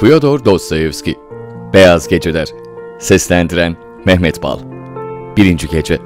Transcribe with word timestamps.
Fyodor 0.00 0.44
Dostoyevski 0.44 1.16
Beyaz 1.72 2.08
Geceler 2.08 2.48
Seslendiren 2.98 3.76
Mehmet 4.04 4.42
Bal 4.42 4.58
Birinci 5.36 5.68
Gece 5.68 5.98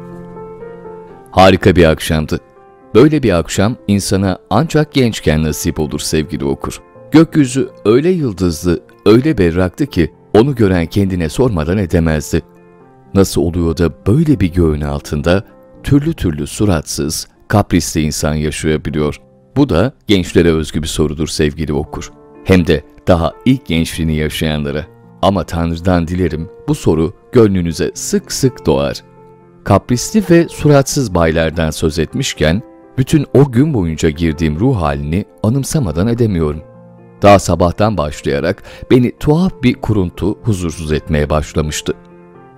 Harika 1.30 1.76
bir 1.76 1.84
akşamdı. 1.84 2.40
Böyle 2.94 3.22
bir 3.22 3.38
akşam 3.38 3.76
insana 3.88 4.38
ancak 4.50 4.92
gençken 4.92 5.42
nasip 5.42 5.80
olur 5.80 6.00
sevgili 6.00 6.44
okur. 6.44 6.82
Gökyüzü 7.10 7.68
öyle 7.84 8.10
yıldızlı, 8.10 8.80
öyle 9.06 9.38
berraktı 9.38 9.86
ki 9.86 10.12
onu 10.32 10.54
gören 10.54 10.86
kendine 10.86 11.28
sormadan 11.28 11.78
edemezdi. 11.78 12.42
Nasıl 13.14 13.42
oluyor 13.42 13.76
da 13.76 14.06
böyle 14.06 14.40
bir 14.40 14.52
göğün 14.52 14.80
altında 14.80 15.44
türlü 15.82 16.14
türlü 16.14 16.46
suratsız, 16.46 17.28
kaprisli 17.48 18.00
insan 18.00 18.34
yaşayabiliyor? 18.34 19.20
Bu 19.56 19.68
da 19.68 19.92
gençlere 20.06 20.52
özgü 20.52 20.82
bir 20.82 20.88
sorudur 20.88 21.28
sevgili 21.28 21.72
okur. 21.72 22.12
Hem 22.44 22.66
de 22.66 22.84
daha 23.06 23.32
ilk 23.44 23.66
gençliğini 23.66 24.14
yaşayanlara. 24.16 24.86
Ama 25.22 25.44
Tanrı'dan 25.44 26.08
dilerim 26.08 26.48
bu 26.68 26.74
soru 26.74 27.12
gönlünüze 27.32 27.90
sık 27.94 28.32
sık 28.32 28.66
doğar. 28.66 29.02
Kaprisli 29.64 30.22
ve 30.30 30.48
suratsız 30.48 31.14
baylardan 31.14 31.70
söz 31.70 31.98
etmişken, 31.98 32.62
bütün 32.98 33.26
o 33.34 33.52
gün 33.52 33.74
boyunca 33.74 34.10
girdiğim 34.10 34.60
ruh 34.60 34.76
halini 34.76 35.24
anımsamadan 35.42 36.08
edemiyorum. 36.08 36.62
Daha 37.22 37.38
sabahtan 37.38 37.96
başlayarak 37.96 38.62
beni 38.90 39.12
tuhaf 39.18 39.52
bir 39.62 39.74
kuruntu 39.74 40.38
huzursuz 40.42 40.92
etmeye 40.92 41.30
başlamıştı. 41.30 41.94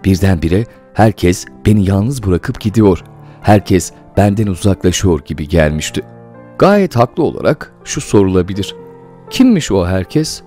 Birdenbire 0.04 0.64
herkes 0.94 1.46
beni 1.66 1.88
yalnız 1.88 2.22
bırakıp 2.26 2.60
gidiyor. 2.60 3.04
Herkes 3.42 3.92
benden 4.16 4.46
uzaklaşıyor 4.46 5.20
gibi 5.24 5.48
gelmişti. 5.48 6.02
Gayet 6.58 6.96
haklı 6.96 7.22
olarak 7.22 7.74
şu 7.84 8.00
sorulabilir. 8.00 8.74
Kimmiş 9.30 9.72
o 9.72 9.86
herkes? 9.86 10.42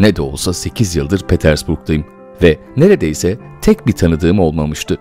Ne 0.00 0.16
de 0.16 0.22
olsa 0.22 0.52
8 0.52 0.96
yıldır 0.96 1.26
Petersburg'dayım 1.26 2.04
ve 2.42 2.58
neredeyse 2.76 3.38
tek 3.62 3.86
bir 3.86 3.92
tanıdığım 3.92 4.40
olmamıştı. 4.40 4.98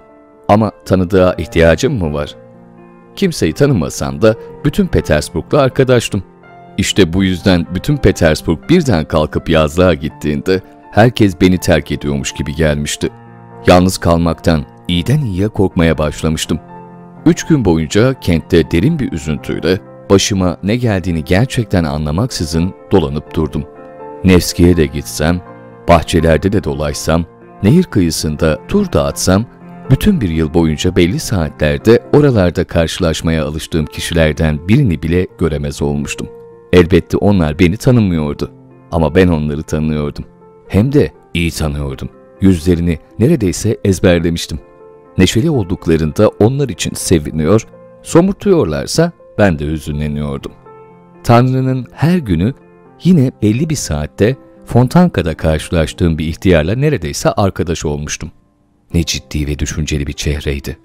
Ama 0.47 0.71
tanıdığa 0.85 1.33
ihtiyacım 1.33 1.99
mı 1.99 2.13
var? 2.13 2.35
Kimseyi 3.15 3.53
tanımasam 3.53 4.21
da 4.21 4.35
bütün 4.65 4.87
Petersburg'la 4.87 5.61
arkadaştım. 5.61 6.23
İşte 6.77 7.13
bu 7.13 7.23
yüzden 7.23 7.65
bütün 7.75 7.97
Petersburg 7.97 8.69
birden 8.69 9.05
kalkıp 9.05 9.49
yazlığa 9.49 9.93
gittiğinde 9.93 10.61
herkes 10.91 11.41
beni 11.41 11.57
terk 11.57 11.91
ediyormuş 11.91 12.31
gibi 12.31 12.55
gelmişti. 12.55 13.09
Yalnız 13.67 13.97
kalmaktan 13.97 14.65
iyiden 14.87 15.21
iyiye 15.21 15.47
korkmaya 15.47 15.97
başlamıştım. 15.97 16.59
Üç 17.25 17.43
gün 17.43 17.65
boyunca 17.65 18.19
kentte 18.19 18.71
derin 18.71 18.99
bir 18.99 19.11
üzüntüyle 19.11 19.79
başıma 20.09 20.57
ne 20.63 20.75
geldiğini 20.75 21.23
gerçekten 21.23 21.83
anlamaksızın 21.83 22.73
dolanıp 22.91 23.35
durdum. 23.35 23.63
Nevski'ye 24.23 24.77
de 24.77 24.85
gitsem, 24.85 25.41
bahçelerde 25.87 26.51
de 26.51 26.63
dolaysam, 26.63 27.25
nehir 27.63 27.83
kıyısında 27.83 28.59
tur 28.67 28.91
dağıtsam, 28.93 29.45
bütün 29.91 30.21
bir 30.21 30.29
yıl 30.29 30.53
boyunca 30.53 30.95
belli 30.95 31.19
saatlerde 31.19 32.03
oralarda 32.13 32.63
karşılaşmaya 32.63 33.45
alıştığım 33.45 33.85
kişilerden 33.85 34.67
birini 34.67 35.03
bile 35.03 35.27
göremez 35.39 35.81
olmuştum. 35.81 36.27
Elbette 36.73 37.17
onlar 37.17 37.59
beni 37.59 37.77
tanımıyordu. 37.77 38.51
Ama 38.91 39.15
ben 39.15 39.27
onları 39.27 39.63
tanıyordum. 39.63 40.25
Hem 40.67 40.93
de 40.93 41.11
iyi 41.33 41.51
tanıyordum. 41.51 42.09
Yüzlerini 42.41 42.99
neredeyse 43.19 43.77
ezberlemiştim. 43.83 44.59
Neşeli 45.17 45.49
olduklarında 45.49 46.27
onlar 46.39 46.69
için 46.69 46.93
seviniyor, 46.93 47.67
somurtuyorlarsa 48.03 49.11
ben 49.37 49.59
de 49.59 49.65
hüzünleniyordum. 49.65 50.51
Tanrı'nın 51.23 51.87
her 51.91 52.17
günü 52.17 52.53
yine 53.03 53.31
belli 53.41 53.69
bir 53.69 53.75
saatte 53.75 54.35
Fontanka'da 54.65 55.37
karşılaştığım 55.37 56.17
bir 56.17 56.27
ihtiyarla 56.27 56.75
neredeyse 56.75 57.31
arkadaş 57.31 57.85
olmuştum. 57.85 58.31
Ne 58.93 59.03
ciddi 59.03 59.47
ve 59.47 59.59
düşünceli 59.59 60.07
bir 60.07 60.13
çehreydi. 60.13 60.77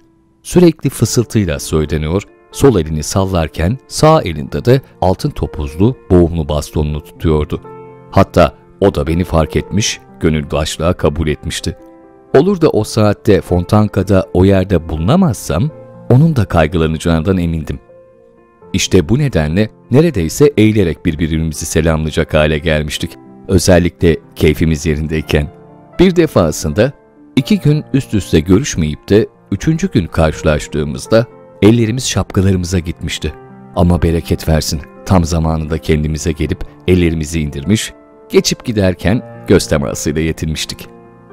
Sürekli 0.42 0.91
fısıltıyla 0.91 1.58
söyleniyor, 1.58 2.22
sol 2.52 2.78
elini 2.78 3.02
sallarken 3.02 3.78
sağ 3.88 4.22
elinde 4.22 4.64
de 4.64 4.80
altın 5.00 5.30
topuzlu 5.30 5.96
boğumlu 6.10 6.48
bastonunu 6.48 7.04
tutuyordu. 7.04 7.60
Hatta 8.10 8.54
o 8.80 8.94
da 8.94 9.06
beni 9.06 9.25
fark 9.25 9.56
etmiş, 9.56 10.00
gönül 10.20 10.50
başlığa 10.50 10.92
kabul 10.92 11.28
etmişti. 11.28 11.76
Olur 12.36 12.60
da 12.60 12.70
o 12.70 12.84
saatte 12.84 13.41
Fontanka'da 13.41 14.26
o 14.34 14.44
yerde 14.44 14.88
bulunamazsam, 14.88 15.70
onun 16.10 16.36
da 16.36 16.44
kaygılanacağından 16.44 17.38
emindim. 17.38 17.80
İşte 18.72 19.08
bu 19.08 19.19
nedenle 19.19 19.70
neredeyse 19.91 20.53
eğilerek 20.56 21.06
birbirimizi 21.06 21.66
selamlayacak 21.66 22.34
hale 22.34 22.58
gelmiştik. 22.58 23.10
Özellikle 23.48 24.16
keyfimiz 24.36 24.86
yerindeyken. 24.86 25.53
Bir 25.98 26.16
defasında 26.16 26.92
iki 27.36 27.60
gün 27.60 27.84
üst 27.92 28.14
üste 28.14 28.41
görüşmeyip 28.41 29.08
de 29.08 29.26
üçüncü 29.53 29.91
gün 29.91 30.06
karşılaştığımızda 30.06 31.26
ellerimiz 31.62 32.08
şapkalarımıza 32.08 32.78
gitmişti. 32.78 33.32
Ama 33.76 34.03
bereket 34.03 34.48
versin 34.48 34.81
tam 35.06 35.25
zamanında 35.25 35.78
kendimize 35.78 36.32
gelip 36.32 36.64
ellerimizi 36.88 37.41
indirmiş, 37.41 37.92
geçip 38.28 38.64
giderken 38.64 39.22
göz 39.48 39.66
temasıyla 39.66 40.22
yetinmiştik. 40.22 40.87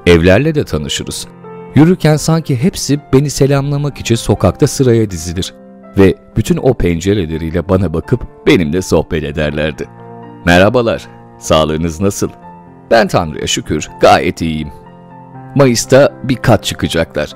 Evlerle 0.06 0.54
de 0.54 0.64
tanışırız. 0.64 1.28
Yürürken 1.74 2.16
sanki 2.16 2.56
hepsi 2.56 3.00
beni 3.12 3.30
selamlamak 3.30 4.00
için 4.00 4.14
sokakta 4.14 4.66
sıraya 4.66 5.10
dizilir 5.10 5.54
ve 5.98 6.14
bütün 6.36 6.56
o 6.56 6.74
pencereleriyle 6.74 7.68
bana 7.68 7.94
bakıp 7.94 8.20
benimle 8.46 8.82
sohbet 8.82 9.24
ederlerdi. 9.24 9.88
Merhabalar, 10.46 11.08
sağlığınız 11.38 12.00
nasıl? 12.00 12.28
Ben 12.90 13.08
Tanrı'ya 13.08 13.46
şükür 13.46 13.88
gayet 14.00 14.42
iyiyim. 14.42 14.68
Mayıs'ta 15.54 16.12
bir 16.24 16.36
kat 16.36 16.64
çıkacaklar. 16.64 17.32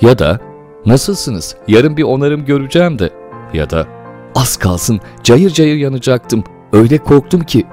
Ya 0.00 0.18
da 0.18 0.40
nasılsınız 0.86 1.56
yarın 1.68 1.96
bir 1.96 2.02
onarım 2.02 2.44
göreceğim 2.44 2.98
de. 2.98 3.10
Ya 3.54 3.70
da 3.70 3.86
az 4.34 4.56
kalsın 4.56 5.00
cayır 5.22 5.50
cayır 5.50 5.76
yanacaktım. 5.76 6.44
Öyle 6.72 6.98
korktum 6.98 7.40
ki. 7.40 7.66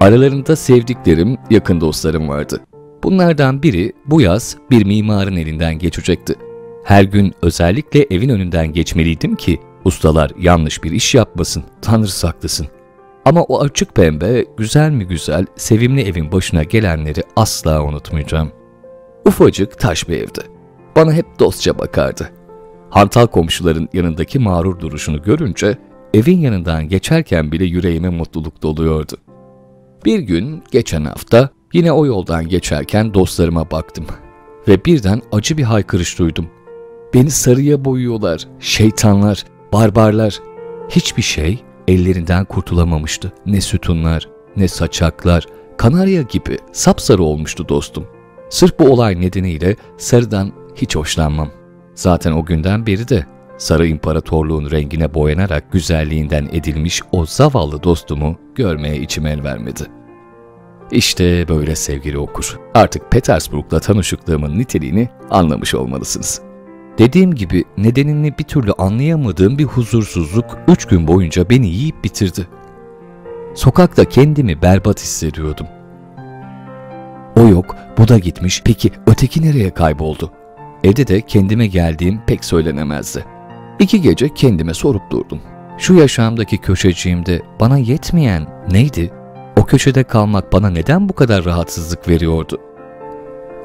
Aralarında 0.00 0.56
sevdiklerim, 0.56 1.36
yakın 1.50 1.80
dostlarım 1.80 2.28
vardı. 2.28 2.60
Bunlardan 3.02 3.62
biri 3.62 3.92
bu 4.06 4.20
yaz 4.20 4.56
bir 4.70 4.86
mimarın 4.86 5.36
elinden 5.36 5.78
geçecekti. 5.78 6.34
Her 6.84 7.02
gün 7.02 7.34
özellikle 7.42 8.06
evin 8.10 8.28
önünden 8.28 8.72
geçmeliydim 8.72 9.36
ki 9.36 9.60
ustalar 9.84 10.30
yanlış 10.38 10.84
bir 10.84 10.90
iş 10.90 11.14
yapmasın, 11.14 11.64
Tanrı 11.82 12.08
saklasın. 12.08 12.66
Ama 13.24 13.42
o 13.42 13.60
açık 13.60 13.94
pembe, 13.94 14.44
güzel 14.56 14.90
mi 14.90 15.04
güzel, 15.06 15.46
sevimli 15.56 16.02
evin 16.02 16.32
başına 16.32 16.62
gelenleri 16.62 17.22
asla 17.36 17.82
unutmayacağım. 17.82 18.52
Ufacık 19.26 19.78
taş 19.78 20.08
bir 20.08 20.16
evdi. 20.16 20.40
Bana 20.96 21.12
hep 21.12 21.38
dostça 21.38 21.78
bakardı. 21.78 22.30
Hantal 22.90 23.26
komşuların 23.26 23.88
yanındaki 23.92 24.38
mağrur 24.38 24.80
duruşunu 24.80 25.22
görünce 25.22 25.78
evin 26.14 26.38
yanından 26.38 26.88
geçerken 26.88 27.52
bile 27.52 27.64
yüreğime 27.64 28.08
mutluluk 28.08 28.62
doluyordu. 28.62 29.16
Bir 30.04 30.18
gün 30.18 30.62
geçen 30.70 31.04
hafta 31.04 31.48
yine 31.72 31.92
o 31.92 32.06
yoldan 32.06 32.48
geçerken 32.48 33.14
dostlarıma 33.14 33.70
baktım 33.70 34.06
ve 34.68 34.84
birden 34.84 35.22
acı 35.32 35.58
bir 35.58 35.62
haykırış 35.62 36.18
duydum. 36.18 36.46
Beni 37.14 37.30
sarıya 37.30 37.84
boyuyorlar, 37.84 38.48
şeytanlar, 38.60 39.44
barbarlar. 39.72 40.38
Hiçbir 40.88 41.22
şey 41.22 41.64
ellerinden 41.88 42.44
kurtulamamıştı. 42.44 43.32
Ne 43.46 43.60
sütunlar, 43.60 44.28
ne 44.56 44.68
saçaklar, 44.68 45.46
kanarya 45.76 46.22
gibi 46.22 46.58
sapsarı 46.72 47.22
olmuştu 47.22 47.68
dostum. 47.68 48.06
Sırf 48.50 48.78
bu 48.78 48.84
olay 48.84 49.20
nedeniyle 49.20 49.76
sarıdan 49.96 50.52
hiç 50.74 50.96
hoşlanmam. 50.96 51.50
Zaten 51.94 52.32
o 52.32 52.44
günden 52.44 52.86
beri 52.86 53.08
de 53.08 53.26
Sarı 53.58 53.86
İmparatorluğun 53.86 54.70
rengine 54.70 55.14
boyanarak 55.14 55.72
güzelliğinden 55.72 56.48
edilmiş 56.52 57.02
o 57.12 57.26
zavallı 57.26 57.82
dostumu 57.82 58.38
görmeye 58.54 58.96
içim 58.96 59.26
el 59.26 59.44
vermedi. 59.44 59.82
İşte 60.90 61.48
böyle 61.48 61.76
sevgili 61.76 62.18
okur. 62.18 62.58
Artık 62.74 63.10
Petersburg'la 63.10 63.80
tanışıklığımın 63.80 64.58
niteliğini 64.58 65.08
anlamış 65.30 65.74
olmalısınız. 65.74 66.47
Dediğim 66.98 67.34
gibi 67.34 67.64
nedenini 67.76 68.38
bir 68.38 68.44
türlü 68.44 68.72
anlayamadığım 68.72 69.58
bir 69.58 69.64
huzursuzluk 69.64 70.58
üç 70.68 70.84
gün 70.84 71.06
boyunca 71.06 71.50
beni 71.50 71.66
yiyip 71.66 72.04
bitirdi. 72.04 72.48
Sokakta 73.54 74.04
kendimi 74.04 74.62
berbat 74.62 75.00
hissediyordum. 75.00 75.66
O 77.36 77.48
yok, 77.48 77.76
bu 77.98 78.08
da 78.08 78.18
gitmiş, 78.18 78.62
peki 78.64 78.90
öteki 79.06 79.42
nereye 79.42 79.70
kayboldu? 79.70 80.32
Evde 80.84 81.06
de 81.06 81.20
kendime 81.20 81.66
geldiğim 81.66 82.20
pek 82.26 82.44
söylenemezdi. 82.44 83.24
İki 83.78 84.00
gece 84.00 84.34
kendime 84.34 84.74
sorup 84.74 85.10
durdum. 85.10 85.40
Şu 85.78 85.94
yaşamdaki 85.94 86.58
köşeciğimde 86.58 87.42
bana 87.60 87.78
yetmeyen 87.78 88.46
neydi? 88.70 89.12
O 89.56 89.64
köşede 89.64 90.04
kalmak 90.04 90.52
bana 90.52 90.70
neden 90.70 91.08
bu 91.08 91.12
kadar 91.12 91.44
rahatsızlık 91.44 92.08
veriyordu? 92.08 92.60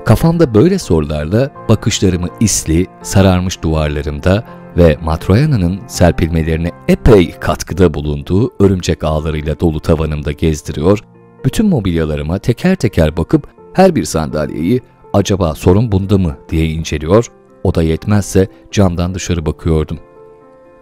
Kafamda 0.06 0.54
böyle 0.54 0.80
sorularla 0.80 1.52
bakışlarımı 1.70 2.28
isli, 2.40 2.88
sararmış 3.02 3.62
duvarlarımda 3.62 4.44
ve 4.78 4.98
Matroyana'nın 5.04 5.80
serpilmelerine 5.88 6.72
epey 6.88 7.32
katkıda 7.32 7.94
bulunduğu 7.94 8.52
örümcek 8.60 9.04
ağlarıyla 9.04 9.60
dolu 9.60 9.80
tavanımda 9.80 10.32
gezdiriyor, 10.32 11.00
bütün 11.46 11.70
mobilyalarıma 11.70 12.40
teker 12.40 12.76
teker 12.76 13.18
bakıp 13.18 13.48
her 13.74 13.96
bir 13.96 14.04
sandalyeyi 14.06 14.82
acaba 15.14 15.56
sorun 15.56 15.92
bunda 15.92 16.18
mı 16.18 16.38
diye 16.50 16.66
inceliyor, 16.66 17.28
o 17.64 17.76
da 17.76 17.84
yetmezse 17.84 18.48
camdan 18.72 19.16
dışarı 19.16 19.46
bakıyordum. 19.46 20.00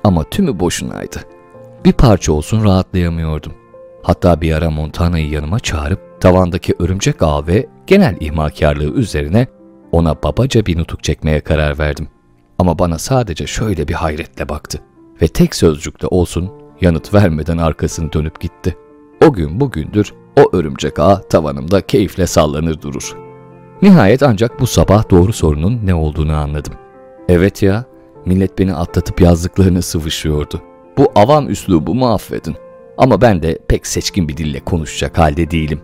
Ama 0.03 0.23
tümü 0.23 0.59
boşunaydı. 0.59 1.19
Bir 1.85 1.93
parça 1.93 2.33
olsun 2.33 2.63
rahatlayamıyordum. 2.63 3.53
Hatta 4.03 4.41
bir 4.41 4.53
ara 4.53 4.69
Montana'yı 4.69 5.29
yanıma 5.29 5.59
çağırıp 5.59 6.21
tavandaki 6.21 6.75
örümcek 6.79 7.15
ağ 7.21 7.47
ve 7.47 7.67
genel 7.91 8.17
ihmalkarlığı 8.19 8.93
üzerine 8.93 9.47
ona 9.91 10.23
babaca 10.23 10.65
bir 10.65 10.77
nutuk 10.77 11.03
çekmeye 11.03 11.39
karar 11.39 11.79
verdim. 11.79 12.07
Ama 12.59 12.79
bana 12.79 12.97
sadece 12.97 13.47
şöyle 13.47 13.87
bir 13.87 13.93
hayretle 13.93 14.49
baktı 14.49 14.79
ve 15.21 15.27
tek 15.27 15.55
sözcükte 15.55 16.07
olsun 16.07 16.51
yanıt 16.81 17.13
vermeden 17.13 17.57
arkasını 17.57 18.13
dönüp 18.13 18.39
gitti. 18.39 18.77
O 19.25 19.33
gün 19.33 19.59
bugündür 19.59 20.13
o 20.39 20.55
örümcek 20.55 20.99
ağ 20.99 21.21
tavanımda 21.21 21.81
keyifle 21.81 22.27
sallanır 22.27 22.81
durur. 22.81 23.17
Nihayet 23.81 24.23
ancak 24.23 24.59
bu 24.59 24.67
sabah 24.67 25.09
doğru 25.09 25.33
sorunun 25.33 25.79
ne 25.83 25.93
olduğunu 25.93 26.35
anladım. 26.35 26.73
Evet 27.29 27.63
ya, 27.63 27.85
millet 28.25 28.59
beni 28.59 28.73
atlatıp 28.73 29.21
yazdıklarını 29.21 29.81
sıvışıyordu. 29.81 30.61
Bu 30.97 31.11
avam 31.15 31.49
üslubumu 31.49 32.13
affedin. 32.13 32.55
Ama 32.97 33.21
ben 33.21 33.43
de 33.43 33.59
pek 33.67 33.87
seçkin 33.87 34.27
bir 34.27 34.37
dille 34.37 34.59
konuşacak 34.59 35.17
halde 35.17 35.51
değilim. 35.51 35.81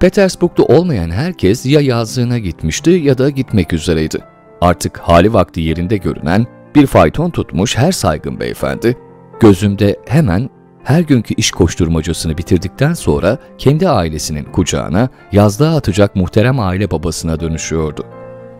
Petersburg'da 0.00 0.62
olmayan 0.62 1.10
herkes 1.10 1.66
ya 1.66 1.80
yazlığına 1.80 2.38
gitmişti 2.38 2.90
ya 2.90 3.18
da 3.18 3.30
gitmek 3.30 3.72
üzereydi. 3.72 4.18
Artık 4.60 4.98
hali 4.98 5.32
vakti 5.32 5.60
yerinde 5.60 5.96
görünen 5.96 6.46
bir 6.74 6.86
fayton 6.86 7.30
tutmuş 7.30 7.76
her 7.76 7.92
saygın 7.92 8.40
beyefendi, 8.40 8.96
gözümde 9.40 9.96
hemen 10.08 10.50
her 10.84 11.00
günkü 11.00 11.34
iş 11.34 11.50
koşturmacasını 11.50 12.38
bitirdikten 12.38 12.94
sonra 12.94 13.38
kendi 13.58 13.88
ailesinin 13.88 14.44
kucağına 14.44 15.08
yazlığa 15.32 15.76
atacak 15.76 16.16
muhterem 16.16 16.60
aile 16.60 16.90
babasına 16.90 17.40
dönüşüyordu. 17.40 18.06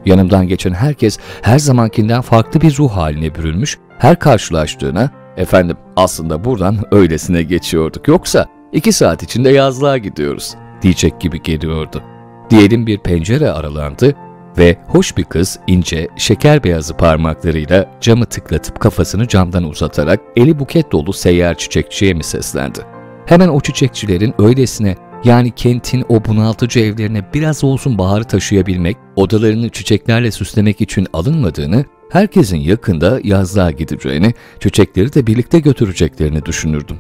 Yanımdan 0.05 0.49
geçen 0.49 0.75
herkes 0.75 1.19
her 1.43 1.59
zamankinden 1.59 2.21
farklı 2.21 2.61
bir 2.61 2.79
ruh 2.79 2.91
haline 2.91 3.35
bürünmüş, 3.35 3.79
her 3.99 4.19
karşılaştığına 4.19 5.11
efendim 5.37 5.77
aslında 5.97 6.45
buradan 6.45 6.77
öylesine 6.93 7.43
geçiyorduk 7.43 8.09
yoksa 8.09 8.47
iki 8.73 8.93
saat 8.93 9.23
içinde 9.23 9.51
yazlığa 9.51 9.99
gidiyoruz 9.99 10.55
diyecek 10.83 11.21
gibi 11.21 11.43
geliyordu. 11.43 12.03
Diyelim 12.51 12.87
bir 12.87 12.99
pencere 12.99 13.51
aralandı 13.51 14.15
ve 14.59 14.77
hoş 14.87 15.17
bir 15.17 15.25
kız 15.25 15.59
ince, 15.67 16.09
şeker 16.17 16.65
beyazı 16.65 16.97
parmaklarıyla 16.97 17.99
camı 18.01 18.27
tıklatıp 18.27 18.81
kafasını 18.81 19.29
camdan 19.29 19.65
uzatarak 19.65 20.21
eli 20.37 20.59
buket 20.59 20.93
dolu 20.93 21.13
seyyar 21.13 21.59
çiçekçiye 21.59 22.15
mi 22.15 22.25
seslendi? 22.25 22.81
Hemen 23.27 23.49
o 23.49 23.61
çiçekçilerin 23.61 24.35
öylesine 24.39 24.97
yani 25.25 25.51
kentin 25.51 26.05
o 26.09 26.25
bunaltıcı 26.25 26.81
evlerine 26.81 27.25
biraz 27.35 27.65
olsun 27.65 27.99
baharı 27.99 28.25
taşıyabilmek, 28.25 28.97
odalarını 29.17 29.69
çiçeklerle 29.69 30.31
süslemek 30.31 30.81
için 30.81 31.07
alınmadığını, 31.13 31.85
herkesin 32.11 32.57
yakında 32.57 33.21
yazlığa 33.25 33.71
gideceğini, 33.71 34.35
çiçekleri 34.61 35.15
de 35.15 35.27
birlikte 35.27 35.61
götüreceklerini 35.61 36.45
düşünürdüm. 36.45 36.97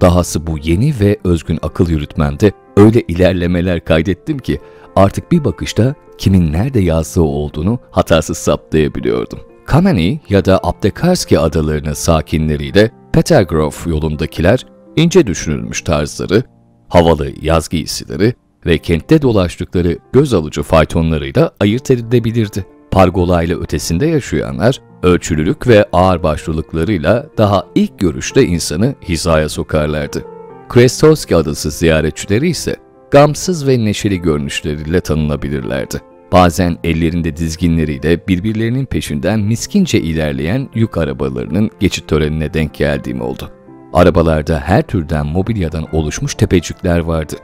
Dahası 0.00 0.46
bu 0.46 0.58
yeni 0.58 0.94
ve 1.00 1.18
özgün 1.24 1.58
akıl 1.62 1.90
yürütmemde 1.90 2.52
öyle 2.76 3.00
ilerlemeler 3.08 3.84
kaydettim 3.84 4.38
ki 4.38 4.60
artık 4.96 5.32
bir 5.32 5.44
bakışta 5.44 5.94
kimin 6.18 6.52
nerede 6.52 6.80
yazdığı 6.80 7.22
olduğunu 7.22 7.78
hatasız 7.90 8.38
saptayabiliyordum. 8.38 9.38
Kameni 9.66 10.20
ya 10.28 10.44
da 10.44 10.60
Abdekarski 10.62 11.38
adalarının 11.38 11.92
sakinleriyle 11.92 12.90
Petergrove 13.12 13.74
yolundakiler 13.86 14.66
ince 14.96 15.26
düşünülmüş 15.26 15.82
tarzları, 15.82 16.42
havalı 16.88 17.32
yaz 17.42 17.68
giysileri 17.68 18.34
ve 18.66 18.78
kentte 18.78 19.22
dolaştıkları 19.22 19.98
göz 20.12 20.34
alıcı 20.34 20.62
faytonlarıyla 20.62 21.52
ayırt 21.60 21.90
edilebilirdi. 21.90 22.66
Pargola 22.90 23.42
ile 23.42 23.54
ötesinde 23.54 24.06
yaşayanlar 24.06 24.80
ölçülülük 25.02 25.66
ve 25.66 25.86
ağırbaşlılıklarıyla 25.92 27.26
daha 27.38 27.66
ilk 27.74 27.98
görüşte 27.98 28.42
insanı 28.46 28.94
hizaya 29.08 29.48
sokarlardı. 29.48 30.33
Krestovski 30.68 31.36
adası 31.36 31.70
ziyaretçileri 31.70 32.48
ise 32.48 32.76
gamsız 33.10 33.66
ve 33.66 33.84
neşeli 33.84 34.22
görünüşleriyle 34.22 35.00
tanınabilirlerdi. 35.00 36.00
Bazen 36.32 36.78
ellerinde 36.84 37.36
dizginleriyle 37.36 38.28
birbirlerinin 38.28 38.86
peşinden 38.86 39.40
miskince 39.40 40.00
ilerleyen 40.00 40.68
yük 40.74 40.98
arabalarının 40.98 41.70
geçit 41.80 42.08
törenine 42.08 42.54
denk 42.54 42.74
geldiğim 42.74 43.20
oldu. 43.20 43.50
Arabalarda 43.92 44.60
her 44.60 44.82
türden 44.82 45.26
mobilyadan 45.26 45.86
oluşmuş 45.92 46.34
tepecikler 46.34 46.98
vardı. 46.98 47.34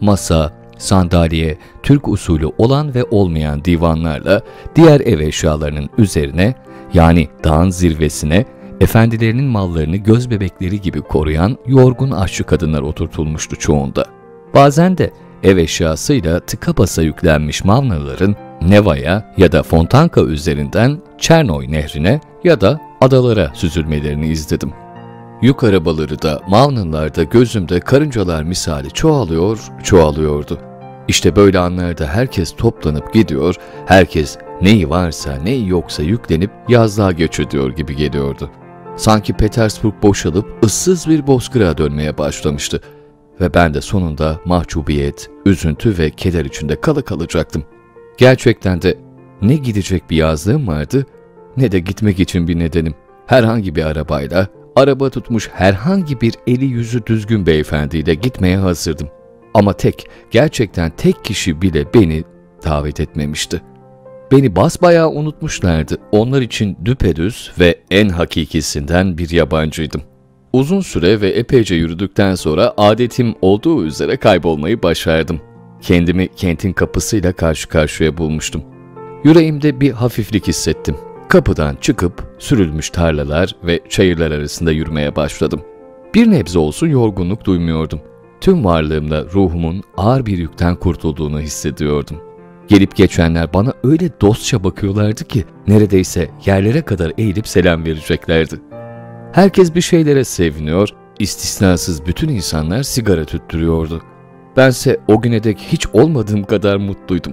Masa, 0.00 0.52
sandalye, 0.78 1.58
Türk 1.82 2.08
usulü 2.08 2.46
olan 2.58 2.94
ve 2.94 3.04
olmayan 3.04 3.64
divanlarla 3.64 4.42
diğer 4.76 5.00
ev 5.00 5.18
eşyalarının 5.20 5.90
üzerine 5.98 6.54
yani 6.94 7.28
dağın 7.44 7.70
zirvesine 7.70 8.44
efendilerinin 8.80 9.44
mallarını 9.44 9.96
göz 9.96 10.30
bebekleri 10.30 10.80
gibi 10.80 11.00
koruyan 11.00 11.58
yorgun 11.66 12.10
aşçı 12.10 12.44
kadınlar 12.44 12.82
oturtulmuştu 12.82 13.56
çoğunda. 13.56 14.04
Bazen 14.54 14.98
de 14.98 15.10
ev 15.42 15.56
eşyasıyla 15.56 16.40
tıka 16.40 16.76
basa 16.76 17.02
yüklenmiş 17.02 17.64
mavnaların 17.64 18.36
Neva'ya 18.62 19.34
ya 19.36 19.52
da 19.52 19.62
Fontanka 19.62 20.20
üzerinden 20.20 20.98
Çernoy 21.18 21.72
nehrine 21.72 22.20
ya 22.44 22.60
da 22.60 22.80
adalara 23.00 23.50
süzülmelerini 23.54 24.28
izledim. 24.28 24.72
Yük 25.42 25.64
arabaları 25.64 26.22
da 26.22 26.40
Mavnınlarda 26.48 27.22
gözümde 27.22 27.80
karıncalar 27.80 28.42
misali 28.42 28.90
çoğalıyor, 28.90 29.58
çoğalıyordu. 29.84 30.58
İşte 31.08 31.36
böyle 31.36 31.58
anlarda 31.58 32.06
herkes 32.06 32.56
toplanıp 32.56 33.14
gidiyor, 33.14 33.54
herkes 33.86 34.38
neyi 34.62 34.90
varsa 34.90 35.36
neyi 35.36 35.68
yoksa 35.68 36.02
yüklenip 36.02 36.50
yazlığa 36.68 37.12
göç 37.12 37.40
ediyor 37.40 37.70
gibi 37.70 37.96
geliyordu. 37.96 38.50
Sanki 38.96 39.32
Petersburg 39.32 39.94
boşalıp 40.02 40.64
ıssız 40.64 41.08
bir 41.08 41.26
bozkıra 41.26 41.78
dönmeye 41.78 42.18
başlamıştı 42.18 42.80
ve 43.40 43.54
ben 43.54 43.74
de 43.74 43.80
sonunda 43.80 44.40
mahcubiyet, 44.44 45.30
üzüntü 45.46 45.98
ve 45.98 46.10
keder 46.10 46.44
içinde 46.44 46.80
kala 46.80 47.02
kalacaktım. 47.02 47.64
Gerçekten 48.18 48.82
de 48.82 48.98
ne 49.42 49.56
gidecek 49.56 50.10
bir 50.10 50.16
yazlığım 50.16 50.66
vardı 50.66 51.06
ne 51.56 51.72
de 51.72 51.78
gitmek 51.78 52.20
için 52.20 52.48
bir 52.48 52.58
nedenim. 52.58 52.94
Herhangi 53.26 53.74
bir 53.74 53.84
arabayla, 53.84 54.48
araba 54.76 55.10
tutmuş 55.10 55.50
herhangi 55.52 56.20
bir 56.20 56.34
eli 56.46 56.64
yüzü 56.64 57.06
düzgün 57.06 57.46
beyefendiyle 57.46 58.14
gitmeye 58.14 58.56
hazırdım. 58.56 59.08
Ama 59.54 59.72
tek, 59.72 60.08
gerçekten 60.30 60.90
tek 60.96 61.24
kişi 61.24 61.62
bile 61.62 61.94
beni 61.94 62.24
davet 62.64 63.00
etmemişti. 63.00 63.62
Beni 64.32 64.56
basbayağı 64.56 65.10
unutmuşlardı. 65.10 65.96
Onlar 66.12 66.42
için 66.42 66.78
düpedüz 66.84 67.52
ve 67.60 67.80
en 67.90 68.08
hakikisinden 68.08 69.18
bir 69.18 69.30
yabancıydım. 69.30 70.02
Uzun 70.52 70.80
süre 70.80 71.20
ve 71.20 71.28
epeyce 71.28 71.74
yürüdükten 71.74 72.34
sonra 72.34 72.74
adetim 72.76 73.34
olduğu 73.42 73.84
üzere 73.84 74.16
kaybolmayı 74.16 74.82
başardım. 74.82 75.40
Kendimi 75.80 76.28
kentin 76.36 76.72
kapısıyla 76.72 77.32
karşı 77.32 77.68
karşıya 77.68 78.18
bulmuştum. 78.18 78.62
Yüreğimde 79.24 79.80
bir 79.80 79.90
hafiflik 79.90 80.48
hissettim. 80.48 80.96
Kapıdan 81.28 81.76
çıkıp 81.80 82.36
sürülmüş 82.38 82.90
tarlalar 82.90 83.56
ve 83.66 83.80
çayırlar 83.88 84.30
arasında 84.30 84.72
yürümeye 84.72 85.16
başladım. 85.16 85.60
Bir 86.14 86.30
nebze 86.30 86.58
olsun 86.58 86.86
yorgunluk 86.86 87.44
duymuyordum. 87.44 88.00
Tüm 88.40 88.64
varlığımla 88.64 89.24
ruhumun 89.24 89.82
ağır 89.96 90.26
bir 90.26 90.38
yükten 90.38 90.76
kurtulduğunu 90.76 91.40
hissediyordum. 91.40 92.25
Gelip 92.68 92.96
geçenler 92.96 93.52
bana 93.54 93.72
öyle 93.84 94.20
dostça 94.20 94.64
bakıyorlardı 94.64 95.24
ki 95.24 95.44
neredeyse 95.66 96.30
yerlere 96.46 96.82
kadar 96.82 97.12
eğilip 97.18 97.48
selam 97.48 97.84
vereceklerdi. 97.84 98.60
Herkes 99.32 99.74
bir 99.74 99.80
şeylere 99.80 100.24
seviniyor, 100.24 100.88
istisnasız 101.18 102.06
bütün 102.06 102.28
insanlar 102.28 102.82
sigara 102.82 103.24
tüttürüyordu. 103.24 104.02
Bense 104.56 105.00
o 105.08 105.20
güne 105.20 105.44
dek 105.44 105.58
hiç 105.58 105.86
olmadığım 105.92 106.44
kadar 106.44 106.76
mutluydum. 106.76 107.32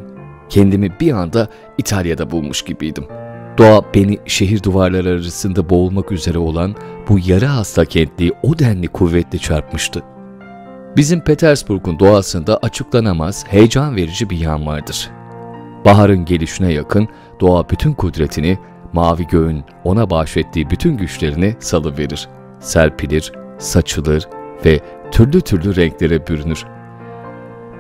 Kendimi 0.49 0.99
bir 0.99 1.11
anda 1.11 1.47
İtalya'da 1.77 2.31
bulmuş 2.31 2.61
gibiydim. 2.61 3.05
Doğa 3.57 3.81
beni 3.95 4.19
şehir 4.25 4.63
duvarları 4.63 5.09
arasında 5.09 5.69
boğulmak 5.69 6.11
üzere 6.11 6.37
olan 6.37 6.75
bu 7.09 7.19
yarı 7.25 7.45
hasta 7.45 7.85
kentliği 7.85 8.33
o 8.43 8.59
denli 8.59 8.87
kuvvetli 8.87 9.39
çarpmıştı. 9.39 10.03
Bizim 10.97 11.23
Petersburg'un 11.23 11.99
doğasında 11.99 12.57
açıklanamaz, 12.57 13.45
heyecan 13.47 13.95
verici 13.95 14.29
bir 14.29 14.37
yan 14.37 14.65
vardır. 14.65 15.11
Baharın 15.85 16.25
gelişine 16.25 16.73
yakın 16.73 17.07
doğa 17.39 17.69
bütün 17.69 17.93
kudretini, 17.93 18.57
mavi 18.93 19.27
göğün 19.27 19.63
ona 19.83 20.09
bahşettiği 20.09 20.69
bütün 20.69 20.97
güçlerini 20.97 21.55
salıverir. 21.59 22.29
Serpilir, 22.59 23.31
saçılır 23.57 24.27
ve 24.65 24.79
türlü 25.11 25.41
türlü 25.41 25.75
renklere 25.75 26.27
bürünür. 26.27 26.65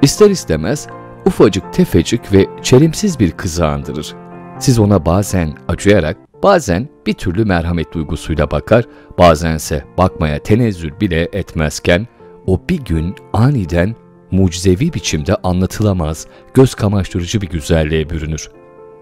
İster 0.01 0.29
istemez 0.29 0.87
ufacık 1.25 1.73
tefecik 1.73 2.33
ve 2.33 2.47
çelimsiz 2.61 3.19
bir 3.19 3.31
kızı 3.31 3.67
andırır. 3.67 4.15
Siz 4.59 4.79
ona 4.79 5.05
bazen 5.05 5.53
acıyarak, 5.67 6.17
bazen 6.43 6.89
bir 7.07 7.13
türlü 7.13 7.45
merhamet 7.45 7.93
duygusuyla 7.93 8.51
bakar, 8.51 8.85
bazense 9.17 9.83
bakmaya 9.97 10.39
tenezzül 10.39 10.99
bile 10.99 11.29
etmezken, 11.33 12.07
o 12.47 12.61
bir 12.69 12.79
gün 12.79 13.15
aniden 13.33 13.95
mucizevi 14.33 14.93
biçimde 14.93 15.35
anlatılamaz, 15.35 16.27
göz 16.53 16.75
kamaştırıcı 16.75 17.41
bir 17.41 17.49
güzelliğe 17.49 18.09
bürünür. 18.09 18.49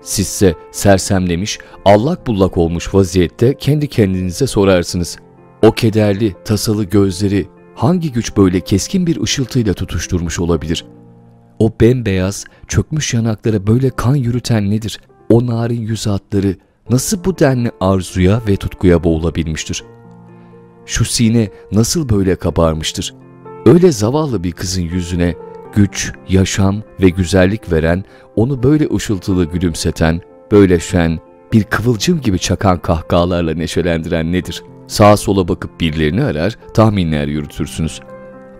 Sizse 0.01 0.55
sersemlemiş, 0.71 1.59
allak 1.85 2.27
bullak 2.27 2.57
olmuş 2.57 2.93
vaziyette 2.93 3.57
kendi 3.57 3.87
kendinize 3.87 4.47
sorarsınız. 4.47 5.17
O 5.61 5.71
kederli, 5.71 6.35
tasalı 6.45 6.83
gözleri 6.83 7.47
hangi 7.75 8.11
güç 8.11 8.37
böyle 8.37 8.59
keskin 8.59 9.07
bir 9.07 9.21
ışıltıyla 9.21 9.73
tutuşturmuş 9.73 10.39
olabilir? 10.39 10.85
O 11.59 11.71
bembeyaz, 11.81 12.45
çökmüş 12.67 13.13
yanaklara 13.13 13.67
böyle 13.67 13.89
kan 13.89 14.15
yürüten 14.15 14.71
nedir? 14.71 14.99
O 15.29 15.47
narin 15.47 15.81
yüz 15.81 16.07
hatları 16.07 16.55
nasıl 16.89 17.23
bu 17.23 17.39
denli 17.39 17.71
arzuya 17.79 18.41
ve 18.47 18.55
tutkuya 18.55 19.03
boğulabilmiştir? 19.03 19.83
Şu 20.85 21.05
sine 21.05 21.49
nasıl 21.71 22.09
böyle 22.09 22.35
kabarmıştır? 22.35 23.13
Öyle 23.65 23.91
zavallı 23.91 24.43
bir 24.43 24.51
kızın 24.51 24.81
yüzüne 24.81 25.35
güç, 25.75 26.13
yaşam 26.29 26.83
ve 27.01 27.09
güzellik 27.09 27.71
veren, 27.71 28.03
onu 28.35 28.63
böyle 28.63 28.95
ışıltılı 28.95 29.45
gülümseten, 29.45 30.21
böyle 30.51 30.79
şen, 30.79 31.19
bir 31.53 31.63
kıvılcım 31.63 32.21
gibi 32.21 32.39
çakan 32.39 32.81
kahkahalarla 32.81 33.53
neşelendiren 33.53 34.31
nedir? 34.31 34.63
Sağa 34.87 35.17
sola 35.17 35.47
bakıp 35.47 35.79
birilerini 35.79 36.23
arar, 36.23 36.57
tahminler 36.73 37.27
yürütürsünüz. 37.27 38.01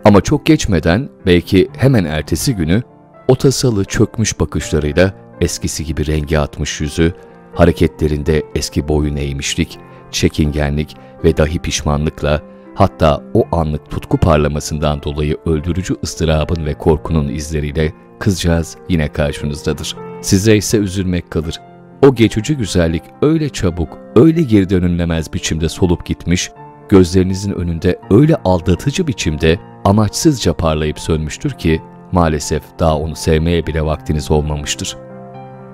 Ama 0.05 0.21
çok 0.21 0.45
geçmeden, 0.45 1.09
belki 1.25 1.69
hemen 1.77 2.05
ertesi 2.05 2.55
günü, 2.55 2.83
o 3.27 3.35
tasalı 3.35 3.85
çökmüş 3.85 4.39
bakışlarıyla 4.39 5.13
eskisi 5.41 5.85
gibi 5.85 6.07
rengi 6.07 6.39
atmış 6.39 6.81
yüzü, 6.81 7.13
hareketlerinde 7.55 8.43
eski 8.55 8.87
boyun 8.87 9.15
eğmişlik, 9.15 9.79
çekingenlik 10.11 10.95
ve 11.23 11.37
dahi 11.37 11.59
pişmanlıkla 11.59 12.41
Hatta 12.75 13.23
o 13.33 13.47
anlık 13.51 13.89
tutku 13.89 14.17
parlamasından 14.17 15.03
dolayı 15.03 15.37
öldürücü 15.45 15.95
ıstırabın 16.03 16.65
ve 16.65 16.73
korkunun 16.73 17.27
izleriyle 17.27 17.93
kızcağız 18.19 18.77
yine 18.89 19.07
karşınızdadır. 19.07 19.95
Size 20.21 20.57
ise 20.57 20.77
üzülmek 20.77 21.31
kalır. 21.31 21.61
O 22.01 22.15
geçici 22.15 22.57
güzellik 22.57 23.03
öyle 23.21 23.49
çabuk, 23.49 23.97
öyle 24.15 24.41
geri 24.41 24.69
dönülemez 24.69 25.33
biçimde 25.33 25.69
solup 25.69 26.05
gitmiş, 26.05 26.51
gözlerinizin 26.89 27.51
önünde 27.51 27.99
öyle 28.11 28.35
aldatıcı 28.35 29.07
biçimde 29.07 29.59
amaçsızca 29.85 30.53
parlayıp 30.53 30.99
sönmüştür 30.99 31.51
ki 31.51 31.81
maalesef 32.11 32.63
daha 32.79 32.97
onu 32.97 33.15
sevmeye 33.15 33.67
bile 33.67 33.85
vaktiniz 33.85 34.31
olmamıştır. 34.31 34.97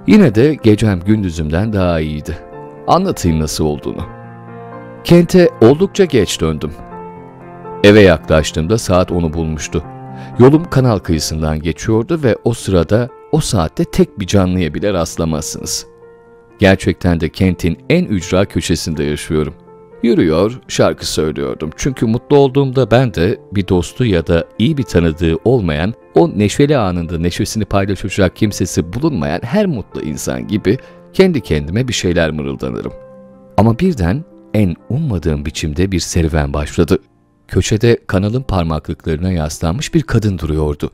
Yine 0.08 0.36
de 0.36 0.56
gecem 0.64 1.00
gündüzümden 1.00 1.74
daha 1.74 2.00
iyiydi. 2.00 2.38
Anlatayım 2.88 3.40
nasıl 3.40 3.66
olduğunu. 3.66 4.06
Kente 5.04 5.50
oldukça 5.62 6.06
geç 6.06 6.42
döndüm. 6.42 6.72
Eve 7.88 8.02
yaklaştığımda 8.02 8.78
saat 8.78 9.12
onu 9.12 9.34
bulmuştu. 9.34 9.84
Yolum 10.40 10.70
kanal 10.70 11.00
kıyısından 11.00 11.62
geçiyordu 11.62 12.20
ve 12.24 12.36
o 12.44 12.54
sırada 12.54 13.10
o 13.32 13.40
saatte 13.40 13.84
tek 13.84 14.20
bir 14.20 14.28
canlıya 14.28 14.74
bile 14.74 14.94
rastlamazsınız. 14.94 15.86
Gerçekten 16.60 17.20
de 17.20 17.30
kentin 17.30 17.78
en 17.90 18.06
ücra 18.06 18.46
köşesinde 18.46 19.04
yaşıyorum. 19.04 19.54
Yürüyor, 20.04 20.60
şarkı 20.68 21.08
söylüyordum. 21.08 21.70
Çünkü 21.78 22.06
mutlu 22.06 22.38
olduğumda 22.38 22.92
ben 22.92 23.14
de 23.14 23.40
bir 23.52 23.68
dostu 23.68 24.06
ya 24.06 24.28
da 24.28 24.46
iyi 24.60 24.78
bir 24.78 24.84
tanıdığı 24.84 25.36
olmayan, 25.46 25.94
o 26.16 26.32
neşeli 26.36 26.78
anında 26.78 27.18
neşesini 27.18 27.66
paylaşacak 27.66 28.36
kimsesi 28.36 28.94
bulunmayan 28.94 29.42
her 29.44 29.66
mutlu 29.66 30.02
insan 30.02 30.48
gibi 30.48 30.78
kendi 31.14 31.42
kendime 31.42 31.88
bir 31.88 31.94
şeyler 31.94 32.32
mırıldanırım. 32.32 32.94
Ama 33.58 33.80
birden 33.80 34.24
en 34.54 34.76
ummadığım 34.90 35.46
biçimde 35.46 35.92
bir 35.92 36.00
serüven 36.00 36.54
başladı. 36.54 37.00
Köşede 37.48 37.98
kanalın 38.08 38.42
parmaklıklarına 38.42 39.32
yaslanmış 39.32 39.94
bir 39.94 40.04
kadın 40.04 40.38
duruyordu. 40.38 40.92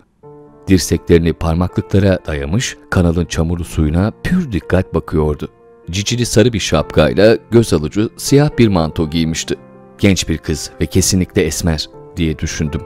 Dirseklerini 0.67 1.33
parmaklıklara 1.33 2.19
dayamış, 2.27 2.77
kanalın 2.89 3.25
çamurlu 3.25 3.63
suyuna 3.63 4.11
pür 4.23 4.51
dikkat 4.51 4.93
bakıyordu. 4.93 5.49
Cicili 5.91 6.25
sarı 6.25 6.53
bir 6.53 6.59
şapkayla 6.59 7.37
göz 7.51 7.73
alıcı 7.73 8.09
siyah 8.17 8.49
bir 8.57 8.67
manto 8.67 9.09
giymişti. 9.09 9.55
Genç 9.97 10.29
bir 10.29 10.37
kız 10.37 10.71
ve 10.81 10.85
kesinlikle 10.85 11.43
esmer 11.43 11.87
diye 12.17 12.39
düşündüm. 12.39 12.81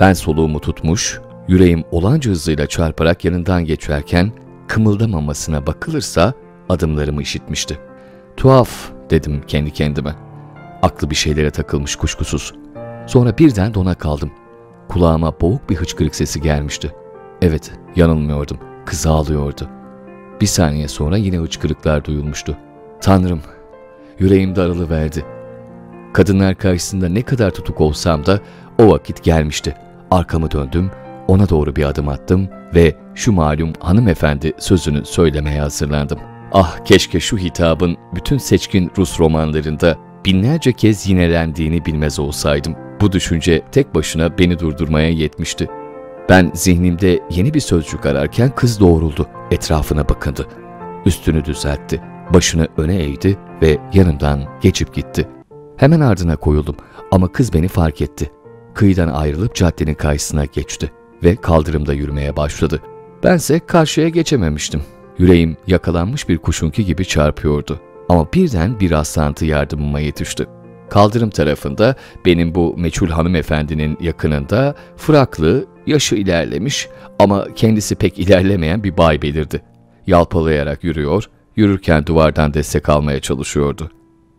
Ben 0.00 0.12
soluğumu 0.12 0.60
tutmuş, 0.60 1.20
yüreğim 1.48 1.84
olanca 1.90 2.30
hızıyla 2.30 2.66
çarparak 2.66 3.24
yanından 3.24 3.64
geçerken 3.64 4.32
kımıldamamasına 4.68 5.66
bakılırsa 5.66 6.34
adımlarımı 6.68 7.22
işitmişti. 7.22 7.78
Tuhaf 8.36 8.90
dedim 9.10 9.42
kendi 9.46 9.70
kendime. 9.70 10.14
Aklı 10.82 11.10
bir 11.10 11.14
şeylere 11.14 11.50
takılmış 11.50 11.96
kuşkusuz. 11.96 12.61
Sonra 13.12 13.38
birden 13.38 13.74
dona 13.74 13.94
kaldım. 13.94 14.30
Kulağıma 14.88 15.40
boğuk 15.40 15.70
bir 15.70 15.76
hıçkırık 15.76 16.14
sesi 16.14 16.40
gelmişti. 16.40 16.92
Evet, 17.42 17.72
yanılmıyordum. 17.96 18.58
Kız 18.86 19.06
ağlıyordu. 19.06 19.68
Bir 20.40 20.46
saniye 20.46 20.88
sonra 20.88 21.16
yine 21.16 21.36
hıçkırıklar 21.36 22.04
duyulmuştu. 22.04 22.56
Tanrım, 23.00 23.40
yüreğim 24.18 24.56
verdi. 24.90 25.24
Kadınlar 26.12 26.54
karşısında 26.54 27.08
ne 27.08 27.22
kadar 27.22 27.50
tutuk 27.50 27.80
olsam 27.80 28.26
da 28.26 28.40
o 28.78 28.90
vakit 28.90 29.22
gelmişti. 29.22 29.74
Arkamı 30.10 30.50
döndüm, 30.50 30.90
ona 31.28 31.48
doğru 31.48 31.76
bir 31.76 31.84
adım 31.84 32.08
attım 32.08 32.48
ve 32.74 32.96
şu 33.14 33.32
malum 33.32 33.72
hanımefendi 33.80 34.52
sözünü 34.58 35.04
söylemeye 35.04 35.60
hazırlandım. 35.60 36.18
Ah 36.52 36.84
keşke 36.84 37.20
şu 37.20 37.38
hitabın 37.38 37.96
bütün 38.14 38.38
seçkin 38.38 38.90
Rus 38.98 39.20
romanlarında 39.20 39.96
binlerce 40.24 40.72
kez 40.72 41.08
yinelendiğini 41.08 41.84
bilmez 41.84 42.18
olsaydım. 42.18 42.76
Bu 43.02 43.12
düşünce 43.12 43.62
tek 43.72 43.94
başına 43.94 44.38
beni 44.38 44.58
durdurmaya 44.58 45.10
yetmişti. 45.10 45.68
Ben 46.28 46.50
zihnimde 46.54 47.20
yeni 47.30 47.54
bir 47.54 47.60
sözcük 47.60 48.06
ararken 48.06 48.54
kız 48.54 48.80
doğruldu, 48.80 49.26
etrafına 49.50 50.08
bakındı. 50.08 50.46
Üstünü 51.06 51.44
düzeltti, 51.44 52.02
başını 52.34 52.68
öne 52.76 53.02
eğdi 53.02 53.38
ve 53.62 53.78
yanımdan 53.94 54.44
geçip 54.60 54.94
gitti. 54.94 55.28
Hemen 55.76 56.00
ardına 56.00 56.36
koyuldum 56.36 56.76
ama 57.10 57.32
kız 57.32 57.52
beni 57.52 57.68
fark 57.68 58.00
etti. 58.00 58.30
Kıyıdan 58.74 59.08
ayrılıp 59.08 59.54
caddenin 59.54 59.94
karşısına 59.94 60.44
geçti 60.44 60.92
ve 61.22 61.36
kaldırımda 61.36 61.92
yürümeye 61.92 62.36
başladı. 62.36 62.80
Bense 63.24 63.60
karşıya 63.66 64.08
geçememiştim. 64.08 64.82
Yüreğim 65.18 65.56
yakalanmış 65.66 66.28
bir 66.28 66.38
kuşunki 66.38 66.84
gibi 66.84 67.04
çarpıyordu. 67.04 67.80
Ama 68.08 68.32
birden 68.34 68.80
bir 68.80 68.90
rastlantı 68.90 69.46
yardımıma 69.46 70.00
yetişti. 70.00 70.46
Kaldırım 70.92 71.30
tarafında 71.30 71.94
benim 72.26 72.54
bu 72.54 72.74
meçhul 72.76 73.08
hanımefendinin 73.08 73.96
yakınında 74.00 74.74
fraklı, 74.96 75.66
yaşı 75.86 76.14
ilerlemiş 76.14 76.88
ama 77.18 77.46
kendisi 77.56 77.94
pek 77.94 78.18
ilerlemeyen 78.18 78.84
bir 78.84 78.96
bay 78.96 79.22
belirdi. 79.22 79.62
Yalpalayarak 80.06 80.84
yürüyor, 80.84 81.30
yürürken 81.56 82.06
duvardan 82.06 82.54
destek 82.54 82.88
almaya 82.88 83.20
çalışıyordu. 83.20 83.90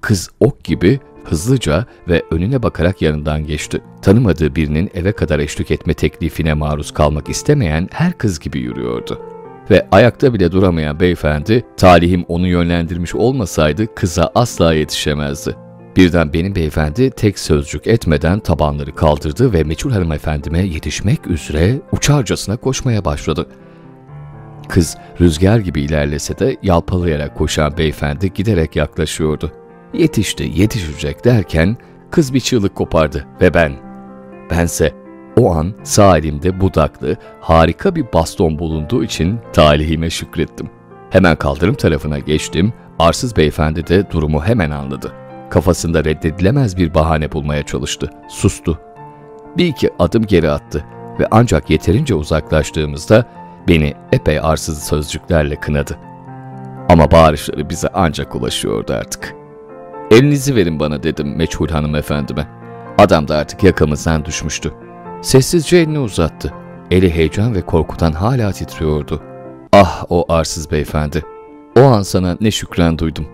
Kız 0.01 0.29
ok 0.39 0.63
gibi 0.63 0.99
hızlıca 1.23 1.85
ve 2.07 2.23
önüne 2.31 2.63
bakarak 2.63 3.01
yanından 3.01 3.45
geçti. 3.45 3.81
Tanımadığı 4.01 4.55
birinin 4.55 4.91
eve 4.93 5.11
kadar 5.11 5.39
eşlik 5.39 5.71
etme 5.71 5.93
teklifine 5.93 6.53
maruz 6.53 6.91
kalmak 6.91 7.29
istemeyen 7.29 7.89
her 7.91 8.17
kız 8.17 8.39
gibi 8.39 8.59
yürüyordu 8.59 9.19
ve 9.71 9.87
ayakta 9.91 10.33
bile 10.33 10.51
duramayan 10.51 10.99
beyefendi, 10.99 11.65
talihim 11.77 12.25
onu 12.27 12.47
yönlendirmiş 12.47 13.15
olmasaydı 13.15 13.95
kıza 13.95 14.31
asla 14.35 14.73
yetişemezdi. 14.73 15.62
Birden 15.95 16.33
benim 16.33 16.55
beyefendi 16.55 17.11
tek 17.11 17.39
sözcük 17.39 17.87
etmeden 17.87 18.39
tabanları 18.39 18.95
kaldırdı 18.95 19.53
ve 19.53 19.63
meçhul 19.63 19.91
hanımefendime 19.91 20.59
yetişmek 20.59 21.27
üzere 21.27 21.81
uçarcasına 21.91 22.57
koşmaya 22.57 23.05
başladı. 23.05 23.47
Kız 24.69 24.97
rüzgar 25.21 25.59
gibi 25.59 25.81
ilerlese 25.81 26.39
de 26.39 26.57
yalpalayarak 26.63 27.37
koşan 27.37 27.77
beyefendi 27.77 28.33
giderek 28.33 28.75
yaklaşıyordu. 28.75 29.51
Yetişti, 29.93 30.51
yetişecek 30.55 31.25
derken 31.25 31.77
kız 32.11 32.33
bir 32.33 32.39
çığlık 32.39 32.75
kopardı 32.75 33.27
ve 33.41 33.53
ben, 33.53 33.73
bense 34.49 34.93
o 35.37 35.53
an 35.55 35.73
sağ 35.83 36.17
elimde 36.17 36.61
budaklı, 36.61 37.15
harika 37.41 37.95
bir 37.95 38.05
baston 38.13 38.59
bulunduğu 38.59 39.03
için 39.03 39.39
talihime 39.53 40.09
şükrettim. 40.09 40.69
Hemen 41.09 41.35
kaldırım 41.35 41.75
tarafına 41.75 42.19
geçtim, 42.19 42.73
arsız 42.99 43.37
beyefendi 43.37 43.87
de 43.87 44.11
durumu 44.11 44.43
hemen 44.43 44.71
anladı. 44.71 45.22
Kafasında 45.49 46.05
reddedilemez 46.05 46.77
bir 46.77 46.93
bahane 46.93 47.31
bulmaya 47.31 47.63
çalıştı. 47.63 48.09
Sustu. 48.29 48.79
Bir 49.57 49.65
iki 49.65 49.89
adım 49.99 50.25
geri 50.25 50.49
attı 50.49 50.85
ve 51.19 51.27
ancak 51.31 51.69
yeterince 51.69 52.15
uzaklaştığımızda 52.15 53.25
beni 53.67 53.93
epey 54.11 54.39
arsız 54.39 54.83
sözcüklerle 54.83 55.55
kınadı. 55.55 55.97
Ama 56.89 57.11
bağırışları 57.11 57.69
bize 57.69 57.89
ancak 57.93 58.35
ulaşıyordu 58.35 58.93
artık. 58.93 59.35
Elinizi 60.11 60.55
verin 60.55 60.79
bana 60.79 61.03
dedim 61.03 61.37
meçhul 61.37 61.69
hanımefendime. 61.69 62.47
Adam 62.97 63.27
da 63.27 63.37
artık 63.37 63.63
yakamızdan 63.63 64.25
düşmüştü. 64.25 64.73
Sessizce 65.21 65.77
elini 65.77 65.99
uzattı. 65.99 66.53
Eli 66.91 67.15
heyecan 67.15 67.55
ve 67.55 67.61
korkudan 67.61 68.11
hala 68.11 68.51
titriyordu. 68.51 69.21
Ah 69.73 70.05
o 70.09 70.25
arsız 70.29 70.71
beyefendi. 70.71 71.23
O 71.77 71.81
an 71.81 72.01
sana 72.01 72.37
ne 72.41 72.51
şükran 72.51 72.99
duydum. 72.99 73.25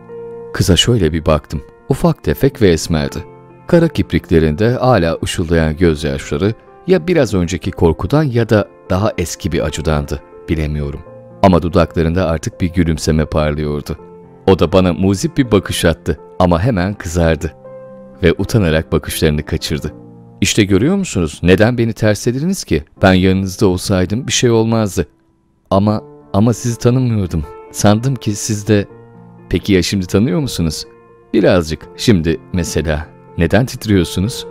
Kıza 0.54 0.76
şöyle 0.76 1.14
bir 1.14 1.26
baktım. 1.26 1.62
Ufak 1.90 2.24
tefek 2.24 2.62
ve 2.62 2.70
esmerdi. 2.70 3.26
Kara 3.68 3.88
kipriklerinde 3.88 4.70
hala 4.70 5.18
ışıldayan 5.24 5.78
gözyaşları 5.78 6.54
Ya 6.88 7.08
biraz 7.08 7.34
önceki 7.34 7.72
korkudan 7.72 8.24
ya 8.24 8.50
da 8.50 8.68
daha 8.90 9.14
eski 9.18 9.52
bir 9.52 9.66
acıdandı. 9.66 10.22
Bilemiyorum. 10.50 11.00
Ama 11.44 11.62
dudaklarında 11.62 12.26
artık 12.26 12.62
bir 12.62 12.68
gülümseme 12.74 13.26
parlıyordu. 13.26 13.98
O 14.48 14.60
da 14.60 14.72
bana 14.72 14.94
muzip 14.94 15.38
bir 15.38 15.52
bakış 15.52 15.86
attı 15.86 16.20
ama 16.40 16.62
hemen 16.62 16.94
kızardı. 16.94 17.54
Ve 18.24 18.34
utanarak 18.38 18.92
bakışlarını 18.92 19.44
kaçırdı. 19.44 19.94
İşte 20.42 20.64
görüyor 20.64 20.96
musunuz? 20.96 21.40
Neden 21.44 21.78
beni 21.78 21.94
ters 21.94 22.28
ediniz 22.28 22.64
ki? 22.64 22.84
Ben 23.02 23.14
yanınızda 23.14 23.68
olsaydım 23.68 24.28
bir 24.28 24.32
şey 24.32 24.52
olmazdı. 24.52 25.08
Ama 25.70 26.02
ama 26.34 26.54
sizi 26.54 26.78
tanımıyordum. 26.80 27.44
Sandım 27.72 28.16
ki 28.16 28.36
siz 28.36 28.68
de... 28.68 28.88
Peki 29.50 29.74
ya 29.74 29.82
şimdi 29.84 30.06
tanıyor 30.06 30.40
musunuz? 30.40 30.86
Birazcık. 31.34 31.82
Şimdi 31.98 32.40
mesela. 32.54 33.08
Neden 33.38 33.66
titriyorsunuz? 33.66 34.48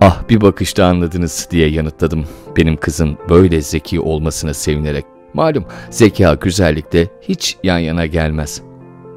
Ah 0.00 0.22
bir 0.28 0.40
bakışta 0.40 0.84
anladınız 0.84 1.48
diye 1.50 1.68
yanıtladım. 1.68 2.24
Benim 2.56 2.76
kızım 2.76 3.18
böyle 3.28 3.60
zeki 3.60 4.00
olmasına 4.00 4.54
sevinerek. 4.54 5.04
Malum 5.34 5.64
zeka 5.90 6.34
güzellikte 6.34 7.08
hiç 7.22 7.56
yan 7.62 7.78
yana 7.78 8.06
gelmez. 8.06 8.62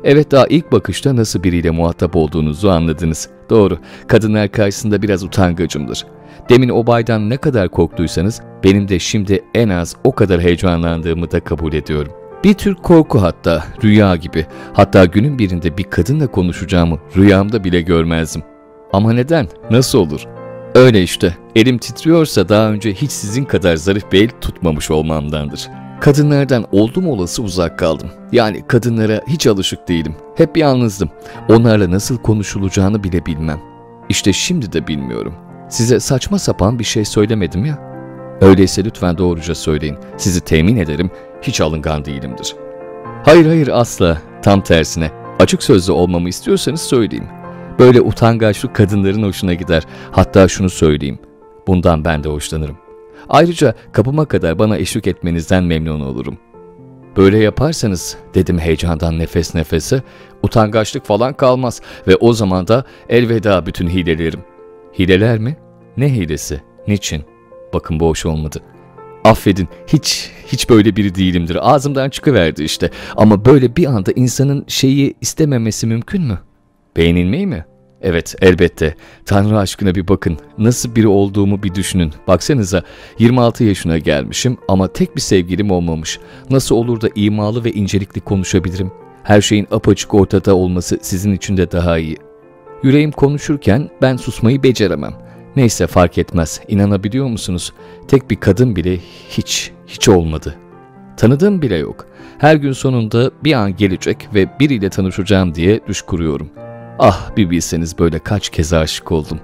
Evet 0.04 0.32
daha 0.32 0.48
ilk 0.48 0.72
bakışta 0.72 1.16
nasıl 1.16 1.44
biriyle 1.44 1.70
muhatap 1.70 2.16
olduğunuzu 2.16 2.70
anladınız. 2.70 3.30
Doğru, 3.50 3.78
kadınlar 4.08 4.52
karşısında 4.52 5.02
biraz 5.02 5.24
utangacımdır. 5.24 6.06
Demin 6.50 6.70
o 6.70 6.88
baydan 6.88 7.30
ne 7.30 7.38
kadar 7.38 7.70
korktuysanız 7.70 8.42
benim 8.64 8.88
de 8.88 9.00
şimdi 9.00 9.44
en 9.54 9.70
az 9.70 9.96
o 10.04 10.12
kadar 10.12 10.42
heyecanlandığımı 10.42 11.32
da 11.32 11.40
kabul 11.40 11.74
ediyorum. 11.74 12.21
Bir 12.44 12.54
tür 12.54 12.76
korku 12.76 13.22
hatta, 13.22 13.64
rüya 13.84 14.16
gibi. 14.16 14.46
Hatta 14.74 15.06
günün 15.06 15.40
birinde 15.40 15.78
bir 15.78 15.84
kadınla 15.84 16.28
konuşacağımı 16.28 17.00
rüyamda 17.18 17.64
bile 17.64 17.82
görmezdim. 17.82 18.44
Ama 18.94 19.14
neden? 19.14 19.48
Nasıl 19.72 20.00
olur? 20.00 20.28
Öyle 20.76 21.04
işte. 21.04 21.38
Elim 21.56 21.78
titriyorsa 21.78 22.50
daha 22.50 22.70
önce 22.72 22.94
hiç 22.94 23.12
sizin 23.12 23.46
kadar 23.46 23.76
zarif 23.76 24.12
bir 24.12 24.24
el 24.24 24.30
tutmamış 24.42 24.92
olmamdandır. 24.92 25.70
Kadınlardan 26.02 26.66
oldum 26.72 27.08
olası 27.08 27.44
uzak 27.44 27.80
kaldım. 27.80 28.10
Yani 28.32 28.68
kadınlara 28.68 29.22
hiç 29.28 29.48
alışık 29.48 29.88
değilim. 29.88 30.16
Hep 30.36 30.58
yalnızdım. 30.58 31.10
Onlarla 31.50 31.92
nasıl 31.92 32.18
konuşulacağını 32.18 33.04
bile 33.04 33.26
bilmem. 33.26 33.60
İşte 34.10 34.34
şimdi 34.34 34.74
de 34.74 34.88
bilmiyorum. 34.88 35.34
Size 35.70 36.00
saçma 36.00 36.40
sapan 36.40 36.80
bir 36.80 36.84
şey 36.84 37.06
söylemedim 37.06 37.66
ya. 37.66 37.80
Öyleyse 38.42 38.84
lütfen 38.84 39.18
doğruca 39.18 39.56
söyleyin. 39.56 39.98
Sizi 40.18 40.42
temin 40.42 40.78
ederim 40.78 41.12
hiç 41.42 41.62
alıngan 41.62 42.06
değilimdir. 42.06 42.56
Hayır 43.26 43.46
hayır 43.46 43.68
asla. 43.68 44.22
Tam 44.42 44.62
tersine. 44.62 45.12
Açık 45.40 45.64
sözlü 45.64 45.94
olmamı 45.94 46.30
istiyorsanız 46.30 46.82
söyleyeyim. 46.82 47.28
Böyle 47.80 48.02
utangaçlı 48.02 48.74
kadınların 48.74 49.24
hoşuna 49.24 49.54
gider. 49.54 49.84
Hatta 50.12 50.48
şunu 50.48 50.70
söyleyeyim. 50.70 51.20
Bundan 51.68 52.06
ben 52.06 52.24
de 52.24 52.30
hoşlanırım. 52.30 52.78
Ayrıca 53.30 53.76
kapıma 53.92 54.26
kadar 54.26 54.60
bana 54.60 54.78
eşlik 54.78 55.08
etmenizden 55.08 55.64
memnun 55.64 56.00
olurum. 56.00 56.38
Böyle 57.18 57.38
yaparsanız 57.38 58.18
dedim 58.34 58.60
heyecandan 58.60 59.20
nefes 59.20 59.56
nefese 59.56 60.02
utangaçlık 60.44 61.06
falan 61.06 61.34
kalmaz 61.34 61.82
ve 62.08 62.16
o 62.16 62.34
zaman 62.34 62.68
da 62.68 62.84
elveda 63.10 63.66
bütün 63.66 63.88
hilelerim. 63.88 64.40
Hileler 65.00 65.40
mi? 65.40 65.58
Ne 65.98 66.14
hilesi? 66.14 66.62
Niçin? 66.88 67.24
Bakın 67.74 68.00
bu 68.00 68.08
hoş 68.08 68.26
olmadı. 68.26 68.60
Affedin 69.24 69.68
hiç 69.88 70.32
hiç 70.48 70.70
böyle 70.70 70.96
biri 70.96 71.16
değilimdir. 71.16 71.74
Ağzımdan 71.74 72.10
çıkıverdi 72.10 72.64
işte. 72.64 72.90
Ama 73.18 73.46
böyle 73.46 73.76
bir 73.76 73.86
anda 73.86 74.12
insanın 74.12 74.66
şeyi 74.68 75.14
istememesi 75.22 75.88
mümkün 75.88 76.22
mü? 76.22 76.40
Beğenilmeyi 76.98 77.48
mi? 77.48 77.66
Evet 78.02 78.36
elbette. 78.42 78.96
Tanrı 79.26 79.58
aşkına 79.60 79.96
bir 79.96 80.08
bakın. 80.08 80.38
Nasıl 80.58 80.96
biri 80.96 81.08
olduğumu 81.08 81.64
bir 81.64 81.76
düşünün. 81.76 82.14
Baksanıza 82.28 82.84
26 83.20 83.64
yaşına 83.64 83.98
gelmişim 83.98 84.58
ama 84.68 84.88
tek 84.88 85.16
bir 85.16 85.22
sevgilim 85.22 85.72
olmamış. 85.72 86.20
Nasıl 86.50 86.76
olur 86.76 87.02
da 87.02 87.10
imalı 87.16 87.64
ve 87.64 87.72
incelikli 87.72 88.22
konuşabilirim? 88.22 88.92
Her 89.24 89.42
şeyin 89.42 89.68
apaçık 89.72 90.14
ortada 90.14 90.56
olması 90.56 91.00
sizin 91.02 91.34
için 91.34 91.58
de 91.58 91.72
daha 91.72 91.98
iyi. 91.98 92.18
Yüreğim 92.84 93.12
konuşurken 93.12 93.90
ben 94.02 94.18
susmayı 94.18 94.64
beceremem. 94.64 95.14
Neyse 95.56 95.88
fark 95.88 96.18
etmez. 96.18 96.62
İnanabiliyor 96.68 97.26
musunuz? 97.28 97.74
Tek 98.08 98.32
bir 98.32 98.36
kadın 98.36 98.76
bile 98.76 98.98
hiç, 99.30 99.72
hiç 99.88 100.10
olmadı. 100.10 100.56
Tanıdığım 101.18 101.62
bile 101.62 101.76
yok. 101.76 102.06
Her 102.38 102.56
gün 102.56 102.72
sonunda 102.72 103.32
bir 103.44 103.54
an 103.54 103.76
gelecek 103.76 104.30
ve 104.34 104.60
biriyle 104.60 104.90
tanışacağım 104.90 105.56
diye 105.56 105.80
düş 105.88 106.02
kuruyorum. 106.02 106.50
Ah 107.00 107.36
bir 107.38 107.50
bilseniz 107.50 108.00
böyle 108.00 108.20
kaç 108.20 108.50
kez 108.50 108.74
aşık 108.74 109.12
oldum. 109.12 109.40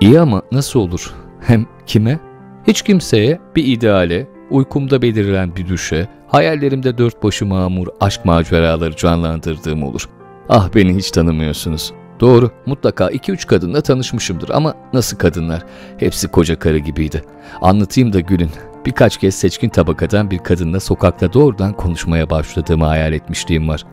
İyi 0.00 0.20
ama 0.20 0.42
nasıl 0.52 0.80
olur? 0.80 1.14
Hem 1.40 1.66
kime? 1.86 2.20
Hiç 2.66 2.82
kimseye, 2.82 3.40
bir 3.56 3.64
ideale, 3.64 4.26
uykumda 4.50 5.02
belirilen 5.02 5.56
bir 5.56 5.68
düşe, 5.68 6.08
hayallerimde 6.28 6.98
dört 6.98 7.22
başı 7.22 7.46
mamur 7.46 7.86
aşk 8.00 8.24
maceraları 8.24 8.96
canlandırdığım 8.96 9.82
olur. 9.82 10.08
Ah 10.48 10.68
beni 10.74 10.96
hiç 10.96 11.10
tanımıyorsunuz. 11.10 11.92
Doğru, 12.20 12.50
mutlaka 12.66 13.10
iki 13.10 13.32
üç 13.32 13.46
kadınla 13.46 13.80
tanışmışımdır 13.80 14.48
ama 14.48 14.74
nasıl 14.92 15.16
kadınlar? 15.16 15.62
Hepsi 15.96 16.28
koca 16.28 16.58
karı 16.58 16.78
gibiydi. 16.78 17.22
Anlatayım 17.60 18.12
da 18.12 18.20
gülün. 18.20 18.50
Birkaç 18.86 19.16
kez 19.16 19.34
seçkin 19.34 19.68
tabakadan 19.68 20.30
bir 20.30 20.38
kadınla 20.38 20.80
sokakta 20.80 21.32
doğrudan 21.32 21.72
konuşmaya 21.72 22.30
başladığımı 22.30 22.84
hayal 22.84 23.12
etmişliğim 23.12 23.68
var. 23.68 23.84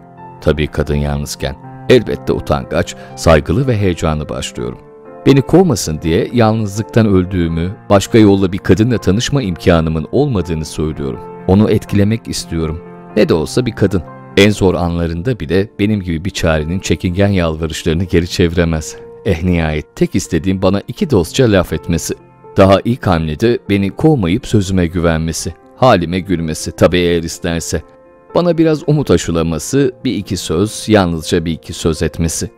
Tabii 0.42 0.68
kadın 0.68 0.96
yalnızken. 0.96 1.56
Elbette 1.90 2.34
utangaç, 2.34 2.96
saygılı 3.16 3.68
ve 3.68 3.78
heyecanlı 3.78 4.30
başlıyorum. 4.30 4.80
Beni 5.26 5.42
kovmasın 5.42 6.02
diye 6.02 6.30
yalnızlıktan 6.34 7.08
öldüğümü, 7.08 7.76
başka 7.90 8.18
yolla 8.18 8.52
bir 8.52 8.58
kadınla 8.58 8.98
tanışma 8.98 9.42
imkanımın 9.42 10.08
olmadığını 10.12 10.66
söylüyorum. 10.66 11.20
Onu 11.48 11.72
etkilemek 11.72 12.28
istiyorum. 12.28 12.82
Ne 13.18 13.30
de 13.30 13.34
olsa 13.34 13.66
bir 13.66 13.72
kadın. 13.72 14.04
En 14.42 14.50
zor 14.50 14.76
anlarında 14.76 15.40
bile 15.40 15.70
benim 15.80 16.02
gibi 16.02 16.26
bir 16.26 16.30
çarenin 16.30 16.80
çekingen 16.80 17.28
yalvarışlarını 17.28 18.04
geri 18.04 18.28
çeviremez. 18.28 18.96
Eh 19.26 19.44
nihayet 19.44 19.96
tek 19.96 20.16
istediğim 20.16 20.62
bana 20.62 20.82
iki 20.88 21.10
dostça 21.10 21.52
laf 21.52 21.74
etmesi. 21.74 22.14
Daha 22.58 22.80
ilk 22.86 23.08
hamlede 23.08 23.60
beni 23.70 23.90
kovmayıp 23.90 24.48
sözüme 24.48 24.88
güvenmesi. 24.88 25.54
Halime 25.78 26.20
gülmesi 26.20 26.72
tabii 26.72 26.98
eğer 26.98 27.24
isterse. 27.24 27.82
Bana 28.36 28.58
biraz 28.58 28.90
umut 28.90 29.12
aşılaması, 29.12 29.92
bir 30.06 30.14
iki 30.14 30.38
söz, 30.38 30.84
yalnızca 30.88 31.46
bir 31.46 31.52
iki 31.52 31.74
söz 31.74 32.04
etmesi. 32.04 32.52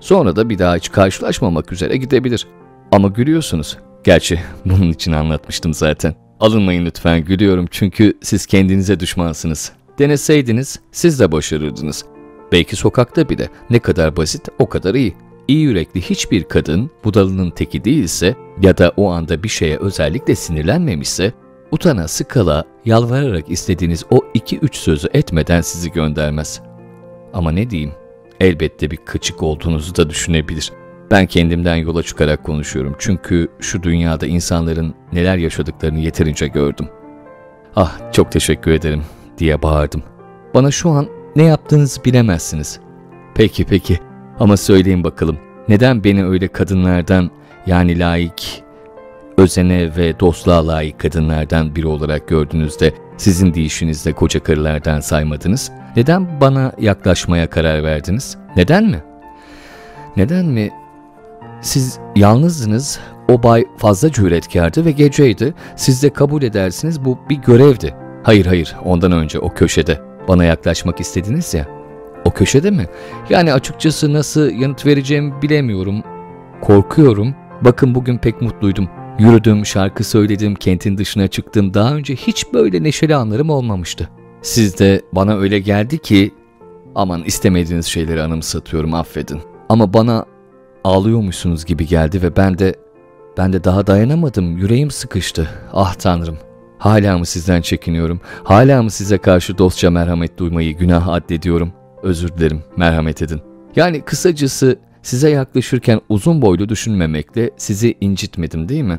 Sonra 0.00 0.36
da 0.36 0.50
bir 0.50 0.58
daha 0.58 0.76
hiç 0.76 0.92
karşılaşmamak 0.92 1.72
üzere 1.72 1.96
gidebilir. 1.96 2.46
Ama 2.92 3.08
gülüyorsunuz. 3.08 3.78
Gerçi 4.04 4.40
bunun 4.64 4.92
için 4.92 5.12
anlatmıştım 5.12 5.74
zaten. 5.74 6.14
Alınmayın 6.40 6.86
lütfen 6.86 7.24
gülüyorum 7.24 7.66
çünkü 7.70 8.18
siz 8.22 8.46
kendinize 8.46 9.00
düşmansınız. 9.00 9.72
Deneseydiniz 10.00 10.80
siz 10.92 11.20
de 11.20 11.32
başarırdınız. 11.32 12.04
Belki 12.52 12.76
sokakta 12.76 13.28
bile 13.28 13.48
ne 13.70 13.78
kadar 13.78 14.16
basit 14.16 14.48
o 14.58 14.68
kadar 14.68 14.94
iyi. 14.94 15.14
İyi 15.48 15.62
yürekli 15.62 16.00
hiçbir 16.00 16.44
kadın 16.44 16.90
budalının 17.04 17.50
teki 17.50 17.84
değilse 17.84 18.36
ya 18.62 18.78
da 18.78 18.92
o 18.96 19.10
anda 19.10 19.42
bir 19.42 19.48
şeye 19.48 19.76
özellikle 19.76 20.34
sinirlenmemişse 20.34 21.32
Utana 21.70 22.08
sıkala, 22.08 22.64
yalvararak 22.84 23.50
istediğiniz 23.50 24.04
o 24.10 24.20
iki 24.34 24.58
üç 24.58 24.76
sözü 24.76 25.08
etmeden 25.14 25.60
sizi 25.60 25.92
göndermez. 25.92 26.60
Ama 27.32 27.52
ne 27.52 27.70
diyeyim, 27.70 27.92
elbette 28.40 28.90
bir 28.90 28.96
kıçık 28.96 29.42
olduğunuzu 29.42 29.96
da 29.96 30.10
düşünebilir. 30.10 30.72
Ben 31.10 31.26
kendimden 31.26 31.76
yola 31.76 32.02
çıkarak 32.02 32.44
konuşuyorum 32.44 32.96
çünkü 32.98 33.48
şu 33.60 33.82
dünyada 33.82 34.26
insanların 34.26 34.94
neler 35.12 35.36
yaşadıklarını 35.36 35.98
yeterince 35.98 36.46
gördüm. 36.46 36.88
Ah 37.76 38.12
çok 38.12 38.32
teşekkür 38.32 38.70
ederim 38.70 39.02
diye 39.40 39.62
bağırdım. 39.62 40.02
Bana 40.54 40.70
şu 40.70 40.90
an 40.90 41.06
ne 41.36 41.42
yaptığınızı 41.42 42.04
bilemezsiniz. 42.04 42.80
Peki 43.34 43.64
peki 43.64 43.98
ama 44.38 44.56
söyleyin 44.56 45.04
bakalım 45.04 45.38
neden 45.68 46.04
beni 46.04 46.26
öyle 46.26 46.48
kadınlardan 46.48 47.30
yani 47.66 47.98
layık 47.98 48.40
özene 49.38 49.96
ve 49.96 50.20
dostluğa 50.20 50.66
layık 50.66 50.98
kadınlardan 50.98 51.76
biri 51.76 51.86
olarak 51.86 52.28
gördüğünüzde 52.28 52.94
sizin 53.16 53.54
deyişinizde 53.54 54.12
koca 54.12 54.42
karılardan 54.42 55.00
saymadınız? 55.00 55.70
Neden 55.96 56.40
bana 56.40 56.72
yaklaşmaya 56.80 57.50
karar 57.50 57.82
verdiniz? 57.82 58.36
Neden 58.56 58.84
mi? 58.84 59.02
Neden 60.16 60.46
mi? 60.46 60.70
Siz 61.60 61.98
yalnızdınız, 62.16 63.00
o 63.28 63.42
bay 63.42 63.64
fazla 63.76 64.12
cüretkardı 64.12 64.84
ve 64.84 64.90
geceydi. 64.90 65.54
Siz 65.76 66.02
de 66.02 66.12
kabul 66.12 66.42
edersiniz 66.42 67.04
bu 67.04 67.18
bir 67.30 67.36
görevdi. 67.36 67.94
Hayır 68.22 68.46
hayır 68.46 68.76
ondan 68.84 69.12
önce 69.12 69.38
o 69.38 69.54
köşede 69.54 70.00
bana 70.28 70.44
yaklaşmak 70.44 71.00
istediniz 71.00 71.54
ya. 71.54 71.68
O 72.24 72.30
köşede 72.30 72.70
mi? 72.70 72.86
Yani 73.30 73.52
açıkçası 73.52 74.12
nasıl 74.12 74.50
yanıt 74.50 74.86
vereceğimi 74.86 75.42
bilemiyorum. 75.42 76.02
Korkuyorum. 76.60 77.34
Bakın 77.62 77.94
bugün 77.94 78.18
pek 78.18 78.42
mutluydum. 78.42 78.88
Yürüdüm, 79.18 79.66
şarkı 79.66 80.04
söyledim, 80.04 80.54
kentin 80.54 80.98
dışına 80.98 81.28
çıktım. 81.28 81.74
Daha 81.74 81.94
önce 81.94 82.14
hiç 82.14 82.52
böyle 82.52 82.82
neşeli 82.82 83.14
anlarım 83.14 83.50
olmamıştı. 83.50 84.08
Siz 84.42 84.78
de 84.78 85.02
bana 85.12 85.36
öyle 85.36 85.58
geldi 85.58 85.98
ki 85.98 86.34
aman 86.94 87.22
istemediğiniz 87.24 87.86
şeyleri 87.86 88.22
anımsatıyorum 88.22 88.94
affedin. 88.94 89.40
Ama 89.68 89.92
bana 89.94 90.24
ağlıyormuşsunuz 90.84 91.64
gibi 91.64 91.86
geldi 91.86 92.22
ve 92.22 92.36
ben 92.36 92.58
de 92.58 92.74
Ben 93.38 93.52
de 93.52 93.64
daha 93.64 93.86
dayanamadım. 93.86 94.58
Yüreğim 94.58 94.90
sıkıştı. 94.90 95.48
Ah 95.72 95.94
tanrım. 95.94 96.38
Hala 96.80 97.18
mı 97.18 97.26
sizden 97.26 97.60
çekiniyorum? 97.60 98.20
Hala 98.44 98.82
mı 98.82 98.90
size 98.90 99.18
karşı 99.18 99.58
dostça 99.58 99.90
merhamet 99.90 100.38
duymayı 100.38 100.76
günah 100.76 101.08
addediyorum? 101.08 101.72
Özür 102.02 102.28
dilerim, 102.28 102.62
merhamet 102.76 103.22
edin. 103.22 103.40
Yani 103.76 104.00
kısacası 104.00 104.78
size 105.02 105.30
yaklaşırken 105.30 106.00
uzun 106.08 106.42
boylu 106.42 106.68
düşünmemekle 106.68 107.50
sizi 107.56 107.94
incitmedim 108.00 108.68
değil 108.68 108.82
mi? 108.82 108.98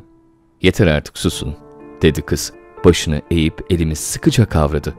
Yeter 0.62 0.88
artık 0.88 1.18
susun, 1.18 1.56
dedi 2.02 2.22
kız. 2.22 2.54
Başını 2.86 3.22
eğip 3.32 3.66
elimi 3.70 3.96
sıkıca 3.96 4.46
kavradı. 4.46 4.94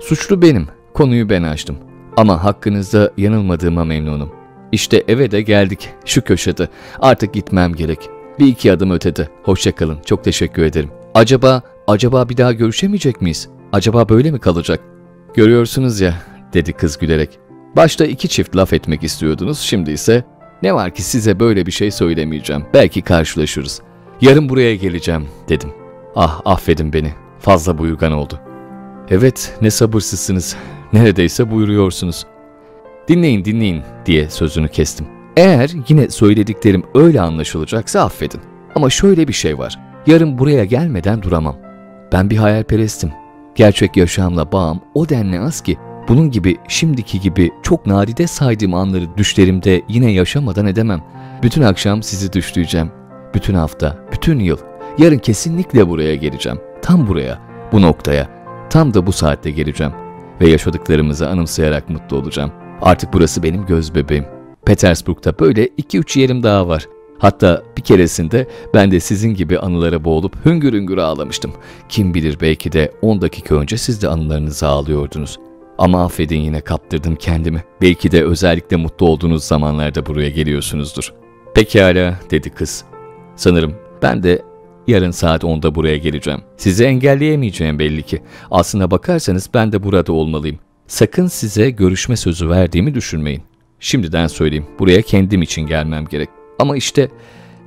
Suçlu 0.00 0.42
benim, 0.42 0.68
konuyu 0.94 1.30
ben 1.30 1.42
açtım. 1.42 1.76
Ama 2.16 2.44
hakkınızda 2.44 3.12
yanılmadığıma 3.16 3.84
memnunum. 3.84 4.32
İşte 4.72 5.04
eve 5.08 5.30
de 5.30 5.42
geldik, 5.42 5.90
şu 6.04 6.22
köşede. 6.22 6.68
Artık 7.00 7.34
gitmem 7.34 7.74
gerek. 7.74 8.10
Bir 8.38 8.46
iki 8.46 8.72
adım 8.72 8.90
ötede. 8.90 9.28
Hoşçakalın, 9.42 9.98
çok 10.06 10.24
teşekkür 10.24 10.62
ederim. 10.62 10.90
Acaba, 11.14 11.62
acaba 11.86 12.28
bir 12.28 12.36
daha 12.36 12.52
görüşemeyecek 12.52 13.20
miyiz? 13.20 13.48
Acaba 13.72 14.08
böyle 14.08 14.30
mi 14.30 14.38
kalacak? 14.38 14.80
Görüyorsunuz 15.34 16.00
ya, 16.00 16.14
dedi 16.52 16.72
kız 16.72 16.98
gülerek. 16.98 17.38
Başta 17.76 18.04
iki 18.04 18.28
çift 18.28 18.56
laf 18.56 18.72
etmek 18.72 19.04
istiyordunuz, 19.04 19.58
şimdi 19.58 19.90
ise 19.90 20.24
ne 20.62 20.74
var 20.74 20.94
ki 20.94 21.02
size 21.02 21.40
böyle 21.40 21.66
bir 21.66 21.72
şey 21.72 21.90
söylemeyeceğim. 21.90 22.64
Belki 22.74 23.02
karşılaşırız. 23.02 23.82
Yarın 24.20 24.48
buraya 24.48 24.76
geleceğim, 24.76 25.26
dedim. 25.48 25.70
Ah 26.16 26.40
affedin 26.44 26.92
beni, 26.92 27.12
fazla 27.38 27.78
buyurgan 27.78 28.12
oldu. 28.12 28.40
Evet, 29.10 29.56
ne 29.62 29.70
sabırsızsınız. 29.70 30.56
Neredeyse 30.92 31.50
buyuruyorsunuz. 31.50 32.26
Dinleyin 33.08 33.44
dinleyin 33.44 33.82
diye 34.06 34.30
sözünü 34.30 34.68
kestim. 34.68 35.06
Eğer 35.36 35.70
yine 35.88 36.10
söylediklerim 36.10 36.82
öyle 36.94 37.20
anlaşılacaksa 37.20 38.04
affedin. 38.04 38.40
Ama 38.74 38.90
şöyle 38.90 39.28
bir 39.28 39.32
şey 39.32 39.58
var. 39.58 39.78
Yarın 40.06 40.38
buraya 40.38 40.64
gelmeden 40.64 41.22
duramam. 41.22 41.63
Ben 42.14 42.30
bir 42.30 42.36
hayalperestim. 42.36 43.12
Gerçek 43.54 43.96
yaşamla 43.96 44.52
bağım 44.52 44.80
o 44.94 45.08
denli 45.08 45.40
az 45.40 45.60
ki 45.60 45.76
bunun 46.08 46.30
gibi 46.30 46.56
şimdiki 46.68 47.20
gibi 47.20 47.50
çok 47.62 47.86
nadide 47.86 48.26
saydığım 48.26 48.74
anları 48.74 49.16
düşlerimde 49.16 49.82
yine 49.88 50.12
yaşamadan 50.12 50.66
edemem. 50.66 51.02
Bütün 51.42 51.62
akşam 51.62 52.02
sizi 52.02 52.32
düşleyeceğim. 52.32 52.90
Bütün 53.34 53.54
hafta, 53.54 53.98
bütün 54.12 54.38
yıl. 54.38 54.58
Yarın 54.98 55.18
kesinlikle 55.18 55.88
buraya 55.88 56.14
geleceğim. 56.14 56.58
Tam 56.82 57.06
buraya, 57.06 57.38
bu 57.72 57.82
noktaya. 57.82 58.28
Tam 58.70 58.94
da 58.94 59.06
bu 59.06 59.12
saatte 59.12 59.50
geleceğim. 59.50 59.92
Ve 60.40 60.48
yaşadıklarımızı 60.48 61.28
anımsayarak 61.28 61.90
mutlu 61.90 62.16
olacağım. 62.16 62.52
Artık 62.82 63.12
burası 63.12 63.42
benim 63.42 63.66
göz 63.66 63.94
bebeğim. 63.94 64.24
Petersburg'da 64.66 65.38
böyle 65.38 65.66
2-3 65.66 66.18
yerim 66.18 66.42
daha 66.42 66.68
var. 66.68 66.86
Hatta 67.24 67.62
bir 67.76 67.82
keresinde 67.82 68.48
ben 68.74 68.90
de 68.90 69.00
sizin 69.00 69.34
gibi 69.34 69.58
anılara 69.58 70.04
boğulup 70.04 70.46
hüngür 70.46 70.72
hüngür 70.72 70.98
ağlamıştım. 70.98 71.52
Kim 71.88 72.14
bilir 72.14 72.38
belki 72.40 72.72
de 72.72 72.92
10 73.02 73.20
dakika 73.20 73.54
önce 73.54 73.76
siz 73.76 74.02
de 74.02 74.08
anılarınızı 74.08 74.66
ağlıyordunuz. 74.66 75.38
Ama 75.78 76.04
affedin 76.04 76.40
yine 76.40 76.60
kaptırdım 76.60 77.16
kendimi. 77.16 77.64
Belki 77.82 78.10
de 78.10 78.24
özellikle 78.24 78.76
mutlu 78.76 79.06
olduğunuz 79.06 79.44
zamanlarda 79.44 80.06
buraya 80.06 80.30
geliyorsunuzdur. 80.30 81.12
Pekala 81.54 82.18
dedi 82.30 82.50
kız. 82.50 82.84
Sanırım 83.36 83.74
ben 84.02 84.22
de 84.22 84.42
yarın 84.86 85.10
saat 85.10 85.44
10'da 85.44 85.74
buraya 85.74 85.96
geleceğim. 85.96 86.40
Sizi 86.56 86.84
engelleyemeyeceğim 86.84 87.78
belli 87.78 88.02
ki. 88.02 88.22
Aslına 88.50 88.90
bakarsanız 88.90 89.50
ben 89.54 89.72
de 89.72 89.82
burada 89.82 90.12
olmalıyım. 90.12 90.58
Sakın 90.86 91.26
size 91.26 91.70
görüşme 91.70 92.16
sözü 92.16 92.48
verdiğimi 92.48 92.94
düşünmeyin. 92.94 93.42
Şimdiden 93.80 94.26
söyleyeyim. 94.26 94.66
Buraya 94.78 95.02
kendim 95.02 95.42
için 95.42 95.62
gelmem 95.62 96.04
gerek. 96.04 96.43
Ama 96.58 96.76
işte 96.76 97.08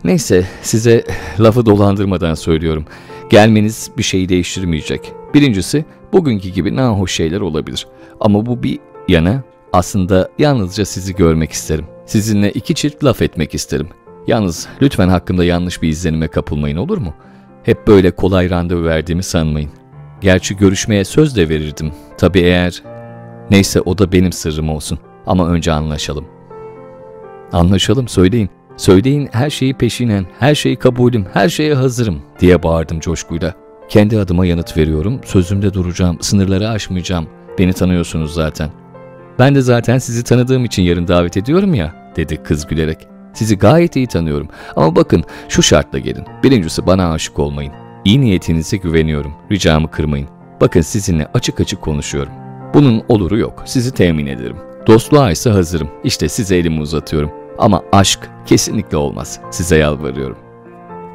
neyse 0.03 0.45
size 0.61 1.03
lafı 1.39 1.65
dolandırmadan 1.65 2.33
söylüyorum. 2.33 2.85
Gelmeniz 3.29 3.91
bir 3.97 4.03
şeyi 4.03 4.29
değiştirmeyecek. 4.29 5.13
Birincisi 5.33 5.85
bugünkü 6.13 6.49
gibi 6.49 6.75
nahoş 6.75 7.11
şeyler 7.11 7.41
olabilir. 7.41 7.87
Ama 8.19 8.45
bu 8.45 8.63
bir 8.63 8.79
yana 9.07 9.43
aslında 9.73 10.29
yalnızca 10.39 10.85
sizi 10.85 11.15
görmek 11.15 11.51
isterim. 11.51 11.85
Sizinle 12.05 12.51
iki 12.51 12.75
çift 12.75 13.03
laf 13.03 13.21
etmek 13.21 13.55
isterim. 13.55 13.87
Yalnız 14.27 14.67
lütfen 14.81 15.09
hakkımda 15.09 15.43
yanlış 15.43 15.81
bir 15.81 15.89
izlenime 15.89 16.27
kapılmayın 16.27 16.77
olur 16.77 16.97
mu? 16.97 17.13
Hep 17.63 17.87
böyle 17.87 18.11
kolay 18.11 18.49
randevu 18.49 18.83
verdiğimi 18.83 19.23
sanmayın. 19.23 19.69
Gerçi 20.21 20.57
görüşmeye 20.57 21.05
söz 21.05 21.35
de 21.35 21.49
verirdim. 21.49 21.91
Tabii 22.17 22.39
eğer... 22.39 22.83
Neyse 23.51 23.81
o 23.81 23.97
da 23.97 24.11
benim 24.11 24.31
sırrım 24.31 24.69
olsun. 24.69 24.99
Ama 25.27 25.49
önce 25.49 25.71
anlaşalım. 25.71 26.25
Anlaşalım 27.51 28.07
söyleyin. 28.07 28.49
Söyleyin 28.77 29.29
her 29.31 29.49
şeyi 29.49 29.73
peşinen, 29.73 30.25
her 30.39 30.55
şeyi 30.55 30.75
kabulüm, 30.75 31.25
her 31.33 31.49
şeye 31.49 31.73
hazırım 31.73 32.21
diye 32.39 32.63
bağırdım 32.63 32.99
coşkuyla. 32.99 33.53
Kendi 33.89 34.19
adıma 34.19 34.45
yanıt 34.45 34.77
veriyorum, 34.77 35.21
sözümde 35.25 35.73
duracağım, 35.73 36.17
sınırları 36.21 36.69
aşmayacağım. 36.69 37.27
Beni 37.59 37.73
tanıyorsunuz 37.73 38.33
zaten. 38.33 38.69
Ben 39.39 39.55
de 39.55 39.61
zaten 39.61 39.97
sizi 39.97 40.23
tanıdığım 40.23 40.65
için 40.65 40.83
yarın 40.83 41.07
davet 41.07 41.37
ediyorum 41.37 41.73
ya, 41.73 42.11
dedi 42.15 42.43
kız 42.43 42.67
gülerek. 42.67 42.97
Sizi 43.33 43.57
gayet 43.57 43.95
iyi 43.95 44.07
tanıyorum 44.07 44.47
ama 44.75 44.95
bakın 44.95 45.23
şu 45.49 45.63
şartla 45.63 45.99
gelin. 45.99 46.23
Birincisi 46.43 46.87
bana 46.87 47.11
aşık 47.11 47.39
olmayın. 47.39 47.73
İyi 48.05 48.21
niyetinize 48.21 48.77
güveniyorum, 48.77 49.33
ricamı 49.51 49.91
kırmayın. 49.91 50.27
Bakın 50.61 50.81
sizinle 50.81 51.27
açık 51.33 51.59
açık 51.59 51.81
konuşuyorum. 51.81 52.33
Bunun 52.73 53.03
oluru 53.07 53.37
yok, 53.37 53.63
sizi 53.65 53.93
temin 53.93 54.25
ederim. 54.27 54.57
Dostluğa 54.87 55.31
ise 55.31 55.49
hazırım, 55.49 55.89
İşte 56.03 56.29
size 56.29 56.57
elimi 56.57 56.81
uzatıyorum. 56.81 57.31
Ama 57.57 57.83
aşk 57.91 58.19
kesinlikle 58.45 58.97
olmaz, 58.97 59.39
size 59.51 59.77
yalvarıyorum. 59.77 60.37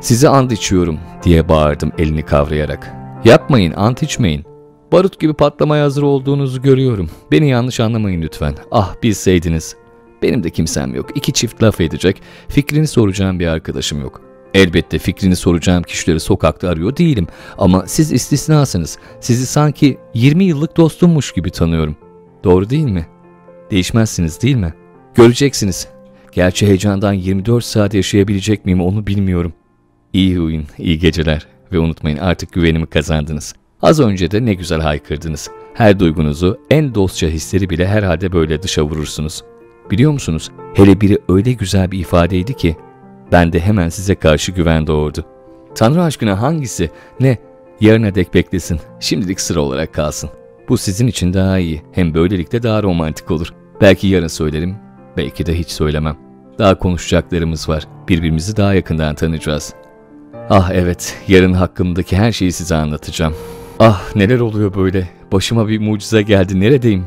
Size 0.00 0.28
ant 0.28 0.52
içiyorum 0.52 0.98
diye 1.22 1.48
bağırdım 1.48 1.92
elini 1.98 2.22
kavrayarak. 2.22 2.94
Yapmayın, 3.24 3.72
ant 3.72 4.02
içmeyin. 4.02 4.44
Barut 4.92 5.20
gibi 5.20 5.32
patlamaya 5.34 5.84
hazır 5.84 6.02
olduğunuzu 6.02 6.62
görüyorum. 6.62 7.10
Beni 7.32 7.48
yanlış 7.48 7.80
anlamayın 7.80 8.22
lütfen. 8.22 8.54
Ah 8.70 8.94
bilseydiniz. 9.02 9.76
Benim 10.22 10.44
de 10.44 10.50
kimsem 10.50 10.94
yok. 10.94 11.16
İki 11.16 11.32
çift 11.32 11.62
laf 11.62 11.80
edecek, 11.80 12.22
fikrini 12.48 12.86
soracağım 12.86 13.40
bir 13.40 13.46
arkadaşım 13.46 14.00
yok. 14.00 14.20
Elbette 14.54 14.98
fikrini 14.98 15.36
soracağım 15.36 15.82
kişileri 15.82 16.20
sokakta 16.20 16.68
arıyor 16.68 16.96
değilim. 16.96 17.26
Ama 17.58 17.84
siz 17.86 18.12
istisnasınız. 18.12 18.98
Sizi 19.20 19.46
sanki 19.46 19.98
20 20.14 20.44
yıllık 20.44 20.76
dostummuş 20.76 21.32
gibi 21.32 21.50
tanıyorum. 21.50 21.96
Doğru 22.44 22.70
değil 22.70 22.84
mi? 22.84 23.06
Değişmezsiniz 23.70 24.42
değil 24.42 24.56
mi? 24.56 24.74
Göreceksiniz. 25.14 25.88
Gerçi 26.32 26.66
heyecandan 26.66 27.12
24 27.12 27.64
saat 27.64 27.94
yaşayabilecek 27.94 28.64
miyim 28.64 28.80
onu 28.80 29.06
bilmiyorum. 29.06 29.52
İyi 30.12 30.40
uyun, 30.40 30.64
iyi 30.78 30.98
geceler 30.98 31.46
ve 31.72 31.78
unutmayın 31.78 32.18
artık 32.18 32.52
güvenimi 32.52 32.86
kazandınız. 32.86 33.54
Az 33.82 34.00
önce 34.00 34.30
de 34.30 34.44
ne 34.44 34.54
güzel 34.54 34.80
haykırdınız. 34.80 35.50
Her 35.74 36.00
duygunuzu, 36.00 36.58
en 36.70 36.94
dostça 36.94 37.26
hisleri 37.26 37.70
bile 37.70 37.86
herhalde 37.86 38.32
böyle 38.32 38.62
dışa 38.62 38.82
vurursunuz. 38.82 39.42
Biliyor 39.90 40.12
musunuz? 40.12 40.50
Hele 40.74 41.00
biri 41.00 41.18
öyle 41.28 41.52
güzel 41.52 41.90
bir 41.90 41.98
ifadeydi 41.98 42.54
ki 42.54 42.76
ben 43.32 43.52
de 43.52 43.60
hemen 43.60 43.88
size 43.88 44.14
karşı 44.14 44.52
güven 44.52 44.86
doğurdu. 44.86 45.24
Tanrı 45.74 46.02
aşkına 46.02 46.42
hangisi? 46.42 46.90
Ne? 47.20 47.38
Yarına 47.80 48.14
dek 48.14 48.34
beklesin. 48.34 48.80
Şimdilik 49.00 49.40
sıra 49.40 49.60
olarak 49.60 49.94
kalsın. 49.94 50.30
Bu 50.68 50.78
sizin 50.78 51.06
için 51.06 51.32
daha 51.32 51.58
iyi. 51.58 51.82
Hem 51.92 52.14
böylelikle 52.14 52.62
daha 52.62 52.82
romantik 52.82 53.30
olur. 53.30 53.48
Belki 53.80 54.06
yarın 54.06 54.26
söylerim, 54.26 54.76
belki 55.16 55.46
de 55.46 55.58
hiç 55.58 55.68
söylemem. 55.70 56.16
Daha 56.58 56.78
konuşacaklarımız 56.78 57.68
var. 57.68 57.86
Birbirimizi 58.08 58.56
daha 58.56 58.74
yakından 58.74 59.14
tanıyacağız. 59.14 59.74
Ah 60.50 60.70
evet, 60.74 61.16
yarın 61.28 61.52
hakkımdaki 61.52 62.16
her 62.16 62.32
şeyi 62.32 62.52
size 62.52 62.74
anlatacağım. 62.74 63.34
Ah 63.78 64.16
neler 64.16 64.40
oluyor 64.40 64.74
böyle? 64.74 65.08
Başıma 65.32 65.68
bir 65.68 65.78
mucize 65.78 66.22
geldi. 66.22 66.60
Neredeyim? 66.60 67.04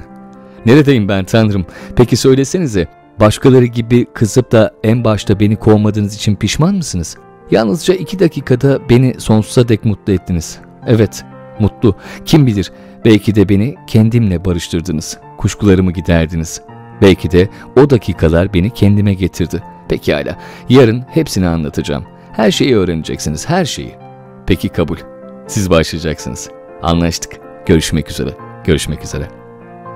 Neredeyim 0.65 1.07
ben 1.07 1.25
tanrım? 1.25 1.65
Peki 1.95 2.17
söylesenize. 2.17 2.87
Başkaları 3.19 3.65
gibi 3.65 4.05
kızıp 4.13 4.51
da 4.51 4.71
en 4.83 5.03
başta 5.03 5.39
beni 5.39 5.55
kovmadığınız 5.55 6.15
için 6.15 6.35
pişman 6.35 6.75
mısınız? 6.75 7.17
Yalnızca 7.51 7.93
iki 7.93 8.19
dakikada 8.19 8.89
beni 8.89 9.15
sonsuza 9.19 9.67
dek 9.67 9.85
mutlu 9.85 10.13
ettiniz. 10.13 10.59
Evet, 10.87 11.25
mutlu. 11.59 11.95
Kim 12.25 12.47
bilir, 12.47 12.71
belki 13.05 13.35
de 13.35 13.49
beni 13.49 13.75
kendimle 13.87 14.45
barıştırdınız. 14.45 15.17
Kuşkularımı 15.37 15.91
giderdiniz. 15.91 16.61
Belki 17.01 17.31
de 17.31 17.49
o 17.77 17.89
dakikalar 17.89 18.53
beni 18.53 18.69
kendime 18.69 19.13
getirdi. 19.13 19.63
Pekala, 19.89 20.39
yarın 20.69 21.05
hepsini 21.09 21.47
anlatacağım. 21.47 22.05
Her 22.31 22.51
şeyi 22.51 22.75
öğreneceksiniz, 22.75 23.49
her 23.49 23.65
şeyi. 23.65 23.95
Peki 24.47 24.69
kabul. 24.69 24.97
Siz 25.47 25.69
başlayacaksınız. 25.69 26.49
Anlaştık. 26.81 27.31
Görüşmek 27.65 28.11
üzere. 28.11 28.29
Görüşmek 28.63 29.03
üzere. 29.03 29.27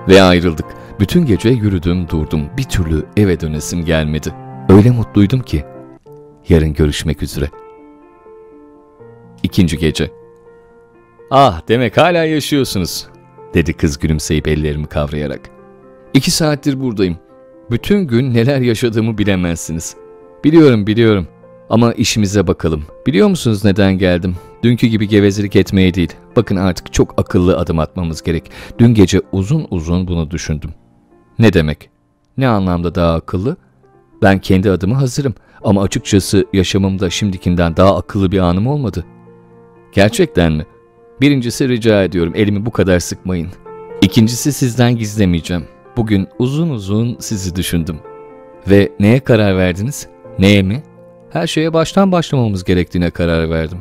Ve 0.07 0.21
ayrıldık. 0.21 0.65
Bütün 0.99 1.25
gece 1.25 1.49
yürüdüm 1.49 2.09
durdum. 2.09 2.41
Bir 2.57 2.63
türlü 2.63 3.05
eve 3.17 3.39
dönesim 3.39 3.85
gelmedi. 3.85 4.33
Öyle 4.69 4.91
mutluydum 4.91 5.39
ki. 5.39 5.65
Yarın 6.49 6.73
görüşmek 6.73 7.23
üzere. 7.23 7.49
İkinci 9.43 9.77
gece. 9.77 10.11
Ah 11.31 11.61
demek 11.67 11.97
hala 11.97 12.23
yaşıyorsunuz. 12.23 13.07
Dedi 13.53 13.73
kız 13.73 13.99
gülümseyip 13.99 14.47
ellerimi 14.47 14.87
kavrayarak. 14.87 15.58
İki 16.13 16.31
saattir 16.31 16.79
buradayım. 16.79 17.17
Bütün 17.71 18.07
gün 18.07 18.33
neler 18.33 18.61
yaşadığımı 18.61 19.17
bilemezsiniz. 19.17 19.95
Biliyorum 20.43 20.87
biliyorum. 20.87 21.27
Ama 21.69 21.93
işimize 21.93 22.47
bakalım. 22.47 22.83
Biliyor 23.07 23.27
musunuz 23.27 23.65
neden 23.65 23.97
geldim? 23.97 24.35
Dünkü 24.63 24.87
gibi 24.87 25.07
gevezelik 25.07 25.55
etmeye 25.55 25.93
değil. 25.93 26.13
Bakın 26.35 26.55
artık 26.55 26.93
çok 26.93 27.19
akıllı 27.19 27.57
adım 27.57 27.79
atmamız 27.79 28.21
gerek. 28.21 28.51
Dün 28.79 28.93
gece 28.93 29.21
uzun 29.31 29.67
uzun 29.69 30.07
bunu 30.07 30.31
düşündüm. 30.31 30.69
Ne 31.39 31.53
demek? 31.53 31.89
Ne 32.37 32.47
anlamda 32.47 32.95
daha 32.95 33.13
akıllı? 33.13 33.57
Ben 34.21 34.39
kendi 34.39 34.71
adımı 34.71 34.95
hazırım 34.95 35.33
ama 35.63 35.83
açıkçası 35.83 36.45
yaşamımda 36.53 37.09
şimdikinden 37.09 37.77
daha 37.77 37.97
akıllı 37.97 38.31
bir 38.31 38.39
anım 38.39 38.67
olmadı. 38.67 39.05
Gerçekten 39.91 40.51
mi? 40.51 40.65
Birincisi 41.21 41.69
rica 41.69 42.03
ediyorum 42.03 42.33
elimi 42.35 42.65
bu 42.65 42.71
kadar 42.71 42.99
sıkmayın. 42.99 43.49
İkincisi 44.01 44.53
sizden 44.53 44.97
gizlemeyeceğim. 44.97 45.65
Bugün 45.99 46.27
uzun 46.39 46.69
uzun 46.69 47.17
sizi 47.19 47.55
düşündüm. 47.55 47.99
Ve 48.69 48.91
neye 48.99 49.19
karar 49.19 49.57
verdiniz? 49.57 50.07
Neye 50.39 50.61
mi? 50.61 50.83
Her 51.29 51.47
şeye 51.47 51.73
baştan 51.73 52.11
başlamamız 52.11 52.63
gerektiğine 52.63 53.09
karar 53.09 53.49
verdim. 53.49 53.77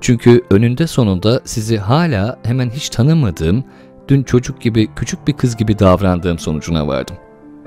Çünkü 0.00 0.42
önünde 0.50 0.86
sonunda 0.86 1.40
sizi 1.44 1.78
hala 1.78 2.38
hemen 2.42 2.70
hiç 2.70 2.88
tanımadığım, 2.88 3.64
dün 4.08 4.22
çocuk 4.22 4.60
gibi 4.60 4.88
küçük 4.96 5.28
bir 5.28 5.32
kız 5.32 5.56
gibi 5.56 5.78
davrandığım 5.78 6.38
sonucuna 6.38 6.86
vardım. 6.86 7.16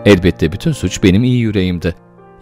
Elbette 0.06 0.52
bütün 0.52 0.72
suç 0.72 1.04
benim 1.04 1.24
iyi 1.24 1.40
yüreğimde. 1.40 1.94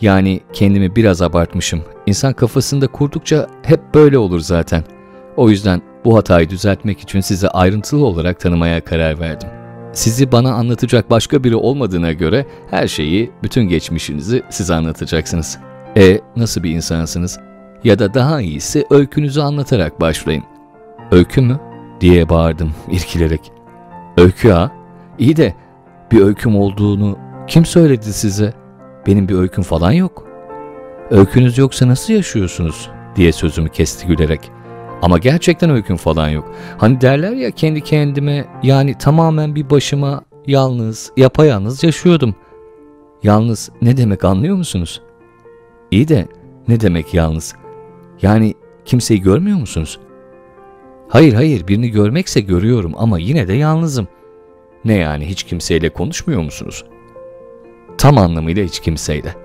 Yani 0.02 0.40
kendimi 0.54 0.96
biraz 0.96 1.22
abartmışım. 1.22 1.82
İnsan 2.06 2.34
kafasında 2.34 2.88
kurdukça 2.88 3.48
hep 3.64 3.94
böyle 3.94 4.18
olur 4.18 4.40
zaten. 4.40 4.84
O 5.38 5.50
yüzden 5.50 5.82
bu 6.06 6.18
hatayı 6.18 6.50
düzeltmek 6.50 7.00
için 7.00 7.20
sizi 7.20 7.48
ayrıntılı 7.50 8.06
olarak 8.06 8.40
tanımaya 8.40 8.84
karar 8.84 9.20
verdim. 9.20 9.61
Sizi 9.94 10.32
bana 10.32 10.54
anlatacak 10.54 11.10
başka 11.10 11.44
biri 11.44 11.56
olmadığına 11.56 12.12
göre 12.12 12.46
her 12.72 12.88
şeyi, 12.88 13.32
bütün 13.44 13.64
geçmişinizi 13.64 14.44
size 14.50 14.74
anlatacaksınız. 14.74 15.58
E 15.98 16.20
nasıl 16.36 16.64
bir 16.64 16.72
insansınız? 16.72 17.40
Ya 17.84 18.00
da 18.00 18.14
daha 18.14 18.42
iyisi 18.42 18.86
öykünüzü 18.90 19.42
anlatarak 19.42 20.02
başlayın. 20.02 20.44
Öykü 21.12 21.42
mü? 21.42 21.60
diye 22.02 22.30
bağırdım 22.30 22.72
irkilerek. 22.92 23.52
Öykü 24.18 24.50
ha? 24.50 24.72
İyi 25.20 25.38
de 25.38 25.54
bir 26.12 26.22
öyküm 26.22 26.56
olduğunu 26.56 27.18
kim 27.48 27.66
söyledi 27.66 28.14
size? 28.14 28.54
Benim 29.08 29.28
bir 29.28 29.36
öyküm 29.36 29.64
falan 29.64 29.92
yok. 29.92 30.28
Öykünüz 31.12 31.58
yoksa 31.58 31.88
nasıl 31.88 32.14
yaşıyorsunuz? 32.14 32.90
diye 33.16 33.32
sözümü 33.32 33.70
kesti 33.70 34.08
gülerek. 34.08 34.52
Ama 35.02 35.18
gerçekten 35.18 35.70
öyküm 35.70 35.98
falan 35.98 36.30
yok. 36.30 36.52
Hani 36.78 37.02
derler 37.02 37.32
ya 37.32 37.52
kendi 37.52 37.82
kendime 37.82 38.46
yani 38.64 38.98
tamamen 38.98 39.56
bir 39.56 39.70
başıma 39.70 40.22
yalnız, 40.48 41.12
yapayalnız 41.18 41.84
yaşıyordum. 41.84 42.36
Yalnız 43.24 43.70
ne 43.82 43.98
demek 43.98 44.26
anlıyor 44.26 44.56
musunuz? 44.56 45.02
İyi 45.92 46.08
de 46.08 46.28
ne 46.68 46.82
demek 46.82 47.14
yalnız? 47.14 47.56
Yani 48.22 48.54
kimseyi 48.86 49.22
görmüyor 49.22 49.58
musunuz? 49.58 50.00
Hayır 51.10 51.34
hayır 51.34 51.68
birini 51.68 51.90
görmekse 51.90 52.42
görüyorum 52.42 52.94
ama 52.98 53.20
yine 53.20 53.48
de 53.48 53.54
yalnızım. 53.54 54.08
Ne 54.86 54.94
yani 54.94 55.26
hiç 55.26 55.44
kimseyle 55.44 55.90
konuşmuyor 55.90 56.42
musunuz? 56.42 56.86
Tam 57.98 58.18
anlamıyla 58.18 58.64
hiç 58.64 58.80
kimseyle. 58.80 59.36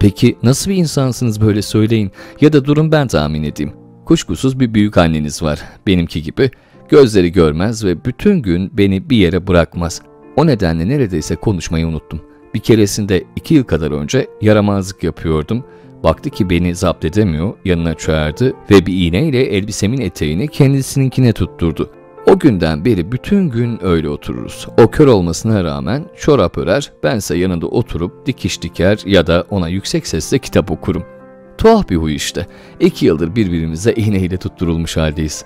Peki 0.00 0.36
nasıl 0.42 0.70
bir 0.70 0.76
insansınız 0.76 1.40
böyle 1.40 1.62
söyleyin 1.62 2.12
ya 2.40 2.52
da 2.52 2.64
durun 2.64 2.92
ben 2.92 3.08
tahmin 3.08 3.42
edeyim. 3.42 3.72
Kuşkusuz 4.08 4.60
bir 4.60 4.74
büyük 4.74 4.98
anneniz 4.98 5.42
var 5.42 5.60
benimki 5.86 6.22
gibi. 6.22 6.50
Gözleri 6.88 7.32
görmez 7.32 7.84
ve 7.84 8.04
bütün 8.04 8.42
gün 8.42 8.70
beni 8.72 9.10
bir 9.10 9.16
yere 9.16 9.46
bırakmaz. 9.46 10.02
O 10.36 10.46
nedenle 10.46 10.88
neredeyse 10.88 11.36
konuşmayı 11.36 11.86
unuttum. 11.86 12.20
Bir 12.54 12.60
keresinde 12.60 13.24
iki 13.36 13.54
yıl 13.54 13.64
kadar 13.64 13.90
önce 13.90 14.26
yaramazlık 14.40 15.04
yapıyordum. 15.04 15.64
Baktı 16.04 16.30
ki 16.30 16.50
beni 16.50 16.74
zapt 16.74 17.04
edemiyor, 17.04 17.52
yanına 17.64 17.94
çağırdı 17.94 18.54
ve 18.70 18.86
bir 18.86 19.06
iğneyle 19.06 19.42
elbisemin 19.42 20.00
eteğini 20.00 20.48
kendisininkine 20.48 21.32
tutturdu. 21.32 21.90
O 22.26 22.38
günden 22.38 22.84
beri 22.84 23.12
bütün 23.12 23.48
gün 23.48 23.78
öyle 23.84 24.08
otururuz. 24.08 24.68
O 24.78 24.90
kör 24.90 25.06
olmasına 25.06 25.64
rağmen 25.64 26.04
çorap 26.16 26.58
örer, 26.58 26.92
bense 27.02 27.36
yanında 27.36 27.66
oturup 27.66 28.26
dikiş 28.26 28.62
diker 28.62 28.98
ya 29.06 29.26
da 29.26 29.44
ona 29.50 29.68
yüksek 29.68 30.06
sesle 30.06 30.38
kitap 30.38 30.70
okurum. 30.70 31.17
Tuhaf 31.58 31.88
bir 31.88 31.96
huy 31.96 32.14
işte. 32.14 32.46
İki 32.80 33.06
yıldır 33.06 33.36
birbirimize 33.36 33.92
iğneyle 33.92 34.36
tutturulmuş 34.36 34.96
haldeyiz. 34.96 35.44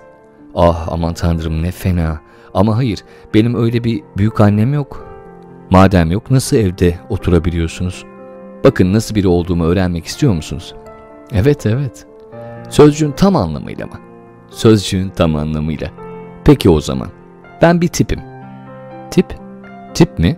Ah 0.54 0.88
aman 0.90 1.14
tanrım 1.14 1.62
ne 1.62 1.70
fena. 1.70 2.20
Ama 2.54 2.76
hayır 2.76 3.04
benim 3.34 3.54
öyle 3.54 3.84
bir 3.84 4.02
büyük 4.16 4.40
annem 4.40 4.74
yok. 4.74 5.06
Madem 5.70 6.10
yok 6.10 6.30
nasıl 6.30 6.56
evde 6.56 6.98
oturabiliyorsunuz? 7.08 8.04
Bakın 8.64 8.92
nasıl 8.92 9.14
biri 9.14 9.28
olduğumu 9.28 9.64
öğrenmek 9.64 10.06
istiyor 10.06 10.32
musunuz? 10.32 10.74
Evet 11.32 11.66
evet. 11.66 12.06
Sözcüğün 12.70 13.12
tam 13.12 13.36
anlamıyla 13.36 13.86
mı? 13.86 14.00
Sözcüğün 14.50 15.08
tam 15.08 15.36
anlamıyla. 15.36 15.90
Peki 16.44 16.70
o 16.70 16.80
zaman. 16.80 17.08
Ben 17.62 17.80
bir 17.80 17.88
tipim. 17.88 18.20
Tip? 19.10 19.26
Tip 19.94 20.18
mi? 20.18 20.36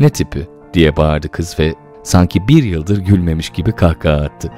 Ne 0.00 0.10
tipi? 0.10 0.48
diye 0.74 0.96
bağırdı 0.96 1.28
kız 1.28 1.58
ve 1.58 1.74
sanki 2.02 2.48
bir 2.48 2.62
yıldır 2.62 2.98
gülmemiş 2.98 3.50
gibi 3.50 3.72
kahkaha 3.72 4.16
attı. 4.16 4.50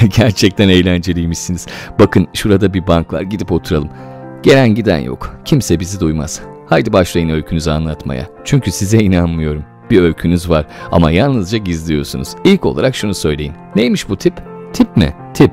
Gerçekten 0.16 0.68
eğlenceliymişsiniz. 0.68 1.66
Bakın 1.98 2.28
şurada 2.34 2.74
bir 2.74 2.86
bank 2.86 3.12
var 3.12 3.22
gidip 3.22 3.52
oturalım. 3.52 3.88
Gelen 4.42 4.74
giden 4.74 4.98
yok. 4.98 5.36
Kimse 5.44 5.80
bizi 5.80 6.00
duymaz. 6.00 6.40
Haydi 6.66 6.92
başlayın 6.92 7.28
öykünüzü 7.28 7.70
anlatmaya. 7.70 8.26
Çünkü 8.44 8.70
size 8.72 8.98
inanmıyorum. 8.98 9.64
Bir 9.90 10.00
öykünüz 10.02 10.50
var 10.50 10.66
ama 10.92 11.10
yalnızca 11.10 11.58
gizliyorsunuz. 11.58 12.28
İlk 12.44 12.66
olarak 12.66 12.94
şunu 12.94 13.14
söyleyin. 13.14 13.52
Neymiş 13.76 14.08
bu 14.08 14.16
tip? 14.16 14.34
Tip 14.72 14.96
mi? 14.96 15.14
Tip. 15.34 15.52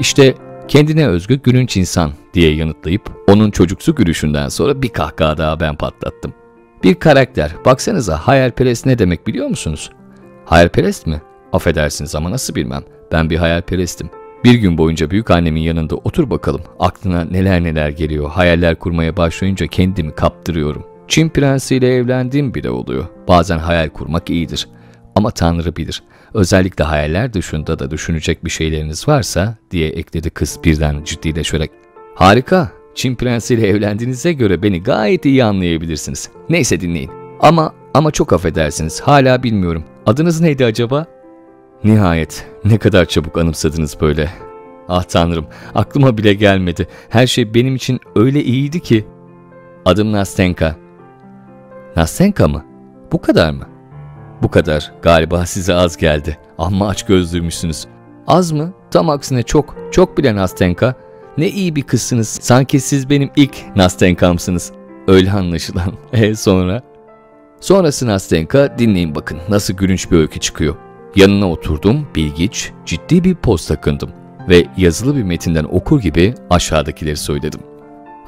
İşte 0.00 0.34
kendine 0.68 1.06
özgü 1.06 1.42
gülünç 1.42 1.76
insan 1.76 2.12
diye 2.34 2.54
yanıtlayıp 2.54 3.02
onun 3.28 3.50
çocuksu 3.50 3.94
gülüşünden 3.94 4.48
sonra 4.48 4.82
bir 4.82 4.88
kahkaha 4.88 5.38
daha 5.38 5.60
ben 5.60 5.76
patlattım. 5.76 6.34
Bir 6.84 6.94
karakter. 6.94 7.52
Baksanıza 7.64 8.16
hayalperest 8.16 8.86
ne 8.86 8.98
demek 8.98 9.26
biliyor 9.26 9.46
musunuz? 9.46 9.90
Hayalperest 10.44 11.06
mi? 11.06 11.22
Affedersiniz 11.52 12.14
ama 12.14 12.30
nasıl 12.30 12.54
bilmem. 12.54 12.82
Ben 13.12 13.30
bir 13.30 13.36
hayalperestim. 13.36 14.10
Bir 14.44 14.54
gün 14.54 14.78
boyunca 14.78 15.10
büyük 15.10 15.30
annemin 15.30 15.60
yanında 15.60 15.96
otur 15.96 16.30
bakalım. 16.30 16.60
Aklına 16.78 17.24
neler 17.24 17.62
neler 17.64 17.88
geliyor. 17.88 18.30
Hayaller 18.30 18.74
kurmaya 18.74 19.16
başlayınca 19.16 19.66
kendimi 19.66 20.14
kaptırıyorum. 20.14 20.86
Çin 21.08 21.28
prensiyle 21.28 21.94
evlendiğim 21.94 22.54
bile 22.54 22.70
oluyor. 22.70 23.04
Bazen 23.28 23.58
hayal 23.58 23.88
kurmak 23.88 24.30
iyidir. 24.30 24.68
Ama 25.14 25.30
Tanrı 25.30 25.76
bilir. 25.76 26.02
Özellikle 26.34 26.84
hayaller 26.84 27.32
dışında 27.32 27.78
da 27.78 27.90
düşünecek 27.90 28.44
bir 28.44 28.50
şeyleriniz 28.50 29.08
varsa 29.08 29.54
diye 29.70 29.88
ekledi 29.88 30.30
kız 30.30 30.58
birden 30.64 31.04
ciddileşerek. 31.04 31.70
Harika. 32.14 32.70
Çin 32.94 33.16
prensiyle 33.16 33.68
evlendiğinize 33.68 34.32
göre 34.32 34.62
beni 34.62 34.82
gayet 34.82 35.24
iyi 35.24 35.44
anlayabilirsiniz. 35.44 36.30
Neyse 36.48 36.80
dinleyin. 36.80 37.10
Ama 37.40 37.74
ama 37.94 38.10
çok 38.10 38.32
affedersiniz. 38.32 39.00
Hala 39.00 39.42
bilmiyorum. 39.42 39.84
Adınız 40.06 40.40
neydi 40.40 40.64
acaba? 40.64 41.06
Nihayet 41.84 42.46
ne 42.64 42.78
kadar 42.78 43.04
çabuk 43.04 43.38
anımsadınız 43.38 44.00
böyle. 44.00 44.30
Ah 44.88 45.02
tanrım 45.02 45.46
aklıma 45.74 46.18
bile 46.18 46.34
gelmedi. 46.34 46.88
Her 47.08 47.26
şey 47.26 47.54
benim 47.54 47.74
için 47.74 48.00
öyle 48.16 48.44
iyiydi 48.44 48.80
ki. 48.80 49.06
Adım 49.84 50.12
Nastenka. 50.12 50.76
Nastenka 51.96 52.48
mı? 52.48 52.64
Bu 53.12 53.20
kadar 53.20 53.50
mı? 53.50 53.66
Bu 54.42 54.50
kadar. 54.50 54.92
Galiba 55.02 55.46
size 55.46 55.74
az 55.74 55.96
geldi. 55.96 56.38
Amma 56.58 56.88
aç 56.88 57.06
gözlüymüşsünüz. 57.06 57.86
Az 58.26 58.52
mı? 58.52 58.72
Tam 58.90 59.10
aksine 59.10 59.42
çok. 59.42 59.76
Çok 59.90 60.18
bile 60.18 60.36
Nastenka. 60.36 60.94
Ne 61.38 61.48
iyi 61.48 61.76
bir 61.76 61.82
kızsınız. 61.82 62.28
Sanki 62.28 62.80
siz 62.80 63.10
benim 63.10 63.30
ilk 63.36 63.76
Nastenkamsınız. 63.76 64.72
Öyle 65.08 65.30
anlaşılan. 65.32 65.92
E 66.12 66.34
sonra? 66.34 66.82
Sonrası 67.60 68.06
Nastenka 68.06 68.78
dinleyin 68.78 69.14
bakın 69.14 69.38
nasıl 69.48 69.74
gülünç 69.74 70.10
bir 70.10 70.16
öykü 70.16 70.40
çıkıyor. 70.40 70.74
Yanına 71.16 71.50
oturdum, 71.50 72.06
bilgiç, 72.16 72.70
ciddi 72.86 73.24
bir 73.24 73.34
poz 73.34 73.66
takındım 73.66 74.10
ve 74.48 74.66
yazılı 74.76 75.16
bir 75.16 75.22
metinden 75.22 75.64
okur 75.64 76.00
gibi 76.00 76.34
aşağıdakileri 76.50 77.16
söyledim. 77.16 77.60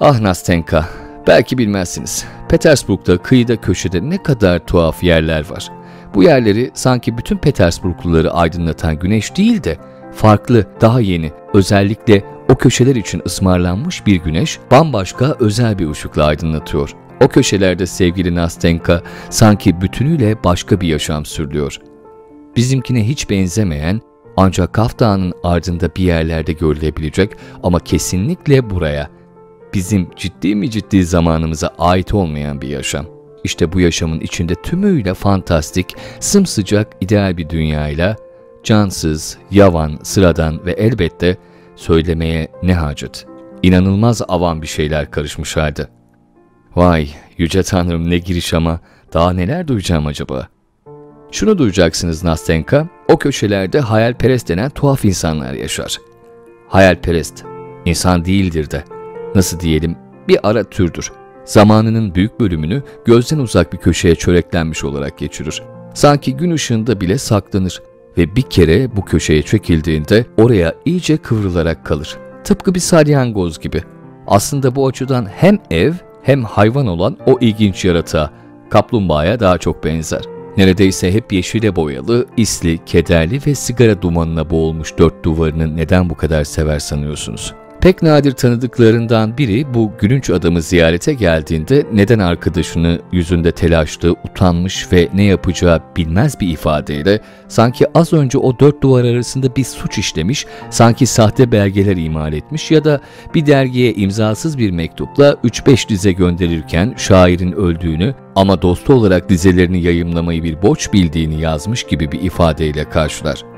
Ah 0.00 0.20
Nastenka, 0.20 0.88
belki 1.26 1.58
bilmezsiniz. 1.58 2.24
Petersburg'da 2.48 3.18
kıyıda 3.18 3.56
köşede 3.56 4.10
ne 4.10 4.22
kadar 4.22 4.66
tuhaf 4.66 5.02
yerler 5.02 5.50
var. 5.50 5.68
Bu 6.14 6.22
yerleri 6.22 6.70
sanki 6.74 7.18
bütün 7.18 7.36
Petersburgluları 7.36 8.32
aydınlatan 8.32 8.98
güneş 8.98 9.36
değil 9.36 9.64
de 9.64 9.76
farklı, 10.14 10.66
daha 10.80 11.00
yeni, 11.00 11.32
özellikle 11.54 12.24
o 12.50 12.54
köşeler 12.54 12.96
için 12.96 13.22
ısmarlanmış 13.26 14.06
bir 14.06 14.16
güneş 14.16 14.58
bambaşka 14.70 15.36
özel 15.40 15.78
bir 15.78 15.90
ışıkla 15.90 16.24
aydınlatıyor. 16.24 16.90
O 17.20 17.28
köşelerde 17.28 17.86
sevgili 17.86 18.34
Nastenka 18.34 19.02
sanki 19.30 19.80
bütünüyle 19.80 20.44
başka 20.44 20.80
bir 20.80 20.88
yaşam 20.88 21.24
sürüyor 21.24 21.78
bizimkine 22.56 23.08
hiç 23.08 23.30
benzemeyen 23.30 24.00
ancak 24.36 24.72
Kaf 24.72 25.02
ardında 25.42 25.96
bir 25.96 26.04
yerlerde 26.04 26.52
görülebilecek 26.52 27.30
ama 27.62 27.80
kesinlikle 27.80 28.70
buraya, 28.70 29.10
bizim 29.74 30.08
ciddi 30.16 30.54
mi 30.54 30.70
ciddi 30.70 31.04
zamanımıza 31.04 31.74
ait 31.78 32.14
olmayan 32.14 32.60
bir 32.60 32.68
yaşam. 32.68 33.06
İşte 33.44 33.72
bu 33.72 33.80
yaşamın 33.80 34.20
içinde 34.20 34.54
tümüyle 34.54 35.14
fantastik, 35.14 35.96
sımsıcak, 36.20 36.96
ideal 37.00 37.36
bir 37.36 37.48
dünyayla 37.48 38.16
cansız, 38.64 39.38
yavan, 39.50 39.98
sıradan 40.02 40.66
ve 40.66 40.72
elbette 40.72 41.36
söylemeye 41.76 42.48
ne 42.62 42.74
hacet. 42.74 43.26
İnanılmaz 43.62 44.22
avam 44.28 44.62
bir 44.62 44.66
şeyler 44.66 45.10
karışmışlardı. 45.10 45.90
Vay, 46.76 47.08
yüce 47.38 47.62
tanrım 47.62 48.10
ne 48.10 48.18
giriş 48.18 48.54
ama 48.54 48.80
daha 49.12 49.32
neler 49.32 49.68
duyacağım 49.68 50.06
acaba? 50.06 50.48
Şunu 51.32 51.58
duyacaksınız 51.58 52.24
Nastenka, 52.24 52.88
o 53.08 53.16
köşelerde 53.16 53.80
hayalperest 53.80 54.48
denen 54.48 54.70
tuhaf 54.70 55.04
insanlar 55.04 55.54
yaşar. 55.54 55.98
Hayalperest, 56.68 57.44
insan 57.84 58.24
değildir 58.24 58.70
de, 58.70 58.84
nasıl 59.34 59.60
diyelim, 59.60 59.96
bir 60.28 60.38
ara 60.42 60.64
türdür. 60.64 61.12
Zamanının 61.44 62.14
büyük 62.14 62.40
bölümünü 62.40 62.82
gözden 63.04 63.38
uzak 63.38 63.72
bir 63.72 63.78
köşeye 63.78 64.14
çöreklenmiş 64.14 64.84
olarak 64.84 65.18
geçirir. 65.18 65.62
Sanki 65.94 66.36
gün 66.36 66.50
ışığında 66.50 67.00
bile 67.00 67.18
saklanır 67.18 67.82
ve 68.18 68.36
bir 68.36 68.42
kere 68.42 68.96
bu 68.96 69.04
köşeye 69.04 69.42
çekildiğinde 69.42 70.26
oraya 70.36 70.74
iyice 70.84 71.16
kıvrılarak 71.16 71.86
kalır. 71.86 72.16
Tıpkı 72.44 72.74
bir 72.74 72.80
salyangoz 72.80 73.60
gibi. 73.60 73.82
Aslında 74.26 74.74
bu 74.74 74.86
açıdan 74.86 75.26
hem 75.36 75.58
ev 75.70 75.92
hem 76.22 76.44
hayvan 76.44 76.86
olan 76.86 77.16
o 77.26 77.38
ilginç 77.40 77.84
yaratığa, 77.84 78.30
kaplumbağaya 78.70 79.40
daha 79.40 79.58
çok 79.58 79.84
benzer. 79.84 80.22
Neredeyse 80.56 81.12
hep 81.12 81.32
yeşile 81.32 81.76
boyalı, 81.76 82.26
isli, 82.36 82.84
kederli 82.84 83.40
ve 83.46 83.54
sigara 83.54 84.02
dumanına 84.02 84.50
boğulmuş 84.50 84.98
dört 84.98 85.24
duvarını 85.24 85.76
neden 85.76 86.10
bu 86.10 86.14
kadar 86.14 86.44
sever 86.44 86.78
sanıyorsunuz? 86.78 87.54
Pek 87.82 88.02
nadir 88.02 88.32
tanıdıklarından 88.32 89.38
biri 89.38 89.74
bu 89.74 89.92
gülünç 89.98 90.30
adamı 90.30 90.62
ziyarete 90.62 91.14
geldiğinde 91.14 91.86
neden 91.92 92.18
arkadaşını 92.18 93.00
yüzünde 93.12 93.52
telaşlı, 93.52 94.10
utanmış 94.10 94.92
ve 94.92 95.08
ne 95.14 95.24
yapacağı 95.24 95.80
bilmez 95.96 96.40
bir 96.40 96.48
ifadeyle 96.48 97.20
sanki 97.48 97.86
az 97.94 98.12
önce 98.12 98.38
o 98.38 98.58
dört 98.58 98.82
duvar 98.82 99.04
arasında 99.04 99.56
bir 99.56 99.64
suç 99.64 99.98
işlemiş, 99.98 100.46
sanki 100.70 101.06
sahte 101.06 101.52
belgeler 101.52 101.96
imal 101.96 102.32
etmiş 102.32 102.70
ya 102.70 102.84
da 102.84 103.00
bir 103.34 103.46
dergiye 103.46 103.94
imzasız 103.94 104.58
bir 104.58 104.70
mektupla 104.70 105.36
3-5 105.44 105.88
dize 105.88 106.12
gönderirken 106.12 106.94
şairin 106.96 107.52
öldüğünü 107.52 108.14
ama 108.36 108.62
dostu 108.62 108.94
olarak 108.94 109.28
dizelerini 109.28 109.82
yayımlamayı 109.82 110.42
bir 110.42 110.62
borç 110.62 110.92
bildiğini 110.92 111.40
yazmış 111.40 111.84
gibi 111.84 112.12
bir 112.12 112.22
ifadeyle 112.22 112.90
karşılar. 112.90 113.51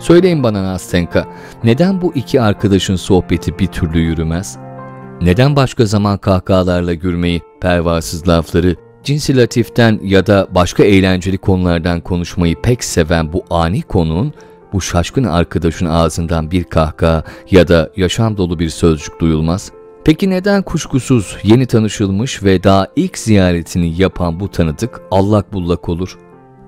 Söyleyin 0.00 0.42
bana 0.42 0.64
Nastenka, 0.64 1.26
neden 1.64 2.00
bu 2.00 2.12
iki 2.14 2.40
arkadaşın 2.40 2.96
sohbeti 2.96 3.58
bir 3.58 3.66
türlü 3.66 3.98
yürümez? 3.98 4.58
Neden 5.22 5.56
başka 5.56 5.86
zaman 5.86 6.18
kahkahalarla 6.18 6.94
gülmeyi, 6.94 7.40
pervasız 7.60 8.28
lafları, 8.28 8.76
cinsi 9.04 9.36
latiften 9.36 10.00
ya 10.02 10.26
da 10.26 10.48
başka 10.54 10.84
eğlenceli 10.84 11.38
konulardan 11.38 12.00
konuşmayı 12.00 12.62
pek 12.62 12.84
seven 12.84 13.32
bu 13.32 13.44
ani 13.50 13.82
konuğun, 13.82 14.34
bu 14.72 14.80
şaşkın 14.80 15.24
arkadaşın 15.24 15.86
ağzından 15.86 16.50
bir 16.50 16.64
kahkaha 16.64 17.24
ya 17.50 17.68
da 17.68 17.90
yaşam 17.96 18.36
dolu 18.36 18.58
bir 18.58 18.68
sözcük 18.68 19.20
duyulmaz? 19.20 19.72
Peki 20.04 20.30
neden 20.30 20.62
kuşkusuz 20.62 21.36
yeni 21.42 21.66
tanışılmış 21.66 22.42
ve 22.42 22.62
daha 22.62 22.86
ilk 22.96 23.18
ziyaretini 23.18 24.00
yapan 24.00 24.40
bu 24.40 24.50
tanıdık 24.50 25.00
allak 25.10 25.52
bullak 25.52 25.88
olur? 25.88 26.18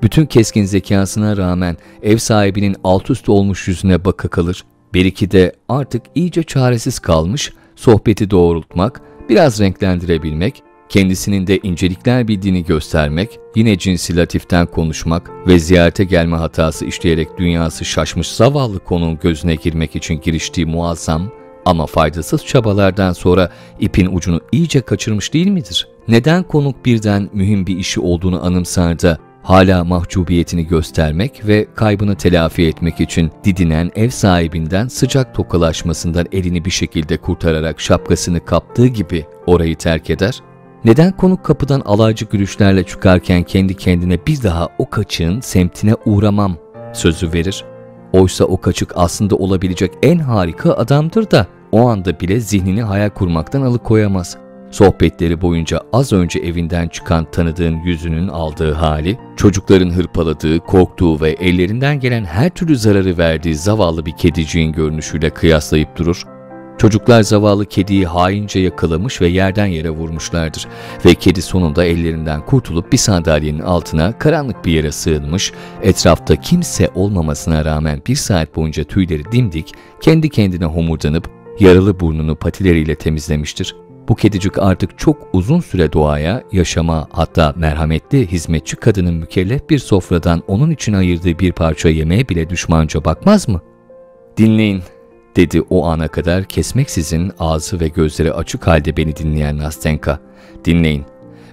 Bütün 0.03 0.27
keskin 0.27 0.65
zekasına 0.65 1.37
rağmen 1.37 1.77
ev 2.03 2.17
sahibinin 2.17 2.77
alt 2.85 3.11
üst 3.11 3.29
olmuş 3.29 3.69
yüzüne 3.69 4.05
baka 4.05 4.29
kalır. 4.29 4.65
Bir 4.95 5.05
iki 5.05 5.31
de 5.31 5.53
artık 5.69 6.03
iyice 6.15 6.43
çaresiz 6.43 6.99
kalmış, 6.99 7.53
sohbeti 7.77 8.31
doğrultmak, 8.31 9.01
biraz 9.29 9.61
renklendirebilmek, 9.61 10.63
kendisinin 10.89 11.47
de 11.47 11.59
incelikler 11.59 12.29
bildiğini 12.29 12.65
göstermek, 12.65 13.39
yine 13.57 13.79
cinsi 13.79 14.17
latiften 14.17 14.67
konuşmak 14.67 15.31
ve 15.47 15.59
ziyarete 15.59 16.05
gelme 16.05 16.37
hatası 16.37 16.85
işleyerek 16.85 17.39
dünyası 17.39 17.85
şaşmış 17.85 18.33
zavallı 18.33 18.79
konunun 18.79 19.19
gözüne 19.23 19.55
girmek 19.55 19.97
için 19.97 20.21
giriştiği 20.21 20.67
muazzam 20.67 21.31
ama 21.65 21.87
faydasız 21.87 22.47
çabalardan 22.47 23.13
sonra 23.13 23.51
ipin 23.81 24.17
ucunu 24.17 24.41
iyice 24.53 24.81
kaçırmış 24.81 25.35
değil 25.35 25.49
midir? 25.49 25.89
Neden 26.09 26.43
konuk 26.43 26.87
birden 26.87 27.31
mühim 27.33 27.67
bir 27.67 27.77
işi 27.77 28.01
olduğunu 28.01 28.47
anımsar 28.47 29.03
da 29.03 29.19
hala 29.43 29.85
mahcubiyetini 29.85 30.67
göstermek 30.67 31.47
ve 31.47 31.67
kaybını 31.75 32.15
telafi 32.15 32.67
etmek 32.67 33.01
için 33.01 33.31
didinen 33.45 33.91
ev 33.97 34.11
sahibinden 34.11 34.89
sıcak 34.89 35.35
tokalaşmasından 35.35 36.27
elini 36.33 36.65
bir 36.65 36.71
şekilde 36.71 37.17
kurtararak 37.17 37.81
şapkasını 37.81 38.45
kaptığı 38.45 38.87
gibi 38.87 39.27
orayı 39.47 39.77
terk 39.77 40.11
eder? 40.11 40.41
Neden 40.85 41.13
konuk 41.13 41.45
kapıdan 41.45 41.81
alaycı 41.81 42.25
gülüşlerle 42.25 42.85
çıkarken 42.85 43.43
kendi 43.43 43.77
kendine 43.77 44.27
bir 44.27 44.43
daha 44.43 44.69
o 44.79 44.91
kaçığın 44.91 45.41
semtine 45.41 45.95
uğramam 46.05 46.57
sözü 46.93 47.33
verir? 47.33 47.65
Oysa 48.13 48.45
o 48.45 48.61
kaçık 48.61 48.93
aslında 48.97 49.37
olabilecek 49.37 49.93
en 50.03 50.19
harika 50.19 50.73
adamdır 50.73 51.31
da 51.31 51.47
o 51.73 51.89
anda 51.89 52.21
bile 52.21 52.41
zihnini 52.41 52.83
hayal 52.83 53.11
kurmaktan 53.11 53.63
alıkoyamaz. 53.63 54.37
Sohbetleri 54.73 55.41
boyunca 55.41 55.81
az 55.93 56.13
önce 56.13 56.39
evinden 56.39 56.89
çıkan 56.89 57.31
tanıdığın 57.31 57.77
yüzünün 57.77 58.29
aldığı 58.29 58.73
hali, 58.73 59.19
çocukların 59.37 59.91
hırpaladığı, 59.91 60.59
korktuğu 60.59 61.21
ve 61.21 61.31
ellerinden 61.31 62.01
gelen 62.01 62.25
her 62.25 62.51
türlü 62.51 62.77
zararı 62.77 63.19
verdiği 63.19 63.55
zavallı 63.55 64.07
bir 64.07 64.17
kediciğin 64.17 64.73
görünüşüyle 64.73 65.31
kıyaslayıp 65.31 65.97
durur. 65.97 66.23
Çocuklar 66.79 67.23
zavallı 67.23 67.67
kediyi 67.67 68.07
haince 68.07 68.61
yakalamış 68.61 69.21
ve 69.21 69.29
yerden 69.29 69.67
yere 69.67 69.91
vurmuşlardır 69.91 70.67
ve 71.05 71.15
kedi 71.15 71.43
sonunda 71.43 71.85
ellerinden 71.85 72.47
kurtulup 72.47 72.93
bir 72.93 72.99
sandalyenin 72.99 73.61
altına 73.61 74.19
karanlık 74.19 74.65
bir 74.65 74.73
yere 74.73 74.93
sığınmış, 74.93 75.53
etrafta 75.83 76.37
kimse 76.37 76.89
olmamasına 76.95 77.65
rağmen 77.65 78.03
bir 78.07 78.17
saat 78.17 78.57
boyunca 78.57 78.85
tüyleri 78.85 79.33
dimdik, 79.33 79.75
kendi 80.01 80.29
kendine 80.29 80.65
homurdanıp 80.65 81.31
yaralı 81.61 82.01
burnunu 82.01 82.37
patileriyle 82.37 82.95
temizlemiştir. 82.95 83.82
Bu 84.09 84.15
kedicik 84.15 84.59
artık 84.59 84.99
çok 84.99 85.29
uzun 85.33 85.61
süre 85.61 85.93
doğaya, 85.93 86.43
yaşama 86.53 87.09
hatta 87.13 87.55
merhametli 87.57 88.27
hizmetçi 88.27 88.77
kadının 88.77 89.15
mükellef 89.15 89.71
bir 89.71 89.79
sofradan 89.79 90.43
onun 90.49 90.71
için 90.71 90.93
ayırdığı 90.93 91.39
bir 91.39 91.53
parça 91.53 91.89
yemeğe 91.89 92.29
bile 92.29 92.51
düşmanca 92.51 93.05
bakmaz 93.05 93.49
mı? 93.49 93.61
Dinleyin, 94.37 94.83
dedi 95.37 95.63
o 95.71 95.87
ana 95.87 96.09
kadar 96.09 96.45
kesmeksizin 96.45 97.33
ağzı 97.39 97.81
ve 97.81 97.89
gözleri 97.89 98.33
açık 98.33 98.67
halde 98.67 98.97
beni 98.97 99.17
dinleyen 99.17 99.59
Nastenka. 99.59 100.19
Dinleyin. 100.65 101.05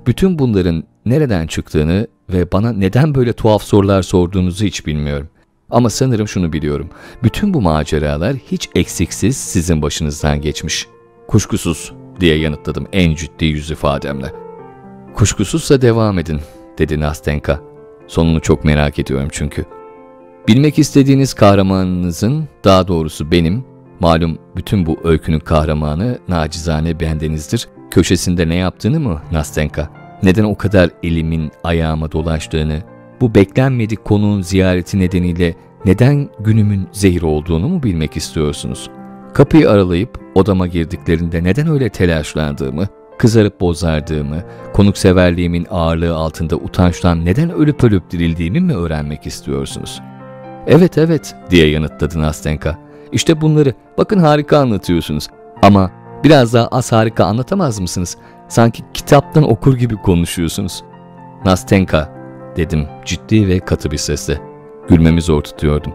Bütün 0.07 0.39
bunların 0.39 0.83
nereden 1.05 1.47
çıktığını 1.47 2.07
ve 2.29 2.51
bana 2.51 2.73
neden 2.73 3.15
böyle 3.15 3.33
tuhaf 3.33 3.63
sorular 3.63 4.01
sorduğunuzu 4.01 4.65
hiç 4.65 4.85
bilmiyorum. 4.85 5.29
Ama 5.69 5.89
sanırım 5.89 6.27
şunu 6.27 6.53
biliyorum. 6.53 6.89
Bütün 7.23 7.53
bu 7.53 7.61
maceralar 7.61 8.35
hiç 8.35 8.69
eksiksiz 8.75 9.37
sizin 9.37 9.81
başınızdan 9.81 10.41
geçmiş. 10.41 10.87
Kuşkusuz 11.27 11.93
diye 12.19 12.37
yanıtladım 12.37 12.87
en 12.93 13.15
ciddi 13.15 13.45
yüz 13.45 13.71
ifademle. 13.71 14.31
Kuşkusuzsa 15.15 15.81
devam 15.81 16.19
edin, 16.19 16.41
dedi 16.77 16.99
Nastenka. 16.99 17.59
Sonunu 18.07 18.41
çok 18.41 18.63
merak 18.65 18.99
ediyorum 18.99 19.27
çünkü. 19.31 19.65
Bilmek 20.47 20.79
istediğiniz 20.79 21.33
kahramanınızın, 21.33 22.47
daha 22.63 22.87
doğrusu 22.87 23.31
benim, 23.31 23.63
malum 23.99 24.37
bütün 24.55 24.85
bu 24.85 24.99
öykünün 25.03 25.39
kahramanı 25.39 26.19
nacizane 26.27 26.99
bendenizdir. 26.99 27.67
Köşesinde 27.91 28.49
ne 28.49 28.55
yaptığını 28.55 28.99
mı 28.99 29.21
Nastenka? 29.31 29.89
Neden 30.23 30.43
o 30.43 30.55
kadar 30.55 30.89
elimin 31.03 31.51
ayağıma 31.63 32.11
dolaştığını, 32.11 32.83
bu 33.21 33.35
beklenmedik 33.35 34.05
konuğun 34.05 34.41
ziyareti 34.41 34.99
nedeniyle 34.99 35.55
neden 35.85 36.29
günümün 36.39 36.87
zehir 36.91 37.21
olduğunu 37.21 37.67
mu 37.67 37.83
bilmek 37.83 38.17
istiyorsunuz? 38.17 38.89
Kapıyı 39.33 39.69
aralayıp 39.69 40.19
odama 40.35 40.67
girdiklerinde 40.67 41.43
neden 41.43 41.67
öyle 41.67 41.89
telaşlandığımı, 41.89 42.87
kızarıp 43.17 43.61
bozardığımı, 43.61 44.43
konukseverliğimin 44.73 45.67
ağırlığı 45.69 46.15
altında 46.15 46.55
utançtan 46.55 47.25
neden 47.25 47.51
ölüp 47.51 47.83
ölüp 47.83 48.11
dirildiğimi 48.11 48.59
mi 48.59 48.75
öğrenmek 48.75 49.27
istiyorsunuz? 49.27 50.01
Evet 50.67 50.97
evet 50.97 51.35
diye 51.49 51.69
yanıtladı 51.69 52.21
Nastenka. 52.21 52.77
İşte 53.11 53.41
bunları 53.41 53.73
bakın 53.97 54.19
harika 54.19 54.57
anlatıyorsunuz 54.57 55.27
ama 55.61 55.91
biraz 56.23 56.53
daha 56.53 56.67
az 56.67 56.91
harika 56.91 57.25
anlatamaz 57.25 57.79
mısınız? 57.79 58.17
Sanki 58.47 58.83
kitaptan 58.93 59.51
okur 59.51 59.77
gibi 59.77 59.95
konuşuyorsunuz. 59.95 60.83
Nastenka 61.45 62.13
dedim 62.55 62.87
ciddi 63.05 63.47
ve 63.47 63.59
katı 63.59 63.91
bir 63.91 63.97
sesle. 63.97 64.41
Gülmemi 64.87 65.21
zor 65.21 65.41
tutuyordum. 65.41 65.93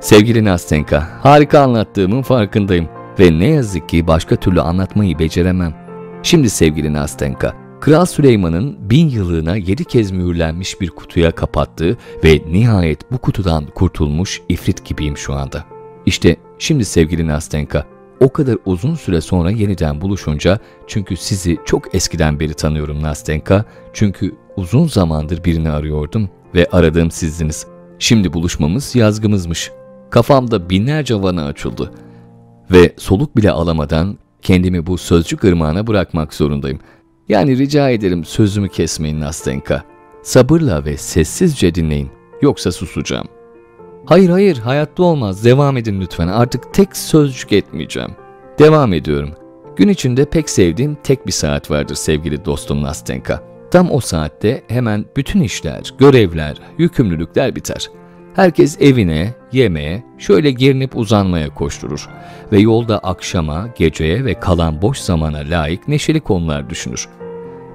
Sevgili 0.00 0.44
Nastenka, 0.44 1.08
harika 1.22 1.60
anlattığımın 1.60 2.22
farkındayım 2.22 2.88
ve 3.18 3.38
ne 3.38 3.46
yazık 3.46 3.88
ki 3.88 4.06
başka 4.06 4.36
türlü 4.36 4.60
anlatmayı 4.60 5.18
beceremem. 5.18 5.74
Şimdi 6.22 6.50
sevgili 6.50 6.92
Nastenka, 6.92 7.54
Kral 7.80 8.06
Süleyman'ın 8.06 8.90
bin 8.90 9.08
yıllığına 9.08 9.56
yedi 9.56 9.84
kez 9.84 10.10
mühürlenmiş 10.10 10.80
bir 10.80 10.90
kutuya 10.90 11.30
kapattığı 11.30 11.96
ve 12.24 12.42
nihayet 12.50 13.12
bu 13.12 13.18
kutudan 13.18 13.66
kurtulmuş 13.66 14.42
ifrit 14.48 14.84
gibiyim 14.84 15.16
şu 15.16 15.34
anda. 15.34 15.64
İşte 16.06 16.36
şimdi 16.58 16.84
sevgili 16.84 17.26
Nastenka, 17.26 17.86
o 18.20 18.32
kadar 18.32 18.56
uzun 18.64 18.94
süre 18.94 19.20
sonra 19.20 19.50
yeniden 19.50 20.00
buluşunca 20.00 20.58
çünkü 20.86 21.16
sizi 21.16 21.58
çok 21.64 21.94
eskiden 21.94 22.40
beri 22.40 22.54
tanıyorum 22.54 23.02
Nastenka, 23.02 23.64
çünkü 23.92 24.34
uzun 24.56 24.86
zamandır 24.86 25.44
birini 25.44 25.70
arıyordum 25.70 26.30
ve 26.54 26.66
aradığım 26.72 27.10
sizdiniz. 27.10 27.66
Şimdi 27.98 28.32
buluşmamız 28.32 28.94
yazgımızmış. 28.94 29.70
Kafamda 30.10 30.70
binlerce 30.70 31.22
vana 31.22 31.46
açıldı. 31.46 31.92
Ve 32.70 32.92
soluk 32.96 33.36
bile 33.36 33.50
alamadan 33.50 34.18
kendimi 34.42 34.86
bu 34.86 34.98
sözcük 34.98 35.44
ırmağına 35.44 35.86
bırakmak 35.86 36.34
zorundayım. 36.34 36.78
Yani 37.28 37.58
rica 37.58 37.90
ederim 37.90 38.24
sözümü 38.24 38.68
kesmeyin 38.68 39.20
Nastenka. 39.20 39.82
Sabırla 40.22 40.84
ve 40.84 40.96
sessizce 40.96 41.74
dinleyin. 41.74 42.10
Yoksa 42.42 42.72
susacağım. 42.72 43.26
Hayır 44.06 44.30
hayır 44.30 44.56
hayatta 44.58 45.02
olmaz. 45.02 45.44
Devam 45.44 45.76
edin 45.76 46.00
lütfen. 46.00 46.28
Artık 46.28 46.74
tek 46.74 46.96
sözcük 46.96 47.52
etmeyeceğim. 47.52 48.10
Devam 48.58 48.92
ediyorum. 48.92 49.30
Gün 49.76 49.88
içinde 49.88 50.24
pek 50.24 50.50
sevdiğim 50.50 50.96
tek 51.02 51.26
bir 51.26 51.32
saat 51.32 51.70
vardır 51.70 51.94
sevgili 51.94 52.44
dostum 52.44 52.82
Nastenka. 52.82 53.42
Tam 53.70 53.90
o 53.90 54.00
saatte 54.00 54.62
hemen 54.68 55.04
bütün 55.16 55.40
işler, 55.40 55.94
görevler, 55.98 56.56
yükümlülükler 56.78 57.56
biter. 57.56 57.90
Herkes 58.38 58.80
evine, 58.80 59.34
yemeğe, 59.52 60.02
şöyle 60.18 60.50
gerinip 60.50 60.96
uzanmaya 60.96 61.54
koşturur 61.54 62.08
ve 62.52 62.60
yolda 62.60 62.98
akşama, 62.98 63.68
geceye 63.76 64.24
ve 64.24 64.40
kalan 64.40 64.82
boş 64.82 64.98
zamana 64.98 65.38
layık 65.38 65.88
neşeli 65.88 66.20
konular 66.20 66.70
düşünür. 66.70 67.08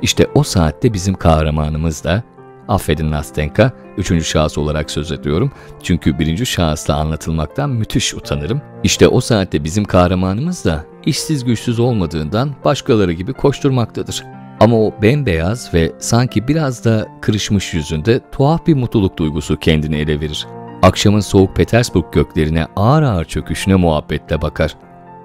İşte 0.01 0.27
o 0.35 0.43
saatte 0.43 0.93
bizim 0.93 1.13
kahramanımız 1.13 2.03
da, 2.03 2.23
affedin 2.67 3.11
Nastenka, 3.11 3.71
üçüncü 3.97 4.23
şahıs 4.23 4.57
olarak 4.57 4.91
söz 4.91 5.11
ediyorum 5.11 5.51
çünkü 5.81 6.19
birinci 6.19 6.45
şahısla 6.45 6.95
anlatılmaktan 6.95 7.69
müthiş 7.69 8.13
utanırım. 8.13 8.61
İşte 8.83 9.07
o 9.07 9.21
saatte 9.21 9.63
bizim 9.63 9.85
kahramanımız 9.85 10.65
da 10.65 10.85
işsiz 11.05 11.45
güçsüz 11.45 11.79
olmadığından 11.79 12.55
başkaları 12.65 13.13
gibi 13.13 13.33
koşturmaktadır. 13.33 14.23
Ama 14.59 14.77
o 14.77 14.93
bembeyaz 15.01 15.73
ve 15.73 15.91
sanki 15.99 16.47
biraz 16.47 16.85
da 16.85 17.07
kırışmış 17.21 17.73
yüzünde 17.73 18.21
tuhaf 18.31 18.67
bir 18.67 18.75
mutluluk 18.75 19.17
duygusu 19.17 19.57
kendini 19.57 19.95
ele 19.97 20.19
verir. 20.19 20.47
Akşamın 20.81 21.19
soğuk 21.19 21.55
Petersburg 21.55 22.05
göklerine 22.11 22.67
ağır 22.75 23.03
ağır 23.03 23.25
çöküşüne 23.25 23.75
muhabbetle 23.75 24.41
bakar. 24.41 24.75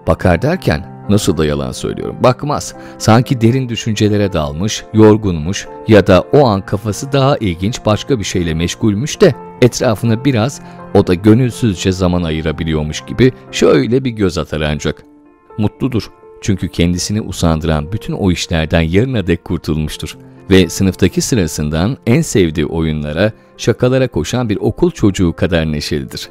Bakar 0.06 0.42
derken 0.42 1.06
nasıl 1.08 1.36
da 1.36 1.46
yalan 1.46 1.72
söylüyorum. 1.72 2.16
Bakmaz. 2.20 2.74
Sanki 2.98 3.40
derin 3.40 3.68
düşüncelere 3.68 4.32
dalmış, 4.32 4.84
yorgunmuş 4.94 5.68
ya 5.88 6.06
da 6.06 6.20
o 6.32 6.46
an 6.46 6.66
kafası 6.66 7.12
daha 7.12 7.36
ilginç 7.36 7.80
başka 7.86 8.18
bir 8.18 8.24
şeyle 8.24 8.54
meşgulmüş 8.54 9.20
de 9.20 9.34
etrafına 9.62 10.24
biraz 10.24 10.60
o 10.94 11.06
da 11.06 11.14
gönülsüzce 11.14 11.92
zaman 11.92 12.22
ayırabiliyormuş 12.22 13.00
gibi 13.00 13.32
şöyle 13.52 14.04
bir 14.04 14.10
göz 14.10 14.38
atar 14.38 14.60
ancak. 14.60 15.02
Mutludur. 15.58 16.10
Çünkü 16.40 16.68
kendisini 16.68 17.20
usandıran 17.20 17.92
bütün 17.92 18.12
o 18.12 18.30
işlerden 18.30 18.80
yarına 18.80 19.26
dek 19.26 19.44
kurtulmuştur. 19.44 20.16
Ve 20.50 20.68
sınıftaki 20.68 21.20
sırasından 21.20 21.96
en 22.06 22.22
sevdiği 22.22 22.66
oyunlara, 22.66 23.32
şakalara 23.56 24.08
koşan 24.08 24.48
bir 24.48 24.56
okul 24.56 24.90
çocuğu 24.90 25.32
kadar 25.32 25.72
neşelidir. 25.72 26.28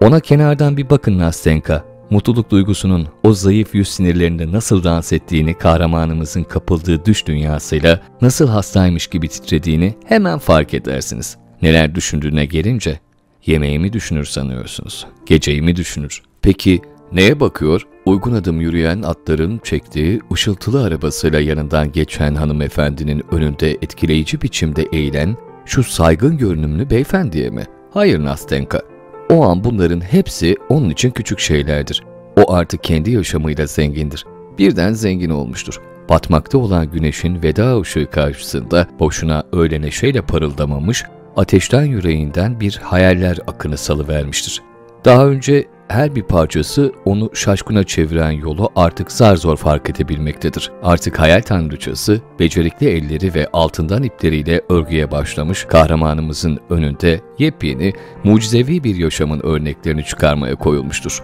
Ona 0.00 0.20
kenardan 0.20 0.76
bir 0.76 0.90
bakın 0.90 1.18
Nastenka. 1.18 1.84
Mutluluk 2.10 2.50
duygusunun 2.50 3.08
o 3.22 3.32
zayıf 3.32 3.74
yüz 3.74 3.88
sinirlerinde 3.88 4.52
nasıl 4.52 4.84
dans 4.84 5.12
ettiğini 5.12 5.58
kahramanımızın 5.58 6.42
kapıldığı 6.42 7.04
düş 7.04 7.26
dünyasıyla 7.26 8.00
nasıl 8.22 8.48
hastaymış 8.48 9.06
gibi 9.06 9.28
titrediğini 9.28 9.94
hemen 10.04 10.38
fark 10.38 10.74
edersiniz. 10.74 11.36
Neler 11.62 11.94
düşündüğüne 11.94 12.46
gelince 12.46 13.00
yemeği 13.46 13.78
mi 13.78 13.92
düşünür 13.92 14.24
sanıyorsunuz, 14.24 15.06
geceyi 15.26 15.62
mi 15.62 15.76
düşünür? 15.76 16.22
Peki 16.42 16.82
neye 17.12 17.40
bakıyor? 17.40 17.86
Uygun 18.06 18.32
adım 18.32 18.60
yürüyen 18.60 19.02
atların 19.02 19.58
çektiği 19.58 20.20
ışıltılı 20.32 20.84
arabasıyla 20.84 21.40
yanından 21.40 21.92
geçen 21.92 22.34
hanımefendinin 22.34 23.24
önünde 23.32 23.70
etkileyici 23.70 24.42
biçimde 24.42 24.86
eğilen 24.92 25.36
şu 25.64 25.82
saygın 25.82 26.38
görünümlü 26.38 26.90
beyefendiye 26.90 27.50
mi? 27.50 27.64
Hayır 27.94 28.24
Nastenka. 28.24 28.82
O 29.30 29.44
an 29.44 29.64
bunların 29.64 30.00
hepsi 30.00 30.56
onun 30.68 30.90
için 30.90 31.10
küçük 31.10 31.38
şeylerdir. 31.38 32.04
O 32.36 32.52
artık 32.52 32.84
kendi 32.84 33.10
yaşamıyla 33.10 33.66
zengindir. 33.66 34.26
Birden 34.58 34.92
zengin 34.92 35.30
olmuştur. 35.30 35.80
Batmakta 36.08 36.58
olan 36.58 36.90
güneşin 36.90 37.42
veda 37.42 37.80
ışığı 37.80 38.10
karşısında 38.10 38.86
boşuna 38.98 39.44
öyle 39.52 39.80
neşeyle 39.80 40.22
parıldamamış, 40.22 41.04
ateşten 41.36 41.84
yüreğinden 41.84 42.60
bir 42.60 42.76
hayaller 42.76 43.38
akını 43.46 43.76
salıvermiştir. 43.76 44.62
Daha 45.04 45.26
önce 45.26 45.64
her 45.90 46.14
bir 46.14 46.22
parçası 46.22 46.92
onu 47.04 47.30
şaşkına 47.34 47.84
çeviren 47.84 48.30
yolu 48.30 48.70
artık 48.76 49.12
zar 49.12 49.36
zor 49.36 49.56
fark 49.56 49.90
edebilmektedir. 49.90 50.70
Artık 50.82 51.20
hayal 51.20 51.42
tanrıçası, 51.42 52.20
becerikli 52.38 52.88
elleri 52.88 53.34
ve 53.34 53.46
altından 53.52 54.02
ipleriyle 54.02 54.60
örgüye 54.68 55.10
başlamış 55.10 55.64
kahramanımızın 55.64 56.58
önünde 56.70 57.20
yepyeni, 57.38 57.92
mucizevi 58.24 58.84
bir 58.84 58.96
yaşamın 58.96 59.40
örneklerini 59.40 60.04
çıkarmaya 60.04 60.54
koyulmuştur. 60.54 61.22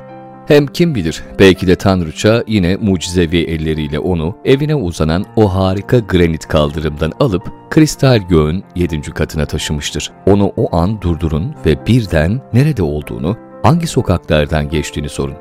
Hem 0.49 0.67
kim 0.67 0.95
bilir 0.95 1.23
belki 1.39 1.67
de 1.67 1.77
Tanrıça 1.77 2.45
yine 2.47 2.77
mucizevi 2.77 3.39
elleriyle 3.39 3.99
onu 3.99 4.37
evine 4.45 4.75
uzanan 4.75 5.25
o 5.37 5.55
harika 5.55 5.99
granit 5.99 6.49
kaldırımdan 6.49 7.12
alıp 7.21 7.53
kristal 7.71 8.19
göğün 8.19 8.64
yedinci 8.77 9.11
katına 9.11 9.47
taşımıştır. 9.47 10.12
Onu 10.27 10.53
o 10.57 10.77
an 10.77 11.01
durdurun 11.01 11.55
ve 11.67 11.87
birden 11.87 12.41
nerede 12.53 12.83
olduğunu 12.83 13.37
hangi 13.67 13.87
sokaklardan 13.87 14.69
geçtiğini 14.69 15.09
sorun. 15.09 15.35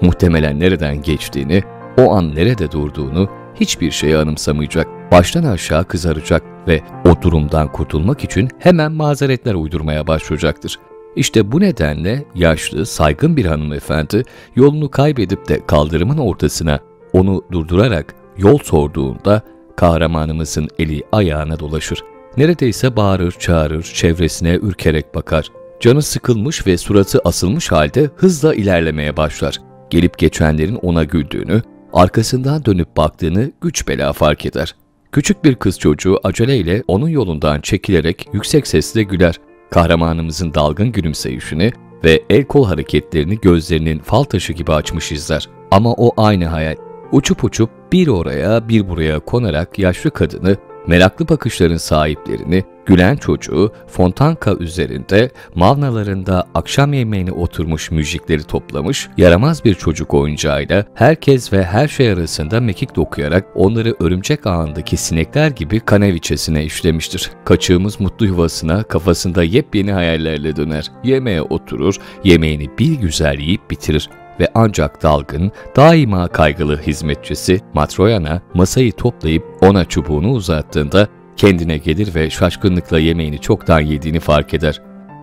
Muhtemelen 0.00 0.60
nereden 0.60 1.02
geçtiğini, 1.02 1.62
o 1.98 2.12
an 2.12 2.34
nerede 2.34 2.70
durduğunu 2.70 3.28
hiçbir 3.54 3.90
şeyi 3.90 4.16
anımsamayacak, 4.16 4.86
baştan 5.12 5.44
aşağı 5.44 5.84
kızaracak 5.84 6.42
ve 6.68 6.82
o 7.04 7.22
durumdan 7.22 7.72
kurtulmak 7.72 8.24
için 8.24 8.48
hemen 8.58 8.92
mazeretler 8.92 9.54
uydurmaya 9.54 10.06
başlayacaktır. 10.06 10.78
İşte 11.16 11.52
bu 11.52 11.60
nedenle 11.60 12.24
yaşlı, 12.34 12.86
saygın 12.86 13.36
bir 13.36 13.44
hanımefendi 13.44 14.22
yolunu 14.56 14.90
kaybedip 14.90 15.48
de 15.48 15.66
kaldırımın 15.66 16.18
ortasına 16.18 16.80
onu 17.12 17.44
durdurarak 17.52 18.14
yol 18.38 18.58
sorduğunda 18.58 19.42
kahramanımızın 19.76 20.68
eli 20.78 21.02
ayağına 21.12 21.60
dolaşır. 21.60 22.02
Neredeyse 22.36 22.96
bağırır, 22.96 23.32
çağırır, 23.32 23.82
çevresine 23.82 24.54
ürkerek 24.54 25.14
bakar. 25.14 25.61
Canı 25.82 26.02
sıkılmış 26.02 26.66
ve 26.66 26.76
suratı 26.76 27.20
asılmış 27.24 27.72
halde 27.72 28.10
hızla 28.16 28.54
ilerlemeye 28.54 29.16
başlar. 29.16 29.60
Gelip 29.90 30.18
geçenlerin 30.18 30.74
ona 30.74 31.04
güldüğünü, 31.04 31.62
arkasından 31.92 32.64
dönüp 32.64 32.96
baktığını 32.96 33.52
güç 33.60 33.88
bela 33.88 34.12
fark 34.12 34.46
eder. 34.46 34.74
Küçük 35.12 35.44
bir 35.44 35.54
kız 35.54 35.78
çocuğu 35.78 36.20
aceleyle 36.24 36.82
onun 36.88 37.08
yolundan 37.08 37.60
çekilerek 37.60 38.28
yüksek 38.32 38.66
sesle 38.66 39.02
güler. 39.02 39.40
Kahramanımızın 39.70 40.54
dalgın 40.54 40.92
gülümseyişini 40.92 41.72
ve 42.04 42.22
el 42.30 42.44
kol 42.44 42.66
hareketlerini 42.66 43.38
gözlerinin 43.40 43.98
fal 43.98 44.24
taşı 44.24 44.52
gibi 44.52 44.72
açmış 44.72 45.12
izler. 45.12 45.48
Ama 45.70 45.92
o 45.92 46.12
aynı 46.16 46.46
hayal. 46.46 46.76
Uçup 47.12 47.44
uçup 47.44 47.70
bir 47.92 48.08
oraya 48.08 48.68
bir 48.68 48.88
buraya 48.88 49.20
konarak 49.20 49.78
yaşlı 49.78 50.10
kadını 50.10 50.56
meraklı 50.86 51.28
bakışların 51.28 51.76
sahiplerini, 51.76 52.64
gülen 52.86 53.16
çocuğu, 53.16 53.72
fontanka 53.86 54.54
üzerinde, 54.54 55.30
mavnalarında 55.54 56.44
akşam 56.54 56.92
yemeğine 56.92 57.32
oturmuş 57.32 57.90
müzikleri 57.90 58.42
toplamış, 58.42 59.08
yaramaz 59.16 59.64
bir 59.64 59.74
çocuk 59.74 60.14
oyuncağıyla 60.14 60.84
herkes 60.94 61.52
ve 61.52 61.64
her 61.64 61.88
şey 61.88 62.10
arasında 62.10 62.60
mekik 62.60 62.96
dokuyarak 62.96 63.46
onları 63.54 63.96
örümcek 64.00 64.46
ağındaki 64.46 64.96
sinekler 64.96 65.50
gibi 65.50 65.80
kaneviçesine 65.80 66.64
işlemiştir. 66.64 67.30
Kaçığımız 67.44 68.00
mutlu 68.00 68.26
yuvasına 68.26 68.82
kafasında 68.82 69.42
yepyeni 69.42 69.92
hayallerle 69.92 70.56
döner. 70.56 70.90
Yemeğe 71.04 71.42
oturur, 71.42 71.96
yemeğini 72.24 72.70
bir 72.78 72.94
güzel 72.94 73.38
yiyip 73.38 73.70
bitirir 73.70 74.08
ve 74.40 74.48
ancak 74.54 75.02
dalgın, 75.02 75.52
daima 75.76 76.28
kaygılı 76.28 76.82
hizmetçisi 76.82 77.60
Matroyana 77.74 78.42
masayı 78.54 78.92
toplayıp 78.92 79.44
ona 79.60 79.84
çubuğunu 79.84 80.30
uzattığında 80.30 81.08
kendine 81.36 81.78
gelir 81.78 82.14
ve 82.14 82.30
şaşkınlıkla 82.30 82.98
yemeğini 82.98 83.38
çoktan 83.38 83.80
yediğini 83.80 84.20
fark 84.20 84.54
eder. 84.54 84.82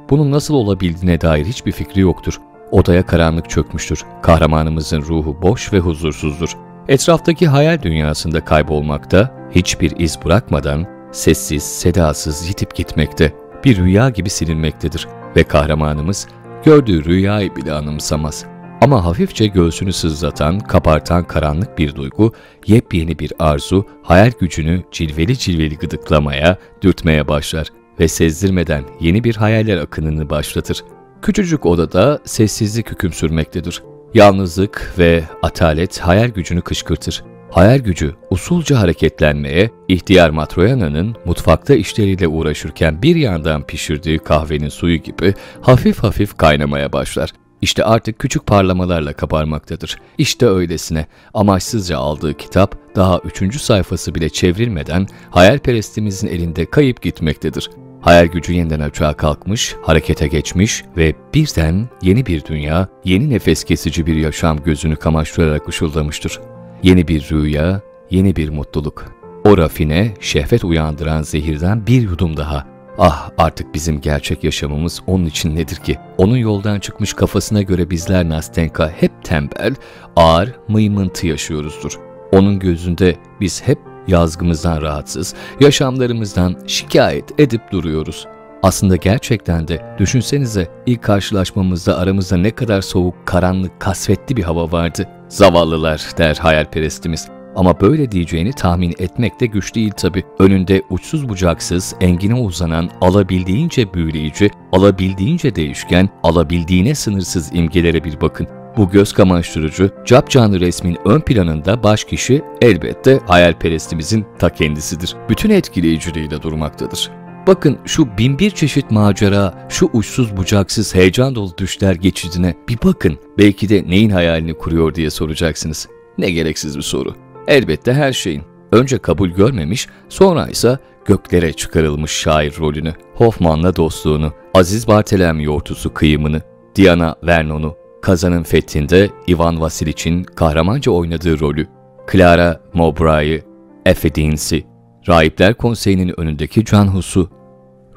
Bunun 0.09 0.31
nasıl 0.31 0.53
olabildiğine 0.53 1.21
dair 1.21 1.45
hiçbir 1.45 1.71
fikri 1.71 2.01
yoktur. 2.01 2.39
Odaya 2.71 3.05
karanlık 3.05 3.49
çökmüştür. 3.49 4.03
Kahramanımızın 4.21 5.01
ruhu 5.01 5.41
boş 5.41 5.73
ve 5.73 5.79
huzursuzdur. 5.79 6.57
Etraftaki 6.87 7.47
hayal 7.47 7.81
dünyasında 7.81 8.45
kaybolmakta, 8.45 9.49
hiçbir 9.51 9.99
iz 9.99 10.19
bırakmadan 10.25 10.87
sessiz, 11.11 11.63
sedasız 11.63 12.47
yitip 12.47 12.75
gitmekte, 12.75 13.33
bir 13.65 13.77
rüya 13.77 14.09
gibi 14.09 14.29
silinmektedir 14.29 15.07
ve 15.35 15.43
kahramanımız 15.43 16.27
gördüğü 16.65 17.05
rüyayı 17.05 17.55
bile 17.55 17.73
anımsamaz. 17.73 18.45
Ama 18.81 19.05
hafifçe 19.05 19.47
göğsünü 19.47 19.93
sızlatan, 19.93 20.59
kapartan 20.59 21.23
karanlık 21.23 21.77
bir 21.77 21.95
duygu, 21.95 22.33
yepyeni 22.67 23.19
bir 23.19 23.33
arzu, 23.39 23.85
hayal 24.03 24.31
gücünü 24.39 24.83
cilveli 24.91 25.37
cilveli 25.37 25.77
gıdıklamaya, 25.77 26.57
dürtmeye 26.81 27.27
başlar 27.27 27.67
ve 27.99 28.07
sezdirmeden 28.07 28.83
yeni 28.99 29.23
bir 29.23 29.35
hayaller 29.35 29.77
akınını 29.77 30.29
başlatır. 30.29 30.83
Küçücük 31.21 31.65
odada 31.65 32.19
sessizlik 32.25 32.91
hüküm 32.91 33.13
sürmektedir. 33.13 33.83
Yalnızlık 34.13 34.93
ve 34.97 35.23
atalet 35.43 35.99
hayal 35.99 36.27
gücünü 36.27 36.61
kışkırtır. 36.61 37.23
Hayal 37.51 37.79
gücü 37.79 38.15
usulca 38.29 38.79
hareketlenmeye, 38.79 39.69
ihtiyar 39.87 40.29
Matroyana'nın 40.29 41.15
mutfakta 41.25 41.73
işleriyle 41.75 42.27
uğraşırken 42.27 43.01
bir 43.01 43.15
yandan 43.15 43.63
pişirdiği 43.63 44.19
kahvenin 44.19 44.69
suyu 44.69 44.97
gibi 44.97 45.33
hafif 45.61 45.99
hafif 45.99 46.37
kaynamaya 46.37 46.93
başlar. 46.93 47.29
İşte 47.61 47.83
artık 47.83 48.19
küçük 48.19 48.45
parlamalarla 48.45 49.13
kabarmaktadır. 49.13 49.97
İşte 50.17 50.45
öylesine 50.47 51.05
amaçsızca 51.33 51.97
aldığı 51.97 52.33
kitap 52.37 52.75
daha 52.95 53.19
üçüncü 53.19 53.59
sayfası 53.59 54.15
bile 54.15 54.29
çevrilmeden 54.29 55.07
hayalperestimizin 55.31 56.27
elinde 56.27 56.65
kayıp 56.65 57.01
gitmektedir. 57.01 57.69
Hayal 58.01 58.25
gücü 58.25 58.53
yeniden 58.53 58.79
açığa 58.79 59.13
kalkmış, 59.13 59.75
harekete 59.83 60.27
geçmiş 60.27 60.83
ve 60.97 61.15
birden 61.33 61.89
yeni 62.01 62.25
bir 62.25 62.45
dünya, 62.45 62.87
yeni 63.05 63.29
nefes 63.29 63.63
kesici 63.63 64.05
bir 64.05 64.15
yaşam 64.15 64.63
gözünü 64.63 64.95
kamaştırarak 64.95 65.69
ışıldamıştır. 65.69 66.39
Yeni 66.83 67.07
bir 67.07 67.29
rüya, 67.31 67.81
yeni 68.09 68.35
bir 68.35 68.49
mutluluk. 68.49 69.05
O 69.45 69.57
rafine, 69.57 70.13
şehvet 70.19 70.63
uyandıran 70.63 71.21
zehirden 71.21 71.87
bir 71.87 72.01
yudum 72.01 72.37
daha. 72.37 72.67
Ah 73.01 73.29
artık 73.37 73.73
bizim 73.73 74.01
gerçek 74.01 74.43
yaşamımız 74.43 75.01
onun 75.07 75.25
için 75.25 75.55
nedir 75.55 75.75
ki? 75.75 75.97
Onun 76.17 76.37
yoldan 76.37 76.79
çıkmış 76.79 77.13
kafasına 77.13 77.61
göre 77.61 77.89
bizler 77.89 78.29
Nastenka 78.29 78.89
hep 78.89 79.23
tembel, 79.23 79.75
ağır, 80.15 80.55
mıymıntı 80.67 81.27
yaşıyoruzdur. 81.27 81.99
Onun 82.31 82.59
gözünde 82.59 83.15
biz 83.41 83.67
hep 83.67 83.79
yazgımızdan 84.07 84.81
rahatsız, 84.81 85.35
yaşamlarımızdan 85.59 86.55
şikayet 86.67 87.39
edip 87.39 87.71
duruyoruz. 87.71 88.27
Aslında 88.63 88.95
gerçekten 88.95 89.67
de 89.67 89.95
düşünsenize 89.97 90.67
ilk 90.85 91.03
karşılaşmamızda 91.03 91.97
aramızda 91.97 92.37
ne 92.37 92.51
kadar 92.51 92.81
soğuk, 92.81 93.15
karanlık, 93.25 93.79
kasvetli 93.79 94.37
bir 94.37 94.43
hava 94.43 94.71
vardı. 94.71 95.09
Zavallılar 95.29 96.01
der 96.17 96.35
hayalperestimiz. 96.35 97.38
Ama 97.55 97.81
böyle 97.81 98.11
diyeceğini 98.11 98.53
tahmin 98.53 98.93
etmek 98.99 99.39
de 99.39 99.45
güç 99.45 99.75
değil 99.75 99.91
tabi. 99.91 100.23
Önünde 100.39 100.81
uçsuz 100.89 101.29
bucaksız, 101.29 101.95
engine 102.01 102.33
uzanan, 102.33 102.89
alabildiğince 103.01 103.93
büyüleyici, 103.93 104.49
alabildiğince 104.71 105.55
değişken, 105.55 106.09
alabildiğine 106.23 106.95
sınırsız 106.95 107.49
imgelere 107.53 108.03
bir 108.03 108.21
bakın. 108.21 108.47
Bu 108.77 108.89
göz 108.89 109.13
kamaştırıcı, 109.13 109.91
capcanlı 110.05 110.59
resmin 110.59 110.97
ön 111.05 111.21
planında 111.21 111.83
baş 111.83 112.03
kişi 112.03 112.41
elbette 112.61 113.19
hayalperestimizin 113.27 114.25
ta 114.39 114.49
kendisidir. 114.49 115.15
Bütün 115.29 115.49
etkileyiciliğiyle 115.49 116.41
durmaktadır. 116.41 117.11
Bakın 117.47 117.77
şu 117.85 118.17
binbir 118.17 118.49
çeşit 118.49 118.91
macera, 118.91 119.67
şu 119.69 119.89
uçsuz 119.93 120.37
bucaksız 120.37 120.95
heyecan 120.95 121.35
dolu 121.35 121.57
düşler 121.57 121.95
geçidine 121.95 122.55
bir 122.69 122.77
bakın. 122.83 123.17
Belki 123.37 123.69
de 123.69 123.83
neyin 123.87 124.09
hayalini 124.09 124.53
kuruyor 124.53 124.95
diye 124.95 125.09
soracaksınız. 125.09 125.87
Ne 126.17 126.31
gereksiz 126.31 126.77
bir 126.77 126.81
soru. 126.81 127.28
Elbette 127.49 127.93
her 127.93 128.13
şeyin. 128.13 128.41
Önce 128.71 128.97
kabul 128.97 129.29
görmemiş, 129.29 129.87
sonra 130.09 130.47
ise 130.47 130.77
göklere 131.05 131.53
çıkarılmış 131.53 132.11
şair 132.11 132.55
rolünü, 132.59 132.93
Hoffman'la 133.15 133.75
dostluğunu, 133.75 134.33
Aziz 134.53 134.87
Bartelem 134.87 135.39
yortusu 135.39 135.93
kıyımını, 135.93 136.41
Diana 136.75 137.15
Vernon'u, 137.23 137.75
Kazan'ın 138.01 138.43
fethinde 138.43 139.09
Ivan 139.27 139.61
Vasiliç'in 139.61 140.23
kahramanca 140.23 140.91
oynadığı 140.91 141.39
rolü, 141.39 141.67
Clara 142.11 142.61
Mowbray'ı, 142.73 143.41
Effie 143.85 144.15
Deans'i, 144.15 144.63
Rahipler 145.07 145.53
Konseyi'nin 145.53 146.19
önündeki 146.19 146.65
Can 146.65 146.87
Hus'u, 146.87 147.29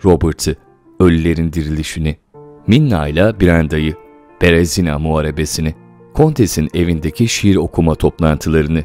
Robert'ı, 0.04 0.56
Ölülerin 1.00 1.52
Dirilişini, 1.52 2.16
Minna 2.66 3.08
ile 3.08 3.40
Brenda'yı, 3.40 3.94
Berezina 4.42 4.98
Muharebesini, 4.98 5.74
Kontes'in 6.14 6.68
evindeki 6.74 7.28
şiir 7.28 7.56
okuma 7.56 7.94
toplantılarını, 7.94 8.84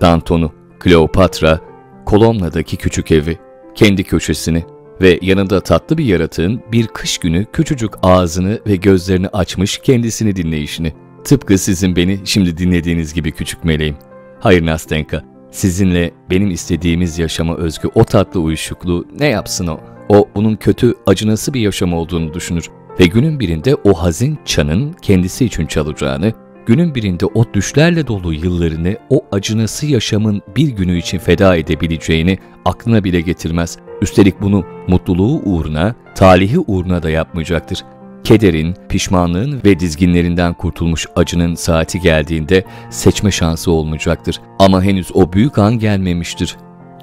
Danton'u, 0.00 0.52
Kleopatra, 0.78 1.60
Kolomna'daki 2.06 2.76
küçük 2.76 3.12
evi, 3.12 3.38
kendi 3.74 4.04
köşesini 4.04 4.64
ve 5.00 5.18
yanında 5.22 5.60
tatlı 5.60 5.98
bir 5.98 6.04
yaratığın 6.04 6.62
bir 6.72 6.86
kış 6.86 7.18
günü 7.18 7.46
küçücük 7.52 7.92
ağzını 8.02 8.60
ve 8.66 8.76
gözlerini 8.76 9.28
açmış 9.28 9.78
kendisini 9.78 10.36
dinleyişini. 10.36 10.92
Tıpkı 11.24 11.58
sizin 11.58 11.96
beni 11.96 12.20
şimdi 12.24 12.58
dinlediğiniz 12.58 13.14
gibi 13.14 13.32
küçük 13.32 13.64
meleğim. 13.64 13.96
Hayır 14.40 14.66
Nastenka, 14.66 15.24
sizinle 15.50 16.10
benim 16.30 16.50
istediğimiz 16.50 17.18
yaşama 17.18 17.56
özgü 17.56 17.88
o 17.94 18.04
tatlı 18.04 18.40
uyuşukluğu 18.40 19.06
ne 19.18 19.26
yapsın 19.26 19.66
o? 19.66 19.80
O 20.08 20.28
bunun 20.34 20.56
kötü, 20.56 20.94
acınası 21.06 21.54
bir 21.54 21.60
yaşam 21.60 21.92
olduğunu 21.92 22.34
düşünür 22.34 22.70
ve 23.00 23.06
günün 23.06 23.40
birinde 23.40 23.74
o 23.74 23.94
hazin 23.94 24.38
çanın 24.44 24.92
kendisi 24.92 25.44
için 25.44 25.66
çalacağını, 25.66 26.32
günün 26.68 26.94
birinde 26.94 27.26
o 27.26 27.44
düşlerle 27.54 28.06
dolu 28.06 28.32
yıllarını 28.32 28.96
o 29.10 29.24
acınası 29.32 29.86
yaşamın 29.86 30.42
bir 30.56 30.68
günü 30.68 30.98
için 30.98 31.18
feda 31.18 31.56
edebileceğini 31.56 32.38
aklına 32.64 33.04
bile 33.04 33.20
getirmez. 33.20 33.78
Üstelik 34.02 34.40
bunu 34.40 34.64
mutluluğu 34.88 35.42
uğruna, 35.44 35.94
talihi 36.14 36.58
uğruna 36.58 37.02
da 37.02 37.10
yapmayacaktır. 37.10 37.84
Kederin, 38.24 38.74
pişmanlığın 38.88 39.60
ve 39.64 39.80
dizginlerinden 39.80 40.54
kurtulmuş 40.54 41.06
acının 41.16 41.54
saati 41.54 42.00
geldiğinde 42.00 42.64
seçme 42.90 43.30
şansı 43.30 43.70
olmayacaktır. 43.72 44.40
Ama 44.58 44.82
henüz 44.82 45.10
o 45.14 45.32
büyük 45.32 45.58
an 45.58 45.78
gelmemiştir. 45.78 46.56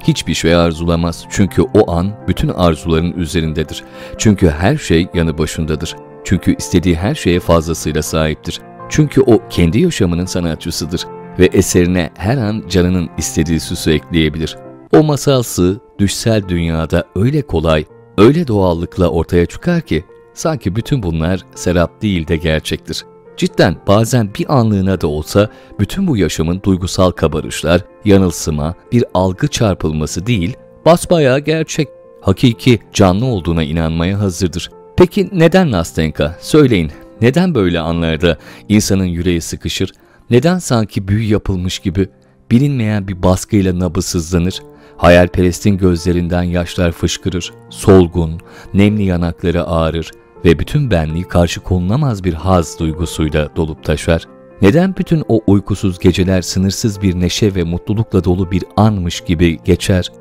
Hiçbir 0.04 0.34
şey 0.34 0.56
arzulamaz 0.56 1.26
çünkü 1.30 1.62
o 1.62 1.92
an 1.92 2.12
bütün 2.28 2.50
arzuların 2.50 3.14
üzerindedir. 3.14 3.84
Çünkü 4.18 4.50
her 4.50 4.78
şey 4.78 5.08
yanı 5.14 5.38
başındadır. 5.38 5.96
Çünkü 6.24 6.56
istediği 6.56 6.96
her 6.96 7.16
şeye 7.16 7.40
fazlasıyla 7.40 8.02
sahiptir. 8.02 8.62
Çünkü 8.90 9.22
o 9.22 9.42
kendi 9.50 9.80
yaşamının 9.80 10.26
sanatçısıdır 10.26 11.06
ve 11.40 11.46
eserine 11.46 12.10
her 12.18 12.38
an 12.38 12.64
canının 12.70 13.10
istediği 13.18 13.60
süsü 13.60 13.92
ekleyebilir. 13.92 14.58
O 14.94 15.04
masalsı, 15.04 15.80
düşsel 16.00 16.48
dünyada 16.48 17.04
öyle 17.16 17.42
kolay, 17.42 17.86
öyle 18.18 18.48
doğallıkla 18.48 19.10
ortaya 19.10 19.46
çıkar 19.46 19.82
ki 19.82 20.04
sanki 20.34 20.76
bütün 20.76 21.04
bunlar 21.04 21.46
serap 21.56 22.02
değil 22.02 22.28
de 22.28 22.38
gerçektir. 22.38 23.06
Cidden 23.38 23.76
bazen 23.88 24.30
bir 24.40 24.58
anlığına 24.58 25.02
da 25.02 25.08
olsa 25.08 25.50
bütün 25.80 26.08
bu 26.08 26.18
yaşamın 26.18 26.62
duygusal 26.64 27.12
kabarışlar, 27.12 27.82
yanılsıma, 28.06 28.76
bir 28.92 29.04
algı 29.14 29.48
çarpılması 29.48 30.26
değil, 30.26 30.58
basbayağı 30.86 31.40
gerçek, 31.40 31.88
hakiki, 32.22 32.80
canlı 32.94 33.26
olduğuna 33.26 33.64
inanmaya 33.64 34.20
hazırdır. 34.20 34.72
Peki 34.98 35.30
neden 35.34 35.72
Nastenka? 35.72 36.38
Söyleyin, 36.42 36.92
neden 37.22 37.56
böyle 37.56 37.80
anlarda 37.80 38.38
insanın 38.70 39.06
yüreği 39.06 39.42
sıkışır? 39.42 39.92
Neden 40.30 40.60
sanki 40.60 41.08
büyü 41.08 41.24
yapılmış 41.32 41.80
gibi 41.80 42.10
bilinmeyen 42.52 43.08
bir 43.08 43.24
baskıyla 43.24 43.80
nabı 43.80 44.02
sızlanır? 44.02 44.62
Hayalperestin 44.98 45.78
gözlerinden 45.78 46.44
yaşlar 46.44 46.92
fışkırır, 46.92 47.54
solgun, 47.70 48.40
nemli 48.74 49.04
yanakları 49.04 49.68
ağrır 49.68 50.12
ve 50.46 50.60
bütün 50.60 50.92
benliği 50.92 51.24
karşı 51.24 51.60
konulamaz 51.60 52.24
bir 52.24 52.34
haz 52.34 52.80
duygusuyla 52.80 53.50
dolup 53.56 53.84
taşar. 53.84 54.28
Neden 54.62 54.96
bütün 54.98 55.24
o 55.28 55.42
uykusuz 55.48 56.00
geceler 56.00 56.42
sınırsız 56.42 57.02
bir 57.02 57.20
neşe 57.20 57.56
ve 57.56 57.64
mutlulukla 57.64 58.24
dolu 58.24 58.52
bir 58.52 58.64
anmış 58.78 59.22
gibi 59.22 59.60
geçer? 59.64 60.12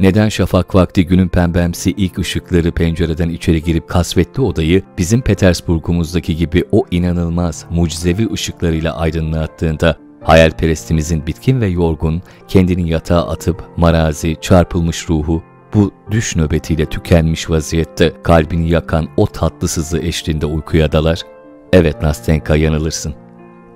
Neden 0.00 0.28
şafak 0.28 0.74
vakti 0.74 1.06
günün 1.06 1.28
pembemsi 1.28 1.90
ilk 1.90 2.18
ışıkları 2.18 2.72
pencereden 2.72 3.28
içeri 3.28 3.62
girip 3.62 3.88
kasvetli 3.88 4.42
odayı 4.42 4.82
bizim 4.98 5.20
Petersburg'umuzdaki 5.20 6.36
gibi 6.36 6.64
o 6.72 6.84
inanılmaz 6.90 7.66
mucizevi 7.70 8.32
ışıklarıyla 8.32 8.96
aydınlattığında 8.96 9.96
hayalperestimizin 10.22 11.26
bitkin 11.26 11.60
ve 11.60 11.66
yorgun, 11.66 12.22
kendini 12.48 12.88
yatağa 12.88 13.28
atıp 13.28 13.64
marazi, 13.76 14.36
çarpılmış 14.40 15.08
ruhu, 15.08 15.42
bu 15.74 15.92
düş 16.10 16.36
nöbetiyle 16.36 16.86
tükenmiş 16.86 17.50
vaziyette 17.50 18.12
kalbini 18.22 18.70
yakan 18.70 19.08
o 19.16 19.26
tatlı 19.26 19.68
sızı 19.68 19.98
eşliğinde 19.98 20.46
uykuya 20.46 20.92
dalar. 20.92 21.22
Evet 21.72 22.02
Nastenka 22.02 22.56
yanılırsın. 22.56 23.14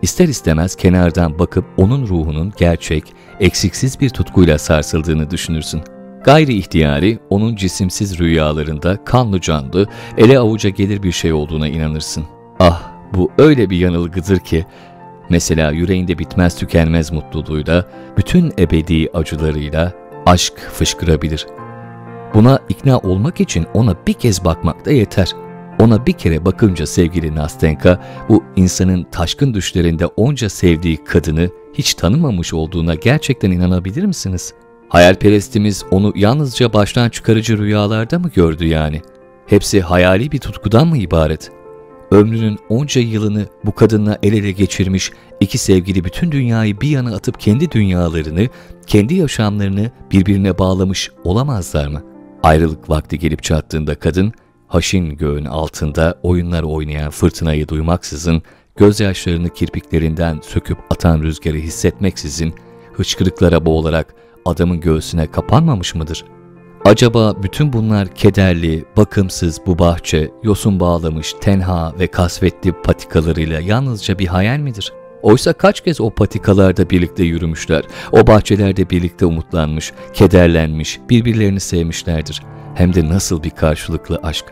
İster 0.02 0.28
istemez 0.28 0.76
kenardan 0.76 1.38
bakıp 1.38 1.64
onun 1.76 2.06
ruhunun 2.06 2.52
gerçek, 2.56 3.04
eksiksiz 3.40 4.00
bir 4.00 4.10
tutkuyla 4.10 4.58
sarsıldığını 4.58 5.30
düşünürsün. 5.30 5.82
Gayri 6.24 6.54
ihtiyari 6.54 7.18
onun 7.30 7.56
cisimsiz 7.56 8.18
rüyalarında 8.18 9.04
kanlı 9.04 9.40
canlı, 9.40 9.86
ele 10.18 10.38
avuca 10.38 10.70
gelir 10.70 11.02
bir 11.02 11.12
şey 11.12 11.32
olduğuna 11.32 11.68
inanırsın. 11.68 12.24
Ah 12.58 12.82
bu 13.14 13.30
öyle 13.38 13.70
bir 13.70 13.78
yanılgıdır 13.78 14.38
ki, 14.38 14.66
mesela 15.30 15.70
yüreğinde 15.70 16.18
bitmez 16.18 16.56
tükenmez 16.56 17.12
mutluluğuyla, 17.12 17.84
bütün 18.16 18.52
ebedi 18.58 19.08
acılarıyla 19.14 19.92
aşk 20.26 20.58
fışkırabilir. 20.72 21.46
Buna 22.34 22.58
ikna 22.68 22.98
olmak 22.98 23.40
için 23.40 23.66
ona 23.74 23.96
bir 24.06 24.12
kez 24.12 24.44
bakmak 24.44 24.86
da 24.86 24.92
yeter. 24.92 25.32
Ona 25.80 26.06
bir 26.06 26.12
kere 26.12 26.44
bakınca 26.44 26.86
sevgili 26.86 27.34
Nastenka, 27.34 28.00
bu 28.28 28.44
insanın 28.56 29.06
taşkın 29.12 29.54
düşlerinde 29.54 30.06
onca 30.06 30.48
sevdiği 30.48 31.04
kadını 31.04 31.50
hiç 31.74 31.94
tanımamış 31.94 32.54
olduğuna 32.54 32.94
gerçekten 32.94 33.50
inanabilir 33.50 34.04
misiniz?'' 34.04 34.65
Hayalperestimiz 34.88 35.84
onu 35.90 36.12
yalnızca 36.16 36.72
baştan 36.72 37.08
çıkarıcı 37.08 37.58
rüyalarda 37.58 38.18
mı 38.18 38.30
gördü 38.34 38.66
yani? 38.66 39.02
Hepsi 39.46 39.80
hayali 39.80 40.32
bir 40.32 40.38
tutkudan 40.38 40.88
mı 40.88 40.98
ibaret? 40.98 41.50
ömrünün 42.10 42.58
onca 42.68 43.00
yılını 43.00 43.46
bu 43.64 43.74
kadınla 43.74 44.18
el 44.22 44.32
ele 44.32 44.52
geçirmiş 44.52 45.10
iki 45.40 45.58
sevgili 45.58 46.04
bütün 46.04 46.32
dünyayı 46.32 46.80
bir 46.80 46.88
yana 46.88 47.16
atıp 47.16 47.40
kendi 47.40 47.70
dünyalarını, 47.70 48.48
kendi 48.86 49.14
yaşamlarını 49.14 49.90
birbirine 50.12 50.58
bağlamış 50.58 51.10
olamazlar 51.24 51.88
mı? 51.88 52.02
Ayrılık 52.42 52.90
vakti 52.90 53.18
gelip 53.18 53.42
çattığında 53.42 53.94
kadın, 53.94 54.32
haşin 54.68 55.16
göğün 55.16 55.44
altında 55.44 56.18
oyunlar 56.22 56.62
oynayan 56.62 57.10
fırtınayı 57.10 57.68
duymaksızın, 57.68 58.42
gözyaşlarını 58.76 59.48
kirpiklerinden 59.48 60.40
söküp 60.42 60.78
atan 60.90 61.22
rüzgarı 61.22 61.56
hissetmeksizin, 61.56 62.54
hıçkırıklara 62.92 63.66
boğularak 63.66 64.14
adamın 64.46 64.80
göğsüne 64.80 65.26
kapanmamış 65.30 65.94
mıdır? 65.94 66.24
Acaba 66.84 67.42
bütün 67.42 67.72
bunlar 67.72 68.08
kederli, 68.08 68.84
bakımsız 68.96 69.60
bu 69.66 69.78
bahçe, 69.78 70.30
yosun 70.42 70.80
bağlamış, 70.80 71.34
tenha 71.40 71.92
ve 71.98 72.06
kasvetli 72.06 72.72
patikalarıyla 72.72 73.60
yalnızca 73.60 74.18
bir 74.18 74.26
hayal 74.26 74.58
midir? 74.58 74.92
Oysa 75.22 75.52
kaç 75.52 75.80
kez 75.80 76.00
o 76.00 76.10
patikalarda 76.10 76.90
birlikte 76.90 77.24
yürümüşler, 77.24 77.84
o 78.12 78.26
bahçelerde 78.26 78.90
birlikte 78.90 79.26
umutlanmış, 79.26 79.92
kederlenmiş, 80.12 81.00
birbirlerini 81.10 81.60
sevmişlerdir. 81.60 82.42
Hem 82.74 82.94
de 82.94 83.08
nasıl 83.08 83.42
bir 83.42 83.50
karşılıklı 83.50 84.20
aşk. 84.22 84.44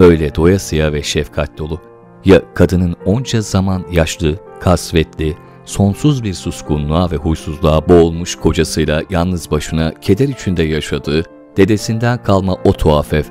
Öyle 0.00 0.34
doyasıya 0.34 0.92
ve 0.92 1.02
şefkat 1.02 1.58
dolu. 1.58 1.80
Ya 2.24 2.42
kadının 2.54 2.96
onca 3.04 3.40
zaman 3.40 3.84
yaşlı, 3.92 4.38
kasvetli, 4.60 5.36
sonsuz 5.64 6.24
bir 6.24 6.34
suskunluğa 6.34 7.10
ve 7.10 7.16
huysuzluğa 7.16 7.88
boğulmuş 7.88 8.36
kocasıyla 8.36 9.02
yalnız 9.10 9.50
başına 9.50 9.94
keder 10.00 10.28
içinde 10.28 10.62
yaşadığı, 10.62 11.24
dedesinden 11.56 12.22
kalma 12.22 12.54
o 12.64 12.72
tuhaf 12.72 13.12
ev, 13.12 13.24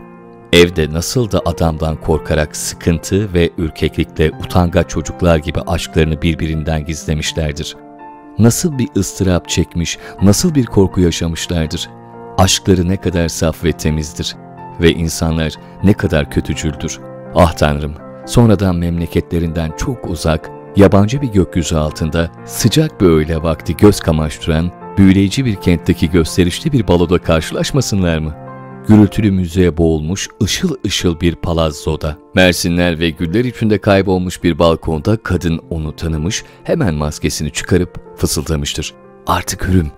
evde 0.53 0.93
nasıl 0.93 1.31
da 1.31 1.41
adamdan 1.45 1.95
korkarak 1.95 2.55
sıkıntı 2.55 3.33
ve 3.33 3.49
ürkeklikle 3.57 4.31
utangaç 4.45 4.89
çocuklar 4.89 5.37
gibi 5.37 5.59
aşklarını 5.61 6.21
birbirinden 6.21 6.85
gizlemişlerdir. 6.85 7.75
Nasıl 8.39 8.77
bir 8.77 8.87
ıstırap 8.97 9.49
çekmiş, 9.49 9.97
nasıl 10.21 10.55
bir 10.55 10.65
korku 10.65 11.01
yaşamışlardır. 11.01 11.89
Aşkları 12.37 12.87
ne 12.87 12.97
kadar 12.97 13.27
saf 13.27 13.63
ve 13.63 13.71
temizdir 13.71 14.35
ve 14.81 14.91
insanlar 14.91 15.53
ne 15.83 15.93
kadar 15.93 16.31
kötücüldür. 16.31 16.99
Ah 17.35 17.53
Tanrım, 17.53 17.93
sonradan 18.25 18.75
memleketlerinden 18.75 19.71
çok 19.77 20.09
uzak, 20.09 20.49
yabancı 20.75 21.21
bir 21.21 21.27
gökyüzü 21.27 21.75
altında 21.75 22.31
sıcak 22.45 23.01
bir 23.01 23.05
öğle 23.05 23.43
vakti 23.43 23.77
göz 23.77 23.99
kamaştıran, 23.99 24.71
büyüleyici 24.97 25.45
bir 25.45 25.55
kentteki 25.55 26.09
gösterişli 26.09 26.71
bir 26.71 26.87
baloda 26.87 27.17
karşılaşmasınlar 27.17 28.17
mı? 28.17 28.35
Gürültülü 28.87 29.31
müziğe 29.31 29.77
boğulmuş 29.77 30.29
ışıl 30.43 30.75
ışıl 30.85 31.19
bir 31.19 31.35
palazzoda. 31.35 32.17
Mersinler 32.35 32.99
ve 32.99 33.09
güller 33.09 33.45
içinde 33.45 33.77
kaybolmuş 33.77 34.43
bir 34.43 34.59
balkonda 34.59 35.17
kadın 35.17 35.61
onu 35.69 35.95
tanımış, 35.95 36.43
hemen 36.63 36.93
maskesini 36.93 37.51
çıkarıp 37.51 38.17
fısıldamıştır. 38.17 38.93
Artık 39.27 39.67
hürüm. 39.67 39.91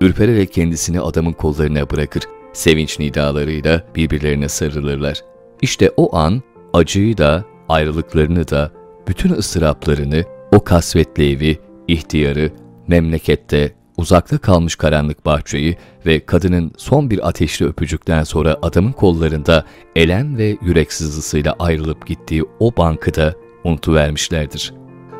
Ürpererek 0.00 0.52
kendisini 0.52 1.00
adamın 1.00 1.32
kollarına 1.32 1.90
bırakır. 1.90 2.22
Sevinç 2.52 2.98
nidalarıyla 2.98 3.84
birbirlerine 3.96 4.48
sarılırlar. 4.48 5.24
İşte 5.62 5.90
o 5.96 6.16
an 6.16 6.42
acıyı 6.72 7.18
da, 7.18 7.44
ayrılıklarını 7.68 8.48
da, 8.48 8.72
bütün 9.08 9.32
ıstıraplarını, 9.32 10.24
o 10.52 10.64
kasvetli 10.64 11.32
evi, 11.32 11.58
ihtiyarı, 11.88 12.50
memlekette, 12.88 13.72
uzakta 13.96 14.38
kalmış 14.38 14.76
karanlık 14.76 15.26
bahçeyi 15.26 15.76
ve 16.06 16.26
kadının 16.26 16.72
son 16.76 17.10
bir 17.10 17.28
ateşli 17.28 17.66
öpücükten 17.66 18.24
sonra 18.24 18.56
adamın 18.62 18.92
kollarında 18.92 19.64
elem 19.96 20.36
ve 20.38 20.56
yürek 20.62 20.92
sızısıyla 20.92 21.56
ayrılıp 21.58 22.06
gittiği 22.06 22.44
o 22.60 22.76
bankıda 22.76 23.34
unutuvermişlerdir. 23.64 24.74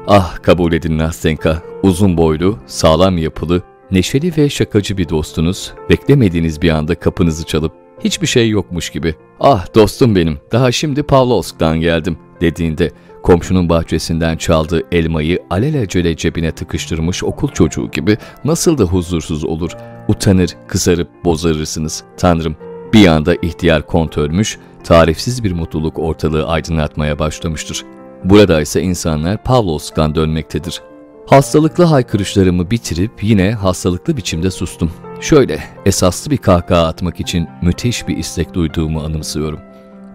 Ah 0.06 0.42
kabul 0.42 0.72
edin 0.72 0.98
Nastenka, 0.98 1.62
uzun 1.82 2.16
boylu, 2.16 2.58
sağlam 2.66 3.18
yapılı, 3.18 3.62
neşeli 3.90 4.36
ve 4.36 4.48
şakacı 4.48 4.98
bir 4.98 5.08
dostunuz, 5.08 5.72
beklemediğiniz 5.90 6.62
bir 6.62 6.70
anda 6.70 6.94
kapınızı 6.94 7.46
çalıp 7.46 7.72
hiçbir 8.04 8.26
şey 8.26 8.48
yokmuş 8.48 8.90
gibi, 8.90 9.14
ah 9.40 9.74
dostum 9.74 10.16
benim, 10.16 10.38
daha 10.52 10.72
şimdi 10.72 11.02
Pavlovsk'tan 11.02 11.80
geldim 11.80 12.18
dediğinde 12.40 12.90
komşunun 13.22 13.68
bahçesinden 13.68 14.36
çaldığı 14.36 14.82
elmayı 14.92 15.42
alelacele 15.50 16.16
cebine 16.16 16.52
tıkıştırmış 16.52 17.24
okul 17.24 17.48
çocuğu 17.48 17.90
gibi 17.90 18.18
nasıl 18.44 18.78
da 18.78 18.84
huzursuz 18.84 19.44
olur, 19.44 19.70
utanır, 20.08 20.56
kızarıp 20.68 21.08
bozarırsınız. 21.24 22.04
Tanrım, 22.16 22.56
bir 22.92 23.06
anda 23.06 23.34
ihtiyar 23.34 23.86
kont 23.86 24.18
ölmüş, 24.18 24.58
tarifsiz 24.84 25.44
bir 25.44 25.52
mutluluk 25.52 25.98
ortalığı 25.98 26.46
aydınlatmaya 26.46 27.18
başlamıştır. 27.18 27.84
Burada 28.24 28.60
ise 28.60 28.82
insanlar 28.82 29.42
Pavlovsk'tan 29.42 30.14
dönmektedir. 30.14 30.82
Hastalıklı 31.26 31.84
haykırışlarımı 31.84 32.70
bitirip 32.70 33.22
yine 33.22 33.52
hastalıklı 33.52 34.16
biçimde 34.16 34.50
sustum. 34.50 34.92
Şöyle 35.20 35.62
esaslı 35.86 36.30
bir 36.30 36.36
kahkaha 36.36 36.86
atmak 36.86 37.20
için 37.20 37.48
müthiş 37.62 38.08
bir 38.08 38.16
istek 38.16 38.54
duyduğumu 38.54 39.00
anımsıyorum. 39.00 39.60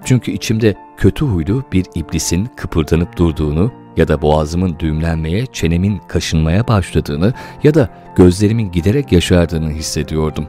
Çünkü 0.06 0.32
içimde 0.32 0.76
kötü 0.98 1.26
huylu 1.26 1.64
bir 1.74 1.86
iblisin 1.96 2.50
kıpırdanıp 2.56 3.18
durduğunu 3.18 3.72
ya 3.98 4.08
da 4.08 4.22
boğazımın 4.22 4.76
düğümlenmeye, 4.80 5.46
çenemin 5.46 6.02
kaşınmaya 6.08 6.68
başladığını 6.68 7.34
ya 7.64 7.74
da 7.74 7.90
gözlerimin 8.16 8.72
giderek 8.72 9.12
yaşardığını 9.12 9.70
hissediyordum. 9.70 10.46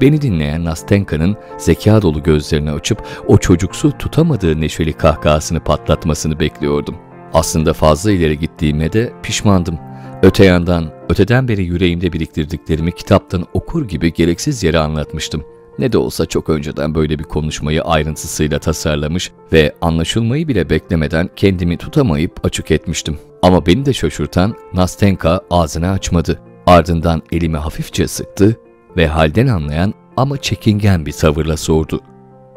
Beni 0.00 0.22
dinleyen 0.22 0.64
Nastenka'nın 0.64 1.36
zeka 1.58 2.02
dolu 2.02 2.22
gözlerini 2.22 2.70
açıp 2.70 3.02
o 3.26 3.38
çocuksu 3.38 3.98
tutamadığı 3.98 4.60
neşeli 4.60 4.92
kahkahasını 4.92 5.60
patlatmasını 5.60 6.40
bekliyordum. 6.40 6.96
Aslında 7.32 7.72
fazla 7.72 8.12
ileri 8.12 8.38
gittiğime 8.38 8.92
de 8.92 9.12
pişmandım. 9.22 9.78
Öte 10.22 10.44
yandan, 10.44 10.92
öteden 11.08 11.48
beri 11.48 11.64
yüreğimde 11.64 12.12
biriktirdiklerimi 12.12 12.92
kitaptan 12.92 13.46
okur 13.52 13.88
gibi 13.88 14.12
gereksiz 14.12 14.62
yere 14.62 14.78
anlatmıştım. 14.78 15.44
Ne 15.80 15.92
de 15.92 15.98
olsa 15.98 16.26
çok 16.26 16.48
önceden 16.48 16.94
böyle 16.94 17.18
bir 17.18 17.24
konuşmayı 17.24 17.82
ayrıntısıyla 17.82 18.58
tasarlamış 18.58 19.32
ve 19.52 19.74
anlaşılmayı 19.80 20.48
bile 20.48 20.70
beklemeden 20.70 21.30
kendimi 21.36 21.76
tutamayıp 21.76 22.44
açık 22.44 22.70
etmiştim. 22.70 23.18
Ama 23.42 23.66
beni 23.66 23.86
de 23.86 23.92
şaşırtan 23.92 24.54
Nastenka 24.74 25.40
ağzını 25.50 25.90
açmadı. 25.90 26.40
Ardından 26.66 27.22
elimi 27.32 27.56
hafifçe 27.56 28.08
sıktı 28.08 28.56
ve 28.96 29.06
halden 29.06 29.46
anlayan 29.46 29.94
ama 30.16 30.36
çekingen 30.36 31.06
bir 31.06 31.12
tavırla 31.12 31.56
sordu. 31.56 32.00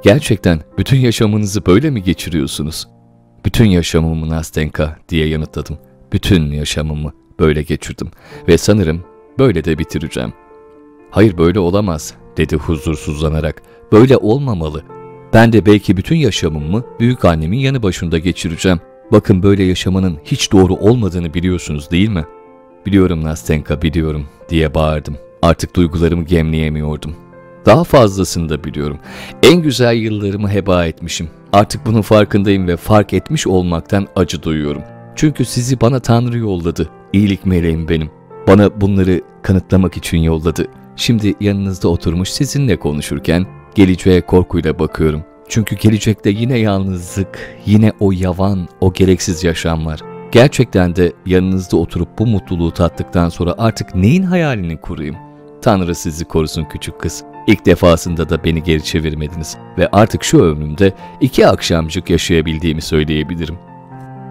Gerçekten 0.04 0.60
bütün 0.78 0.98
yaşamınızı 0.98 1.66
böyle 1.66 1.90
mi 1.90 2.04
geçiriyorsunuz? 2.04 2.88
Bütün 3.46 3.66
yaşamımı 3.66 4.30
Nastenka 4.30 4.98
diye 5.10 5.28
yanıtladım. 5.28 5.78
Bütün 6.14 6.52
yaşamımı 6.52 7.14
böyle 7.40 7.62
geçirdim 7.64 8.12
ve 8.48 8.58
sanırım 8.58 9.04
böyle 9.40 9.64
de 9.64 9.80
bitireceğim. 9.80 10.34
Hayır 11.14 11.38
böyle 11.38 11.60
olamaz 11.60 12.14
dedi 12.38 12.56
huzursuzlanarak. 12.56 13.62
Böyle 13.92 14.18
olmamalı. 14.18 14.84
Ben 15.34 15.54
de 15.54 15.66
belki 15.66 15.98
bütün 15.98 16.16
yaşamımı 16.16 16.84
büyük 17.00 17.26
annemin 17.26 17.58
yanı 17.58 17.84
başında 17.84 18.18
geçireceğim. 18.18 18.80
Bakın 19.12 19.44
böyle 19.44 19.64
yaşamanın 19.64 20.18
hiç 20.24 20.52
doğru 20.52 20.74
olmadığını 20.74 21.34
biliyorsunuz 21.34 21.92
değil 21.92 22.10
mi? 22.10 22.26
Biliyorum 22.86 23.24
Nastenka 23.24 23.82
biliyorum 23.82 24.26
diye 24.50 24.74
bağırdım. 24.74 25.18
Artık 25.42 25.76
duygularımı 25.76 26.24
gemleyemiyordum. 26.24 27.16
Daha 27.66 27.84
fazlasını 27.84 28.50
da 28.50 28.64
biliyorum. 28.64 28.98
En 29.44 29.62
güzel 29.62 29.96
yıllarımı 29.96 30.52
heba 30.52 30.86
etmişim. 30.86 31.30
Artık 31.52 31.86
bunun 31.86 32.02
farkındayım 32.02 32.68
ve 32.68 32.78
fark 32.78 33.14
etmiş 33.14 33.48
olmaktan 33.48 34.08
acı 34.16 34.44
duyuyorum. 34.44 34.82
Çünkü 35.16 35.46
sizi 35.46 35.82
bana 35.82 36.00
Tanrı 36.00 36.38
yolladı. 36.38 36.90
İyilik 37.14 37.46
meleğim 37.46 37.90
benim. 37.90 38.10
Bana 38.48 38.82
bunları 38.82 39.22
kanıtlamak 39.42 39.98
için 39.98 40.18
yolladı. 40.18 40.68
Şimdi 40.96 41.34
yanınızda 41.40 41.88
oturmuş 41.88 42.30
sizinle 42.30 42.80
konuşurken 42.80 43.46
geleceğe 43.76 44.22
korkuyla 44.22 44.80
bakıyorum. 44.80 45.24
Çünkü 45.50 45.76
gelecekte 45.76 46.30
yine 46.30 46.58
yalnızlık, 46.58 47.58
yine 47.66 47.92
o 48.00 48.12
yavan, 48.12 48.68
o 48.82 48.94
gereksiz 48.94 49.44
yaşam 49.44 49.86
var. 49.86 50.00
Gerçekten 50.32 50.96
de 50.96 51.14
yanınızda 51.26 51.78
oturup 51.78 52.20
bu 52.20 52.28
mutluluğu 52.28 52.72
tattıktan 52.72 53.30
sonra 53.30 53.56
artık 53.58 53.96
neyin 53.96 54.24
hayalini 54.24 54.78
kurayım? 54.78 55.16
Tanrı 55.62 55.96
sizi 55.96 56.26
korusun 56.26 56.64
küçük 56.64 57.00
kız. 57.00 57.24
İlk 57.48 57.66
defasında 57.66 58.30
da 58.30 58.44
beni 58.44 58.64
geri 58.64 58.84
çevirmediniz 58.84 59.58
ve 59.78 59.88
artık 59.92 60.24
şu 60.24 60.44
ömrümde 60.44 60.94
iki 61.22 61.48
akşamcık 61.48 62.10
yaşayabildiğimi 62.10 62.82
söyleyebilirim. 62.82 63.58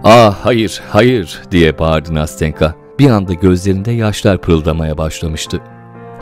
Ah 0.04 0.38
hayır, 0.42 0.82
hayır 0.88 1.42
diye 1.50 1.78
bağırdı 1.78 2.14
Nastenka. 2.14 2.74
Bir 2.98 3.10
anda 3.10 3.34
gözlerinde 3.34 3.90
yaşlar 3.90 4.38
pırıldamaya 4.38 4.98
başlamıştı. 4.98 5.60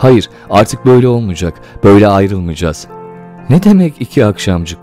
Hayır, 0.01 0.29
artık 0.51 0.87
böyle 0.87 1.09
olmayacak, 1.09 1.61
böyle 1.85 2.09
ayrılmayacağız. 2.09 2.87
Ne 3.51 3.63
demek 3.63 3.95
iki 4.01 4.25
akşamcık? 4.25 4.79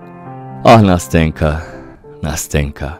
Ah 0.66 0.82
Nastenka, 0.82 1.64
Nastenka. 2.24 3.00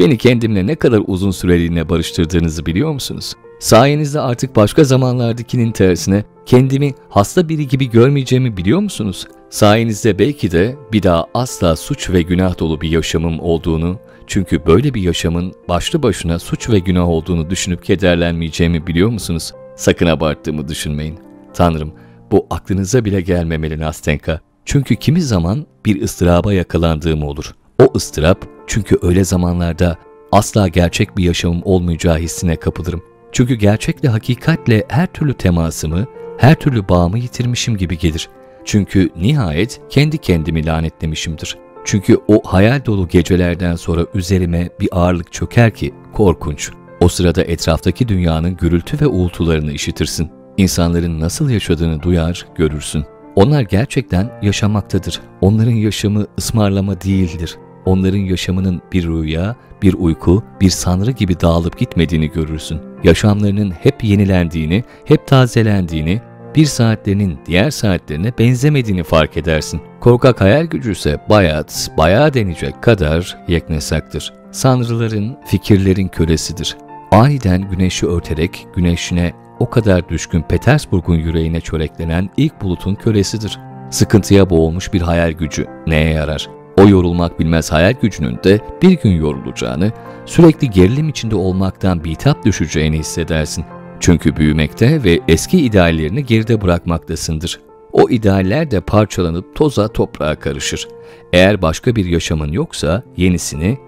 Beni 0.00 0.18
kendimle 0.18 0.66
ne 0.66 0.74
kadar 0.74 1.02
uzun 1.06 1.30
süreliğine 1.30 1.88
barıştırdığınızı 1.88 2.66
biliyor 2.66 2.92
musunuz? 2.92 3.34
Sayenizde 3.60 4.20
artık 4.20 4.56
başka 4.56 4.84
zamanlardakinin 4.84 5.72
tersine 5.72 6.24
kendimi 6.46 6.94
hasta 7.08 7.48
biri 7.48 7.68
gibi 7.68 7.90
görmeyeceğimi 7.90 8.56
biliyor 8.56 8.80
musunuz? 8.80 9.26
Sayenizde 9.50 10.18
belki 10.18 10.50
de 10.50 10.76
bir 10.92 11.02
daha 11.02 11.26
asla 11.34 11.76
suç 11.76 12.10
ve 12.10 12.22
günah 12.22 12.58
dolu 12.58 12.80
bir 12.80 12.90
yaşamım 12.90 13.40
olduğunu, 13.40 13.98
Çünkü 14.26 14.66
böyle 14.66 14.94
bir 14.94 15.02
yaşamın 15.02 15.52
başlı 15.68 16.02
başına 16.02 16.38
suç 16.38 16.70
ve 16.70 16.78
günah 16.78 17.08
olduğunu 17.08 17.50
düşünüp 17.50 17.84
kederlenmeyeceğimi 17.84 18.86
biliyor 18.86 19.08
musunuz? 19.08 19.52
Sakın 19.76 20.06
abarttığımı 20.06 20.68
düşünmeyin. 20.68 21.33
Tanrım, 21.54 21.92
bu 22.30 22.46
aklınıza 22.50 23.04
bile 23.04 23.20
gelmemeli 23.20 23.80
Nastenka. 23.80 24.40
Çünkü 24.64 24.96
kimi 24.96 25.22
zaman 25.22 25.66
bir 25.86 26.02
ıstıraba 26.02 26.52
yakalandığım 26.52 27.22
olur. 27.22 27.54
O 27.82 27.92
ıstırap 27.96 28.46
çünkü 28.66 28.98
öyle 29.02 29.24
zamanlarda 29.24 29.96
asla 30.32 30.68
gerçek 30.68 31.16
bir 31.16 31.24
yaşamım 31.24 31.62
olmayacağı 31.64 32.18
hissine 32.18 32.56
kapılırım. 32.56 33.02
Çünkü 33.32 33.54
gerçekle 33.54 34.08
hakikatle 34.08 34.84
her 34.88 35.06
türlü 35.06 35.34
temasımı, 35.34 36.06
her 36.38 36.54
türlü 36.54 36.88
bağımı 36.88 37.18
yitirmişim 37.18 37.76
gibi 37.76 37.98
gelir. 37.98 38.28
Çünkü 38.64 39.10
nihayet 39.16 39.80
kendi 39.88 40.18
kendimi 40.18 40.66
lanetlemişimdir. 40.66 41.58
Çünkü 41.84 42.18
o 42.28 42.42
hayal 42.44 42.84
dolu 42.84 43.08
gecelerden 43.08 43.76
sonra 43.76 44.06
üzerime 44.14 44.68
bir 44.80 44.88
ağırlık 44.92 45.32
çöker 45.32 45.74
ki 45.74 45.94
korkunç. 46.12 46.70
O 47.00 47.08
sırada 47.08 47.42
etraftaki 47.42 48.08
dünyanın 48.08 48.56
gürültü 48.56 49.00
ve 49.00 49.06
uğultularını 49.06 49.72
işitirsin. 49.72 50.30
İnsanların 50.56 51.20
nasıl 51.20 51.50
yaşadığını 51.50 52.02
duyar, 52.02 52.46
görürsün. 52.54 53.04
Onlar 53.36 53.60
gerçekten 53.60 54.30
yaşamaktadır. 54.42 55.20
Onların 55.40 55.72
yaşamı 55.72 56.26
ısmarlama 56.38 57.00
değildir. 57.00 57.56
Onların 57.84 58.18
yaşamının 58.18 58.82
bir 58.92 59.06
rüya, 59.06 59.56
bir 59.82 59.94
uyku, 59.94 60.42
bir 60.60 60.70
sanrı 60.70 61.10
gibi 61.10 61.40
dağılıp 61.40 61.78
gitmediğini 61.78 62.30
görürsün. 62.30 62.80
Yaşamlarının 63.04 63.70
hep 63.70 64.04
yenilendiğini, 64.04 64.84
hep 65.04 65.26
tazelendiğini, 65.26 66.20
bir 66.56 66.64
saatlerinin 66.66 67.38
diğer 67.46 67.70
saatlerine 67.70 68.32
benzemediğini 68.38 69.02
fark 69.02 69.36
edersin. 69.36 69.80
Korkak 70.00 70.40
hayal 70.40 70.64
gücü 70.64 70.92
ise 70.92 71.20
bayat, 71.30 71.90
bayağı 71.98 72.34
denecek 72.34 72.82
kadar 72.82 73.38
yeknesaktır. 73.48 74.32
Sanrıların, 74.52 75.36
fikirlerin 75.46 76.08
kölesidir. 76.08 76.76
Aniden 77.10 77.70
güneşi 77.70 78.06
örterek 78.06 78.66
güneşine 78.74 79.32
o 79.58 79.70
kadar 79.70 80.08
düşkün 80.08 80.42
Petersburg'un 80.42 81.14
yüreğine 81.14 81.60
çöreklenen 81.60 82.30
ilk 82.36 82.62
bulutun 82.62 82.94
kölesidir. 82.94 83.58
Sıkıntıya 83.90 84.50
boğulmuş 84.50 84.92
bir 84.92 85.00
hayal 85.00 85.32
gücü 85.32 85.66
neye 85.86 86.10
yarar? 86.10 86.48
O 86.76 86.88
yorulmak 86.88 87.40
bilmez 87.40 87.72
hayal 87.72 87.92
gücünün 88.02 88.38
de 88.44 88.60
bir 88.82 89.00
gün 89.00 89.10
yorulacağını, 89.10 89.92
sürekli 90.26 90.70
gerilim 90.70 91.08
içinde 91.08 91.36
olmaktan 91.36 92.04
bitap 92.04 92.44
düşeceğini 92.44 92.98
hissedersin. 92.98 93.64
Çünkü 94.00 94.36
büyümekte 94.36 95.04
ve 95.04 95.20
eski 95.28 95.60
ideallerini 95.60 96.26
geride 96.26 96.60
bırakmaktasındır. 96.60 97.60
O 97.92 98.10
idealler 98.10 98.70
de 98.70 98.80
parçalanıp 98.80 99.56
toza 99.56 99.88
toprağa 99.88 100.34
karışır. 100.34 100.88
Eğer 101.32 101.62
başka 101.62 101.96
bir 101.96 102.04
yaşamın 102.04 102.52
yoksa 102.52 103.02
yenisini 103.16 103.78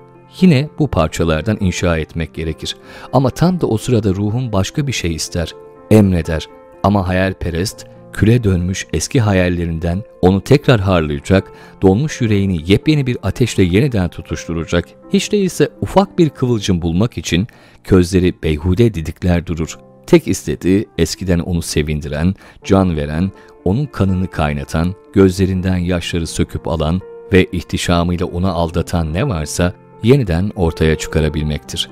yine 0.40 0.68
bu 0.78 0.88
parçalardan 0.88 1.56
inşa 1.60 1.98
etmek 1.98 2.34
gerekir. 2.34 2.76
Ama 3.12 3.30
tam 3.30 3.60
da 3.60 3.66
o 3.66 3.78
sırada 3.78 4.14
ruhun 4.14 4.52
başka 4.52 4.86
bir 4.86 4.92
şey 4.92 5.14
ister, 5.14 5.54
emreder. 5.90 6.46
Ama 6.82 7.08
hayalperest, 7.08 7.86
küle 8.12 8.44
dönmüş 8.44 8.86
eski 8.92 9.20
hayallerinden 9.20 10.02
onu 10.20 10.40
tekrar 10.40 10.80
harlayacak, 10.80 11.52
donmuş 11.82 12.20
yüreğini 12.20 12.70
yepyeni 12.70 13.06
bir 13.06 13.16
ateşle 13.22 13.62
yeniden 13.62 14.08
tutuşturacak, 14.08 14.88
hiç 15.12 15.32
değilse 15.32 15.68
ufak 15.80 16.18
bir 16.18 16.30
kıvılcım 16.30 16.82
bulmak 16.82 17.18
için 17.18 17.46
közleri 17.84 18.34
beyhude 18.42 18.94
didikler 18.94 19.46
durur. 19.46 19.78
Tek 20.06 20.28
istediği 20.28 20.88
eskiden 20.98 21.38
onu 21.38 21.62
sevindiren, 21.62 22.34
can 22.64 22.96
veren, 22.96 23.32
onun 23.64 23.86
kanını 23.86 24.30
kaynatan, 24.30 24.94
gözlerinden 25.12 25.76
yaşları 25.76 26.26
söküp 26.26 26.68
alan 26.68 27.00
ve 27.32 27.44
ihtişamıyla 27.44 28.26
onu 28.26 28.48
aldatan 28.48 29.14
ne 29.14 29.28
varsa 29.28 29.72
yeniden 30.02 30.50
ortaya 30.56 30.98
çıkarabilmektir. 30.98 31.90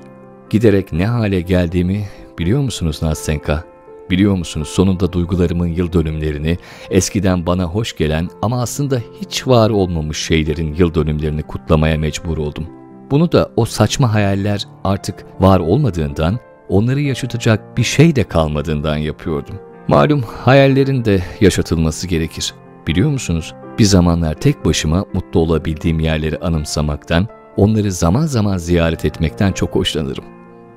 Giderek 0.49 0.93
ne 0.93 1.07
hale 1.07 1.41
geldiğimi 1.41 2.05
biliyor 2.39 2.61
musunuz 2.61 2.99
Nastenka? 3.01 3.63
Biliyor 4.09 4.35
musunuz 4.35 4.67
sonunda 4.67 5.13
duygularımın 5.13 5.67
yıl 5.67 5.93
dönümlerini, 5.93 6.57
eskiden 6.89 7.45
bana 7.45 7.63
hoş 7.63 7.97
gelen 7.97 8.29
ama 8.41 8.61
aslında 8.61 9.01
hiç 9.21 9.47
var 9.47 9.69
olmamış 9.69 10.17
şeylerin 10.17 10.73
yıl 10.73 10.93
dönümlerini 10.93 11.43
kutlamaya 11.43 11.97
mecbur 11.97 12.37
oldum. 12.37 12.67
Bunu 13.11 13.31
da 13.31 13.51
o 13.55 13.65
saçma 13.65 14.13
hayaller 14.13 14.67
artık 14.83 15.25
var 15.39 15.59
olmadığından, 15.59 16.39
onları 16.69 17.01
yaşatacak 17.01 17.77
bir 17.77 17.83
şey 17.83 18.15
de 18.15 18.23
kalmadığından 18.23 18.97
yapıyordum. 18.97 19.55
Malum 19.87 20.21
hayallerin 20.21 21.05
de 21.05 21.23
yaşatılması 21.41 22.07
gerekir. 22.07 22.53
Biliyor 22.87 23.09
musunuz? 23.09 23.53
Bir 23.79 23.83
zamanlar 23.83 24.33
tek 24.33 24.65
başıma 24.65 25.05
mutlu 25.13 25.39
olabildiğim 25.39 25.99
yerleri 25.99 26.39
anımsamaktan, 26.39 27.27
onları 27.57 27.91
zaman 27.91 28.25
zaman 28.25 28.57
ziyaret 28.57 29.05
etmekten 29.05 29.51
çok 29.51 29.75
hoşlanırım. 29.75 30.23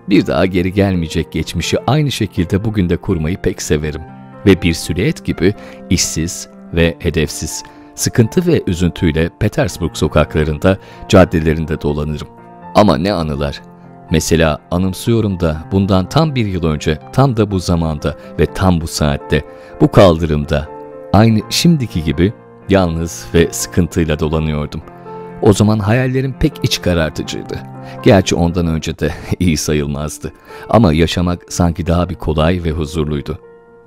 Bir 0.09 0.27
daha 0.27 0.47
geri 0.47 0.73
gelmeyecek 0.73 1.33
geçmişi 1.33 1.79
aynı 1.87 2.11
şekilde 2.11 2.65
bugün 2.65 2.89
de 2.89 2.97
kurmayı 2.97 3.37
pek 3.37 3.63
severim. 3.63 4.03
Ve 4.47 4.63
bir 4.63 4.75
süliyet 4.75 5.25
gibi 5.25 5.55
işsiz 5.91 6.49
ve 6.75 6.97
hedefsiz, 6.99 7.63
sıkıntı 7.95 8.47
ve 8.47 8.63
üzüntüyle 8.67 9.31
Petersburg 9.41 9.97
sokaklarında, 9.97 10.79
caddelerinde 11.09 11.81
dolanırım. 11.81 12.29
Ama 12.75 12.97
ne 12.97 13.13
anılar. 13.13 13.63
Mesela 14.11 14.59
anımsıyorum 14.71 15.41
da 15.41 15.57
bundan 15.73 16.09
tam 16.09 16.35
bir 16.35 16.47
yıl 16.47 16.65
önce, 16.65 16.99
tam 17.13 17.37
da 17.37 17.51
bu 17.51 17.59
zamanda 17.59 18.17
ve 18.41 18.47
tam 18.47 18.81
bu 18.81 18.87
saatte, 18.87 19.45
bu 19.81 19.91
kaldırımda, 19.91 20.69
aynı 21.13 21.41
şimdiki 21.51 22.05
gibi 22.05 22.33
yalnız 22.69 23.27
ve 23.35 23.49
sıkıntıyla 23.53 24.19
dolanıyordum. 24.19 24.83
O 25.43 25.53
zaman 25.53 25.79
hayallerim 25.79 26.35
pek 26.41 26.53
iç 26.63 26.83
karartıcıydı. 26.83 27.59
Gerçi 28.03 28.35
ondan 28.35 28.67
önce 28.67 28.99
de 28.99 29.13
iyi 29.39 29.57
sayılmazdı. 29.57 30.33
Ama 30.69 30.93
yaşamak 30.93 31.53
sanki 31.53 31.87
daha 31.87 32.09
bir 32.09 32.15
kolay 32.15 32.65
ve 32.65 32.71
huzurluydu. 32.71 33.39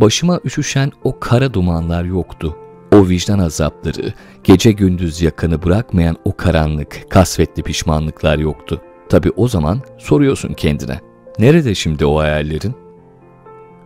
Başıma 0.02 0.39
üşüşen 0.45 0.91
o 1.04 1.20
kara 1.20 1.54
dumanlar 1.54 2.04
yoktu. 2.04 2.58
O 2.93 3.08
vicdan 3.10 3.39
azapları, 3.39 4.14
gece 4.43 4.72
gündüz 4.72 5.22
yakanı 5.22 5.64
bırakmayan 5.64 6.18
o 6.26 6.38
karanlık, 6.38 7.06
kasvetli 7.10 7.64
pişmanlıklar 7.64 8.38
yoktu. 8.38 8.82
Tabi 9.10 9.32
o 9.36 9.47
zaman 9.47 9.82
soruyorsun 9.97 10.54
kendine. 10.54 10.99
Nerede 11.39 11.76
şimdi 11.76 12.06
o 12.06 12.20
hayallerin? 12.20 12.76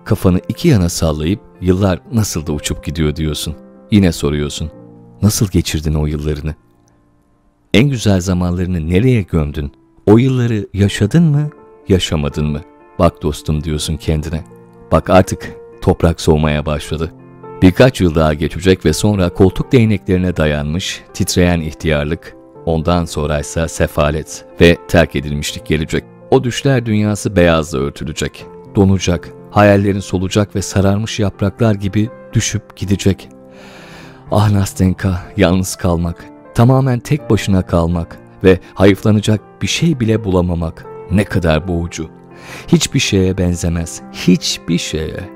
Kafanı 0.06 0.40
iki 0.48 0.68
yana 0.68 0.90
sallayıp 0.90 1.40
yıllar 1.62 2.02
nasıl 2.14 2.48
da 2.48 2.52
uçup 2.54 2.86
gidiyor 2.86 3.16
diyorsun. 3.16 3.56
Yine 3.92 4.12
soruyorsun. 4.12 4.72
Nasıl 5.22 5.48
geçirdin 5.48 5.94
o 5.94 6.06
yıllarını? 6.06 6.56
En 7.76 7.90
güzel 7.90 8.22
zamanlarını 8.22 8.90
nereye 8.90 9.22
gömdün? 9.22 9.72
O 10.06 10.18
yılları 10.18 10.68
yaşadın 10.74 11.24
mı, 11.24 11.50
yaşamadın 11.88 12.46
mı? 12.46 12.62
Bak 13.00 13.22
dostum 13.22 13.64
diyorsun 13.64 13.98
kendine. 13.98 14.44
Bak 14.92 15.10
artık 15.10 15.52
toprak 15.82 16.22
soğumaya 16.22 16.66
başladı. 16.66 17.12
Birkaç 17.62 18.02
yıl 18.02 18.16
daha 18.16 18.34
geçecek 18.34 18.86
ve 18.86 18.94
sonra 18.94 19.30
koltuk 19.30 19.72
değneklerine 19.72 20.38
dayanmış, 20.38 21.04
titreyen 21.14 21.62
ihtiyarlık, 21.62 22.36
ondan 22.66 23.06
sonra 23.06 23.40
ise 23.40 23.68
sefalet 23.68 24.46
ve 24.62 24.78
terk 24.88 25.16
edilmişlik 25.16 25.66
gelecek. 25.66 26.04
O 26.32 26.44
düşler 26.44 26.86
dünyası 26.86 27.36
beyazla 27.36 27.80
örtülecek, 27.80 28.46
donacak, 28.76 29.30
hayallerin 29.52 30.00
solacak 30.00 30.56
ve 30.56 30.62
sararmış 30.62 31.20
yapraklar 31.20 31.76
gibi 31.76 32.10
düşüp 32.34 32.78
gidecek. 32.78 33.30
Ah 34.32 34.52
Nastenka, 34.52 35.22
yalnız 35.38 35.76
kalmak, 35.76 36.35
tamamen 36.56 37.00
tek 37.00 37.30
başına 37.30 37.62
kalmak 37.62 38.20
ve 38.44 38.60
hayıflanacak 38.74 39.62
bir 39.62 39.68
şey 39.68 40.00
bile 40.00 40.24
bulamamak 40.24 40.86
ne 41.12 41.24
kadar 41.24 41.68
boğucu. 41.68 42.10
Hiçbir 42.68 43.00
şeye 43.00 43.38
benzemez, 43.38 44.02
hiçbir 44.12 44.78
şeye. 44.78 45.30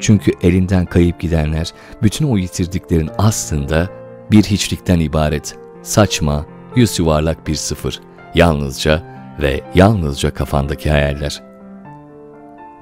Çünkü 0.00 0.32
elinden 0.42 0.86
kayıp 0.86 1.20
gidenler 1.20 1.72
bütün 2.02 2.28
o 2.28 2.36
yitirdiklerin 2.36 3.10
aslında 3.18 3.88
bir 4.30 4.42
hiçlikten 4.42 5.00
ibaret. 5.00 5.56
Saçma, 5.82 6.46
yüz 6.76 6.98
yuvarlak 6.98 7.46
bir 7.46 7.54
sıfır. 7.54 8.00
Yalnızca 8.34 9.02
ve 9.40 9.60
yalnızca 9.74 10.34
kafandaki 10.34 10.90
hayaller. 10.90 11.42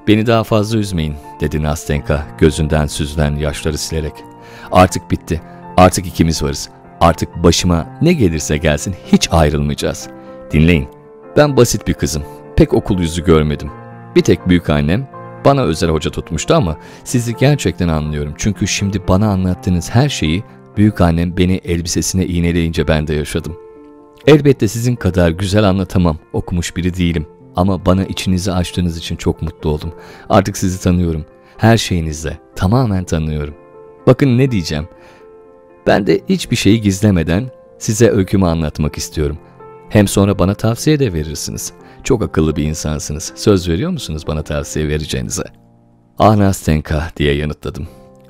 Beni 0.07 0.27
daha 0.27 0.43
fazla 0.43 0.77
üzmeyin, 0.77 1.15
dedi 1.39 1.63
Nastenka 1.63 2.27
gözünden 2.37 2.87
süzülen 2.87 3.35
yaşları 3.35 3.77
silerek. 3.77 4.13
Artık 4.71 5.11
bitti. 5.11 5.41
Artık 5.77 6.07
ikimiz 6.07 6.43
varız. 6.43 6.69
Artık 7.01 7.43
başıma 7.43 7.87
ne 8.01 8.13
gelirse 8.13 8.57
gelsin 8.57 8.95
hiç 9.11 9.27
ayrılmayacağız. 9.31 10.09
Dinleyin. 10.51 10.87
Ben 11.37 11.57
basit 11.57 11.87
bir 11.87 11.93
kızım. 11.93 12.23
Pek 12.55 12.73
okul 12.73 12.99
yüzü 12.99 13.23
görmedim. 13.23 13.69
Bir 14.15 14.21
tek 14.21 14.49
büyük 14.49 14.69
annem 14.69 15.07
bana 15.45 15.61
özel 15.61 15.89
hoca 15.89 16.11
tutmuştu 16.11 16.55
ama 16.55 16.77
sizi 17.03 17.35
gerçekten 17.35 17.87
anlıyorum. 17.87 18.33
Çünkü 18.37 18.67
şimdi 18.67 19.07
bana 19.07 19.27
anlattığınız 19.27 19.89
her 19.89 20.09
şeyi 20.09 20.43
büyük 20.77 21.01
annem 21.01 21.37
beni 21.37 21.61
elbisesine 21.63 22.25
iğneleyince 22.25 22.87
ben 22.87 23.07
de 23.07 23.13
yaşadım. 23.13 23.57
Elbette 24.27 24.67
sizin 24.67 24.95
kadar 24.95 25.29
güzel 25.29 25.63
anlatamam. 25.63 26.17
Okumuş 26.33 26.75
biri 26.75 26.97
değilim. 26.97 27.25
Ama 27.55 27.85
bana 27.85 28.03
içinizi 28.03 28.51
açtığınız 28.51 28.97
için 28.97 29.15
çok 29.15 29.41
mutlu 29.41 29.69
oldum. 29.69 29.93
Artık 30.29 30.57
sizi 30.57 30.81
tanıyorum. 30.81 31.25
Her 31.57 31.77
şeyinizle 31.77 32.37
tamamen 32.55 33.03
tanıyorum. 33.03 33.53
Bakın 34.07 34.37
ne 34.37 34.51
diyeceğim. 34.51 34.87
Ben 35.87 36.07
de 36.07 36.21
hiçbir 36.29 36.55
şeyi 36.55 36.81
gizlemeden 36.81 37.49
size 37.79 38.09
öykümü 38.09 38.45
anlatmak 38.45 38.97
istiyorum. 38.97 39.37
Hem 39.89 40.07
sonra 40.07 40.39
bana 40.39 40.53
tavsiye 40.53 40.99
de 40.99 41.13
verirsiniz. 41.13 41.73
Çok 42.03 42.23
akıllı 42.23 42.55
bir 42.55 42.63
insansınız. 42.63 43.33
Söz 43.35 43.69
veriyor 43.69 43.91
musunuz 43.91 44.27
bana 44.27 44.43
tavsiye 44.43 44.87
vereceğinize? 44.87 45.43
Ah 46.19 46.35
Nastenka 46.35 47.11
diye 47.17 47.33
yanıtladım. 47.35 47.87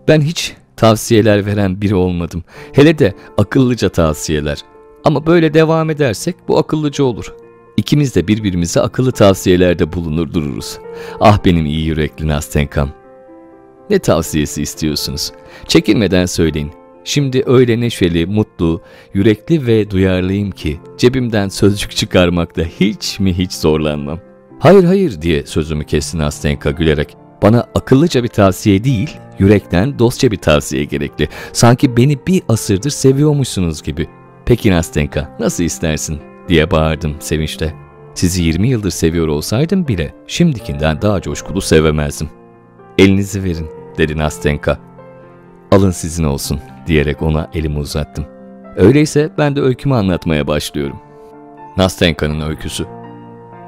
Ben 0.08 0.22
hiç 0.22 0.54
tavsiyeler 0.76 1.46
veren 1.46 1.82
biri 1.82 1.96
olmadım. 1.96 2.44
Hele 2.74 3.00
de 3.00 3.14
akıllıca 3.38 3.90
tavsiyeler. 3.90 4.62
Ama 5.04 5.26
böyle 5.26 5.54
devam 5.54 5.90
edersek 5.90 6.36
bu 6.48 6.58
akıllıca 6.58 7.04
olur. 7.04 7.34
İkimiz 7.78 8.16
de 8.16 8.28
birbirimize 8.28 8.82
akıllı 8.82 9.12
tavsiyelerde 9.12 9.94
bulunur 9.94 10.34
dururuz. 10.34 10.80
Ah 11.20 11.46
benim 11.46 11.66
iyi 11.66 11.86
yürekli 11.86 12.28
Nastenkam. 12.28 12.90
Ne 13.90 14.00
tavsiyesi 14.00 14.62
istiyorsunuz? 14.62 15.32
Çekinmeden 15.68 16.26
söyleyin. 16.26 16.81
Şimdi 17.04 17.44
öyle 17.46 17.80
neşeli, 17.80 18.26
mutlu, 18.26 18.82
yürekli 19.14 19.68
ve 19.68 19.92
duyarlıyım 19.92 20.52
ki 20.52 20.80
cebimden 20.98 21.50
sözcük 21.50 21.96
çıkarmakta 21.96 22.62
hiç 22.80 23.20
mi 23.20 23.38
hiç 23.38 23.54
zorlanmam. 23.54 24.20
Hayır 24.60 24.84
hayır 24.84 25.22
diye 25.22 25.46
sözümü 25.46 25.84
kesti 25.84 26.18
Nastenka 26.18 26.72
gülerek. 26.72 27.16
Bana 27.42 27.68
akıllıca 27.76 28.24
bir 28.24 28.28
tavsiye 28.28 28.84
değil, 28.84 29.18
yürekten 29.40 30.00
dostça 30.00 30.32
bir 30.32 30.38
tavsiye 30.38 30.84
gerekli. 30.84 31.28
Sanki 31.54 31.98
beni 31.98 32.20
bir 32.28 32.42
asırdır 32.50 32.90
seviyormuşsunuz 32.90 33.84
gibi. 33.84 34.08
Peki 34.46 34.72
Nastenka, 34.72 35.38
nasıl 35.40 35.64
istersin? 35.64 36.20
diye 36.50 36.72
bağırdım 36.72 37.16
sevinçle. 37.20 37.74
Sizi 38.14 38.44
20 38.44 38.70
yıldır 38.70 38.92
seviyor 38.92 39.28
olsaydım 39.28 39.88
bile 39.88 40.14
şimdikinden 40.28 41.02
daha 41.02 41.22
coşkulu 41.22 41.62
sevemezdim. 41.62 42.30
Elinizi 42.98 43.44
verin, 43.44 43.68
dedi 43.98 44.18
Nastenka. 44.18 44.80
Alın 45.72 45.92
sizin 45.92 46.24
olsun, 46.24 46.60
diyerek 46.88 47.22
ona 47.22 47.50
elimi 47.54 47.78
uzattım. 47.80 48.26
Öyleyse 48.76 49.30
ben 49.38 49.56
de 49.56 49.62
öykümü 49.62 49.96
anlatmaya 49.96 50.48
başlıyorum. 50.48 51.00
Nastenka'nın 51.78 52.50
öyküsü. 52.50 52.86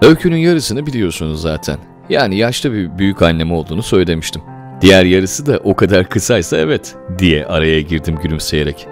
Öykünün 0.02 0.38
yarısını 0.38 0.86
biliyorsunuz 0.86 1.42
zaten. 1.42 1.78
Yani 2.10 2.36
yaşlı 2.36 2.74
bir 2.74 2.98
büyük 2.98 3.22
annem 3.22 3.52
olduğunu 3.52 3.84
söylemiştim. 3.84 4.42
Diğer 4.82 5.06
yarısı 5.06 5.46
da 5.46 5.58
o 5.64 5.76
kadar 5.76 6.10
kısaysa 6.10 6.58
evet 6.58 6.96
diye 7.20 7.46
araya 7.46 7.82
girdim 7.82 8.20
gülümseyerek. 8.24 8.88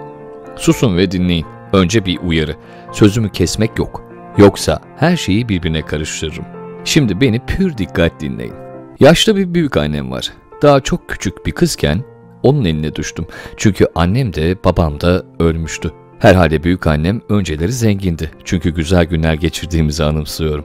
Susun 0.56 0.96
ve 0.96 1.10
dinleyin. 1.10 1.46
Önce 1.72 2.06
bir 2.06 2.18
uyarı. 2.18 2.56
Sözümü 2.92 3.30
kesmek 3.30 3.78
yok. 3.78 4.04
Yoksa 4.38 4.80
her 4.96 5.16
şeyi 5.16 5.48
birbirine 5.48 5.82
karıştırırım. 5.82 6.44
Şimdi 6.84 7.20
beni 7.20 7.46
pür 7.46 7.78
dikkat 7.78 8.20
dinleyin. 8.20 8.54
Yaşlı 9.00 9.36
bir 9.36 9.54
büyük 9.54 9.76
annem 9.76 10.10
var. 10.10 10.32
Daha 10.62 10.80
çok 10.80 11.08
küçük 11.08 11.46
bir 11.46 11.52
kızken 11.52 12.04
onun 12.42 12.64
eline 12.64 12.94
düştüm. 12.94 13.26
Çünkü 13.56 13.86
annem 13.94 14.34
de 14.34 14.56
babam 14.64 15.00
da 15.00 15.22
ölmüştü. 15.38 15.92
Herhalde 16.18 16.62
büyük 16.62 16.86
annem 16.86 17.20
önceleri 17.28 17.72
zengindi. 17.72 18.30
Çünkü 18.44 18.70
güzel 18.70 19.04
günler 19.04 19.34
geçirdiğimizi 19.34 20.04
anımsıyorum. 20.04 20.64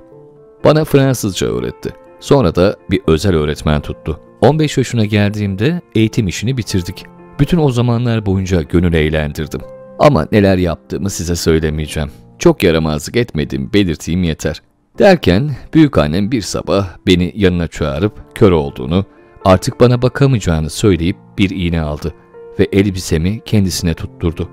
Bana 0.64 0.86
Fransızca 0.86 1.48
öğretti. 1.48 1.90
Sonra 2.20 2.56
da 2.56 2.76
bir 2.92 3.02
özel 3.08 3.36
öğretmen 3.36 3.82
tuttu. 3.82 4.20
15 4.42 4.78
yaşına 4.78 5.06
geldiğimde 5.06 5.82
eğitim 5.96 6.28
işini 6.28 6.58
bitirdik. 6.58 7.06
Bütün 7.40 7.58
o 7.58 7.72
zamanlar 7.72 8.26
boyunca 8.26 8.62
gönül 8.62 8.94
eğlendirdim. 8.94 9.62
Ama 10.00 10.28
neler 10.32 10.58
yaptığımı 10.58 11.10
size 11.10 11.36
söylemeyeceğim. 11.36 12.12
Çok 12.40 12.64
yaramazlık 12.64 13.16
etmedim 13.16 13.74
belirteyim 13.74 14.24
yeter. 14.24 14.62
Derken 15.00 15.56
büyük 15.74 15.98
annem 15.98 16.32
bir 16.32 16.42
sabah 16.42 16.88
beni 17.08 17.34
yanına 17.36 17.68
çağırıp 17.68 18.36
kör 18.36 18.52
olduğunu, 18.52 19.06
artık 19.48 19.80
bana 19.80 20.02
bakamayacağını 20.02 20.70
söyleyip 20.70 21.18
bir 21.38 21.50
iğne 21.50 21.82
aldı 21.82 22.14
ve 22.60 22.68
elbisemi 22.72 23.42
kendisine 23.46 23.94
tutturdu. 23.94 24.50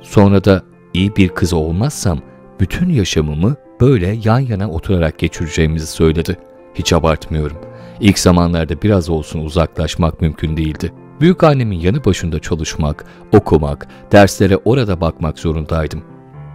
Sonra 0.00 0.44
da 0.44 0.62
iyi 0.94 1.16
bir 1.16 1.28
kız 1.28 1.52
olmazsam 1.52 2.18
bütün 2.60 2.90
yaşamımı 2.90 3.56
böyle 3.80 4.18
yan 4.24 4.38
yana 4.38 4.70
oturarak 4.70 5.18
geçireceğimizi 5.18 5.86
söyledi. 5.86 6.38
Hiç 6.74 6.92
abartmıyorum. 6.92 7.56
İlk 8.00 8.18
zamanlarda 8.18 8.82
biraz 8.82 9.10
olsun 9.10 9.40
uzaklaşmak 9.40 10.20
mümkün 10.20 10.56
değildi. 10.56 10.92
Büyük 11.20 11.44
annemin 11.44 11.78
yanı 11.78 12.04
başında 12.04 12.38
çalışmak, 12.38 13.04
okumak, 13.32 13.88
derslere 14.12 14.56
orada 14.56 15.00
bakmak 15.00 15.38
zorundaydım. 15.38 16.02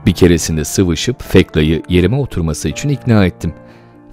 Bir 0.05 0.13
keresinde 0.13 0.63
sıvışıp 0.63 1.23
Fekla'yı 1.23 1.83
yerime 1.89 2.17
oturması 2.17 2.69
için 2.69 2.89
ikna 2.89 3.25
ettim. 3.25 3.53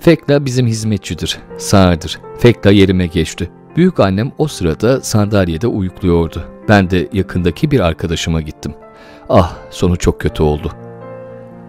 Fekla 0.00 0.44
bizim 0.44 0.66
hizmetçidir, 0.66 1.38
sağırdır. 1.58 2.20
Fekla 2.38 2.70
yerime 2.70 3.06
geçti. 3.06 3.50
Büyük 3.76 4.00
annem 4.00 4.32
o 4.38 4.48
sırada 4.48 5.00
sandalyede 5.00 5.66
uyukluyordu. 5.66 6.44
Ben 6.68 6.90
de 6.90 7.08
yakındaki 7.12 7.70
bir 7.70 7.80
arkadaşıma 7.80 8.40
gittim. 8.40 8.74
Ah, 9.28 9.56
sonu 9.70 9.96
çok 9.96 10.20
kötü 10.20 10.42
oldu. 10.42 10.72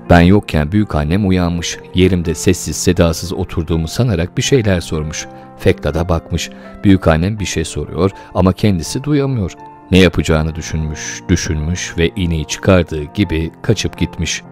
Ben 0.10 0.22
yokken 0.22 0.72
büyük 0.72 0.96
annem 0.96 1.28
uyanmış, 1.28 1.80
yerimde 1.94 2.36
sessiz 2.36 2.76
sedasız 2.76 3.34
oturduğumu 3.34 3.88
sanarak 3.88 4.38
bir 4.38 4.42
şeyler 4.42 4.82
sormuş. 4.82 5.28
Fekla 5.58 5.94
da 5.94 6.10
bakmış, 6.10 6.50
büyük 6.84 7.08
annem 7.08 7.40
bir 7.40 7.46
şey 7.46 7.66
soruyor 7.66 8.12
ama 8.34 8.54
kendisi 8.54 9.04
duyamıyor. 9.04 9.54
Ne 9.92 10.00
yapacağını 10.00 10.56
düşünmüş, 10.56 11.22
düşünmüş 11.30 11.94
ve 11.98 12.10
iğneyi 12.16 12.46
çıkardığı 12.46 13.04
gibi 13.04 13.52
kaçıp 13.62 13.98
gitmiş. 13.98 14.44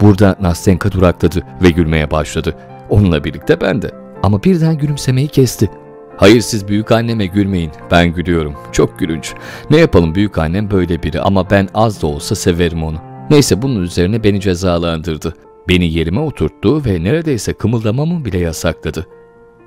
Burada 0.00 0.36
Nastenka 0.40 0.92
durakladı 0.92 1.42
ve 1.62 1.70
gülmeye 1.70 2.10
başladı. 2.10 2.56
Onunla 2.90 3.24
birlikte 3.24 3.60
ben 3.60 3.82
de. 3.82 3.90
Ama 4.22 4.42
birden 4.42 4.78
gülümsemeyi 4.78 5.28
kesti. 5.28 5.70
Hayır 6.16 6.40
siz 6.40 6.68
büyük 6.68 6.92
anneme 6.92 7.26
gülmeyin. 7.26 7.70
Ben 7.90 8.14
gülüyorum. 8.14 8.54
Çok 8.72 8.98
gülünç. 8.98 9.34
Ne 9.70 9.76
yapalım 9.76 10.14
büyük 10.14 10.38
annem 10.38 10.70
böyle 10.70 11.02
biri 11.02 11.20
ama 11.20 11.50
ben 11.50 11.68
az 11.74 12.02
da 12.02 12.06
olsa 12.06 12.34
severim 12.34 12.84
onu. 12.84 12.98
Neyse 13.30 13.62
bunun 13.62 13.82
üzerine 13.82 14.24
beni 14.24 14.40
cezalandırdı. 14.40 15.34
Beni 15.68 15.92
yerime 15.92 16.20
oturttu 16.20 16.84
ve 16.84 17.04
neredeyse 17.04 17.52
kımıldamamı 17.52 18.24
bile 18.24 18.38
yasakladı. 18.38 19.06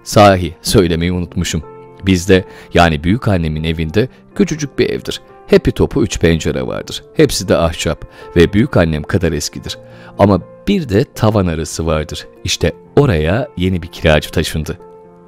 Sahi 0.04 0.56
söylemeyi 0.62 1.12
unutmuşum. 1.12 1.64
Bizde 2.06 2.44
yani 2.74 3.04
büyük 3.04 3.28
annemin 3.28 3.64
evinde 3.64 4.08
küçücük 4.36 4.80
bir 4.80 4.90
evdir. 4.90 5.22
Hepi 5.48 5.72
topu 5.72 6.04
üç 6.04 6.20
pencere 6.20 6.68
vardır. 6.68 7.04
Hepsi 7.14 7.48
de 7.48 7.58
ahşap 7.58 8.06
ve 8.36 8.54
büyük 8.54 8.78
annem 8.78 9.04
kadar 9.04 9.32
eskidir. 9.32 9.78
Ama 10.20 10.42
bir 10.68 10.90
de 10.90 11.04
tavan 11.04 11.48
arası 11.48 11.86
vardır. 11.86 12.28
İşte 12.44 12.72
oraya 12.96 13.48
yeni 13.58 13.82
bir 13.82 13.88
kiracı 13.88 14.32
taşındı. 14.32 14.78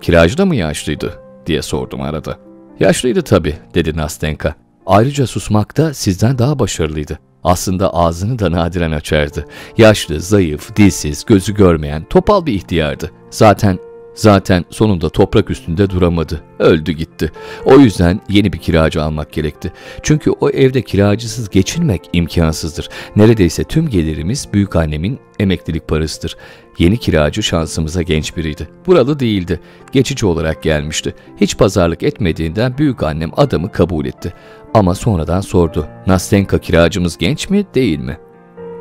Kiracı 0.01 0.37
da 0.37 0.45
mı 0.45 0.55
yaşlıydı 0.55 1.19
diye 1.45 1.61
sordum 1.61 2.01
arada. 2.01 2.37
Yaşlıydı 2.79 3.21
tabii 3.21 3.55
dedi 3.73 3.97
Nastenka. 3.97 4.55
Ayrıca 4.85 5.27
susmakta 5.27 5.93
sizden 5.93 6.37
daha 6.37 6.59
başarılıydı. 6.59 7.19
Aslında 7.43 7.93
ağzını 7.93 8.39
da 8.39 8.51
nadiren 8.51 8.91
açardı. 8.91 9.45
Yaşlı, 9.77 10.19
zayıf, 10.19 10.75
dilsiz, 10.75 11.25
gözü 11.25 11.55
görmeyen, 11.55 12.03
topal 12.09 12.45
bir 12.45 12.53
ihtiyardı. 12.53 13.11
Zaten 13.29 13.79
Zaten 14.13 14.65
sonunda 14.69 15.09
toprak 15.09 15.49
üstünde 15.49 15.89
duramadı. 15.89 16.43
Öldü 16.59 16.91
gitti. 16.91 17.31
O 17.65 17.79
yüzden 17.79 18.21
yeni 18.29 18.53
bir 18.53 18.57
kiracı 18.57 19.03
almak 19.03 19.33
gerekti. 19.33 19.73
Çünkü 20.03 20.31
o 20.31 20.49
evde 20.49 20.81
kiracısız 20.81 21.49
geçinmek 21.49 22.09
imkansızdır. 22.13 22.89
Neredeyse 23.15 23.63
tüm 23.63 23.89
gelirimiz 23.89 24.47
büyük 24.53 24.75
annemin 24.75 25.19
emeklilik 25.39 25.87
parasıdır. 25.87 26.37
Yeni 26.77 26.97
kiracı 26.97 27.43
şansımıza 27.43 28.01
genç 28.01 28.37
biriydi. 28.37 28.69
Buralı 28.87 29.19
değildi. 29.19 29.59
Geçici 29.91 30.25
olarak 30.25 30.63
gelmişti. 30.63 31.15
Hiç 31.41 31.57
pazarlık 31.57 32.03
etmediğinden 32.03 32.77
büyük 32.77 33.03
annem 33.03 33.31
adamı 33.37 33.71
kabul 33.71 34.05
etti. 34.05 34.33
Ama 34.73 34.95
sonradan 34.95 35.41
sordu. 35.41 35.87
Nastenka 36.07 36.59
kiracımız 36.59 37.17
genç 37.17 37.49
mi 37.49 37.65
değil 37.75 37.99
mi? 37.99 38.17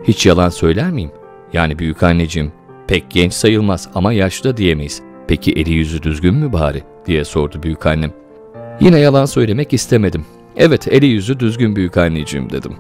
Hiç 0.05 0.27
yalan 0.27 0.49
söyler 0.49 0.91
miyim? 0.91 1.11
Yani 1.53 1.79
büyük 1.79 2.03
anneciğim 2.03 2.53
pek 2.89 3.11
genç 3.11 3.33
sayılmaz 3.33 3.89
ama 3.95 4.13
yaşlı 4.13 4.57
diyemeyiz. 4.57 5.08
Peki 5.29 5.53
eli 5.53 5.71
yüzü 5.71 6.03
düzgün 6.03 6.35
mü 6.35 6.53
bari 6.53 6.83
diye 7.07 7.25
sordu 7.25 7.63
büyük 7.63 7.87
annem. 7.87 8.13
Yine 8.81 8.99
yalan 8.99 9.25
söylemek 9.25 9.73
istemedim. 9.73 10.27
Evet 10.57 10.89
eli 10.89 11.07
yüzü 11.07 11.41
düzgün 11.41 11.77
büyük 11.77 11.97
anneciğim 11.97 12.51
dedim. 12.51 12.73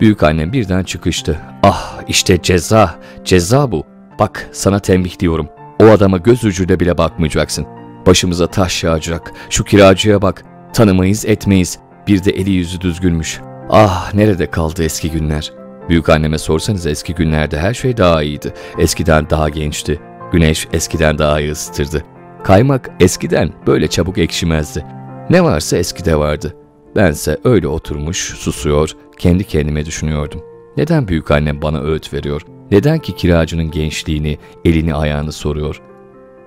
Büyük 0.00 0.22
annem 0.22 0.52
birden 0.52 0.84
çıkıştı. 0.84 1.40
Ah 1.62 2.02
işte 2.08 2.42
ceza, 2.42 2.94
ceza 3.24 3.72
bu. 3.72 3.84
Bak 4.18 4.48
sana 4.52 4.78
tembih 4.78 5.18
diyorum. 5.18 5.48
O 5.80 5.84
adama 5.84 6.16
göz 6.18 6.44
ucuyla 6.44 6.80
bile 6.80 6.98
bakmayacaksın. 6.98 7.66
Başımıza 8.06 8.46
taş 8.46 8.84
yağacak. 8.84 9.32
Şu 9.50 9.64
kiracıya 9.64 10.22
bak. 10.22 10.44
Tanımayız 10.74 11.24
etmeyiz. 11.24 11.78
Bir 12.06 12.24
de 12.24 12.30
eli 12.30 12.50
yüzü 12.50 12.80
düzgünmüş. 12.80 13.40
Ah 13.70 14.14
nerede 14.14 14.50
kaldı 14.50 14.84
eski 14.84 15.10
günler? 15.10 15.52
Büyük 15.88 16.08
anneme 16.08 16.38
sorsanız 16.38 16.86
eski 16.86 17.14
günlerde 17.14 17.58
her 17.58 17.74
şey 17.74 17.96
daha 17.96 18.22
iyiydi. 18.22 18.52
Eskiden 18.78 19.30
daha 19.30 19.48
gençti. 19.48 20.00
Güneş 20.36 20.68
eskiden 20.72 21.18
daha 21.18 21.40
iyi 21.40 21.50
ısıtırdı. 21.50 22.04
Kaymak 22.44 22.90
eskiden 23.00 23.52
böyle 23.66 23.88
çabuk 23.88 24.18
ekşimezdi. 24.18 24.84
Ne 25.30 25.44
varsa 25.44 25.76
eskide 25.76 26.16
vardı. 26.16 26.56
Bense 26.96 27.38
öyle 27.44 27.68
oturmuş, 27.68 28.18
susuyor, 28.18 28.90
kendi 29.18 29.44
kendime 29.44 29.86
düşünüyordum. 29.86 30.42
Neden 30.76 31.08
büyük 31.08 31.30
annem 31.30 31.62
bana 31.62 31.80
öğüt 31.80 32.14
veriyor? 32.14 32.42
Neden 32.70 32.98
ki 32.98 33.16
kiracının 33.16 33.70
gençliğini, 33.70 34.38
elini 34.64 34.94
ayağını 34.94 35.32
soruyor? 35.32 35.82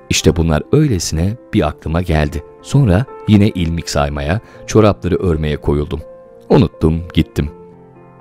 İşte 0.10 0.36
bunlar 0.36 0.64
öylesine 0.72 1.38
bir 1.54 1.68
aklıma 1.68 2.02
geldi. 2.02 2.44
Sonra 2.62 3.06
yine 3.28 3.50
ilmik 3.50 3.90
saymaya, 3.90 4.40
çorapları 4.68 5.16
örmeye 5.16 5.58
koyuldum. 5.58 6.02
Unuttum, 6.50 7.02
gittim. 7.14 7.50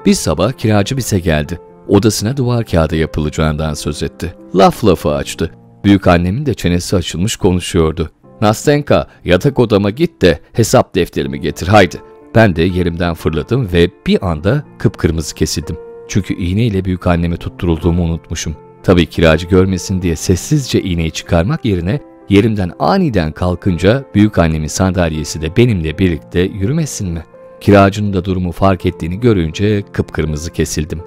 Bir 0.07 0.15
sabah 0.15 0.53
kiracı 0.53 0.97
bize 0.97 1.19
geldi. 1.19 1.61
Odasına 1.89 2.37
duvar 2.37 2.65
kağıdı 2.65 2.97
yapılacağından 2.97 3.75
söz 3.75 4.03
etti. 4.03 4.35
Laf 4.55 4.85
lafı 4.85 5.09
açtı. 5.11 5.51
Büyük 5.85 6.07
annemin 6.07 6.47
de 6.47 6.55
çenesi 6.55 6.97
açılmış 6.97 7.37
konuşuyordu. 7.37 8.11
Nastenka 8.41 9.07
yatak 9.25 9.59
odama 9.59 9.91
git 9.91 10.23
de 10.23 10.39
hesap 10.53 10.95
defterimi 10.95 11.41
getir 11.41 11.67
haydi. 11.69 11.97
Ben 12.35 12.57
de 12.57 12.63
yerimden 12.63 13.15
fırladım 13.15 13.69
ve 13.73 13.91
bir 14.07 14.31
anda 14.31 14.65
kıpkırmızı 14.79 15.35
kesildim. 15.35 15.77
Çünkü 16.09 16.35
iğneyle 16.35 16.85
büyük 16.85 17.07
anneme 17.07 17.37
tutturulduğumu 17.37 18.03
unutmuşum. 18.03 18.57
Tabii 18.83 19.07
kiracı 19.07 19.47
görmesin 19.47 20.03
diye 20.03 20.17
sessizce 20.17 20.83
iğneyi 20.83 21.11
çıkarmak 21.11 21.65
yerine 21.65 22.01
yerimden 22.29 22.73
aniden 22.79 23.33
kalkınca 23.33 24.05
büyük 24.15 24.39
annemin 24.39 24.67
sandalyesi 24.67 25.43
de 25.43 25.57
benimle 25.57 25.99
birlikte 25.99 26.41
yürümesin 26.41 27.09
mi? 27.09 27.25
Kiracının 27.61 28.13
da 28.13 28.25
durumu 28.25 28.53
fark 28.53 28.87
ettiğini 28.87 29.21
görünce 29.21 29.83
kıpkırmızı 29.93 30.53
kesildim. 30.53 31.03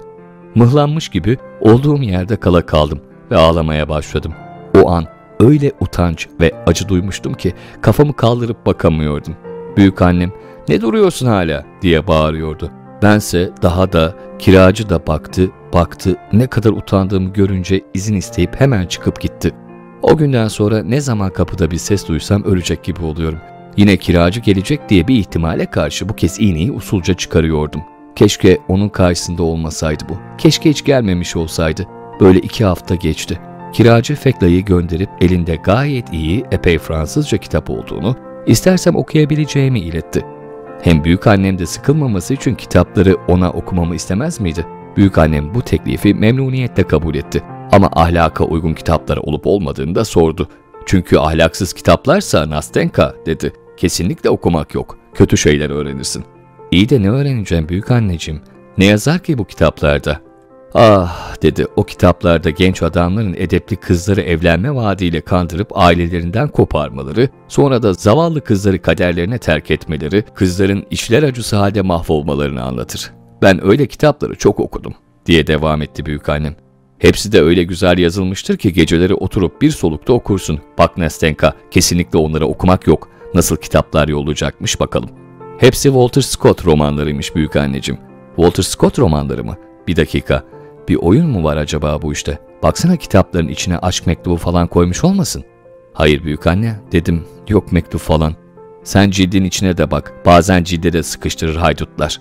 Mıhlanmış 0.54 1.08
gibi 1.08 1.38
olduğum 1.60 2.02
yerde 2.02 2.36
kala 2.36 2.66
kaldım 2.66 3.00
ve 3.30 3.36
ağlamaya 3.36 3.88
başladım. 3.88 4.32
O 4.82 4.90
an 4.90 5.06
öyle 5.40 5.72
utanç 5.80 6.28
ve 6.40 6.52
acı 6.66 6.88
duymuştum 6.88 7.34
ki 7.34 7.54
kafamı 7.80 8.12
kaldırıp 8.12 8.66
bakamıyordum. 8.66 9.36
Büyük 9.76 10.02
annem 10.02 10.32
ne 10.68 10.80
duruyorsun 10.80 11.26
hala 11.26 11.64
diye 11.82 12.06
bağırıyordu. 12.06 12.70
Bense 13.02 13.50
daha 13.62 13.92
da 13.92 14.14
kiracı 14.38 14.88
da 14.88 15.06
baktı, 15.06 15.50
baktı 15.72 16.16
ne 16.32 16.46
kadar 16.46 16.70
utandığımı 16.70 17.32
görünce 17.32 17.80
izin 17.94 18.16
isteyip 18.16 18.60
hemen 18.60 18.86
çıkıp 18.86 19.20
gitti. 19.20 19.52
O 20.02 20.16
günden 20.16 20.48
sonra 20.48 20.82
ne 20.82 21.00
zaman 21.00 21.30
kapıda 21.30 21.70
bir 21.70 21.76
ses 21.76 22.08
duysam 22.08 22.44
ölecek 22.44 22.84
gibi 22.84 23.04
oluyorum. 23.04 23.38
Yine 23.76 23.96
kiracı 23.96 24.40
gelecek 24.40 24.88
diye 24.88 25.08
bir 25.08 25.16
ihtimale 25.16 25.66
karşı 25.66 26.08
bu 26.08 26.16
kez 26.16 26.40
iğneyi 26.40 26.72
usulca 26.72 27.14
çıkarıyordum. 27.14 27.80
Keşke 28.16 28.58
onun 28.68 28.88
karşısında 28.88 29.42
olmasaydı 29.42 30.04
bu. 30.08 30.18
Keşke 30.38 30.70
hiç 30.70 30.84
gelmemiş 30.84 31.36
olsaydı. 31.36 31.86
Böyle 32.20 32.38
iki 32.38 32.64
hafta 32.64 32.94
geçti. 32.94 33.38
Kiracı 33.72 34.14
Fekla'yı 34.14 34.64
gönderip 34.64 35.10
elinde 35.20 35.56
gayet 35.56 36.12
iyi 36.12 36.44
epey 36.50 36.78
Fransızca 36.78 37.38
kitap 37.38 37.70
olduğunu, 37.70 38.16
istersem 38.46 38.96
okuyabileceğimi 38.96 39.80
iletti. 39.80 40.24
Hem 40.82 41.04
büyük 41.04 41.26
annem 41.26 41.58
de 41.58 41.66
sıkılmaması 41.66 42.34
için 42.34 42.54
kitapları 42.54 43.16
ona 43.28 43.50
okumamı 43.50 43.94
istemez 43.94 44.40
miydi? 44.40 44.66
Büyük 44.96 45.18
annem 45.18 45.54
bu 45.54 45.62
teklifi 45.62 46.14
memnuniyetle 46.14 46.82
kabul 46.82 47.14
etti. 47.14 47.42
Ama 47.72 47.90
ahlaka 47.92 48.44
uygun 48.44 48.74
kitaplar 48.74 49.16
olup 49.16 49.46
olmadığını 49.46 49.94
da 49.94 50.04
sordu. 50.04 50.48
Çünkü 50.86 51.18
ahlaksız 51.18 51.72
kitaplarsa 51.72 52.50
Nastenka 52.50 53.14
dedi. 53.26 53.52
Kesinlikle 53.76 54.30
okumak 54.30 54.74
yok. 54.74 54.98
Kötü 55.14 55.36
şeyler 55.36 55.70
öğrenirsin. 55.70 56.24
İyi 56.72 56.88
de 56.88 57.02
ne 57.02 57.10
öğreneceğim 57.10 57.68
büyük 57.68 57.90
anneciğim? 57.90 58.40
Ne 58.78 58.84
yazar 58.84 59.18
ki 59.18 59.38
bu 59.38 59.44
kitaplarda? 59.44 60.20
Ah 60.74 61.42
dedi 61.42 61.66
o 61.76 61.84
kitaplarda 61.84 62.50
genç 62.50 62.82
adamların 62.82 63.34
edepli 63.34 63.76
kızları 63.76 64.20
evlenme 64.20 64.74
vaadiyle 64.74 65.20
kandırıp 65.20 65.78
ailelerinden 65.78 66.48
koparmaları, 66.48 67.28
sonra 67.48 67.82
da 67.82 67.92
zavallı 67.92 68.40
kızları 68.40 68.82
kaderlerine 68.82 69.38
terk 69.38 69.70
etmeleri, 69.70 70.24
kızların 70.34 70.86
işler 70.90 71.22
acısı 71.22 71.56
halde 71.56 71.82
mahvolmalarını 71.82 72.62
anlatır. 72.62 73.10
Ben 73.42 73.66
öyle 73.66 73.86
kitapları 73.86 74.34
çok 74.34 74.60
okudum 74.60 74.94
diye 75.26 75.46
devam 75.46 75.82
etti 75.82 76.06
büyük 76.06 76.28
annem. 76.28 76.56
Hepsi 76.98 77.32
de 77.32 77.42
öyle 77.42 77.62
güzel 77.64 77.98
yazılmıştır 77.98 78.56
ki 78.56 78.72
geceleri 78.72 79.14
oturup 79.14 79.62
bir 79.62 79.70
solukta 79.70 80.12
okursun. 80.12 80.60
Bak 80.78 80.98
Nestenka, 80.98 81.52
kesinlikle 81.70 82.18
onları 82.18 82.46
okumak 82.46 82.86
yok. 82.86 83.08
Nasıl 83.34 83.56
kitaplar 83.56 84.08
yollayacakmış 84.08 84.80
bakalım. 84.80 85.21
Hepsi 85.58 85.82
Walter 85.82 86.20
Scott 86.20 86.64
romanlarıymış 86.64 87.34
büyük 87.34 87.56
anneciğim. 87.56 88.00
Walter 88.36 88.62
Scott 88.62 88.98
romanları 88.98 89.44
mı? 89.44 89.56
Bir 89.86 89.96
dakika. 89.96 90.42
Bir 90.88 90.96
oyun 90.96 91.26
mu 91.26 91.44
var 91.44 91.56
acaba 91.56 92.02
bu 92.02 92.12
işte? 92.12 92.38
Baksana 92.62 92.96
kitapların 92.96 93.48
içine 93.48 93.78
aşk 93.78 94.06
mektubu 94.06 94.36
falan 94.36 94.66
koymuş 94.66 95.04
olmasın? 95.04 95.44
Hayır 95.92 96.24
büyük 96.24 96.46
anne 96.46 96.76
dedim. 96.92 97.24
Yok 97.48 97.72
mektup 97.72 98.00
falan. 98.00 98.34
Sen 98.84 99.10
cildin 99.10 99.44
içine 99.44 99.76
de 99.78 99.90
bak. 99.90 100.12
Bazen 100.26 100.64
cilde 100.64 100.92
de 100.92 101.02
sıkıştırır 101.02 101.56
haydutlar. 101.56 102.20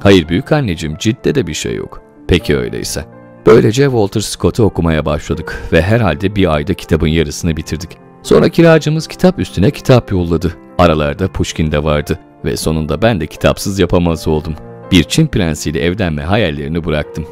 Hayır 0.00 0.28
büyük 0.28 0.52
anneciğim 0.52 0.96
ciltte 0.98 1.34
de 1.34 1.46
bir 1.46 1.54
şey 1.54 1.74
yok. 1.74 2.02
Peki 2.28 2.56
öyleyse. 2.56 3.04
Böylece 3.46 3.84
Walter 3.84 4.20
Scott'u 4.20 4.62
okumaya 4.62 5.04
başladık 5.04 5.62
ve 5.72 5.82
herhalde 5.82 6.36
bir 6.36 6.54
ayda 6.54 6.74
kitabın 6.74 7.06
yarısını 7.06 7.56
bitirdik. 7.56 7.90
Sonra 8.22 8.48
kiracımız 8.48 9.06
kitap 9.06 9.38
üstüne 9.38 9.70
kitap 9.70 10.12
yolladı. 10.12 10.52
Aralarda 10.78 11.28
Pushkin 11.28 11.72
de 11.72 11.84
vardı 11.84 12.18
ve 12.44 12.56
sonunda 12.56 13.02
ben 13.02 13.20
de 13.20 13.26
kitapsız 13.26 13.78
yapamaz 13.78 14.28
oldum. 14.28 14.54
Bir 14.92 15.04
Çin 15.04 15.26
prensiyle 15.26 15.80
evlenme 15.80 16.22
hayallerini 16.22 16.84
bıraktım. 16.84 17.26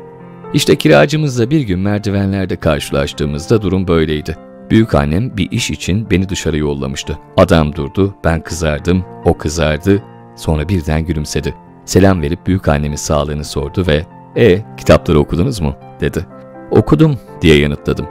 İşte 0.55 0.77
kiracımızla 0.77 1.51
bir 1.51 1.61
gün 1.61 1.79
merdivenlerde 1.79 2.57
karşılaştığımızda 2.57 3.63
durum 3.63 3.89
böyleydi. 3.89 4.37
Büyük 4.71 4.95
annem 4.95 5.37
bir 5.37 5.51
iş 5.51 5.71
için 5.71 6.11
beni 6.11 6.29
dışarı 6.29 6.59
yollamıştı. 6.59 7.19
Adam 7.37 7.75
durdu, 7.75 8.15
ben 8.25 8.41
kızardım, 8.43 9.05
o 9.25 9.39
kızardı, 9.39 10.03
sonra 10.37 10.69
birden 10.69 11.05
gülümsedi. 11.07 11.55
Selam 11.85 12.23
verip 12.23 12.47
büyük 12.47 12.69
annemin 12.69 12.97
sağlığını 12.97 13.45
sordu 13.45 13.85
ve 13.87 14.07
''E, 14.37 14.65
kitapları 14.77 15.19
okudunuz 15.19 15.61
mu?'' 15.61 15.77
dedi. 16.01 16.27
''Okudum'' 16.71 17.19
diye 17.43 17.59
yanıtladım. 17.59 18.07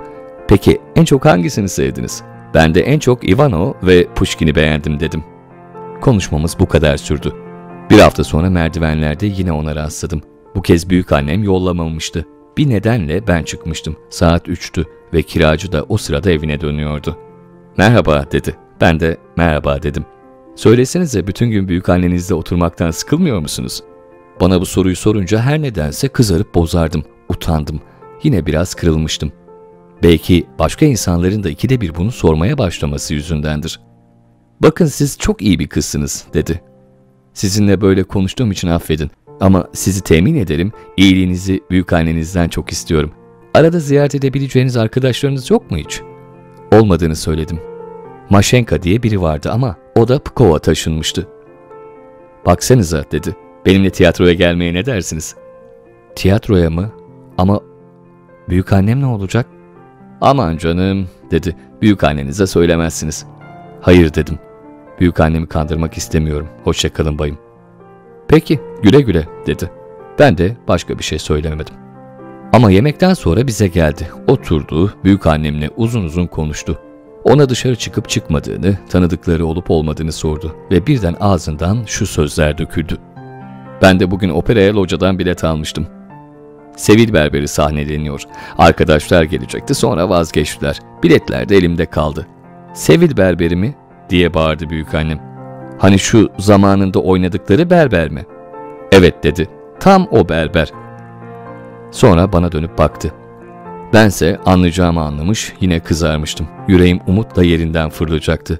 ''Peki 0.47 0.81
en 0.95 1.05
çok 1.05 1.25
hangisini 1.25 1.69
sevdiniz?'' 1.69 2.23
Ben 2.53 2.75
de 2.75 2.81
en 2.81 2.99
çok 2.99 3.29
Ivano 3.29 3.73
ve 3.83 4.07
Pushkin'i 4.15 4.55
beğendim 4.55 4.99
dedim. 4.99 5.23
Konuşmamız 6.03 6.59
bu 6.59 6.65
kadar 6.65 6.97
sürdü. 6.97 7.33
Bir 7.89 7.99
hafta 7.99 8.23
sonra 8.23 8.49
merdivenlerde 8.49 9.25
yine 9.25 9.51
ona 9.51 9.75
rastladım. 9.75 10.21
Bu 10.55 10.61
kez 10.61 10.89
büyük 10.89 11.11
annem 11.11 11.43
yollamamıştı. 11.43 12.25
Bir 12.57 12.69
nedenle 12.69 13.27
ben 13.27 13.43
çıkmıştım. 13.43 13.95
Saat 14.09 14.49
üçtü 14.49 14.85
ve 15.13 15.21
kiracı 15.21 15.71
da 15.71 15.83
o 15.89 15.97
sırada 15.97 16.31
evine 16.31 16.61
dönüyordu. 16.61 17.17
Merhaba 17.77 18.25
dedi. 18.31 18.55
Ben 18.81 18.99
de 18.99 19.17
merhaba 19.37 19.83
dedim. 19.83 20.05
Söylesenize 20.55 21.27
bütün 21.27 21.49
gün 21.49 21.67
büyük 21.67 21.89
annenizle 21.89 22.35
oturmaktan 22.35 22.91
sıkılmıyor 22.91 23.39
musunuz? 23.39 23.83
Bana 24.41 24.61
bu 24.61 24.65
soruyu 24.65 24.95
sorunca 24.95 25.39
her 25.39 25.61
nedense 25.61 26.07
kızarıp 26.07 26.55
bozardım, 26.55 27.03
utandım. 27.29 27.81
Yine 28.23 28.45
biraz 28.45 28.73
kırılmıştım. 28.73 29.31
Belki 30.03 30.45
başka 30.59 30.85
insanların 30.85 31.43
da 31.43 31.49
ikide 31.49 31.81
bir 31.81 31.95
bunu 31.95 32.11
sormaya 32.11 32.57
başlaması 32.57 33.13
yüzündendir. 33.13 33.79
Bakın 34.59 34.85
siz 34.85 35.17
çok 35.17 35.41
iyi 35.41 35.59
bir 35.59 35.67
kızsınız 35.67 36.25
dedi. 36.33 36.61
Sizinle 37.33 37.81
böyle 37.81 38.03
konuştuğum 38.03 38.51
için 38.51 38.67
affedin. 38.67 39.11
Ama 39.39 39.67
sizi 39.73 40.01
temin 40.01 40.35
ederim, 40.35 40.71
iyiliğinizi 40.97 41.61
büyük 41.69 41.93
annenizden 41.93 42.47
çok 42.49 42.71
istiyorum. 42.71 43.11
Arada 43.53 43.79
ziyaret 43.79 44.15
edebileceğiniz 44.15 44.77
arkadaşlarınız 44.77 45.51
yok 45.51 45.71
mu 45.71 45.77
hiç? 45.77 46.01
Olmadığını 46.71 47.15
söyledim. 47.15 47.59
Maşenka 48.29 48.83
diye 48.83 49.03
biri 49.03 49.21
vardı 49.21 49.51
ama 49.51 49.75
o 49.95 50.07
da 50.07 50.19
Pkova 50.19 50.59
taşınmıştı. 50.59 51.27
Baksanıza 52.45 53.05
dedi. 53.11 53.35
Benimle 53.65 53.89
tiyatroya 53.89 54.33
gelmeye 54.33 54.73
ne 54.73 54.85
dersiniz? 54.85 55.35
Tiyatroya 56.15 56.69
mı? 56.69 56.91
Ama 57.37 57.59
büyük 58.49 58.73
annem 58.73 59.01
ne 59.01 59.05
olacak? 59.05 59.45
Aman 60.21 60.57
canım 60.57 61.07
dedi. 61.31 61.55
Büyük 61.81 62.03
annenize 62.03 62.47
söylemezsiniz. 62.47 63.25
Hayır 63.83 64.13
dedim. 64.13 64.39
Büyük 64.99 65.19
annemi 65.19 65.47
kandırmak 65.47 65.97
istemiyorum. 65.97 66.47
Hoşçakalın 66.63 67.19
bayım. 67.19 67.37
Peki 68.27 68.59
güle 68.83 69.01
güle 69.01 69.27
dedi. 69.47 69.71
Ben 70.19 70.37
de 70.37 70.57
başka 70.67 70.99
bir 70.99 71.03
şey 71.03 71.19
söylemedim. 71.19 71.75
Ama 72.53 72.71
yemekten 72.71 73.13
sonra 73.13 73.47
bize 73.47 73.67
geldi. 73.67 74.09
Oturdu, 74.27 74.93
büyük 75.03 75.27
annemle 75.27 75.69
uzun 75.77 76.03
uzun 76.03 76.27
konuştu. 76.27 76.79
Ona 77.23 77.49
dışarı 77.49 77.75
çıkıp 77.75 78.09
çıkmadığını, 78.09 78.77
tanıdıkları 78.89 79.45
olup 79.45 79.71
olmadığını 79.71 80.11
sordu 80.11 80.55
ve 80.71 80.87
birden 80.87 81.15
ağzından 81.19 81.83
şu 81.85 82.07
sözler 82.07 82.57
döküldü. 82.57 82.97
Ben 83.81 83.99
de 83.99 84.11
bugün 84.11 84.29
operaya 84.29 84.75
locadan 84.75 85.19
bilet 85.19 85.43
almıştım. 85.43 85.87
Sevil 86.77 87.13
Berberi 87.13 87.47
sahneleniyor. 87.47 88.21
Arkadaşlar 88.57 89.23
gelecekti 89.23 89.75
sonra 89.75 90.09
vazgeçtiler. 90.09 90.79
Biletler 91.03 91.49
de 91.49 91.57
elimde 91.57 91.85
kaldı. 91.85 92.27
Sevil 92.73 93.17
Berberi 93.17 93.55
mi? 93.55 93.75
diye 94.09 94.33
bağırdı 94.33 94.69
büyük 94.69 94.93
annem. 94.93 95.19
Hani 95.79 95.99
şu 95.99 96.29
zamanında 96.39 96.99
oynadıkları 96.99 97.69
berber 97.69 98.09
mi? 98.09 98.25
Evet 98.91 99.23
dedi. 99.23 99.47
Tam 99.79 100.07
o 100.11 100.29
berber. 100.29 100.71
Sonra 101.91 102.33
bana 102.33 102.51
dönüp 102.51 102.77
baktı. 102.77 103.13
Bense 103.93 104.39
anlayacağımı 104.45 105.01
anlamış 105.01 105.53
yine 105.61 105.79
kızarmıştım. 105.79 106.47
Yüreğim 106.67 106.99
umutla 107.07 107.43
yerinden 107.43 107.89
fırlayacaktı. 107.89 108.59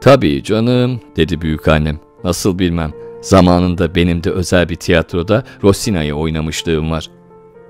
Tabii 0.00 0.42
canım 0.42 1.00
dedi 1.16 1.40
büyük 1.40 1.68
annem. 1.68 1.98
Nasıl 2.24 2.58
bilmem. 2.58 2.92
Zamanında 3.20 3.94
benim 3.94 4.24
de 4.24 4.30
özel 4.30 4.68
bir 4.68 4.76
tiyatroda 4.76 5.42
Rossina'yı 5.62 6.14
oynamışlığım 6.14 6.90
var. 6.90 7.10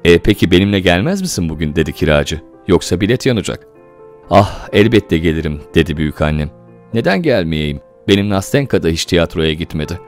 E 0.04 0.18
peki 0.18 0.50
benimle 0.50 0.80
gelmez 0.80 1.20
misin 1.20 1.48
bugün 1.48 1.76
dedi 1.76 1.92
kiracı. 1.92 2.40
Yoksa 2.68 3.00
bilet 3.00 3.26
yanacak. 3.26 3.71
Ah 4.30 4.68
elbette 4.72 5.18
gelirim 5.18 5.60
dedi 5.74 5.96
büyük 5.96 6.22
annem. 6.22 6.50
Neden 6.94 7.22
gelmeyeyim? 7.22 7.80
Benim 8.08 8.30
Nastenka 8.30 8.82
da 8.82 8.88
hiç 8.88 9.04
tiyatroya 9.04 9.52
gitmedi. 9.52 10.00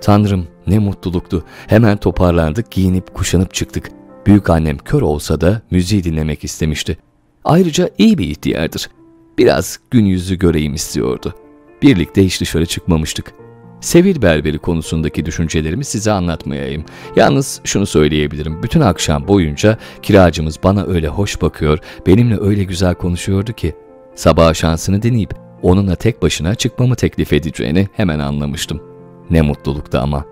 Tanrım 0.00 0.46
ne 0.66 0.78
mutluluktu. 0.78 1.44
Hemen 1.66 1.96
toparlandık, 1.96 2.70
giyinip 2.70 3.14
kuşanıp 3.14 3.54
çıktık. 3.54 3.90
Büyük 4.26 4.50
annem 4.50 4.78
kör 4.78 5.02
olsa 5.02 5.40
da 5.40 5.62
müziği 5.70 6.04
dinlemek 6.04 6.44
istemişti. 6.44 6.98
Ayrıca 7.44 7.90
iyi 7.98 8.18
bir 8.18 8.26
ihtiyardır. 8.26 8.90
Biraz 9.38 9.78
gün 9.90 10.04
yüzü 10.04 10.38
göreyim 10.38 10.74
istiyordu. 10.74 11.34
Birlikte 11.82 12.24
hiç 12.24 12.40
dışarı 12.40 12.66
çıkmamıştık. 12.66 13.34
Sevil 13.80 14.22
berberi 14.22 14.58
konusundaki 14.58 15.26
düşüncelerimi 15.26 15.84
size 15.84 16.12
anlatmayayım. 16.12 16.84
Yalnız 17.16 17.60
şunu 17.64 17.86
söyleyebilirim. 17.86 18.62
Bütün 18.62 18.80
akşam 18.80 19.28
boyunca 19.28 19.78
kiracımız 20.02 20.58
bana 20.64 20.84
öyle 20.84 21.08
hoş 21.08 21.42
bakıyor, 21.42 21.78
benimle 22.06 22.40
öyle 22.40 22.64
güzel 22.64 22.94
konuşuyordu 22.94 23.52
ki 23.52 23.74
sabah 24.14 24.54
şansını 24.54 25.02
deneyip 25.02 25.34
onunla 25.62 25.94
tek 25.94 26.22
başına 26.22 26.54
çıkmamı 26.54 26.96
teklif 26.96 27.32
edeceğini 27.32 27.88
hemen 27.92 28.18
anlamıştım. 28.18 28.82
Ne 29.30 29.42
mutluluktu 29.42 29.98
ama. 29.98 30.24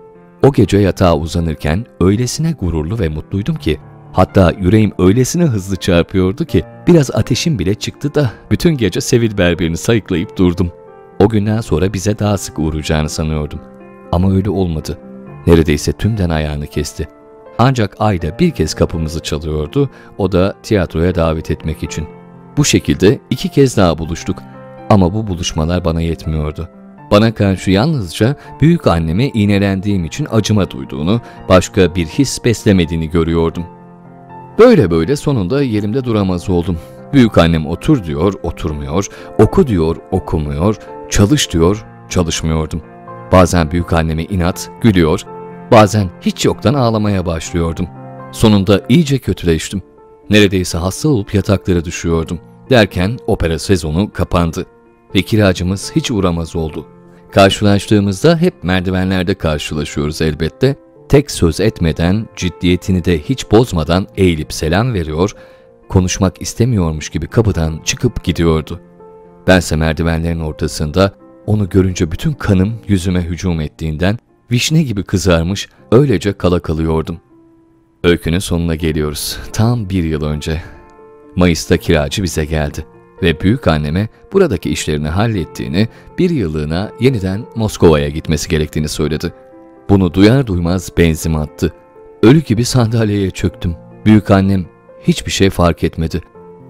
O 0.43 0.53
gece 0.53 0.77
yatağa 0.77 1.17
uzanırken 1.17 1.85
öylesine 2.01 2.51
gururlu 2.51 2.99
ve 2.99 3.09
mutluydum 3.09 3.55
ki 3.55 3.79
hatta 4.13 4.53
yüreğim 4.59 4.91
öylesine 4.99 5.43
hızlı 5.43 5.75
çarpıyordu 5.75 6.45
ki 6.45 6.63
biraz 6.87 7.11
ateşim 7.11 7.59
bile 7.59 7.75
çıktı 7.75 8.15
da 8.15 8.31
bütün 8.51 8.77
gece 8.77 9.01
Sevil 9.01 9.37
berberini 9.37 9.77
sayıklayıp 9.77 10.37
durdum. 10.37 10.71
O 11.19 11.29
günden 11.29 11.61
sonra 11.61 11.93
bize 11.93 12.19
daha 12.19 12.37
sık 12.37 12.59
uğrayacağını 12.59 13.09
sanıyordum. 13.09 13.59
Ama 14.11 14.33
öyle 14.33 14.49
olmadı. 14.49 14.97
Neredeyse 15.47 15.91
tümden 15.93 16.29
ayağını 16.29 16.67
kesti. 16.67 17.07
Ancak 17.59 17.95
ayda 17.99 18.39
bir 18.39 18.51
kez 18.51 18.73
kapımızı 18.73 19.19
çalıyordu, 19.19 19.89
o 20.17 20.31
da 20.31 20.55
tiyatroya 20.63 21.15
davet 21.15 21.51
etmek 21.51 21.83
için. 21.83 22.07
Bu 22.57 22.65
şekilde 22.65 23.19
iki 23.29 23.49
kez 23.49 23.77
daha 23.77 23.97
buluştuk. 23.97 24.43
Ama 24.89 25.13
bu 25.13 25.27
buluşmalar 25.27 25.85
bana 25.85 26.01
yetmiyordu. 26.01 26.69
Bana 27.11 27.33
karşı 27.33 27.71
yalnızca 27.71 28.35
büyük 28.61 28.87
anneme 28.87 29.27
iğnelendiğim 29.27 30.05
için 30.05 30.27
acıma 30.31 30.71
duyduğunu, 30.71 31.21
başka 31.49 31.95
bir 31.95 32.05
his 32.05 32.45
beslemediğini 32.45 33.09
görüyordum. 33.09 33.65
Böyle 34.59 34.91
böyle 34.91 35.15
sonunda 35.15 35.63
yerimde 35.63 36.03
duramaz 36.03 36.49
oldum. 36.49 36.77
Büyük 37.13 37.37
annem 37.37 37.67
otur 37.67 38.03
diyor, 38.03 38.33
oturmuyor, 38.43 39.07
oku 39.39 39.67
diyor, 39.67 39.97
okumuyor, 40.11 40.75
çalış 41.09 41.51
diyor, 41.53 41.85
çalışmıyordum. 42.09 42.81
Bazen 43.31 43.71
büyük 43.71 43.93
anneme 43.93 44.23
inat, 44.23 44.69
gülüyor, 44.81 45.21
bazen 45.71 46.09
hiç 46.21 46.45
yoktan 46.45 46.73
ağlamaya 46.73 47.25
başlıyordum. 47.25 47.87
Sonunda 48.31 48.81
iyice 48.89 49.17
kötüleştim. 49.17 49.81
Neredeyse 50.29 50.77
hasta 50.77 51.09
olup 51.09 51.33
yataklara 51.33 51.85
düşüyordum. 51.85 52.39
Derken 52.69 53.17
opera 53.27 53.59
sezonu 53.59 54.11
kapandı 54.13 54.65
ve 55.15 55.21
kiracımız 55.21 55.91
hiç 55.95 56.11
uğramaz 56.11 56.55
oldu. 56.55 56.85
Karşılaştığımızda 57.31 58.37
hep 58.37 58.63
merdivenlerde 58.63 59.33
karşılaşıyoruz 59.35 60.21
elbette. 60.21 60.75
Tek 61.09 61.31
söz 61.31 61.59
etmeden, 61.59 62.27
ciddiyetini 62.35 63.05
de 63.05 63.19
hiç 63.19 63.51
bozmadan 63.51 64.07
eğilip 64.17 64.53
selam 64.53 64.93
veriyor, 64.93 65.31
konuşmak 65.89 66.41
istemiyormuş 66.41 67.09
gibi 67.09 67.27
kapıdan 67.27 67.81
çıkıp 67.85 68.23
gidiyordu. 68.23 68.79
Bense 69.47 69.75
merdivenlerin 69.75 70.39
ortasında 70.39 71.13
onu 71.45 71.69
görünce 71.69 72.11
bütün 72.11 72.33
kanım 72.33 72.73
yüzüme 72.87 73.21
hücum 73.21 73.61
ettiğinden 73.61 74.17
vişne 74.51 74.83
gibi 74.83 75.03
kızarmış 75.03 75.69
öylece 75.91 76.33
kala 76.33 76.59
kalıyordum. 76.59 77.17
Öykünün 78.03 78.39
sonuna 78.39 78.75
geliyoruz. 78.75 79.39
Tam 79.53 79.89
bir 79.89 80.03
yıl 80.03 80.23
önce. 80.23 80.61
Mayıs'ta 81.35 81.77
kiracı 81.77 82.23
bize 82.23 82.45
geldi 82.45 82.85
ve 83.23 83.41
büyük 83.41 83.67
anneme 83.67 84.07
buradaki 84.33 84.69
işlerini 84.69 85.07
hallettiğini, 85.07 85.87
bir 86.19 86.29
yıllığına 86.29 86.91
yeniden 86.99 87.45
Moskova'ya 87.55 88.09
gitmesi 88.09 88.49
gerektiğini 88.49 88.89
söyledi. 88.89 89.33
Bunu 89.89 90.13
duyar 90.13 90.47
duymaz 90.47 90.91
benzim 90.97 91.35
attı. 91.35 91.73
Ölü 92.23 92.39
gibi 92.39 92.65
sandalyeye 92.65 93.31
çöktüm. 93.31 93.75
Büyük 94.05 94.31
annem 94.31 94.65
hiçbir 95.01 95.31
şey 95.31 95.49
fark 95.49 95.83
etmedi. 95.83 96.21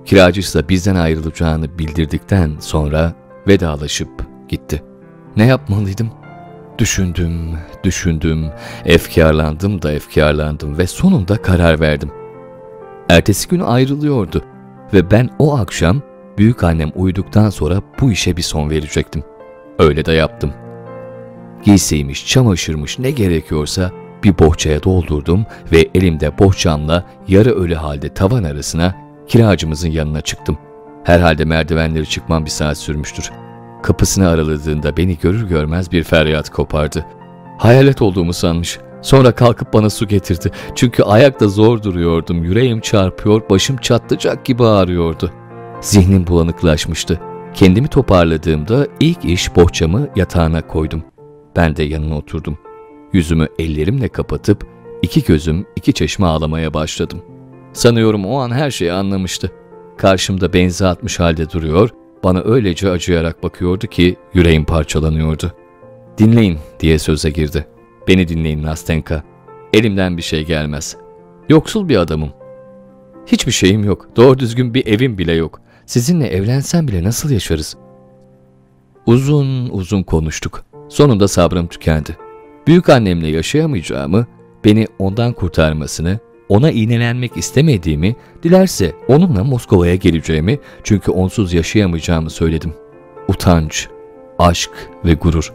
Kiracı 0.07 0.39
ise 0.39 0.69
bizden 0.69 0.95
ayrılacağını 0.95 1.79
bildirdikten 1.79 2.51
sonra 2.59 3.13
vedalaşıp 3.47 4.09
gitti. 4.49 4.83
Ne 5.37 5.45
yapmalıydım? 5.45 6.11
Düşündüm, 6.77 7.57
düşündüm, 7.83 8.45
efkarlandım 8.85 9.81
da 9.81 9.91
efkarlandım 9.91 10.77
ve 10.77 10.87
sonunda 10.87 11.41
karar 11.41 11.79
verdim. 11.79 12.11
Ertesi 13.09 13.49
gün 13.49 13.59
ayrılıyordu 13.59 14.43
ve 14.93 15.11
ben 15.11 15.29
o 15.39 15.57
akşam 15.57 16.01
büyük 16.37 16.63
annem 16.63 16.91
uyuduktan 16.95 17.49
sonra 17.49 17.81
bu 18.01 18.11
işe 18.11 18.37
bir 18.37 18.41
son 18.41 18.69
verecektim. 18.69 19.23
Öyle 19.79 20.05
de 20.05 20.11
yaptım. 20.11 20.53
Giysiymiş, 21.63 22.27
çamaşırmış 22.27 22.99
ne 22.99 23.11
gerekiyorsa 23.11 23.91
bir 24.23 24.39
bohçaya 24.39 24.83
doldurdum 24.83 25.45
ve 25.71 25.89
elimde 25.95 26.37
bohçamla 26.37 27.03
yarı 27.27 27.51
ölü 27.51 27.75
halde 27.75 28.13
tavan 28.13 28.43
arasına 28.43 29.06
kiracımızın 29.27 29.89
yanına 29.89 30.21
çıktım. 30.21 30.57
Herhalde 31.03 31.45
merdivenleri 31.45 32.09
çıkmam 32.09 32.45
bir 32.45 32.49
saat 32.49 32.77
sürmüştür. 32.77 33.31
Kapısını 33.83 34.29
araladığında 34.29 34.97
beni 34.97 35.17
görür 35.17 35.47
görmez 35.47 35.91
bir 35.91 36.03
feryat 36.03 36.49
kopardı. 36.49 37.05
Hayalet 37.57 38.01
olduğumu 38.01 38.33
sanmış. 38.33 38.79
Sonra 39.01 39.31
kalkıp 39.31 39.73
bana 39.73 39.89
su 39.89 40.07
getirdi. 40.07 40.51
Çünkü 40.75 41.03
ayakta 41.03 41.47
zor 41.47 41.83
duruyordum. 41.83 42.43
Yüreğim 42.43 42.81
çarpıyor, 42.81 43.49
başım 43.49 43.77
çatlayacak 43.77 44.45
gibi 44.45 44.63
ağrıyordu. 44.63 45.31
Zihnim 45.81 46.27
bulanıklaşmıştı. 46.27 47.19
Kendimi 47.53 47.87
toparladığımda 47.87 48.87
ilk 48.99 49.25
iş 49.25 49.55
bohçamı 49.55 50.07
yatağına 50.15 50.67
koydum. 50.67 51.03
Ben 51.55 51.75
de 51.75 51.83
yanına 51.83 52.17
oturdum. 52.17 52.57
Yüzümü 53.13 53.47
ellerimle 53.59 54.07
kapatıp 54.07 54.67
iki 55.01 55.23
gözüm 55.23 55.65
iki 55.75 55.93
çeşme 55.93 56.25
ağlamaya 56.25 56.73
başladım. 56.73 57.21
Sanıyorum 57.77 58.25
o 58.25 58.37
an 58.37 58.51
her 58.51 58.71
şeyi 58.71 58.91
anlamıştı. 58.91 59.51
Karşımda 59.97 60.53
benzi 60.53 60.87
atmış 60.87 61.19
halde 61.19 61.49
duruyor, 61.49 61.89
bana 62.23 62.41
öylece 62.41 62.91
acıyarak 62.91 63.43
bakıyordu 63.43 63.87
ki 63.87 64.15
yüreğim 64.33 64.65
parçalanıyordu. 64.65 65.53
Dinleyin 66.17 66.57
diye 66.79 66.99
söze 66.99 67.29
girdi. 67.29 67.67
Beni 68.07 68.27
dinleyin 68.27 68.63
Nastenka. 68.63 69.23
Elimden 69.73 70.17
bir 70.17 70.21
şey 70.21 70.45
gelmez. 70.45 70.97
Yoksul 71.49 71.89
bir 71.89 71.97
adamım. 71.97 72.29
Hiçbir 73.25 73.51
şeyim 73.51 73.83
yok. 73.83 74.09
Doğru 74.15 74.39
düzgün 74.39 74.73
bir 74.73 74.87
evim 74.87 75.17
bile 75.17 75.33
yok. 75.33 75.61
Sizinle 75.85 76.27
evlensem 76.27 76.87
bile 76.87 77.03
nasıl 77.03 77.29
yaşarız? 77.29 77.77
Uzun 79.05 79.69
uzun 79.69 80.03
konuştuk. 80.03 80.65
Sonunda 80.89 81.27
sabrım 81.27 81.67
tükendi. 81.67 82.17
Büyük 82.67 82.89
annemle 82.89 83.27
yaşayamayacağımı, 83.27 84.25
beni 84.65 84.87
ondan 84.99 85.33
kurtarmasını, 85.33 86.19
ona 86.49 86.71
iğnelenmek 86.71 87.37
istemediğimi, 87.37 88.15
dilerse 88.43 88.93
onunla 89.07 89.43
Moskova'ya 89.43 89.95
geleceğimi 89.95 90.59
çünkü 90.83 91.11
onsuz 91.11 91.53
yaşayamayacağımı 91.53 92.29
söyledim. 92.29 92.73
Utanç, 93.27 93.87
aşk 94.39 94.71
ve 95.05 95.13
gurur. 95.13 95.53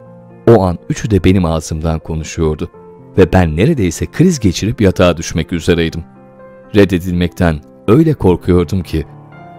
O 0.48 0.62
an 0.62 0.78
üçü 0.88 1.10
de 1.10 1.24
benim 1.24 1.44
ağzımdan 1.44 1.98
konuşuyordu 1.98 2.70
ve 3.18 3.32
ben 3.32 3.56
neredeyse 3.56 4.06
kriz 4.06 4.40
geçirip 4.40 4.80
yatağa 4.80 5.16
düşmek 5.16 5.52
üzereydim. 5.52 6.04
Reddedilmekten 6.74 7.60
öyle 7.88 8.14
korkuyordum 8.14 8.82
ki 8.82 9.04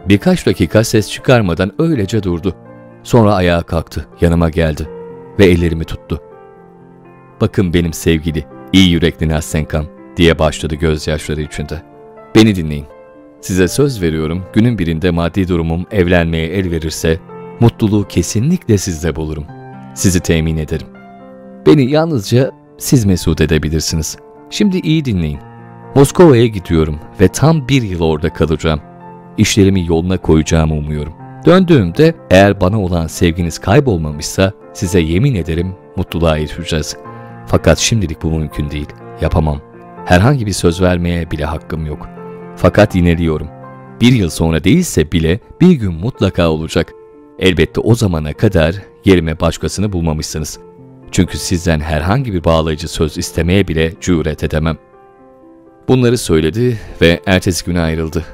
birkaç 0.09 0.45
dakika 0.45 0.83
ses 0.83 1.11
çıkarmadan 1.11 1.71
öylece 1.79 2.23
durdu. 2.23 2.55
Sonra 3.03 3.33
ayağa 3.33 3.61
kalktı, 3.61 4.07
yanıma 4.21 4.49
geldi 4.49 4.89
ve 5.39 5.45
ellerimi 5.45 5.83
tuttu. 5.83 6.21
Bakın 7.41 7.73
benim 7.73 7.93
sevgili, 7.93 8.45
iyi 8.73 8.91
yürekli 8.91 9.29
Nasenkam 9.29 9.85
diye 10.17 10.39
başladı 10.39 10.75
gözyaşları 10.75 11.41
içinde. 11.41 11.81
Beni 12.35 12.55
dinleyin. 12.55 12.85
Size 13.41 13.67
söz 13.67 14.01
veriyorum 14.01 14.43
günün 14.53 14.77
birinde 14.79 15.11
maddi 15.11 15.47
durumum 15.47 15.85
evlenmeye 15.91 16.47
el 16.47 16.71
verirse 16.71 17.19
mutluluğu 17.59 18.07
kesinlikle 18.07 18.77
sizde 18.77 19.15
bulurum. 19.15 19.45
Sizi 19.95 20.19
temin 20.19 20.57
ederim. 20.57 20.87
Beni 21.65 21.91
yalnızca 21.91 22.51
siz 22.77 23.05
mesut 23.05 23.41
edebilirsiniz. 23.41 24.17
Şimdi 24.49 24.77
iyi 24.77 25.05
dinleyin. 25.05 25.39
Moskova'ya 25.95 26.45
gidiyorum 26.45 26.99
ve 27.19 27.27
tam 27.27 27.67
bir 27.67 27.81
yıl 27.81 28.01
orada 28.01 28.33
kalacağım. 28.33 28.81
İşlerimi 29.37 29.87
yoluna 29.87 30.17
koyacağımı 30.17 30.73
umuyorum. 30.73 31.13
Döndüğümde 31.45 32.15
eğer 32.29 32.61
bana 32.61 32.81
olan 32.81 33.07
sevginiz 33.07 33.59
kaybolmamışsa 33.59 34.51
size 34.73 34.99
yemin 34.99 35.35
ederim 35.35 35.75
mutluluğa 35.95 36.37
erişeceğiz. 36.37 36.97
Fakat 37.47 37.77
şimdilik 37.77 38.23
bu 38.23 38.31
mümkün 38.31 38.71
değil. 38.71 38.87
Yapamam. 39.21 39.72
Herhangi 40.05 40.45
bir 40.45 40.51
söz 40.51 40.81
vermeye 40.81 41.31
bile 41.31 41.45
hakkım 41.45 41.85
yok. 41.85 42.09
Fakat 42.55 42.95
yineliyorum. 42.95 43.47
Bir 44.01 44.13
yıl 44.13 44.29
sonra 44.29 44.63
değilse 44.63 45.11
bile 45.11 45.39
bir 45.61 45.71
gün 45.71 45.93
mutlaka 45.93 46.49
olacak. 46.49 46.93
Elbette 47.39 47.81
o 47.81 47.95
zamana 47.95 48.33
kadar 48.33 48.75
yerime 49.05 49.39
başkasını 49.39 49.93
bulmamışsınız. 49.93 50.59
Çünkü 51.11 51.37
sizden 51.37 51.79
herhangi 51.79 52.33
bir 52.33 52.43
bağlayıcı 52.43 52.87
söz 52.87 53.17
istemeye 53.17 53.67
bile 53.67 53.93
cüret 54.01 54.43
edemem. 54.43 54.77
Bunları 55.87 56.17
söyledi 56.17 56.79
ve 57.01 57.21
ertesi 57.25 57.65
gün 57.65 57.75
ayrıldı. 57.75 58.25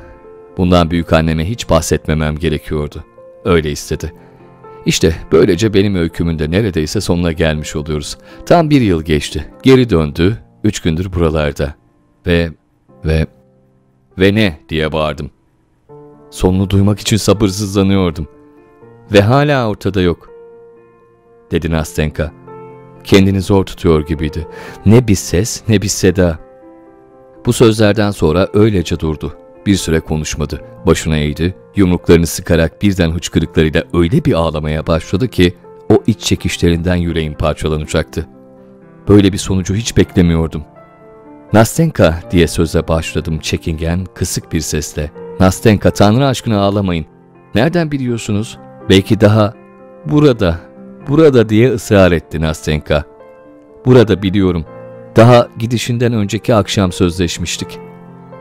Bundan 0.58 0.92
büyük 0.92 1.14
anneme 1.14 1.50
hiç 1.50 1.70
bahsetmemem 1.70 2.38
gerekiyordu. 2.38 3.04
Öyle 3.46 3.72
istedi. 3.72 4.14
İşte 4.86 5.16
böylece 5.32 5.74
benim 5.74 5.96
öykümün 5.96 6.40
de 6.40 6.52
neredeyse 6.52 7.02
sonuna 7.02 7.32
gelmiş 7.32 7.76
oluyoruz. 7.76 8.18
Tam 8.46 8.70
bir 8.70 8.82
yıl 8.82 9.04
geçti. 9.04 9.46
Geri 9.64 9.90
döndü. 9.90 10.38
Üç 10.64 10.80
gündür 10.80 11.14
buralarda. 11.14 11.74
Ve, 12.28 12.52
ve 13.06 13.28
Ve 14.20 14.36
ne 14.36 14.60
diye 14.70 14.92
bağırdım. 14.92 15.32
Sonunu 16.30 16.70
duymak 16.70 17.00
için 17.00 17.18
sabırsızlanıyordum. 17.18 18.28
Ve 19.14 19.22
hala 19.22 19.70
ortada 19.70 20.02
yok. 20.02 20.30
Dedi 21.52 21.72
Nastenka. 21.72 22.32
Kendini 23.04 23.42
zor 23.42 23.66
tutuyor 23.66 24.06
gibiydi. 24.06 24.48
Ne 24.86 25.08
bir 25.08 25.16
ses 25.16 25.64
ne 25.68 25.82
bir 25.82 25.88
seda. 25.88 26.40
Bu 27.46 27.54
sözlerden 27.54 28.12
sonra 28.12 28.48
öylece 28.54 29.00
durdu. 29.00 29.38
Bir 29.66 29.76
süre 29.76 30.00
konuşmadı. 30.00 30.62
Başına 30.86 31.18
eğdi, 31.18 31.56
yumruklarını 31.76 32.28
sıkarak 32.28 32.82
birden 32.82 33.12
hıçkırıklarıyla 33.12 33.84
öyle 33.94 34.26
bir 34.26 34.34
ağlamaya 34.34 34.88
başladı 34.88 35.28
ki 35.28 35.56
o 35.90 36.04
iç 36.08 36.20
çekişlerinden 36.20 36.96
yüreğim 36.96 37.34
parçalanacaktı. 37.34 38.28
Böyle 39.10 39.34
bir 39.34 39.38
sonucu 39.38 39.76
hiç 39.76 39.98
beklemiyordum. 39.98 40.64
Nastenka 41.54 42.20
diye 42.32 42.48
söze 42.48 42.88
başladım 42.88 43.40
çekingen, 43.40 44.06
kısık 44.16 44.54
bir 44.54 44.60
sesle. 44.60 45.12
Nastenka, 45.40 45.92
Tanrı 45.92 46.28
aşkına 46.28 46.62
ağlamayın. 46.62 47.06
Nereden 47.56 47.92
biliyorsunuz? 47.92 48.58
Belki 48.90 49.22
daha 49.22 49.54
burada, 50.06 50.60
burada 51.08 51.50
diye 51.50 51.72
ısrar 51.72 52.12
etti 52.12 52.42
Nastenka. 52.42 53.04
Burada 53.86 54.22
biliyorum. 54.22 54.66
Daha 55.16 55.48
gidişinden 55.60 56.14
önceki 56.14 56.56
akşam 56.56 56.92
sözleşmiştik. 56.92 57.80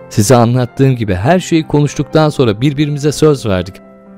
Size 0.09 0.37
anlattığım 0.37 0.97
gibi 0.97 1.15
her 1.15 1.39
şeyi 1.39 1.67
konuştuktan 1.67 2.29
sonra 2.29 2.61
birbirimize 2.61 3.13
söz 3.13 3.47
verdik. 3.47 3.75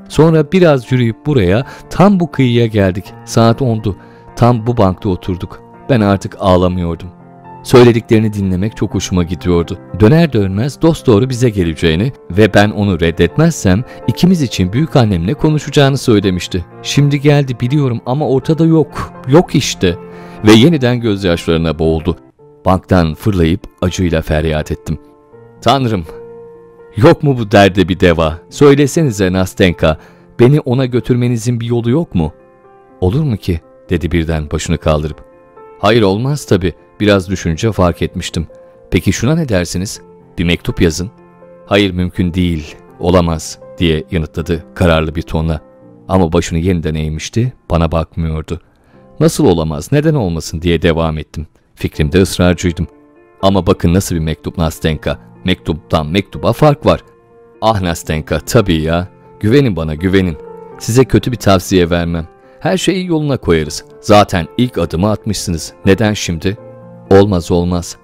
Sonra 0.08 0.52
biraz 0.52 0.92
yürüyüp 0.92 1.26
buraya 1.26 1.66
tam 1.90 2.20
bu 2.20 2.30
kıyıya 2.30 2.66
geldik. 2.66 3.04
Saat 3.24 3.60
10'du. 3.60 3.96
Tam 4.36 4.66
bu 4.66 4.76
bankta 4.76 5.08
oturduk. 5.08 5.69
Ben 5.90 6.00
artık 6.00 6.36
ağlamıyordum. 6.40 7.08
Söylediklerini 7.62 8.32
dinlemek 8.32 8.76
çok 8.76 8.94
hoşuma 8.94 9.22
gidiyordu. 9.24 9.78
Döner 10.00 10.32
dönmez 10.32 10.82
dost 10.82 11.06
doğru 11.06 11.28
bize 11.28 11.50
geleceğini 11.50 12.12
ve 12.30 12.54
ben 12.54 12.70
onu 12.70 13.00
reddetmezsem 13.00 13.84
ikimiz 14.06 14.42
için 14.42 14.72
büyük 14.72 14.96
annemle 14.96 15.34
konuşacağını 15.34 15.98
söylemişti. 15.98 16.64
Şimdi 16.82 17.20
geldi 17.20 17.60
biliyorum 17.60 18.00
ama 18.06 18.28
ortada 18.28 18.64
yok. 18.66 19.12
Yok 19.28 19.54
işte. 19.54 19.96
Ve 20.46 20.52
yeniden 20.52 21.00
gözyaşlarına 21.00 21.78
boğuldu. 21.78 22.16
Banktan 22.64 23.14
fırlayıp 23.14 23.60
acıyla 23.82 24.22
feryat 24.22 24.72
ettim. 24.72 24.98
Tanrım, 25.62 26.04
yok 26.96 27.22
mu 27.22 27.38
bu 27.38 27.50
derde 27.50 27.88
bir 27.88 28.00
deva? 28.00 28.38
Söylesenize 28.50 29.32
Nastenka, 29.32 29.96
beni 30.40 30.60
ona 30.60 30.86
götürmenizin 30.86 31.60
bir 31.60 31.66
yolu 31.66 31.90
yok 31.90 32.14
mu? 32.14 32.32
Olur 33.00 33.22
mu 33.22 33.36
ki? 33.36 33.60
dedi 33.90 34.12
birden 34.12 34.50
başını 34.50 34.78
kaldırıp. 34.78 35.29
Hayır 35.80 36.02
olmaz 36.02 36.44
tabii. 36.44 36.72
Biraz 37.00 37.30
düşünce 37.30 37.72
fark 37.72 38.02
etmiştim. 38.02 38.46
Peki 38.90 39.12
şuna 39.12 39.34
ne 39.34 39.48
dersiniz? 39.48 40.00
Bir 40.38 40.44
mektup 40.44 40.80
yazın. 40.80 41.10
Hayır 41.66 41.90
mümkün 41.90 42.34
değil, 42.34 42.76
olamaz 42.98 43.58
diye 43.78 44.04
yanıtladı 44.10 44.64
kararlı 44.74 45.14
bir 45.14 45.22
tonla. 45.22 45.60
Ama 46.08 46.32
başını 46.32 46.58
yeniden 46.58 46.94
eğmişti, 46.94 47.52
bana 47.70 47.92
bakmıyordu. 47.92 48.60
Nasıl 49.20 49.44
olamaz, 49.44 49.92
neden 49.92 50.14
olmasın 50.14 50.62
diye 50.62 50.82
devam 50.82 51.18
ettim. 51.18 51.46
Fikrimde 51.74 52.22
ısrarcıydım. 52.22 52.86
Ama 53.42 53.66
bakın 53.66 53.94
nasıl 53.94 54.14
bir 54.14 54.20
mektup 54.20 54.58
Nastenka. 54.58 55.18
Mektuptan 55.44 56.06
mektuba 56.06 56.52
fark 56.52 56.86
var. 56.86 57.04
Ah 57.62 57.80
Nastenka 57.80 58.40
tabii 58.40 58.82
ya. 58.82 59.08
Güvenin 59.40 59.76
bana 59.76 59.94
güvenin. 59.94 60.36
Size 60.78 61.04
kötü 61.04 61.32
bir 61.32 61.36
tavsiye 61.36 61.90
vermem. 61.90 62.28
Her 62.60 62.76
şeyi 62.76 63.06
yoluna 63.06 63.36
koyarız. 63.36 63.84
Zaten 64.00 64.46
ilk 64.58 64.78
adımı 64.78 65.10
atmışsınız. 65.10 65.72
Neden 65.86 66.14
şimdi? 66.14 66.56
Olmaz 67.10 67.50
olmaz. 67.50 67.96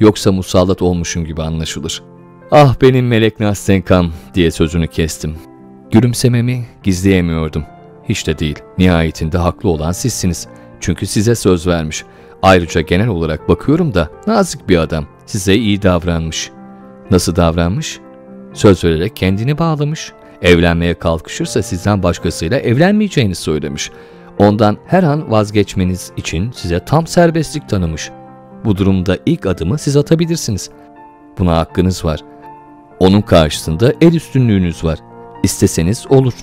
Yoksa 0.00 0.32
musallat 0.32 0.82
olmuşum 0.82 1.24
gibi 1.24 1.42
anlaşılır. 1.42 2.02
Ah 2.50 2.74
benim 2.80 3.08
melek 3.08 3.40
Nastenkam 3.40 4.12
diye 4.34 4.50
sözünü 4.50 4.88
kestim. 4.88 5.36
Gülümsememi 5.90 6.66
gizleyemiyordum. 6.82 7.64
Hiç 8.08 8.26
de 8.26 8.38
değil. 8.38 8.58
Nihayetinde 8.78 9.38
haklı 9.38 9.68
olan 9.68 9.92
sizsiniz. 9.92 10.48
Çünkü 10.80 11.06
size 11.06 11.34
söz 11.34 11.66
vermiş. 11.66 12.04
Ayrıca 12.42 12.80
genel 12.80 13.08
olarak 13.08 13.48
bakıyorum 13.48 13.94
da 13.94 14.10
nazik 14.26 14.68
bir 14.68 14.76
adam. 14.76 15.06
Size 15.26 15.54
iyi 15.54 15.82
davranmış. 15.82 16.50
Nasıl 17.10 17.36
davranmış? 17.36 18.00
Söz 18.52 18.84
vererek 18.84 19.16
kendini 19.16 19.58
bağlamış. 19.58 20.12
Evlenmeye 20.42 20.94
kalkışırsa 20.94 21.62
sizden 21.62 22.02
başkasıyla 22.02 22.58
evlenmeyeceğini 22.58 23.34
söylemiş. 23.34 23.90
Ondan 24.38 24.76
her 24.86 25.02
an 25.02 25.30
vazgeçmeniz 25.30 26.12
için 26.16 26.50
size 26.52 26.84
tam 26.84 27.06
serbestlik 27.06 27.68
tanımış. 27.68 28.10
Bu 28.64 28.76
durumda 28.76 29.18
ilk 29.26 29.46
adımı 29.46 29.78
siz 29.78 29.96
atabilirsiniz. 29.96 30.70
Buna 31.38 31.56
hakkınız 31.56 32.04
var. 32.04 32.20
Onun 32.98 33.20
karşısında 33.20 33.92
el 34.00 34.14
üstünlüğünüz 34.14 34.84
var. 34.84 34.98
İsteseniz 35.42 36.06
olur. 36.08 36.34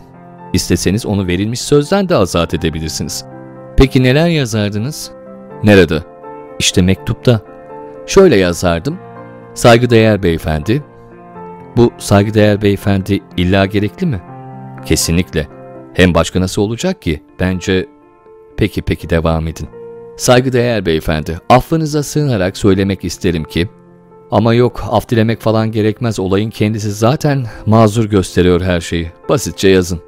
İsteseniz 0.54 1.06
onu 1.06 1.28
verilmiş 1.28 1.62
sözden 1.62 2.10
de 2.10 2.16
azat 2.16 2.54
edebilirsiniz. 2.54 3.26
Peki 3.78 4.04
neler 4.04 4.28
yazardınız? 4.28 5.12
Nerede? 5.64 6.04
İşte 6.60 6.82
mektupta. 6.82 7.42
Şöyle 8.08 8.36
yazardım. 8.36 9.00
Saygıdeğer 9.54 10.24
beyefendi. 10.24 10.84
Bu 11.78 11.92
saygıdeğer 11.98 12.62
beyefendi 12.62 13.20
illa 13.38 13.66
gerekli 13.66 14.08
mi? 14.08 14.22
Kesinlikle. 14.86 15.48
Hem 15.94 16.14
başka 16.14 16.42
nasıl 16.42 16.62
olacak 16.62 17.02
ki? 17.02 17.24
Bence... 17.40 17.88
Peki 18.58 18.82
peki 18.82 19.10
devam 19.10 19.48
edin. 19.48 19.68
Saygıdeğer 20.18 20.86
beyefendi, 20.86 21.40
affınıza 21.50 22.04
sığınarak 22.04 22.58
söylemek 22.58 23.04
isterim 23.04 23.44
ki... 23.44 23.70
Ama 24.32 24.54
yok, 24.54 24.84
af 24.92 25.10
dilemek 25.10 25.42
falan 25.42 25.72
gerekmez. 25.72 26.20
Olayın 26.20 26.50
kendisi 26.50 26.92
zaten 26.92 27.46
mazur 27.66 28.06
gösteriyor 28.06 28.62
her 28.62 28.82
şeyi. 28.82 29.12
Basitçe 29.30 29.70
yazın. 29.70 30.02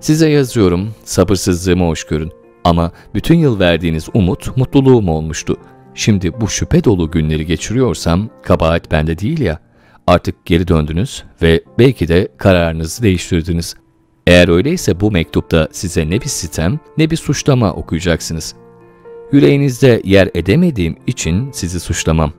Size 0.00 0.28
yazıyorum, 0.28 0.94
sabırsızlığımı 1.04 1.86
hoş 1.86 2.04
görün. 2.04 2.32
Ama 2.64 2.92
bütün 3.14 3.34
yıl 3.34 3.60
verdiğiniz 3.60 4.08
umut 4.14 4.56
mutluluğum 4.56 5.08
olmuştu. 5.08 5.56
Şimdi 5.94 6.40
bu 6.40 6.48
şüphe 6.48 6.84
dolu 6.84 7.10
günleri 7.10 7.46
geçiriyorsam 7.46 8.28
kabahat 8.42 8.90
bende 8.90 9.18
değil 9.18 9.40
ya. 9.40 9.58
Artık 10.08 10.46
geri 10.46 10.68
döndünüz 10.68 11.24
ve 11.42 11.62
belki 11.78 12.08
de 12.08 12.28
kararınızı 12.36 13.02
değiştirdiniz. 13.02 13.74
Eğer 14.26 14.48
öyleyse 14.48 15.00
bu 15.00 15.10
mektupta 15.10 15.68
size 15.72 16.10
ne 16.10 16.20
bir 16.20 16.28
sitem 16.28 16.80
ne 16.98 17.10
bir 17.10 17.16
suçlama 17.16 17.72
okuyacaksınız. 17.72 18.54
Yüreğinizde 19.32 20.02
yer 20.04 20.30
edemediğim 20.34 20.96
için 21.06 21.52
sizi 21.52 21.80
suçlamam. 21.80 22.32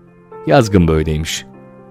Yazgın 0.47 0.87
böyleymiş. 0.87 1.45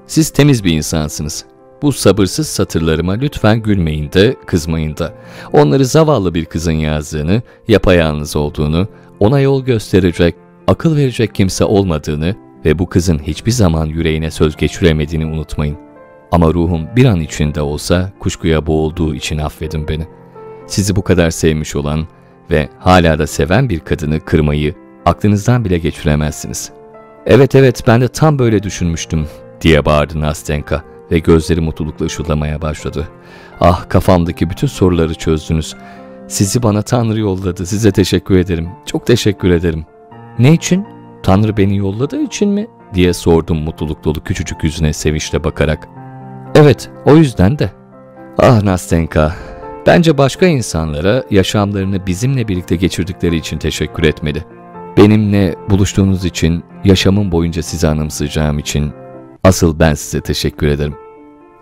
Siz 0.06 0.30
temiz 0.30 0.64
bir 0.64 0.72
insansınız. 0.72 1.44
Bu 1.82 1.92
sabırsız 1.92 2.48
satırlarıma 2.48 3.12
lütfen 3.12 3.62
gülmeyin 3.62 4.12
de 4.12 4.36
kızmayın 4.46 4.96
da. 4.96 5.14
Onları 5.52 5.84
zavallı 5.84 6.34
bir 6.34 6.44
kızın 6.44 6.72
yazdığını, 6.72 7.42
yapayalnız 7.68 8.36
olduğunu, 8.36 8.88
ona 9.20 9.40
yol 9.40 9.64
gösterecek, 9.64 10.34
akıl 10.66 10.96
verecek 10.96 11.34
kimse 11.34 11.64
olmadığını 11.64 12.36
ve 12.64 12.78
bu 12.78 12.88
kızın 12.88 13.18
hiçbir 13.18 13.50
zaman 13.50 13.86
yüreğine 13.86 14.30
söz 14.30 14.56
geçiremediğini 14.56 15.26
unutmayın. 15.26 15.76
Ama 16.32 16.54
ruhum 16.54 16.86
bir 16.96 17.04
an 17.04 17.20
içinde 17.20 17.62
olsa 17.62 18.12
kuşkuya 18.20 18.66
boğulduğu 18.66 19.14
için 19.14 19.38
affedin 19.38 19.88
beni. 19.88 20.06
Sizi 20.66 20.96
bu 20.96 21.02
kadar 21.02 21.30
sevmiş 21.30 21.76
olan 21.76 22.06
ve 22.50 22.68
hala 22.78 23.18
da 23.18 23.26
seven 23.26 23.68
bir 23.68 23.80
kadını 23.80 24.20
kırmayı 24.20 24.74
aklınızdan 25.06 25.64
bile 25.64 25.78
geçiremezsiniz. 25.78 26.70
Evet 27.26 27.54
evet 27.54 27.84
ben 27.86 28.00
de 28.00 28.08
tam 28.08 28.38
böyle 28.38 28.62
düşünmüştüm 28.62 29.26
diye 29.60 29.84
bağırdı 29.84 30.20
Nastenka 30.20 30.82
ve 31.10 31.18
gözleri 31.18 31.60
mutlulukla 31.60 32.06
ışıldamaya 32.06 32.62
başladı. 32.62 33.08
Ah 33.60 33.88
kafamdaki 33.88 34.50
bütün 34.50 34.66
soruları 34.66 35.14
çözdünüz. 35.14 35.76
Sizi 36.28 36.62
bana 36.62 36.82
Tanrı 36.82 37.18
yolladı. 37.20 37.66
Size 37.66 37.92
teşekkür 37.92 38.38
ederim. 38.38 38.68
Çok 38.86 39.06
teşekkür 39.06 39.50
ederim. 39.50 39.86
Ne 40.38 40.52
için? 40.52 40.97
Tanrı 41.22 41.56
beni 41.56 41.76
yolladığı 41.76 42.22
için 42.22 42.48
mi? 42.48 42.66
diye 42.94 43.12
sordum 43.12 43.58
mutluluk 43.58 44.04
dolu 44.04 44.24
küçücük 44.24 44.64
yüzüne 44.64 44.92
sevinçle 44.92 45.44
bakarak. 45.44 45.88
Evet, 46.54 46.90
o 47.04 47.16
yüzden 47.16 47.58
de. 47.58 47.70
Ah 48.38 48.62
Nastenka, 48.62 49.34
bence 49.86 50.18
başka 50.18 50.46
insanlara 50.46 51.24
yaşamlarını 51.30 52.06
bizimle 52.06 52.48
birlikte 52.48 52.76
geçirdikleri 52.76 53.36
için 53.36 53.58
teşekkür 53.58 54.02
etmeli. 54.02 54.44
Benimle 54.96 55.54
buluştuğunuz 55.70 56.24
için, 56.24 56.64
yaşamım 56.84 57.32
boyunca 57.32 57.62
sizi 57.62 57.88
anımsayacağım 57.88 58.58
için 58.58 58.92
asıl 59.44 59.78
ben 59.78 59.94
size 59.94 60.20
teşekkür 60.20 60.66
ederim. 60.66 60.94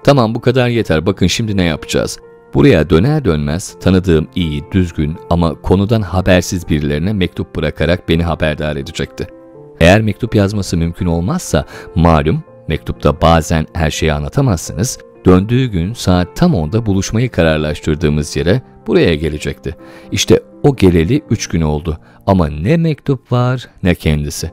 Tamam 0.04 0.34
bu 0.34 0.40
kadar 0.40 0.68
yeter. 0.68 1.06
Bakın 1.06 1.26
şimdi 1.26 1.56
ne 1.56 1.64
yapacağız? 1.64 2.18
Buraya 2.54 2.90
döner 2.90 3.24
dönmez 3.24 3.76
tanıdığım 3.80 4.28
iyi, 4.34 4.64
düzgün 4.72 5.16
ama 5.30 5.54
konudan 5.54 6.02
habersiz 6.02 6.68
birilerine 6.68 7.12
mektup 7.12 7.56
bırakarak 7.56 8.08
beni 8.08 8.22
haberdar 8.24 8.76
edecekti. 8.76 9.35
Eğer 9.80 10.00
mektup 10.00 10.34
yazması 10.34 10.76
mümkün 10.76 11.06
olmazsa 11.06 11.64
malum 11.94 12.42
mektupta 12.68 13.20
bazen 13.20 13.66
her 13.72 13.90
şeyi 13.90 14.12
anlatamazsınız. 14.12 14.98
Döndüğü 15.24 15.66
gün 15.66 15.92
saat 15.92 16.36
tam 16.36 16.54
onda 16.54 16.86
buluşmayı 16.86 17.30
kararlaştırdığımız 17.30 18.36
yere 18.36 18.62
buraya 18.86 19.14
gelecekti. 19.14 19.76
İşte 20.12 20.42
o 20.62 20.76
geleli 20.76 21.22
üç 21.30 21.46
gün 21.46 21.60
oldu 21.60 21.98
ama 22.26 22.48
ne 22.48 22.76
mektup 22.76 23.32
var 23.32 23.68
ne 23.82 23.94
kendisi. 23.94 24.50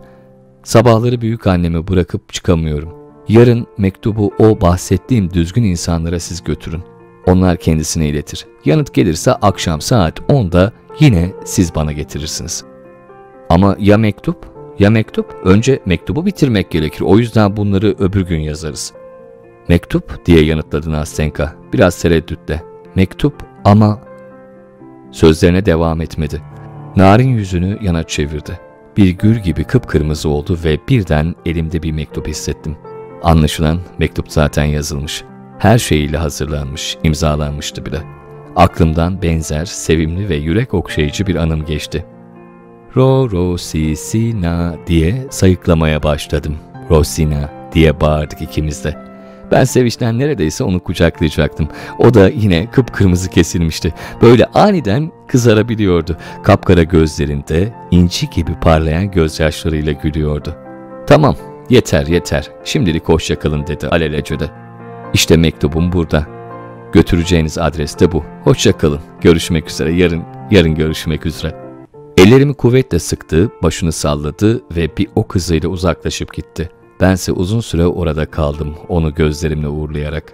Sabahları 0.63 1.21
büyük 1.21 1.47
annemi 1.47 1.87
bırakıp 1.87 2.33
çıkamıyorum. 2.33 2.93
Yarın 3.27 3.67
mektubu 3.77 4.33
o 4.39 4.61
bahsettiğim 4.61 5.33
düzgün 5.33 5.63
insanlara 5.63 6.19
siz 6.19 6.43
götürün. 6.43 6.83
Onlar 7.27 7.57
kendisine 7.57 8.07
iletir. 8.07 8.45
Yanıt 8.65 8.93
gelirse 8.93 9.33
akşam 9.33 9.81
saat 9.81 10.19
10'da 10.19 10.71
yine 10.99 11.31
siz 11.45 11.75
bana 11.75 11.91
getirirsiniz. 11.91 12.63
Ama 13.49 13.75
ya 13.79 13.97
mektup? 13.97 14.52
Ya 14.79 14.89
mektup? 14.89 15.35
Önce 15.45 15.79
mektubu 15.85 16.25
bitirmek 16.25 16.71
gerekir. 16.71 17.01
O 17.01 17.17
yüzden 17.17 17.57
bunları 17.57 17.95
öbür 17.99 18.21
gün 18.21 18.39
yazarız. 18.39 18.93
Mektup 19.67 20.25
diye 20.25 20.43
yanıtladı 20.43 20.91
Nastenka 20.91 21.55
biraz 21.73 22.01
tereddütle. 22.01 22.63
Mektup 22.95 23.33
ama... 23.65 23.99
Sözlerine 25.11 25.65
devam 25.65 26.01
etmedi. 26.01 26.41
Narin 26.95 27.29
yüzünü 27.29 27.77
yana 27.81 28.03
çevirdi. 28.03 28.59
Bir 28.97 29.09
gül 29.09 29.35
gibi 29.35 29.63
kıpkırmızı 29.63 30.29
oldu 30.29 30.59
ve 30.63 30.77
birden 30.89 31.35
elimde 31.45 31.83
bir 31.83 31.91
mektup 31.91 32.27
hissettim. 32.27 32.77
Anlaşılan 33.23 33.79
mektup 33.99 34.31
zaten 34.31 34.63
yazılmış. 34.63 35.23
Her 35.59 35.77
şeyiyle 35.77 36.17
hazırlanmış, 36.17 36.97
imzalanmıştı 37.03 37.85
bile. 37.85 38.01
Aklımdan 38.55 39.21
benzer, 39.21 39.65
sevimli 39.65 40.29
ve 40.29 40.35
yürek 40.35 40.73
okşayıcı 40.73 41.27
bir 41.27 41.35
anım 41.35 41.65
geçti. 41.65 42.05
Ro, 42.95 43.31
ro, 43.31 43.57
si, 43.57 43.95
si, 43.95 44.41
na 44.41 44.75
diye 44.87 45.27
sayıklamaya 45.29 46.03
başladım. 46.03 46.57
Rosina 46.89 47.49
diye 47.73 48.01
bağırdık 48.01 48.41
ikimiz 48.41 48.83
de. 48.83 48.97
Ben 49.51 49.63
sevinçten 49.63 50.19
neredeyse 50.19 50.63
onu 50.63 50.79
kucaklayacaktım. 50.79 51.67
O 51.99 52.13
da 52.13 52.29
yine 52.29 52.71
kıpkırmızı 52.71 53.29
kesilmişti. 53.29 53.93
Böyle 54.21 54.45
aniden 54.45 55.11
kızarabiliyordu. 55.27 56.17
Kapkara 56.43 56.83
gözlerinde 56.83 57.73
inci 57.91 58.29
gibi 58.29 58.51
parlayan 58.61 59.11
gözyaşlarıyla 59.11 59.91
gülüyordu. 59.91 60.55
Tamam, 61.07 61.35
yeter 61.69 62.07
yeter. 62.07 62.49
Şimdilik 62.63 63.09
hoşça 63.09 63.39
kalın 63.39 63.67
dedi 63.67 63.87
alelacele. 63.87 64.49
İşte 65.13 65.37
mektubum 65.37 65.93
burada. 65.93 66.27
Götüreceğiniz 66.91 67.57
adres 67.57 67.99
de 67.99 68.11
bu. 68.11 68.23
Hoşça 68.43 68.77
kalın. 68.77 68.99
Görüşmek 69.21 69.69
üzere. 69.69 69.93
Yarın 69.93 70.23
yarın 70.51 70.75
görüşmek 70.75 71.25
üzere. 71.25 71.62
Ellerimi 72.17 72.53
kuvvetle 72.53 72.99
sıktı, 72.99 73.51
başını 73.63 73.91
salladı 73.91 74.61
ve 74.75 74.97
bir 74.97 75.07
o 75.15 75.27
kızıyla 75.27 75.69
uzaklaşıp 75.69 76.33
gitti. 76.33 76.69
Bense 77.01 77.31
uzun 77.31 77.59
süre 77.59 77.85
orada 77.85 78.25
kaldım, 78.25 78.75
onu 78.89 79.13
gözlerimle 79.13 79.67
uğurlayarak. 79.67 80.33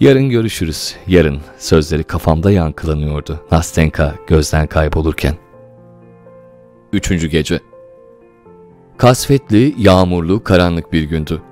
Yarın 0.00 0.30
görüşürüz, 0.30 0.96
yarın. 1.06 1.40
Sözleri 1.58 2.04
kafamda 2.04 2.50
yankılanıyordu. 2.50 3.40
Nastenka 3.52 4.14
gözden 4.26 4.66
kaybolurken. 4.66 5.34
Üçüncü 6.92 7.28
gece. 7.28 7.60
Kasvetli, 8.96 9.74
yağmurlu, 9.78 10.44
karanlık 10.44 10.92
bir 10.92 11.02
gündü. 11.02 11.42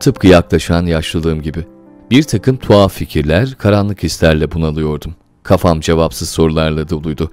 Tıpkı 0.00 0.26
yaklaşan 0.26 0.86
yaşlılığım 0.86 1.42
gibi. 1.42 1.66
Bir 2.10 2.22
takım 2.22 2.56
tuhaf 2.56 2.92
fikirler, 2.92 3.54
karanlık 3.58 4.02
hislerle 4.02 4.52
bunalıyordum. 4.52 5.14
Kafam 5.42 5.80
cevapsız 5.80 6.28
sorularla 6.28 6.88
doluydu. 6.88 7.30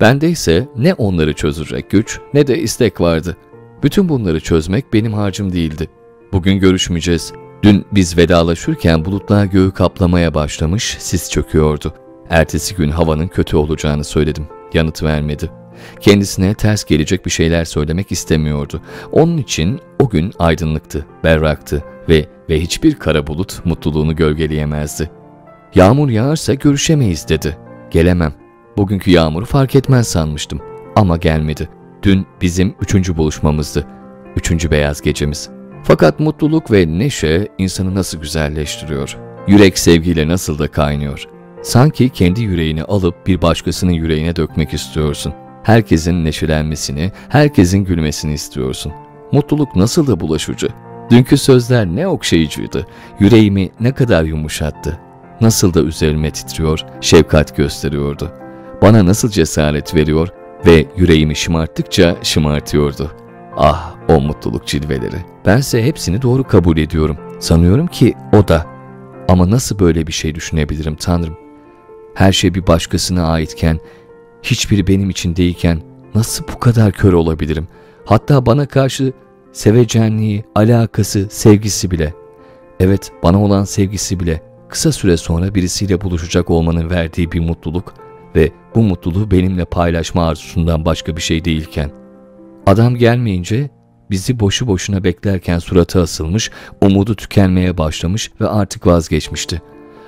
Bende 0.00 0.30
ise 0.30 0.68
ne 0.76 0.94
onları 0.94 1.32
çözecek 1.32 1.90
güç 1.90 2.20
ne 2.34 2.46
de 2.46 2.58
istek 2.58 3.00
vardı. 3.00 3.36
Bütün 3.82 4.08
bunları 4.08 4.40
çözmek 4.40 4.92
benim 4.92 5.12
harcım 5.12 5.52
değildi. 5.52 5.88
Bugün 6.32 6.58
görüşmeyeceğiz. 6.58 7.32
Dün 7.62 7.86
biz 7.92 8.16
vedalaşırken 8.16 9.04
bulutlar 9.04 9.44
göğü 9.44 9.70
kaplamaya 9.70 10.34
başlamış, 10.34 10.96
sis 10.98 11.30
çöküyordu. 11.30 11.94
Ertesi 12.30 12.74
gün 12.74 12.90
havanın 12.90 13.28
kötü 13.28 13.56
olacağını 13.56 14.04
söyledim. 14.04 14.46
Yanıt 14.74 15.02
vermedi. 15.02 15.50
Kendisine 16.00 16.54
ters 16.54 16.84
gelecek 16.84 17.26
bir 17.26 17.30
şeyler 17.30 17.64
söylemek 17.64 18.12
istemiyordu. 18.12 18.82
Onun 19.12 19.38
için 19.38 19.80
o 20.00 20.08
gün 20.08 20.32
aydınlıktı, 20.38 21.06
berraktı 21.24 21.84
ve 22.08 22.28
ve 22.48 22.60
hiçbir 22.60 22.94
kara 22.94 23.26
bulut 23.26 23.64
mutluluğunu 23.64 24.16
gölgeleyemezdi. 24.16 25.10
Yağmur 25.74 26.08
yağarsa 26.08 26.54
görüşemeyiz 26.54 27.28
dedi. 27.28 27.58
Gelemem. 27.90 28.43
Bugünkü 28.76 29.10
yağmuru 29.10 29.44
fark 29.44 29.74
etmez 29.74 30.08
sanmıştım. 30.08 30.60
Ama 30.96 31.16
gelmedi. 31.16 31.68
Dün 32.02 32.26
bizim 32.40 32.74
üçüncü 32.80 33.16
buluşmamızdı. 33.16 33.86
Üçüncü 34.36 34.70
beyaz 34.70 35.00
gecemiz. 35.00 35.50
Fakat 35.82 36.20
mutluluk 36.20 36.70
ve 36.70 36.98
neşe 36.98 37.48
insanı 37.58 37.94
nasıl 37.94 38.20
güzelleştiriyor. 38.20 39.16
Yürek 39.48 39.78
sevgiyle 39.78 40.28
nasıl 40.28 40.58
da 40.58 40.68
kaynıyor. 40.68 41.28
Sanki 41.62 42.08
kendi 42.08 42.42
yüreğini 42.42 42.84
alıp 42.84 43.26
bir 43.26 43.42
başkasının 43.42 43.92
yüreğine 43.92 44.36
dökmek 44.36 44.74
istiyorsun. 44.74 45.32
Herkesin 45.62 46.24
neşelenmesini, 46.24 47.12
herkesin 47.28 47.84
gülmesini 47.84 48.32
istiyorsun. 48.32 48.92
Mutluluk 49.32 49.76
nasıl 49.76 50.06
da 50.06 50.20
bulaşıcı. 50.20 50.68
Dünkü 51.10 51.36
sözler 51.36 51.86
ne 51.86 52.08
okşayıcıydı. 52.08 52.86
Yüreğimi 53.20 53.70
ne 53.80 53.92
kadar 53.92 54.24
yumuşattı. 54.24 55.00
Nasıl 55.40 55.74
da 55.74 55.82
üzerime 55.82 56.30
titriyor, 56.30 56.84
şefkat 57.00 57.56
gösteriyordu. 57.56 58.32
Bana 58.82 59.06
nasıl 59.06 59.28
cesaret 59.28 59.94
veriyor 59.94 60.28
ve 60.66 60.86
yüreğimi 60.96 61.36
şımarttıkça 61.36 62.16
şımartıyordu. 62.22 63.10
Ah 63.56 63.94
o 64.08 64.20
mutluluk 64.20 64.66
cilveleri. 64.66 65.16
Bense 65.46 65.84
hepsini 65.84 66.22
doğru 66.22 66.44
kabul 66.44 66.76
ediyorum. 66.76 67.16
Sanıyorum 67.40 67.86
ki 67.86 68.14
o 68.32 68.48
da. 68.48 68.66
Ama 69.28 69.50
nasıl 69.50 69.78
böyle 69.78 70.06
bir 70.06 70.12
şey 70.12 70.34
düşünebilirim 70.34 70.96
Tanrım? 70.96 71.36
Her 72.14 72.32
şey 72.32 72.54
bir 72.54 72.66
başkasına 72.66 73.26
aitken, 73.26 73.80
hiçbiri 74.42 74.86
benim 74.86 75.10
için 75.10 75.36
değilken 75.36 75.82
nasıl 76.14 76.44
bu 76.54 76.58
kadar 76.58 76.92
kör 76.92 77.12
olabilirim? 77.12 77.68
Hatta 78.04 78.46
bana 78.46 78.66
karşı 78.66 79.12
sevecenliği, 79.52 80.44
alakası, 80.54 81.26
sevgisi 81.30 81.90
bile. 81.90 82.14
Evet, 82.80 83.12
bana 83.22 83.42
olan 83.44 83.64
sevgisi 83.64 84.20
bile 84.20 84.42
kısa 84.68 84.92
süre 84.92 85.16
sonra 85.16 85.54
birisiyle 85.54 86.00
buluşacak 86.00 86.50
olmanın 86.50 86.90
verdiği 86.90 87.32
bir 87.32 87.40
mutluluk 87.40 87.94
ve 88.36 88.52
bu 88.74 88.82
mutluluğu 88.82 89.30
benimle 89.30 89.64
paylaşma 89.64 90.26
arzusundan 90.26 90.84
başka 90.84 91.16
bir 91.16 91.22
şey 91.22 91.44
değilken. 91.44 91.90
Adam 92.66 92.96
gelmeyince 92.96 93.70
bizi 94.10 94.40
boşu 94.40 94.66
boşuna 94.66 95.04
beklerken 95.04 95.58
suratı 95.58 96.02
asılmış, 96.02 96.50
umudu 96.80 97.14
tükenmeye 97.14 97.78
başlamış 97.78 98.30
ve 98.40 98.48
artık 98.48 98.86
vazgeçmişti. 98.86 99.62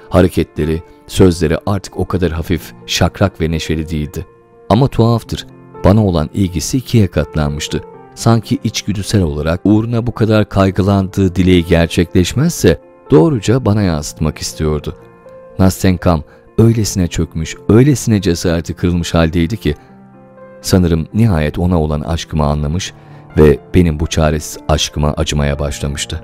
Hareketleri, 0.08 0.82
sözleri 1.06 1.58
artık 1.66 1.96
o 1.96 2.06
kadar 2.06 2.32
hafif, 2.32 2.72
şakrak 2.86 3.40
ve 3.40 3.50
neşeli 3.50 3.88
değildi. 3.88 4.26
Ama 4.68 4.88
tuhaftır, 4.88 5.46
bana 5.84 6.06
olan 6.06 6.30
ilgisi 6.34 6.78
ikiye 6.78 7.06
katlanmıştı. 7.06 7.82
Sanki 8.14 8.58
içgüdüsel 8.64 9.22
olarak 9.22 9.60
uğruna 9.64 10.06
bu 10.06 10.12
kadar 10.12 10.48
kaygılandığı 10.48 11.34
dileği 11.34 11.64
gerçekleşmezse 11.64 12.80
doğruca 13.10 13.64
bana 13.64 13.82
yansıtmak 13.82 14.38
istiyordu. 14.38 14.96
Nastenkam 15.58 16.22
öylesine 16.58 17.08
çökmüş, 17.08 17.56
öylesine 17.68 18.20
cesareti 18.20 18.74
kırılmış 18.74 19.14
haldeydi 19.14 19.56
ki 19.56 19.74
sanırım 20.60 21.08
nihayet 21.14 21.58
ona 21.58 21.80
olan 21.80 22.00
aşkımı 22.00 22.44
anlamış 22.44 22.92
ve 23.38 23.58
benim 23.74 24.00
bu 24.00 24.06
çaresiz 24.06 24.58
aşkıma 24.68 25.12
acımaya 25.12 25.58
başlamıştı. 25.58 26.20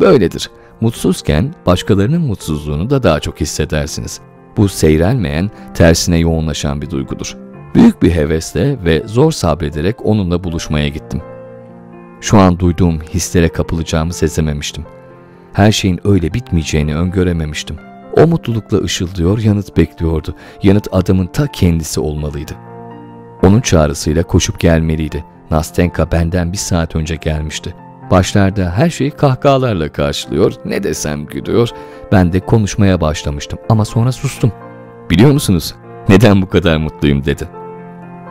Böyledir. 0.00 0.50
Mutsuzken 0.80 1.54
başkalarının 1.66 2.22
mutsuzluğunu 2.22 2.90
da 2.90 3.02
daha 3.02 3.20
çok 3.20 3.40
hissedersiniz. 3.40 4.20
Bu 4.56 4.68
seyrelmeyen, 4.68 5.50
tersine 5.74 6.18
yoğunlaşan 6.18 6.82
bir 6.82 6.90
duygudur. 6.90 7.36
Büyük 7.74 8.02
bir 8.02 8.10
hevesle 8.10 8.84
ve 8.84 9.02
zor 9.06 9.32
sabrederek 9.32 10.06
onunla 10.06 10.44
buluşmaya 10.44 10.88
gittim. 10.88 11.22
Şu 12.20 12.38
an 12.38 12.58
duyduğum 12.58 13.00
hislere 13.00 13.48
kapılacağımı 13.48 14.12
sezememiştim. 14.12 14.84
Her 15.52 15.72
şeyin 15.72 16.00
öyle 16.04 16.34
bitmeyeceğini 16.34 16.96
öngörememiştim. 16.96 17.76
O 18.16 18.26
mutlulukla 18.26 18.78
ışıldıyor, 18.78 19.38
yanıt 19.38 19.76
bekliyordu. 19.76 20.34
Yanıt 20.62 20.88
adamın 20.92 21.26
ta 21.26 21.46
kendisi 21.46 22.00
olmalıydı. 22.00 22.52
Onun 23.42 23.60
çağrısıyla 23.60 24.22
koşup 24.22 24.60
gelmeliydi. 24.60 25.24
Nastenka 25.50 26.12
benden 26.12 26.52
bir 26.52 26.58
saat 26.58 26.96
önce 26.96 27.16
gelmişti. 27.16 27.74
Başlarda 28.10 28.72
her 28.76 28.90
şeyi 28.90 29.10
kahkahalarla 29.10 29.92
karşılıyor, 29.92 30.52
ne 30.64 30.82
desem 30.82 31.26
gülüyor. 31.26 31.68
Ben 32.12 32.32
de 32.32 32.40
konuşmaya 32.40 33.00
başlamıştım 33.00 33.58
ama 33.68 33.84
sonra 33.84 34.12
sustum. 34.12 34.52
Biliyor 35.10 35.30
musunuz 35.30 35.74
neden 36.08 36.42
bu 36.42 36.48
kadar 36.48 36.76
mutluyum 36.76 37.24
dedi. 37.24 37.48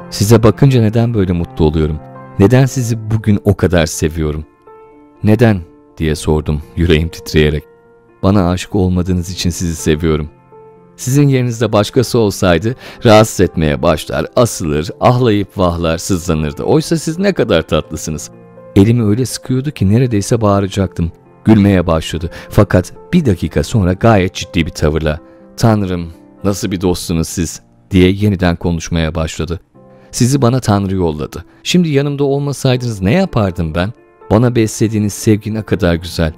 Size 0.10 0.44
bakınca 0.44 0.82
neden 0.82 1.14
böyle 1.14 1.34
mutlu 1.34 1.66
oluyorum? 1.66 2.00
Neden 2.40 2.66
sizi 2.66 3.12
bugün 3.12 3.40
o 3.46 3.58
kadar 3.58 3.86
seviyorum? 3.86 4.46
Neden 5.24 5.62
diye 5.98 6.16
sordum 6.16 6.62
yüreğim 6.76 7.10
titreyerek. 7.10 7.71
Bana 8.24 8.50
aşık 8.50 8.76
olmadığınız 8.76 9.30
için 9.30 9.50
sizi 9.50 9.76
seviyorum. 9.76 10.30
Sizin 10.98 11.28
yerinizde 11.28 11.74
başkası 11.74 12.20
olsaydı 12.20 12.76
rahatsız 13.06 13.42
etmeye 13.42 13.82
başlar, 13.82 14.26
asılır, 14.36 14.90
ahlayıp 15.00 15.58
vahlar, 15.58 15.98
sızlanırdı. 15.98 16.64
Oysa 16.64 16.98
siz 16.98 17.20
ne 17.20 17.34
kadar 17.34 17.62
tatlısınız. 17.62 18.32
Elimi 18.76 19.04
öyle 19.04 19.26
sıkıyordu 19.26 19.72
ki 19.72 19.90
neredeyse 19.90 20.42
bağıracaktım. 20.42 21.12
Gülmeye 21.46 21.88
başladı. 21.88 22.30
Fakat 22.50 22.94
bir 23.14 23.26
dakika 23.26 23.64
sonra 23.64 23.94
gayet 23.94 24.34
ciddi 24.34 24.66
bir 24.66 24.72
tavırla 24.72 25.20
''Tanrım 25.58 26.14
nasıl 26.44 26.72
bir 26.72 26.82
dostsunuz 26.82 27.28
siz?'' 27.28 27.62
diye 27.92 28.12
yeniden 28.12 28.56
konuşmaya 28.56 29.16
başladı. 29.16 29.60
Sizi 30.12 30.42
bana 30.42 30.60
Tanrı 30.60 30.96
yolladı. 30.96 31.46
Şimdi 31.64 31.90
yanımda 31.90 32.24
olmasaydınız 32.24 33.02
ne 33.02 33.14
yapardım 33.14 33.76
ben? 33.76 33.94
Bana 34.32 34.56
beslediğiniz 34.56 35.14
sevgi 35.14 35.54
ne 35.54 35.62
kadar 35.62 35.96
güzel. 35.96 36.34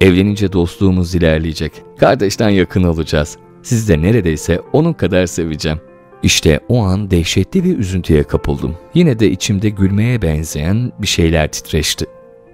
Evlenince 0.00 0.52
dostluğumuz 0.52 1.14
ilerleyecek. 1.14 1.72
Kardeşten 1.98 2.48
yakın 2.48 2.82
olacağız. 2.82 3.36
Siz 3.62 3.88
de 3.88 4.02
neredeyse 4.02 4.60
onun 4.72 4.92
kadar 4.92 5.26
seveceğim. 5.26 5.80
İşte 6.22 6.60
o 6.68 6.82
an 6.82 7.10
dehşetli 7.10 7.64
bir 7.64 7.78
üzüntüye 7.78 8.22
kapıldım. 8.22 8.76
Yine 8.94 9.18
de 9.18 9.30
içimde 9.30 9.68
gülmeye 9.68 10.22
benzeyen 10.22 10.92
bir 10.98 11.06
şeyler 11.06 11.52
titreşti. 11.52 12.06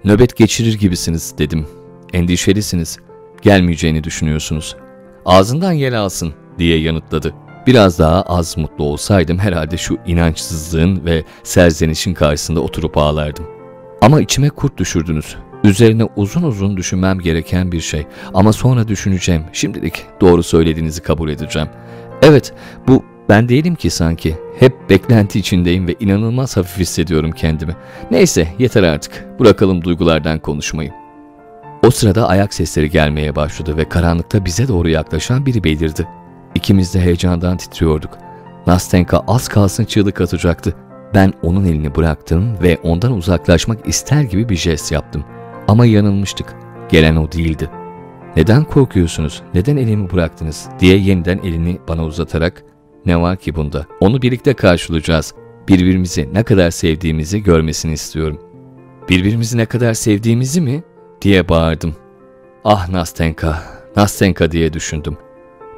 Nöbet 0.05 0.37
geçirir 0.37 0.79
gibisiniz 0.79 1.35
dedim. 1.39 1.67
Endişelisiniz. 2.13 2.99
Gelmeyeceğini 3.43 4.05
düşünüyorsunuz. 4.05 4.77
Ağzından 5.25 5.73
yel 5.73 6.01
alsın 6.01 6.35
diye 6.59 6.81
yanıtladı. 6.81 7.35
Biraz 7.67 7.99
daha 7.99 8.23
az 8.23 8.59
mutlu 8.59 8.85
olsaydım 8.85 9.39
herhalde 9.39 9.77
şu 9.77 9.99
inançsızlığın 10.07 11.05
ve 11.05 11.25
serzenişin 11.43 12.15
karşısında 12.15 12.61
oturup 12.61 12.99
ağlardım. 12.99 13.47
Ama 14.01 14.21
içime 14.21 14.51
kurt 14.51 14.79
düşürdünüz. 14.79 15.37
Üzerine 15.65 16.05
uzun 16.17 16.43
uzun 16.43 16.77
düşünmem 16.77 17.19
gereken 17.19 17.73
bir 17.73 17.81
şey. 17.81 18.07
Ama 18.35 18.53
sonra 18.53 18.89
düşüneceğim. 18.89 19.45
Şimdilik 19.53 20.07
doğru 20.21 20.43
söylediğinizi 20.43 21.03
kabul 21.03 21.29
edeceğim. 21.29 21.69
Evet, 22.23 22.53
bu 22.89 23.05
ben 23.29 23.49
değilim 23.49 23.75
ki 23.75 23.91
sanki. 23.91 24.37
Hep 24.59 24.91
beklenti 24.91 25.39
içindeyim 25.39 25.89
ve 25.89 25.95
inanılmaz 26.01 26.57
hafif 26.57 26.79
hissediyorum 26.79 27.33
kendimi. 27.33 27.77
Neyse, 28.11 28.49
yeter 28.59 28.83
artık. 28.83 29.27
Bırakalım 29.41 29.85
duygulardan 29.85 30.39
konuşmayı. 30.39 30.93
O 31.87 31.91
sırada 31.91 32.29
ayak 32.29 32.55
sesleri 32.55 32.91
gelmeye 32.91 33.37
başladı 33.37 33.77
ve 33.77 33.89
karanlıkta 33.89 34.45
bize 34.45 34.69
doğru 34.69 34.89
yaklaşan 34.89 35.47
biri 35.47 35.65
belirdi. 35.65 36.09
İkimiz 36.55 36.95
de 36.95 37.01
heyecandan 37.01 37.57
titriyorduk. 37.57 38.19
Nastenka 38.67 39.25
az 39.27 39.49
kalsın 39.49 39.85
çığlık 39.85 40.21
atacaktı. 40.21 40.75
Ben 41.15 41.33
onun 41.43 41.65
elini 41.65 41.95
bıraktım 41.95 42.63
ve 42.63 42.79
ondan 42.83 43.13
uzaklaşmak 43.13 43.89
ister 43.89 44.23
gibi 44.23 44.49
bir 44.49 44.57
jest 44.57 44.93
yaptım. 44.93 45.25
Ama 45.71 45.87
yanılmıştık. 45.87 46.47
Gelen 46.89 47.17
o 47.17 47.33
değildi. 47.33 47.71
Neden 48.37 48.65
korkuyorsunuz, 48.65 49.43
neden 49.55 49.77
elimi 49.77 50.13
bıraktınız 50.13 50.69
diye 50.81 50.97
yeniden 50.97 51.39
elini 51.39 51.79
bana 51.89 52.05
uzatarak 52.05 52.65
ne 53.07 53.21
var 53.21 53.37
ki 53.37 53.55
bunda? 53.55 53.87
Onu 54.01 54.23
birlikte 54.23 54.55
karşılayacağız. 54.55 55.35
Birbirimizi 55.69 56.29
ne 56.33 56.43
kadar 56.43 56.71
sevdiğimizi 56.71 57.43
görmesini 57.43 57.93
istiyorum. 57.93 58.41
Birbirimizi 59.09 59.59
ne 59.59 59.67
kadar 59.67 59.95
sevdiğimizi 59.95 60.61
mi? 60.61 60.83
diye 61.23 61.49
bağırdım. 61.49 61.95
Ah 62.65 62.89
Nastenka, 62.89 63.63
Nastenka 63.97 64.53
diye 64.53 64.73
düşündüm. 64.73 65.17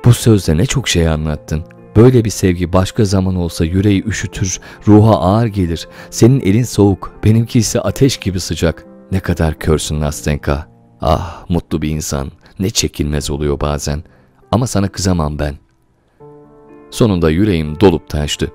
Bu 0.04 0.12
sözle 0.12 0.56
ne 0.56 0.66
çok 0.66 0.88
şey 0.88 1.08
anlattın. 1.08 1.64
Böyle 1.96 2.24
bir 2.24 2.30
sevgi 2.30 2.72
başka 2.72 3.04
zaman 3.04 3.36
olsa 3.36 3.64
yüreği 3.64 4.04
üşütür, 4.04 4.60
ruha 4.88 5.20
ağır 5.20 5.46
gelir. 5.46 5.88
Senin 6.10 6.40
elin 6.40 6.62
soğuk, 6.62 7.12
benimki 7.24 7.58
ise 7.58 7.80
ateş 7.80 8.16
gibi 8.16 8.40
sıcak. 8.40 8.91
Ne 9.12 9.20
kadar 9.20 9.58
körsün 9.58 10.00
Nastenka. 10.00 10.66
Ah 11.00 11.44
mutlu 11.48 11.82
bir 11.82 11.90
insan. 11.90 12.30
Ne 12.58 12.70
çekilmez 12.70 13.30
oluyor 13.30 13.60
bazen. 13.60 14.02
Ama 14.50 14.66
sana 14.66 14.88
kızamam 14.88 15.38
ben. 15.38 15.54
Sonunda 16.90 17.30
yüreğim 17.30 17.80
dolup 17.80 18.08
taştı. 18.08 18.52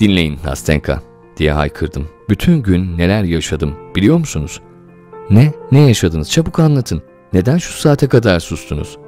Dinleyin 0.00 0.38
Nastenka 0.44 1.02
diye 1.36 1.52
haykırdım. 1.52 2.08
Bütün 2.28 2.62
gün 2.62 2.98
neler 2.98 3.24
yaşadım 3.24 3.74
biliyor 3.96 4.18
musunuz? 4.18 4.60
Ne? 5.30 5.52
Ne 5.72 5.80
yaşadınız? 5.80 6.30
Çabuk 6.30 6.58
anlatın. 6.58 7.02
Neden 7.32 7.58
şu 7.58 7.72
saate 7.72 8.08
kadar 8.08 8.40
sustunuz? 8.40 8.98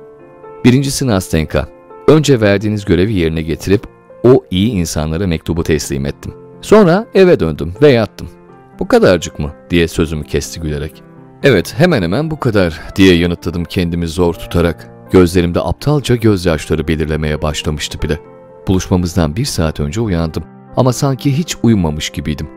Birincisi 0.65 1.07
Nastenka. 1.07 1.69
Önce 2.09 2.41
verdiğiniz 2.41 2.85
görevi 2.85 3.13
yerine 3.13 3.43
getirip 3.43 3.87
o 4.25 4.45
iyi 4.51 4.71
insanlara 4.71 5.27
mektubu 5.27 5.63
teslim 5.63 6.07
ettim. 6.07 6.35
Sonra 6.63 7.07
eve 7.15 7.41
döndüm 7.41 7.75
ve 7.83 7.89
yattım. 7.89 8.29
Bu 8.79 8.89
kadarcık 8.89 9.39
mı? 9.39 9.53
diye 9.71 9.89
sözümü 9.89 10.25
kesti 10.25 10.61
gülerek. 10.61 11.03
Evet 11.43 11.75
hemen 11.79 12.03
hemen 12.03 12.31
bu 12.31 12.41
kadar 12.41 12.81
diye 12.97 13.15
yanıtladım 13.15 13.65
kendimi 13.65 14.09
zor 14.09 14.35
tutarak. 14.35 14.91
Gözlerimde 15.11 15.61
aptalca 15.61 16.17
gözyaşları 16.17 16.89
belirlemeye 16.89 17.43
başlamıştı 17.43 18.03
bile. 18.03 18.19
Buluşmamızdan 18.69 19.37
bir 19.37 19.45
saat 19.45 19.81
önce 19.81 20.01
uyandım 20.01 20.45
ama 20.77 20.93
sanki 20.93 21.39
hiç 21.39 21.57
uyumamış 21.63 22.11
gibiydim. 22.11 22.49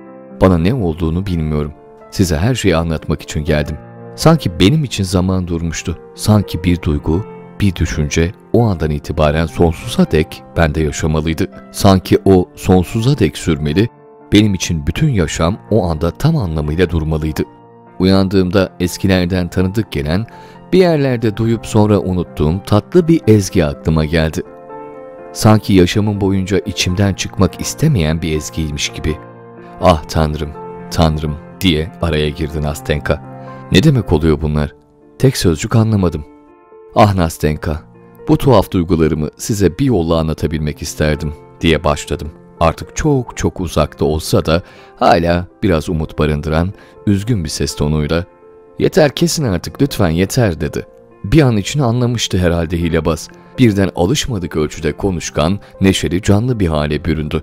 Bana 0.41 0.57
ne 0.57 0.73
olduğunu 0.73 1.25
bilmiyorum. 1.25 1.73
Size 2.11 2.37
her 2.37 2.55
şeyi 2.55 2.75
anlatmak 2.75 3.21
için 3.21 3.43
geldim. 3.43 3.77
Sanki 4.15 4.59
benim 4.59 4.83
için 4.83 5.03
zaman 5.03 5.47
durmuştu. 5.47 5.99
Sanki 6.15 6.63
bir 6.63 6.81
duygu, 6.81 7.25
bir 7.61 7.75
düşünce 7.75 8.31
o 8.53 8.63
andan 8.65 8.91
itibaren 8.91 9.45
sonsuza 9.45 10.11
dek 10.11 10.43
bende 10.57 10.83
yaşamalıydı. 10.83 11.47
Sanki 11.71 12.19
o 12.25 12.49
sonsuza 12.55 13.17
dek 13.19 13.37
sürmeli, 13.37 13.89
benim 14.33 14.53
için 14.53 14.87
bütün 14.87 15.09
yaşam 15.09 15.57
o 15.71 15.83
anda 15.83 16.11
tam 16.11 16.37
anlamıyla 16.37 16.89
durmalıydı. 16.89 17.43
Uyandığımda 17.99 18.69
eskilerden 18.79 19.47
tanıdık 19.47 19.91
gelen, 19.91 20.27
bir 20.73 20.79
yerlerde 20.79 21.37
duyup 21.37 21.65
sonra 21.65 21.99
unuttuğum 21.99 22.61
tatlı 22.65 23.07
bir 23.07 23.21
ezgi 23.27 23.65
aklıma 23.65 24.05
geldi. 24.05 24.41
Sanki 25.33 25.73
yaşamım 25.73 26.21
boyunca 26.21 26.59
içimden 26.59 27.13
çıkmak 27.13 27.61
istemeyen 27.61 28.21
bir 28.21 28.35
ezgiymiş 28.35 28.89
gibi. 28.89 29.17
Ah 29.81 30.03
tanrım, 30.03 30.49
tanrım 30.91 31.35
diye 31.61 31.91
araya 32.01 32.29
girdi 32.29 32.61
Nastenka. 32.61 33.23
Ne 33.71 33.83
demek 33.83 34.13
oluyor 34.13 34.41
bunlar? 34.41 34.75
Tek 35.19 35.37
sözcük 35.37 35.75
anlamadım. 35.75 36.25
Ah 36.95 37.15
Nastenka, 37.15 37.81
bu 38.27 38.37
tuhaf 38.37 38.71
duygularımı 38.71 39.29
size 39.37 39.79
bir 39.79 39.85
yolla 39.85 40.19
anlatabilmek 40.19 40.81
isterdim 40.81 41.33
diye 41.61 41.83
başladım. 41.83 42.31
Artık 42.59 42.95
çok 42.95 43.37
çok 43.37 43.61
uzakta 43.61 44.05
olsa 44.05 44.45
da 44.45 44.61
hala 44.95 45.47
biraz 45.63 45.89
umut 45.89 46.19
barındıran 46.19 46.73
üzgün 47.07 47.43
bir 47.43 47.49
ses 47.49 47.75
tonuyla 47.75 48.25
''Yeter 48.79 49.15
kesin 49.15 49.43
artık 49.43 49.81
lütfen 49.81 50.09
yeter'' 50.09 50.61
dedi. 50.61 50.85
Bir 51.23 51.41
an 51.41 51.57
için 51.57 51.79
anlamıştı 51.79 52.37
herhalde 52.37 52.77
hilebaz. 52.77 53.29
Birden 53.59 53.89
alışmadık 53.95 54.55
ölçüde 54.55 54.91
konuşkan, 54.91 55.59
neşeli, 55.81 56.21
canlı 56.21 56.59
bir 56.59 56.67
hale 56.67 57.05
büründü. 57.05 57.41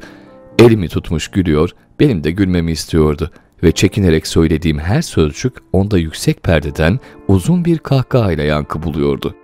Elimi 0.58 0.88
tutmuş 0.88 1.28
gülüyor, 1.28 1.70
benim 2.00 2.24
de 2.24 2.30
gülmemi 2.30 2.72
istiyordu 2.72 3.30
ve 3.62 3.72
çekinerek 3.72 4.26
söylediğim 4.26 4.78
her 4.78 5.02
sözcük 5.02 5.52
onda 5.72 5.98
yüksek 5.98 6.42
perdeden 6.42 7.00
uzun 7.28 7.64
bir 7.64 7.78
kahkahayla 7.78 8.44
yankı 8.44 8.82
buluyordu. 8.82 9.34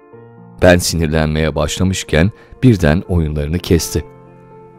Ben 0.63 0.79
sinirlenmeye 0.79 1.55
başlamışken 1.55 2.31
birden 2.63 3.03
oyunlarını 3.09 3.59
kesti. 3.59 4.05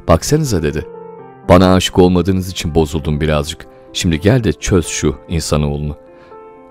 Baksanıza 0.10 0.64
dedi. 0.64 0.86
Bana 1.50 1.74
aşık 1.74 2.00
olmadığınız 2.00 2.50
için 2.50 2.76
bozuldum 2.76 3.22
birazcık. 3.22 3.66
Şimdi 3.94 4.20
gel 4.20 4.44
de 4.44 4.54
çöz 4.54 4.88
şu 4.88 5.16
insanoğlunu. 5.28 5.96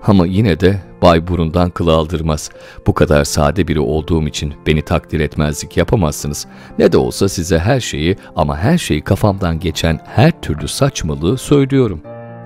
Ama 0.07 0.25
yine 0.25 0.59
de 0.59 0.81
bay 1.01 1.27
burundan 1.27 1.69
kıl 1.69 1.87
aldırmaz. 1.87 2.49
Bu 2.87 2.93
kadar 2.93 3.23
sade 3.23 3.67
biri 3.67 3.79
olduğum 3.79 4.27
için 4.27 4.53
beni 4.67 4.81
takdir 4.81 5.19
etmezlik 5.19 5.77
yapamazsınız. 5.77 6.47
Ne 6.79 6.91
de 6.91 6.97
olsa 6.97 7.29
size 7.29 7.59
her 7.59 7.79
şeyi 7.79 8.15
ama 8.35 8.57
her 8.57 8.77
şeyi 8.77 9.01
kafamdan 9.01 9.59
geçen 9.59 9.99
her 10.05 10.41
türlü 10.41 10.67
saçmalığı 10.67 11.37
söylüyorum. 11.37 12.01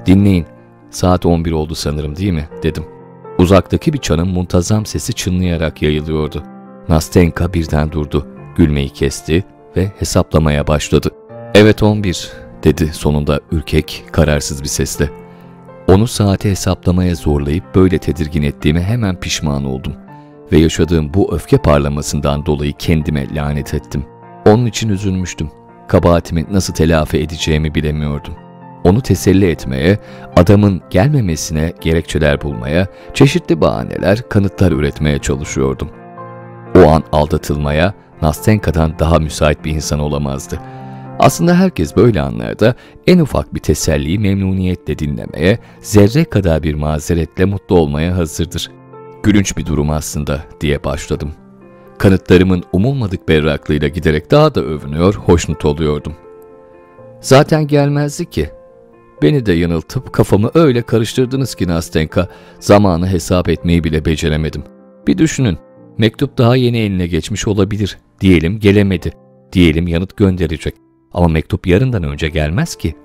Dinleyin. 0.06 0.46
Saat 0.90 1.26
11 1.26 1.52
oldu 1.52 1.76
sanırım 1.76 2.16
değil 2.16 2.34
mi? 2.34 2.50
dedim. 2.64 2.86
Uzaktaki 3.38 3.94
bir 3.94 4.00
çanın 4.00 4.28
muntazam 4.28 4.86
sesi 4.86 5.14
çınlayarak 5.14 5.82
yayılıyordu. 5.82 6.44
Nastenka 6.90 7.54
birden 7.54 7.92
durdu. 7.92 8.28
Gülmeyi 8.56 8.90
kesti 8.90 9.44
ve 9.78 9.92
hesaplamaya 10.00 10.68
başladı. 10.68 11.10
Evet 11.54 11.84
11 11.84 12.32
dedi 12.64 12.88
sonunda 12.88 13.40
ürkek, 13.52 14.04
kararsız 14.12 14.64
bir 14.64 14.68
sesle. 14.68 15.10
Onu 15.88 16.08
saate 16.08 16.50
hesaplamaya 16.50 17.16
zorlayıp 17.16 17.76
böyle 17.76 17.98
tedirgin 17.98 18.44
ettiğime 18.44 18.84
hemen 18.84 19.20
pişman 19.20 19.66
oldum. 19.66 19.94
Ve 20.52 20.58
yaşadığım 20.58 21.14
bu 21.14 21.36
öfke 21.36 21.58
parlamasından 21.58 22.46
dolayı 22.46 22.74
kendime 22.74 23.36
lanet 23.36 23.74
ettim. 23.74 24.06
Onun 24.46 24.66
için 24.66 24.90
üzülmüştüm. 24.90 25.52
Kabahatimi 25.88 26.46
nasıl 26.52 26.74
telafi 26.74 27.18
edeceğimi 27.18 27.76
bilemiyordum. 27.76 28.34
Onu 28.84 29.02
teselli 29.02 29.50
etmeye, 29.50 30.00
adamın 30.36 30.82
gelmemesine 30.90 31.74
gerekçeler 31.82 32.42
bulmaya, 32.42 32.88
çeşitli 33.14 33.62
bahaneler, 33.62 34.30
kanıtlar 34.30 34.72
üretmeye 34.72 35.20
çalışıyordum. 35.20 35.90
O 36.76 36.88
an 36.90 37.04
aldatılmaya 37.12 37.94
Nastenka'dan 38.24 39.00
daha 39.00 39.20
müsait 39.20 39.66
bir 39.66 39.72
insan 39.72 40.00
olamazdı. 40.00 40.60
Aslında 41.20 41.56
herkes 41.56 41.96
böyle 41.96 42.22
anlarda 42.22 42.76
en 43.08 43.20
ufak 43.20 43.54
bir 43.54 43.60
teselliyi 43.60 44.20
memnuniyetle 44.20 45.00
dinlemeye, 45.00 45.60
zerre 45.82 46.26
kadar 46.26 46.64
bir 46.64 46.74
mazeretle 46.74 47.46
mutlu 47.46 47.80
olmaya 47.80 48.18
hazırdır. 48.18 48.72
Gülünç 49.24 49.58
bir 49.58 49.66
durum 49.66 49.90
aslında 49.90 50.42
diye 50.62 50.84
başladım. 50.84 51.32
Kanıtlarımın 51.98 52.64
umulmadık 52.74 53.30
berraklığıyla 53.30 53.88
giderek 53.88 54.32
daha 54.32 54.56
da 54.56 54.62
övünüyor, 54.62 55.14
hoşnut 55.14 55.66
oluyordum. 55.66 56.14
Zaten 57.22 57.68
gelmezdi 57.68 58.30
ki. 58.30 58.50
Beni 59.22 59.46
de 59.46 59.54
yanıltıp 59.54 60.14
kafamı 60.14 60.52
öyle 60.54 60.82
karıştırdınız 60.82 61.56
ki 61.56 61.68
Nastenka, 61.68 62.28
zamanı 62.60 63.08
hesap 63.08 63.50
etmeyi 63.50 63.84
bile 63.84 64.06
beceremedim. 64.06 64.64
Bir 65.08 65.18
düşünün, 65.18 65.58
mektup 65.98 66.38
daha 66.38 66.56
yeni 66.56 66.78
eline 66.78 67.08
geçmiş 67.08 67.48
olabilir. 67.48 67.98
Diyelim 68.22 68.60
gelemedi. 68.60 69.12
Diyelim 69.54 69.88
yanıt 69.88 70.18
gönderecek. 70.18 70.74
Ama 71.14 71.28
mektup 71.28 71.68
yarından 71.68 72.04
önce 72.04 72.30
gelmez 72.30 72.76
ki. 72.76 72.96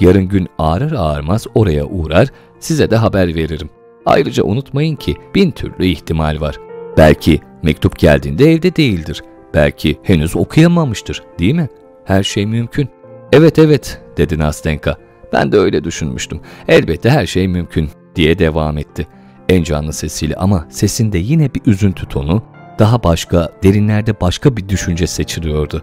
Yarın 0.00 0.28
gün 0.28 0.48
ağrır 0.58 0.92
ağarmaz 0.92 1.46
oraya 1.54 1.86
uğrar, 1.86 2.28
size 2.58 2.90
de 2.90 2.96
haber 2.96 3.34
veririm. 3.34 3.70
Ayrıca 4.06 4.44
unutmayın 4.44 4.96
ki 4.96 5.16
bin 5.34 5.50
türlü 5.50 5.86
ihtimal 5.86 6.40
var. 6.40 6.56
Belki 6.96 7.40
mektup 7.62 7.98
geldiğinde 7.98 8.52
evde 8.52 8.76
değildir. 8.76 9.22
Belki 9.54 9.98
henüz 10.02 10.36
okuyamamıştır, 10.36 11.22
değil 11.38 11.54
mi? 11.54 11.68
Her 12.04 12.22
şey 12.22 12.46
mümkün. 12.46 12.88
Evet 13.32 13.58
evet, 13.58 14.02
dedi 14.16 14.38
Nastenka. 14.38 14.96
Ben 15.32 15.52
de 15.52 15.58
öyle 15.58 15.84
düşünmüştüm. 15.84 16.40
Elbette 16.68 17.10
her 17.10 17.26
şey 17.26 17.48
mümkün, 17.48 17.88
diye 18.16 18.38
devam 18.38 18.78
etti. 18.78 19.06
En 19.48 19.62
canlı 19.62 19.92
sesiyle 19.92 20.34
ama 20.36 20.66
sesinde 20.68 21.18
yine 21.18 21.54
bir 21.54 21.62
üzüntü 21.66 22.06
tonu, 22.06 22.42
daha 22.78 23.02
başka, 23.02 23.48
derinlerde 23.62 24.20
başka 24.20 24.56
bir 24.56 24.68
düşünce 24.68 25.06
seçiliyordu. 25.06 25.82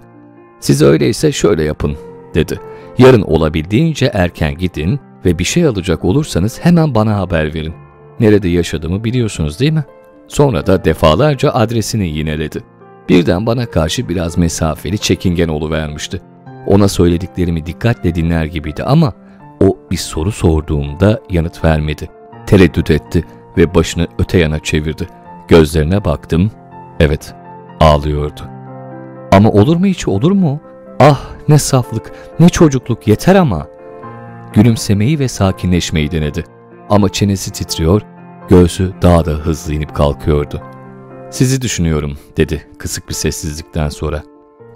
Siz 0.59 0.81
öyleyse 0.81 1.31
şöyle 1.31 1.63
yapın, 1.63 1.97
dedi. 2.35 2.59
Yarın 2.97 3.21
olabildiğince 3.21 4.11
erken 4.13 4.57
gidin 4.57 4.99
ve 5.25 5.39
bir 5.39 5.43
şey 5.43 5.65
alacak 5.65 6.05
olursanız 6.05 6.59
hemen 6.61 6.95
bana 6.95 7.17
haber 7.17 7.53
verin. 7.53 7.73
Nerede 8.19 8.47
yaşadığımı 8.47 9.03
biliyorsunuz 9.03 9.59
değil 9.59 9.71
mi? 9.71 9.83
Sonra 10.27 10.67
da 10.67 10.85
defalarca 10.85 11.51
adresini 11.51 12.07
yineledi. 12.07 12.63
Birden 13.09 13.45
bana 13.45 13.65
karşı 13.65 14.09
biraz 14.09 14.37
mesafeli 14.37 14.97
çekingen 14.99 15.71
vermişti. 15.71 16.21
Ona 16.67 16.87
söylediklerimi 16.87 17.65
dikkatle 17.65 18.15
dinler 18.15 18.45
gibiydi 18.45 18.83
ama 18.83 19.13
o 19.59 19.77
bir 19.91 19.97
soru 19.97 20.31
sorduğumda 20.31 21.19
yanıt 21.29 21.63
vermedi. 21.63 22.09
Tereddüt 22.45 22.91
etti 22.91 23.25
ve 23.57 23.75
başını 23.75 24.07
öte 24.19 24.37
yana 24.37 24.59
çevirdi. 24.59 25.07
Gözlerine 25.47 26.05
baktım. 26.05 26.51
Evet, 26.99 27.33
ağlıyordu. 27.79 28.41
Ama 29.31 29.51
olur 29.51 29.75
mu 29.75 29.85
hiç 29.85 30.07
olur 30.07 30.31
mu? 30.31 30.59
Ah 30.99 31.21
ne 31.47 31.59
saflık, 31.59 32.11
ne 32.39 32.49
çocukluk 32.49 33.07
yeter 33.07 33.35
ama. 33.35 33.67
Gülümsemeyi 34.53 35.19
ve 35.19 35.27
sakinleşmeyi 35.27 36.11
denedi. 36.11 36.43
Ama 36.89 37.09
çenesi 37.09 37.51
titriyor, 37.51 38.01
göğsü 38.49 38.93
daha 39.01 39.25
da 39.25 39.31
hızlı 39.31 39.73
inip 39.73 39.95
kalkıyordu. 39.95 40.61
Sizi 41.31 41.61
düşünüyorum 41.61 42.17
dedi 42.37 42.67
kısık 42.77 43.09
bir 43.09 43.13
sessizlikten 43.13 43.89
sonra. 43.89 44.23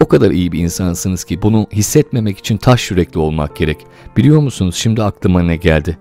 O 0.04 0.08
kadar 0.08 0.30
iyi 0.30 0.52
bir 0.52 0.58
insansınız 0.58 1.24
ki 1.24 1.42
bunu 1.42 1.66
hissetmemek 1.72 2.38
için 2.38 2.56
taş 2.56 2.90
yürekli 2.90 3.18
olmak 3.18 3.56
gerek. 3.56 3.86
Biliyor 4.16 4.40
musunuz 4.40 4.74
şimdi 4.74 5.02
aklıma 5.02 5.42
ne 5.42 5.56
geldi? 5.56 5.98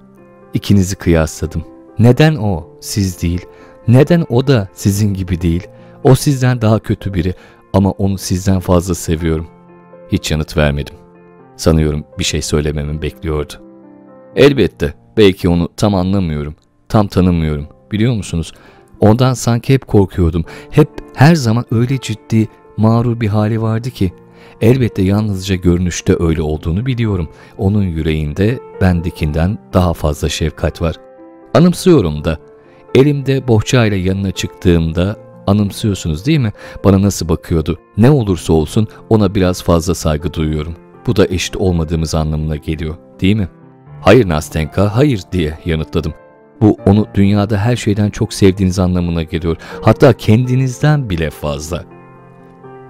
İkinizi 0.54 0.96
kıyasladım. 0.96 1.64
Neden 2.00 2.36
o, 2.36 2.70
siz 2.80 3.22
değil? 3.22 3.46
Neden 3.88 4.26
o 4.30 4.48
da 4.48 4.68
sizin 4.74 5.14
gibi 5.14 5.42
değil? 5.42 5.68
O 6.04 6.16
sizden 6.16 6.62
daha 6.62 6.80
kötü 6.80 7.14
biri 7.14 7.34
ama 7.74 7.92
onu 7.92 8.18
sizden 8.18 8.60
fazla 8.60 8.96
seviyorum. 8.96 9.48
Hiç 10.12 10.32
yanıt 10.32 10.58
vermedim. 10.58 10.96
Sanıyorum 11.58 12.04
bir 12.20 12.24
şey 12.24 12.42
söylememi 12.42 13.02
bekliyordu. 13.02 13.54
Elbette, 14.36 14.94
belki 15.18 15.50
onu 15.50 15.70
tam 15.78 15.96
anlamıyorum, 15.96 16.56
tam 16.90 17.08
tanımıyorum. 17.08 17.68
Biliyor 17.92 18.14
musunuz? 18.14 18.54
Ondan 19.00 19.34
sanki 19.34 19.74
hep 19.74 19.88
korkuyordum. 19.88 20.46
Hep 20.70 20.90
her 21.16 21.36
zaman 21.36 21.66
öyle 21.72 22.00
ciddi, 22.00 22.48
mağrur 22.78 23.20
bir 23.20 23.28
hali 23.28 23.62
vardı 23.62 23.90
ki. 23.90 24.14
Elbette 24.62 25.02
yalnızca 25.02 25.56
görünüşte 25.56 26.16
öyle 26.20 26.42
olduğunu 26.42 26.86
biliyorum. 26.86 27.30
Onun 27.58 27.84
yüreğinde 27.84 28.60
bendekinden 28.82 29.58
daha 29.74 29.94
fazla 29.94 30.30
şefkat 30.30 30.82
var. 30.82 30.96
Anımsıyorum 31.56 32.24
da. 32.24 32.38
Elimde 32.96 33.48
bohçayla 33.48 33.98
yanına 33.98 34.32
çıktığımda 34.32 35.16
anımsıyorsunuz 35.48 36.26
değil 36.26 36.40
mi? 36.40 36.52
Bana 36.84 37.02
nasıl 37.02 37.30
bakıyordu. 37.30 37.80
Ne 37.98 38.12
olursa 38.12 38.54
olsun 38.54 38.88
ona 39.10 39.36
biraz 39.36 39.64
fazla 39.64 39.96
saygı 39.96 40.34
duyuyorum. 40.34 40.76
Bu 41.08 41.16
da 41.16 41.28
eşit 41.28 41.56
olmadığımız 41.56 42.16
anlamına 42.16 42.56
geliyor 42.56 42.96
değil 43.22 43.36
mi? 43.36 43.50
Hayır 44.02 44.30
Nastenka, 44.30 44.96
hayır 44.96 45.22
diye 45.32 45.58
yanıtladım. 45.66 46.14
Bu 46.62 46.78
onu 46.86 47.08
dünyada 47.14 47.58
her 47.58 47.76
şeyden 47.76 48.10
çok 48.10 48.34
sevdiğiniz 48.34 48.80
anlamına 48.80 49.24
geliyor. 49.24 49.58
Hatta 49.82 50.14
kendinizden 50.14 51.10
bile 51.10 51.30
fazla. 51.30 51.84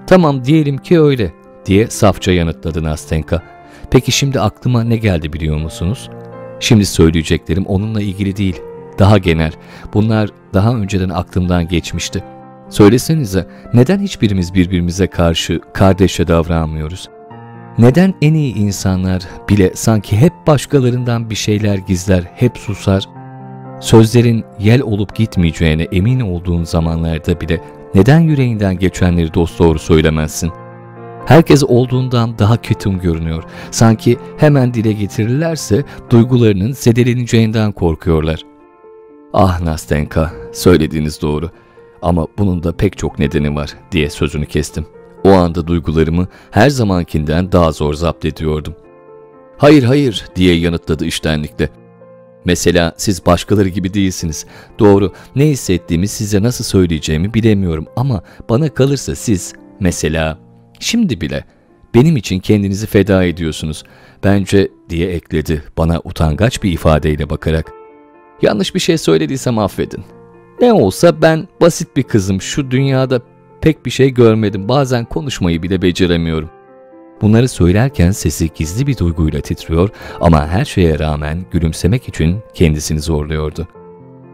Tamam 0.07 0.45
diyelim 0.45 0.77
ki 0.77 1.01
öyle 1.01 1.33
diye 1.65 1.87
safça 1.87 2.31
yanıtladı 2.31 2.83
Nastenka. 2.83 3.41
Peki 3.91 4.11
şimdi 4.11 4.39
aklıma 4.39 4.83
ne 4.83 4.97
geldi 4.97 5.33
biliyor 5.33 5.57
musunuz? 5.57 6.09
Şimdi 6.65 6.85
söyleyeceklerim 6.85 7.65
onunla 7.65 8.01
ilgili 8.01 8.37
değil. 8.37 8.61
Daha 8.99 9.17
genel. 9.17 9.51
Bunlar 9.93 10.29
daha 10.53 10.75
önceden 10.75 11.09
aklımdan 11.09 11.67
geçmişti. 11.67 12.23
Söylesenize 12.69 13.47
neden 13.73 13.99
hiçbirimiz 13.99 14.53
birbirimize 14.53 15.07
karşı 15.07 15.61
kardeşe 15.73 16.27
davranmıyoruz? 16.27 17.09
Neden 17.77 18.13
en 18.21 18.33
iyi 18.33 18.55
insanlar 18.55 19.23
bile 19.49 19.71
sanki 19.75 20.17
hep 20.17 20.33
başkalarından 20.47 21.29
bir 21.29 21.35
şeyler 21.35 21.75
gizler, 21.75 22.23
hep 22.35 22.57
susar? 22.57 23.03
Sözlerin 23.81 24.43
yel 24.59 24.81
olup 24.81 25.15
gitmeyeceğine 25.15 25.83
emin 25.83 26.19
olduğun 26.19 26.63
zamanlarda 26.63 27.41
bile 27.41 27.61
neden 27.95 28.19
yüreğinden 28.19 28.79
geçenleri 28.79 29.33
dosdoğru 29.33 29.79
söylemezsin? 29.79 30.51
Herkes 31.25 31.63
olduğundan 31.63 32.39
daha 32.39 32.57
ketum 32.61 32.99
görünüyor. 32.99 33.43
Sanki 33.71 34.17
hemen 34.37 34.73
dile 34.73 34.91
getirirlerse 34.91 35.83
duygularının 36.09 36.71
zedeleneceğinden 36.71 37.71
korkuyorlar. 37.71 38.41
Ah 39.33 39.61
Nastenka, 39.61 40.33
söylediğiniz 40.53 41.21
doğru. 41.21 41.49
Ama 42.01 42.27
bunun 42.37 42.63
da 42.63 42.71
pek 42.77 42.97
çok 42.97 43.19
nedeni 43.19 43.55
var 43.55 43.73
diye 43.91 44.09
sözünü 44.09 44.45
kestim. 44.45 44.85
O 45.23 45.31
anda 45.31 45.67
duygularımı 45.67 46.27
her 46.51 46.69
zamankinden 46.69 47.51
daha 47.51 47.71
zor 47.71 47.93
zapt 47.93 48.25
ediyordum. 48.25 48.75
Hayır 49.57 49.83
hayır 49.83 50.25
diye 50.35 50.55
yanıtladı 50.55 51.05
iştenlikle. 51.05 51.69
Mesela 52.45 52.93
siz 52.97 53.25
başkaları 53.25 53.69
gibi 53.69 53.93
değilsiniz. 53.93 54.45
Doğru, 54.79 55.11
ne 55.35 55.47
hissettiğimi 55.47 56.07
size 56.07 56.43
nasıl 56.43 56.63
söyleyeceğimi 56.63 57.33
bilemiyorum 57.33 57.85
ama 57.95 58.23
bana 58.49 58.69
kalırsa 58.69 59.15
siz 59.15 59.53
mesela 59.79 60.44
şimdi 60.79 61.21
bile 61.21 61.43
benim 61.95 62.17
için 62.17 62.39
kendinizi 62.39 62.87
feda 62.87 63.23
ediyorsunuz. 63.23 63.83
Bence 64.23 64.67
diye 64.89 65.09
ekledi 65.11 65.63
bana 65.77 66.01
utangaç 66.03 66.63
bir 66.63 66.71
ifadeyle 66.71 67.29
bakarak. 67.29 67.71
Yanlış 68.41 68.75
bir 68.75 68.79
şey 68.79 68.97
söylediysem 68.97 69.59
affedin. 69.59 70.03
Ne 70.61 70.73
olsa 70.73 71.21
ben 71.21 71.47
basit 71.61 71.97
bir 71.97 72.03
kızım. 72.03 72.41
Şu 72.41 72.71
dünyada 72.71 73.21
pek 73.61 73.85
bir 73.85 73.91
şey 73.91 74.13
görmedim. 74.13 74.69
Bazen 74.69 75.05
konuşmayı 75.05 75.63
bile 75.63 75.81
beceremiyorum. 75.81 76.49
Bunları 77.21 77.47
söylerken 77.47 78.11
sesi 78.11 78.49
gizli 78.55 78.87
bir 78.87 78.97
duyguyla 78.97 79.41
titriyor 79.41 79.89
ama 80.21 80.47
her 80.47 80.65
şeye 80.65 80.99
rağmen 80.99 81.45
gülümsemek 81.51 82.09
için 82.09 82.39
kendisini 82.53 82.99
zorluyordu. 82.99 83.67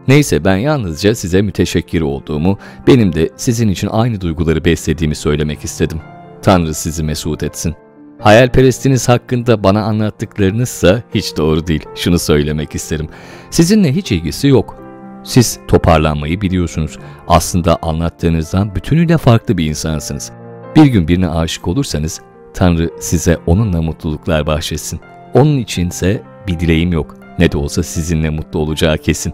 Neyse 0.08 0.44
ben 0.44 0.56
yalnızca 0.56 1.14
size 1.14 1.42
müteşekkir 1.42 2.00
olduğumu, 2.00 2.58
benim 2.86 3.12
de 3.12 3.30
sizin 3.36 3.68
için 3.68 3.88
aynı 3.88 4.20
duyguları 4.20 4.64
beslediğimi 4.64 5.14
söylemek 5.14 5.64
istedim. 5.64 6.00
Tanrı 6.42 6.74
sizi 6.74 7.04
mesut 7.04 7.42
etsin. 7.42 7.74
Hayalperestiniz 8.18 9.08
hakkında 9.08 9.64
bana 9.64 9.82
anlattıklarınızsa 9.82 11.02
hiç 11.14 11.36
doğru 11.36 11.66
değil. 11.66 11.84
Şunu 11.94 12.18
söylemek 12.18 12.74
isterim. 12.74 13.08
Sizinle 13.50 13.92
hiç 13.94 14.12
ilgisi 14.12 14.48
yok. 14.48 14.76
Siz 15.24 15.58
toparlanmayı 15.68 16.40
biliyorsunuz. 16.40 16.98
Aslında 17.28 17.78
anlattığınızdan 17.82 18.74
bütünüyle 18.74 19.18
farklı 19.18 19.58
bir 19.58 19.66
insansınız. 19.66 20.32
Bir 20.76 20.84
gün 20.84 21.08
birine 21.08 21.28
aşık 21.28 21.68
olursanız 21.68 22.20
Tanrı 22.54 22.90
size 23.00 23.38
onunla 23.46 23.82
mutluluklar 23.82 24.46
bahşetsin. 24.46 25.00
Onun 25.34 25.58
içinse 25.58 26.22
bir 26.48 26.60
dileğim 26.60 26.92
yok. 26.92 27.16
Ne 27.38 27.52
de 27.52 27.58
olsa 27.58 27.82
sizinle 27.82 28.30
mutlu 28.30 28.58
olacağı 28.58 28.98
kesin. 28.98 29.32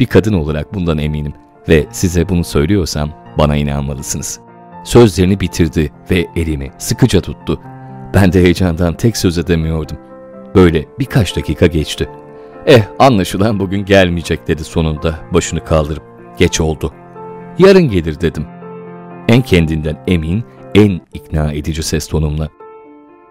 Bir 0.00 0.06
kadın 0.06 0.32
olarak 0.32 0.74
bundan 0.74 0.98
eminim 0.98 1.32
ve 1.68 1.86
size 1.92 2.28
bunu 2.28 2.44
söylüyorsam 2.44 3.10
bana 3.38 3.56
inanmalısınız. 3.56 4.40
Sözlerini 4.84 5.40
bitirdi 5.40 5.92
ve 6.10 6.26
elimi 6.36 6.70
sıkıca 6.78 7.20
tuttu. 7.20 7.60
Ben 8.14 8.32
de 8.32 8.42
heyecandan 8.42 8.94
tek 8.94 9.16
söz 9.16 9.38
edemiyordum. 9.38 9.96
Böyle 10.54 10.84
birkaç 10.98 11.36
dakika 11.36 11.66
geçti. 11.66 12.08
Eh 12.66 12.82
anlaşılan 12.98 13.60
bugün 13.60 13.84
gelmeyecek 13.84 14.48
dedi 14.48 14.64
sonunda 14.64 15.14
başını 15.32 15.64
kaldırıp. 15.64 16.02
Geç 16.38 16.60
oldu. 16.60 16.92
Yarın 17.58 17.88
gelir 17.88 18.20
dedim. 18.20 18.44
En 19.28 19.42
kendinden 19.42 20.04
emin, 20.08 20.44
en 20.74 21.00
ikna 21.14 21.52
edici 21.52 21.82
ses 21.82 22.08
tonumla. 22.08 22.48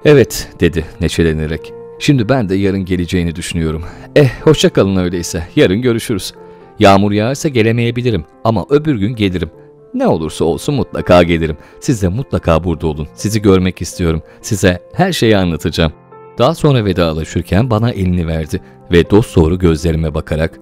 Evet 0.05 0.49
dedi 0.59 0.85
neşelenerek. 1.01 1.73
Şimdi 1.99 2.29
ben 2.29 2.49
de 2.49 2.55
yarın 2.55 2.85
geleceğini 2.85 3.35
düşünüyorum. 3.35 3.83
Eh 4.15 4.29
hoşça 4.41 4.69
kalın 4.69 4.95
öyleyse. 4.95 5.43
Yarın 5.55 5.81
görüşürüz. 5.81 6.33
Yağmur 6.79 7.11
yağarsa 7.11 7.49
gelemeyebilirim 7.49 8.25
ama 8.43 8.65
öbür 8.69 8.95
gün 8.95 9.15
gelirim. 9.15 9.49
Ne 9.93 10.07
olursa 10.07 10.45
olsun 10.45 10.75
mutlaka 10.75 11.23
gelirim. 11.23 11.57
Siz 11.79 12.01
de 12.01 12.07
mutlaka 12.07 12.63
burada 12.63 12.87
olun. 12.87 13.07
Sizi 13.13 13.41
görmek 13.41 13.81
istiyorum. 13.81 14.21
Size 14.41 14.79
her 14.93 15.11
şeyi 15.11 15.37
anlatacağım. 15.37 15.93
Daha 16.37 16.55
sonra 16.55 16.85
vedalaşırken 16.85 17.69
bana 17.69 17.91
elini 17.91 18.27
verdi 18.27 18.61
ve 18.91 19.09
dost 19.09 19.35
doğru 19.35 19.59
gözlerime 19.59 20.13
bakarak 20.13 20.59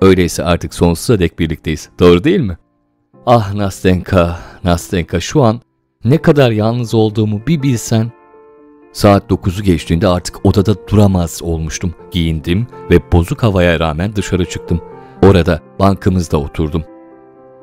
Öyleyse 0.00 0.44
artık 0.44 0.74
sonsuza 0.74 1.18
dek 1.18 1.38
birlikteyiz. 1.38 1.88
Doğru 1.98 2.24
değil 2.24 2.40
mi? 2.40 2.56
Ah 3.26 3.54
Nastenka, 3.54 4.38
Nastenka 4.64 5.20
şu 5.20 5.42
an 5.42 5.60
ne 6.04 6.18
kadar 6.18 6.50
yalnız 6.50 6.94
olduğumu 6.94 7.42
bir 7.46 7.62
bilsen. 7.62 8.12
Saat 8.92 9.30
9'u 9.30 9.62
geçtiğinde 9.62 10.08
artık 10.08 10.46
odada 10.46 10.88
duramaz 10.88 11.40
olmuştum. 11.42 11.94
Giyindim 12.10 12.66
ve 12.90 13.12
bozuk 13.12 13.42
havaya 13.42 13.80
rağmen 13.80 14.16
dışarı 14.16 14.44
çıktım. 14.44 14.80
Orada 15.22 15.60
bankamızda 15.78 16.38
oturdum. 16.40 16.84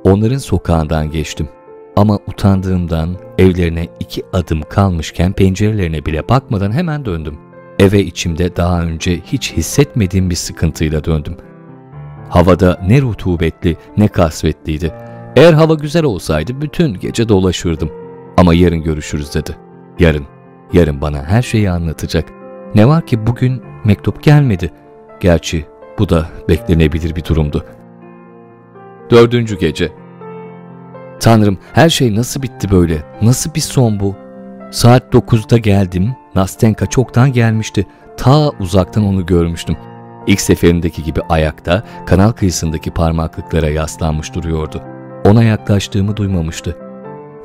Onların 0.04 0.38
sokağından 0.38 1.12
geçtim. 1.12 1.50
Ama 1.96 2.20
utandığımdan 2.28 3.16
evlerine 3.38 3.88
iki 4.00 4.24
adım 4.34 4.62
kalmışken 4.62 5.34
pencerelerine 5.34 6.06
bile 6.06 6.30
bakmadan 6.30 6.72
hemen 6.72 7.06
döndüm. 7.06 7.38
Eve 7.80 8.04
içimde 8.04 8.56
daha 8.56 8.82
önce 8.82 9.20
hiç 9.20 9.54
hissetmediğim 9.54 10.30
bir 10.30 10.36
sıkıntıyla 10.36 11.04
döndüm. 11.04 11.38
Havada 12.30 12.82
ne 12.88 13.02
rutubetli 13.02 13.78
ne 13.98 14.08
kasvetliydi. 14.08 14.94
Eğer 15.36 15.54
hava 15.54 15.74
güzel 15.74 16.04
olsaydı 16.04 16.62
bütün 16.62 16.94
gece 16.94 17.30
dolaşırdım. 17.30 17.92
Ama 18.38 18.54
yarın 18.54 18.84
görüşürüz 18.84 19.36
dedi. 19.36 19.58
Yarın, 20.00 20.28
yarın 20.74 21.02
bana 21.02 21.24
her 21.24 21.42
şeyi 21.42 21.70
anlatacak. 21.70 22.30
Ne 22.76 22.88
var 22.88 23.06
ki 23.06 23.28
bugün 23.28 23.62
mektup 23.84 24.24
gelmedi. 24.24 24.72
Gerçi 25.20 25.66
bu 26.00 26.10
da 26.10 26.30
beklenebilir 26.50 27.16
bir 27.16 27.24
durumdu. 27.26 27.66
Dördüncü 29.14 29.60
gece. 29.60 29.91
Tanrım 31.19 31.57
her 31.73 31.90
şey 31.90 32.15
nasıl 32.15 32.41
bitti 32.41 32.72
böyle? 32.72 33.03
Nasıl 33.22 33.53
bir 33.53 33.60
son 33.61 33.99
bu? 33.99 34.15
Saat 34.72 35.14
dokuzda 35.14 35.57
geldim. 35.57 36.15
Nastenka 36.35 36.85
çoktan 36.85 37.34
gelmişti. 37.34 37.88
Ta 38.18 38.49
uzaktan 38.49 39.06
onu 39.06 39.26
görmüştüm. 39.26 39.77
İlk 40.27 40.41
seferindeki 40.41 41.03
gibi 41.03 41.22
ayakta, 41.30 41.84
kanal 42.06 42.31
kıyısındaki 42.31 42.91
parmaklıklara 42.91 43.69
yaslanmış 43.69 44.34
duruyordu. 44.34 44.81
Ona 45.26 45.44
yaklaştığımı 45.44 46.18
duymamıştı. 46.18 46.77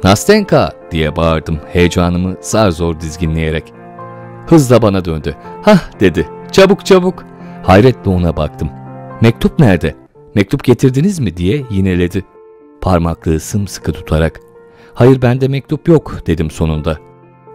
Nastenka 0.04 0.72
diye 0.90 1.16
bağırdım 1.16 1.60
heyecanımı 1.72 2.34
zar 2.40 2.70
zor 2.70 3.00
dizginleyerek. 3.00 3.72
Hızla 4.46 4.82
bana 4.82 5.04
döndü. 5.04 5.36
Hah 5.62 6.00
dedi. 6.00 6.28
Çabuk 6.52 6.86
çabuk. 6.86 7.24
Hayretle 7.62 8.10
ona 8.10 8.36
baktım. 8.36 8.70
Mektup 9.20 9.58
nerede? 9.58 9.94
Mektup 10.34 10.64
getirdiniz 10.64 11.18
mi 11.18 11.36
diye 11.36 11.64
yineledi. 11.70 12.24
Parmaklığı 12.80 13.40
sımsıkı 13.40 13.92
tutarak. 13.92 14.40
Hayır 14.94 15.22
bende 15.22 15.48
mektup 15.48 15.88
yok 15.88 16.22
dedim 16.26 16.50
sonunda. 16.50 16.98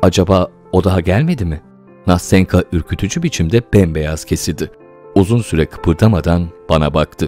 Acaba 0.01 0.47
o 0.71 0.83
daha 0.83 0.99
gelmedi 0.99 1.45
mi? 1.45 1.61
Nastenka 2.07 2.63
ürkütücü 2.71 3.23
biçimde 3.23 3.61
bembeyaz 3.73 4.25
kesildi. 4.25 4.71
Uzun 5.15 5.39
süre 5.39 5.65
kıpırdamadan 5.65 6.49
bana 6.69 6.93
baktı. 6.93 7.27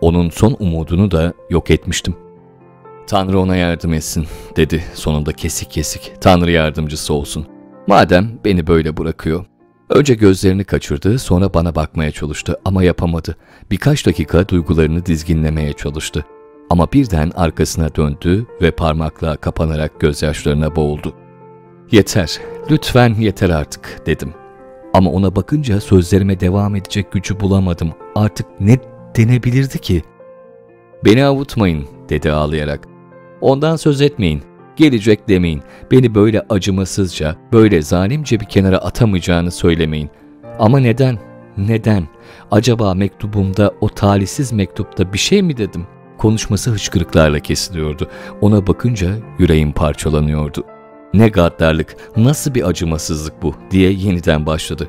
Onun 0.00 0.30
son 0.30 0.56
umudunu 0.58 1.10
da 1.10 1.32
yok 1.50 1.70
etmiştim. 1.70 2.14
Tanrı 3.06 3.40
ona 3.40 3.56
yardım 3.56 3.92
etsin 3.92 4.26
dedi 4.56 4.84
sonunda 4.94 5.32
kesik 5.32 5.70
kesik. 5.70 6.12
Tanrı 6.20 6.50
yardımcısı 6.50 7.14
olsun. 7.14 7.46
Madem 7.86 8.38
beni 8.44 8.66
böyle 8.66 8.96
bırakıyor. 8.96 9.44
Önce 9.90 10.14
gözlerini 10.14 10.64
kaçırdı 10.64 11.18
sonra 11.18 11.54
bana 11.54 11.74
bakmaya 11.74 12.10
çalıştı 12.10 12.60
ama 12.64 12.82
yapamadı. 12.82 13.36
Birkaç 13.70 14.06
dakika 14.06 14.48
duygularını 14.48 15.06
dizginlemeye 15.06 15.72
çalıştı. 15.72 16.24
Ama 16.70 16.92
birden 16.92 17.32
arkasına 17.36 17.94
döndü 17.94 18.46
ve 18.62 18.70
parmakla 18.70 19.36
kapanarak 19.36 20.00
gözyaşlarına 20.00 20.76
boğuldu. 20.76 21.14
Yeter, 21.92 22.38
lütfen 22.70 23.14
yeter 23.14 23.50
artık 23.50 24.02
dedim. 24.06 24.34
Ama 24.94 25.10
ona 25.10 25.36
bakınca 25.36 25.80
sözlerime 25.80 26.40
devam 26.40 26.76
edecek 26.76 27.12
gücü 27.12 27.40
bulamadım. 27.40 27.92
Artık 28.14 28.46
ne 28.60 28.78
denebilirdi 29.16 29.78
ki? 29.78 30.02
Beni 31.04 31.24
avutmayın 31.24 31.86
dedi 32.08 32.32
ağlayarak. 32.32 32.88
Ondan 33.40 33.76
söz 33.76 34.00
etmeyin. 34.00 34.42
Gelecek 34.78 35.28
demeyin. 35.28 35.62
Beni 35.90 36.14
böyle 36.14 36.42
acımasızca, 36.50 37.36
böyle 37.52 37.82
zalimce 37.82 38.40
bir 38.40 38.44
kenara 38.44 38.78
atamayacağını 38.78 39.50
söylemeyin. 39.50 40.10
Ama 40.58 40.78
neden? 40.78 41.18
Neden? 41.56 42.08
Acaba 42.50 42.94
mektubumda, 42.94 43.74
o 43.80 43.88
talihsiz 43.88 44.52
mektupta 44.52 45.12
bir 45.12 45.18
şey 45.18 45.42
mi 45.42 45.56
dedim? 45.56 45.86
Konuşması 46.18 46.70
hıçkırıklarla 46.70 47.38
kesiliyordu. 47.38 48.10
Ona 48.40 48.66
bakınca 48.66 49.10
yüreğim 49.38 49.72
parçalanıyordu. 49.72 50.64
Ne 51.14 51.28
gaddarlık, 51.28 51.96
nasıl 52.16 52.54
bir 52.54 52.68
acımasızlık 52.68 53.42
bu 53.42 53.54
diye 53.70 53.90
yeniden 53.90 54.46
başladı. 54.46 54.88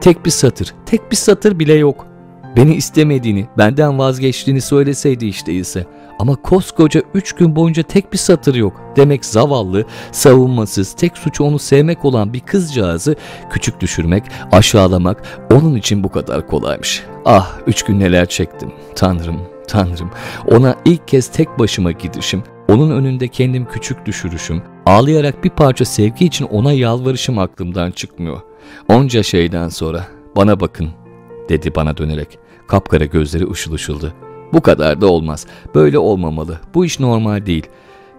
Tek 0.00 0.24
bir 0.24 0.30
satır, 0.30 0.74
tek 0.86 1.10
bir 1.10 1.16
satır 1.16 1.58
bile 1.58 1.74
yok. 1.74 2.06
Beni 2.56 2.74
istemediğini, 2.74 3.46
benden 3.58 3.98
vazgeçtiğini 3.98 4.60
söyleseydi 4.60 5.26
işte 5.26 5.52
ise. 5.52 5.86
Ama 6.18 6.36
koskoca 6.36 7.02
üç 7.14 7.32
gün 7.32 7.56
boyunca 7.56 7.82
tek 7.82 8.12
bir 8.12 8.18
satır 8.18 8.54
yok. 8.54 8.80
Demek 8.96 9.24
zavallı, 9.24 9.84
savunmasız, 10.12 10.92
tek 10.92 11.18
suçu 11.18 11.44
onu 11.44 11.58
sevmek 11.58 12.04
olan 12.04 12.32
bir 12.32 12.40
kızcağızı 12.40 13.16
küçük 13.50 13.80
düşürmek, 13.80 14.24
aşağılamak 14.52 15.40
onun 15.52 15.74
için 15.74 16.04
bu 16.04 16.08
kadar 16.08 16.46
kolaymış. 16.46 17.02
Ah 17.24 17.58
üç 17.66 17.82
gün 17.82 18.00
neler 18.00 18.26
çektim. 18.26 18.72
Tanrım, 18.96 19.40
Tanrım. 19.68 20.10
Ona 20.50 20.76
ilk 20.84 21.08
kez 21.08 21.28
tek 21.28 21.58
başıma 21.58 21.92
gidişim, 21.92 22.42
onun 22.68 22.90
önünde 22.90 23.28
kendim 23.28 23.66
küçük 23.72 24.06
düşürüşüm, 24.06 24.62
ağlayarak 24.86 25.44
bir 25.44 25.50
parça 25.50 25.84
sevgi 25.84 26.24
için 26.24 26.44
ona 26.44 26.72
yalvarışım 26.72 27.38
aklımdan 27.38 27.90
çıkmıyor. 27.90 28.40
Onca 28.88 29.22
şeyden 29.22 29.68
sonra 29.68 30.06
bana 30.36 30.60
bakın 30.60 30.88
dedi 31.48 31.74
bana 31.74 31.96
dönerek. 31.96 32.38
Kapkara 32.66 33.04
gözleri 33.04 33.50
ışıl 33.50 33.72
ışıldı. 33.72 34.14
Bu 34.52 34.60
kadar 34.60 35.00
da 35.00 35.06
olmaz. 35.06 35.46
Böyle 35.74 35.98
olmamalı. 35.98 36.60
Bu 36.74 36.84
iş 36.84 37.00
normal 37.00 37.46
değil. 37.46 37.66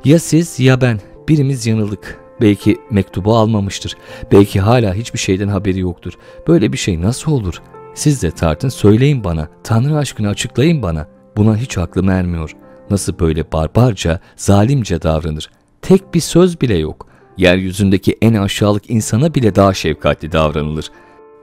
Ya 0.06 0.20
siz 0.20 0.60
ya 0.60 0.82
ben. 0.82 1.00
Birimiz 1.30 1.68
yanıldık. 1.68 2.20
Belki 2.42 2.78
mektubu 2.92 3.36
almamıştır. 3.36 3.98
Belki 4.32 4.60
hala 4.60 4.94
hiçbir 4.94 5.20
şeyden 5.20 5.48
haberi 5.48 5.80
yoktur. 5.80 6.14
Böyle 6.48 6.74
bir 6.74 6.78
şey 6.78 7.02
nasıl 7.02 7.32
olur? 7.32 7.62
Siz 7.94 8.24
de 8.24 8.32
tartın 8.32 8.70
söyleyin 8.70 9.24
bana. 9.24 9.48
Tanrı 9.64 9.98
aşkına 9.98 10.30
açıklayın 10.30 10.82
bana. 10.82 11.08
Buna 11.38 11.58
hiç 11.58 11.78
aklım 11.78 12.10
ermiyor. 12.10 12.56
Nasıl 12.90 13.20
böyle 13.20 13.52
barbarca, 13.52 14.20
zalimce 14.36 15.02
davranır? 15.02 15.50
Tek 15.82 16.14
bir 16.14 16.20
söz 16.20 16.62
bile 16.62 16.78
yok. 16.78 17.08
Yeryüzündeki 17.38 18.18
en 18.22 18.34
aşağılık 18.34 18.90
insana 18.90 19.36
bile 19.36 19.56
daha 19.56 19.74
şefkatli 19.74 20.32
davranılır. 20.32 20.92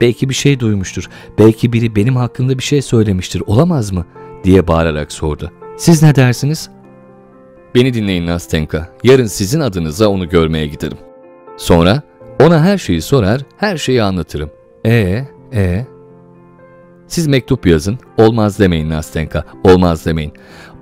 Belki 0.01 0.29
bir 0.29 0.33
şey 0.33 0.59
duymuştur. 0.59 1.09
Belki 1.39 1.73
biri 1.73 1.95
benim 1.95 2.15
hakkımda 2.15 2.57
bir 2.57 2.63
şey 2.63 2.81
söylemiştir. 2.81 3.43
Olamaz 3.47 3.91
mı? 3.91 4.05
diye 4.43 4.67
bağırarak 4.67 5.11
sordu. 5.11 5.51
Siz 5.77 6.03
ne 6.03 6.15
dersiniz? 6.15 6.69
Beni 7.75 7.93
dinleyin 7.93 8.27
Nastenka. 8.27 8.89
Yarın 9.03 9.25
sizin 9.25 9.59
adınıza 9.59 10.07
onu 10.07 10.29
görmeye 10.29 10.67
giderim. 10.67 10.97
Sonra 11.57 12.01
ona 12.43 12.63
her 12.63 12.77
şeyi 12.77 13.01
sorar, 13.01 13.41
her 13.57 13.77
şeyi 13.77 14.03
anlatırım. 14.03 14.49
E 14.85 15.25
e 15.53 15.85
Siz 17.07 17.27
mektup 17.27 17.67
yazın. 17.67 17.99
Olmaz 18.17 18.59
demeyin 18.59 18.89
Nastenka. 18.89 19.45
Olmaz 19.63 20.05
demeyin. 20.05 20.33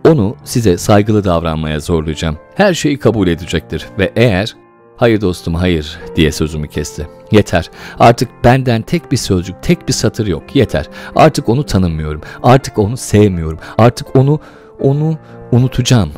Onu 0.08 0.36
size 0.44 0.78
saygılı 0.78 1.24
davranmaya 1.24 1.80
zorlayacağım. 1.80 2.38
Her 2.56 2.74
şeyi 2.74 3.00
kabul 3.00 3.28
edecektir 3.28 3.86
ve 4.00 4.12
eğer 4.16 4.56
Hayır 5.00 5.22
dostum 5.22 5.56
hayır 5.56 6.00
diye 6.16 6.32
sözümü 6.32 6.68
kesti. 6.68 7.08
Yeter. 7.32 7.70
Artık 8.00 8.30
benden 8.44 8.82
tek 8.82 9.12
bir 9.12 9.18
sözcük, 9.18 9.64
tek 9.64 9.88
bir 9.88 9.94
satır 9.94 10.28
yok. 10.28 10.56
Yeter. 10.56 10.90
Artık 11.16 11.50
onu 11.50 11.66
tanımıyorum. 11.66 12.22
Artık 12.44 12.78
onu 12.78 12.98
sevmiyorum. 12.98 13.60
Artık 13.78 14.16
onu, 14.16 14.40
onu 14.80 15.18
unutacağım. 15.52 16.12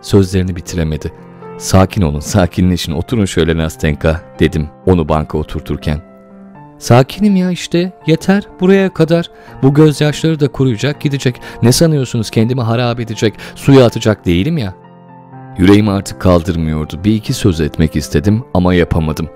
Sözlerini 0.00 0.56
bitiremedi. 0.56 1.12
Sakin 1.58 2.02
olun, 2.02 2.20
sakinleşin, 2.20 2.92
oturun 2.92 3.24
şöyle 3.24 3.56
Nastenka 3.56 4.20
dedim 4.40 4.68
onu 4.86 5.08
banka 5.08 5.38
oturturken. 5.38 6.02
Sakinim 6.78 7.36
ya 7.36 7.50
işte, 7.50 7.92
yeter 8.06 8.48
buraya 8.60 8.94
kadar. 8.94 9.30
Bu 9.62 9.74
gözyaşları 9.74 10.40
da 10.40 10.48
kuruyacak 10.48 11.00
gidecek. 11.00 11.40
Ne 11.62 11.72
sanıyorsunuz 11.72 12.30
kendimi 12.30 12.60
harap 12.60 13.00
edecek, 13.00 13.34
suya 13.54 13.86
atacak 13.86 14.26
değilim 14.26 14.58
ya. 14.58 14.85
Yüreğim 15.58 15.88
artık 15.88 16.20
kaldırmıyordu. 16.20 17.00
Bir 17.04 17.14
iki 17.14 17.32
söz 17.32 17.60
etmek 17.60 17.96
istedim 17.96 18.44
ama 18.54 18.74
yapamadım. 18.74 19.28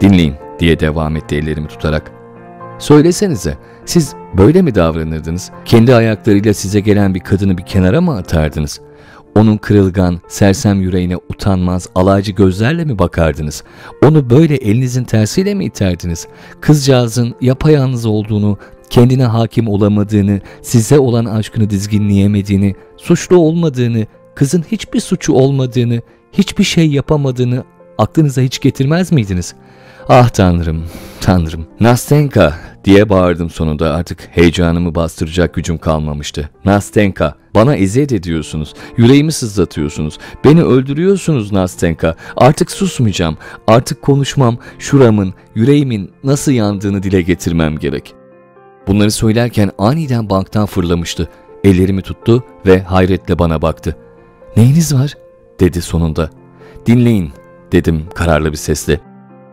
Dinleyin 0.00 0.34
diye 0.58 0.80
devam 0.80 1.16
etti 1.16 1.36
ellerimi 1.36 1.68
tutarak. 1.68 2.12
Söylesenize 2.78 3.58
siz 3.84 4.14
böyle 4.38 4.62
mi 4.62 4.74
davranırdınız? 4.74 5.50
Kendi 5.64 5.94
ayaklarıyla 5.94 6.54
size 6.54 6.80
gelen 6.80 7.14
bir 7.14 7.20
kadını 7.20 7.58
bir 7.58 7.66
kenara 7.66 8.00
mı 8.00 8.16
atardınız? 8.16 8.80
Onun 9.36 9.56
kırılgan, 9.56 10.20
sersem 10.28 10.80
yüreğine 10.80 11.16
utanmaz, 11.16 11.88
alaycı 11.94 12.32
gözlerle 12.32 12.84
mi 12.84 12.98
bakardınız? 12.98 13.64
Onu 14.04 14.30
böyle 14.30 14.54
elinizin 14.54 15.04
tersiyle 15.04 15.54
mi 15.54 15.64
iterdiniz? 15.64 16.26
Kızcağızın 16.60 17.34
yapayalnız 17.40 18.06
olduğunu, 18.06 18.58
kendine 18.90 19.24
hakim 19.24 19.68
olamadığını, 19.68 20.40
size 20.62 20.98
olan 20.98 21.24
aşkını 21.24 21.70
dizginleyemediğini, 21.70 22.74
suçlu 22.96 23.36
olmadığını, 23.36 24.06
kızın 24.34 24.64
hiçbir 24.72 25.00
suçu 25.00 25.32
olmadığını, 25.32 26.00
hiçbir 26.32 26.64
şey 26.64 26.90
yapamadığını 26.90 27.64
aklınıza 27.98 28.42
hiç 28.42 28.60
getirmez 28.60 29.12
miydiniz? 29.12 29.54
Ah 30.08 30.28
tanrım, 30.28 30.84
tanrım. 31.20 31.66
Nastenka 31.80 32.54
diye 32.84 33.08
bağırdım 33.08 33.50
sonunda 33.50 33.94
artık 33.94 34.28
heyecanımı 34.30 34.94
bastıracak 34.94 35.54
gücüm 35.54 35.78
kalmamıştı. 35.78 36.50
Nastenka, 36.64 37.34
bana 37.54 37.76
eziyet 37.76 38.12
ediyorsunuz, 38.12 38.74
yüreğimi 38.96 39.32
sızlatıyorsunuz, 39.32 40.18
beni 40.44 40.62
öldürüyorsunuz 40.62 41.52
Nastenka. 41.52 42.14
Artık 42.36 42.70
susmayacağım, 42.70 43.36
artık 43.66 44.02
konuşmam, 44.02 44.58
şuramın, 44.78 45.34
yüreğimin 45.54 46.10
nasıl 46.24 46.52
yandığını 46.52 47.02
dile 47.02 47.22
getirmem 47.22 47.78
gerek. 47.78 48.14
Bunları 48.86 49.10
söylerken 49.10 49.70
aniden 49.78 50.30
banktan 50.30 50.66
fırlamıştı. 50.66 51.28
Ellerimi 51.64 52.02
tuttu 52.02 52.44
ve 52.66 52.82
hayretle 52.82 53.38
bana 53.38 53.62
baktı. 53.62 53.96
Neyiniz 54.56 54.94
var? 54.94 55.14
dedi 55.60 55.82
sonunda. 55.82 56.30
Dinleyin 56.86 57.32
dedim 57.72 58.04
kararlı 58.14 58.52
bir 58.52 58.56
sesle. 58.56 59.00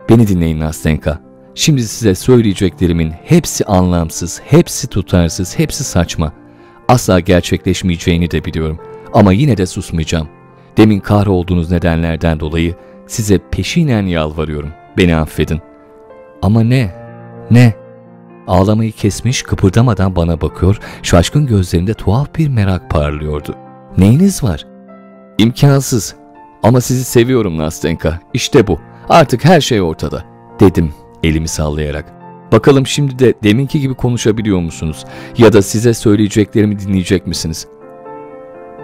Beni 0.10 0.28
dinleyin 0.28 0.60
Nastenka. 0.60 1.20
Şimdi 1.56 1.84
size 1.84 2.16
söyleyeceklerimin 2.16 3.12
hepsi 3.24 3.66
anlamsız, 3.66 4.42
hepsi 4.46 4.88
tutarsız, 4.88 5.60
hepsi 5.60 5.84
saçma. 5.84 6.34
Asla 6.88 7.20
gerçekleşmeyeceğini 7.20 8.32
de 8.32 8.46
biliyorum. 8.46 8.80
Ama 9.14 9.34
yine 9.34 9.58
de 9.58 9.66
susmayacağım. 9.66 10.28
Demin 10.78 11.00
kahrolduğunuz 11.00 11.72
nedenlerden 11.72 12.40
dolayı 12.40 12.76
size 13.08 13.40
peşinen 13.52 14.06
yalvarıyorum. 14.06 14.70
Beni 14.98 15.16
affedin. 15.16 15.62
Ama 16.42 16.64
ne? 16.64 16.96
Ne? 17.52 17.74
Ağlamayı 18.48 18.92
kesmiş 18.92 19.44
kıpırdamadan 19.44 20.16
bana 20.16 20.42
bakıyor, 20.42 20.80
şaşkın 21.04 21.46
gözlerinde 21.46 21.94
tuhaf 21.94 22.36
bir 22.36 22.48
merak 22.48 22.90
parlıyordu. 22.90 23.56
Neyiniz 23.98 24.44
var? 24.44 24.69
İmkansız. 25.40 26.16
Ama 26.64 26.82
sizi 26.82 27.04
seviyorum 27.04 27.58
Nastenka. 27.58 28.20
İşte 28.34 28.68
bu. 28.68 28.80
Artık 29.10 29.46
her 29.46 29.62
şey 29.62 29.82
ortada. 29.82 30.24
Dedim 30.60 30.94
elimi 31.24 31.48
sallayarak. 31.48 32.06
Bakalım 32.52 32.88
şimdi 32.88 33.20
de 33.20 33.34
deminki 33.44 33.80
gibi 33.80 33.94
konuşabiliyor 33.94 34.60
musunuz? 34.60 35.06
Ya 35.38 35.54
da 35.54 35.62
size 35.62 35.94
söyleyeceklerimi 35.94 36.80
dinleyecek 36.80 37.28
misiniz? 37.28 37.68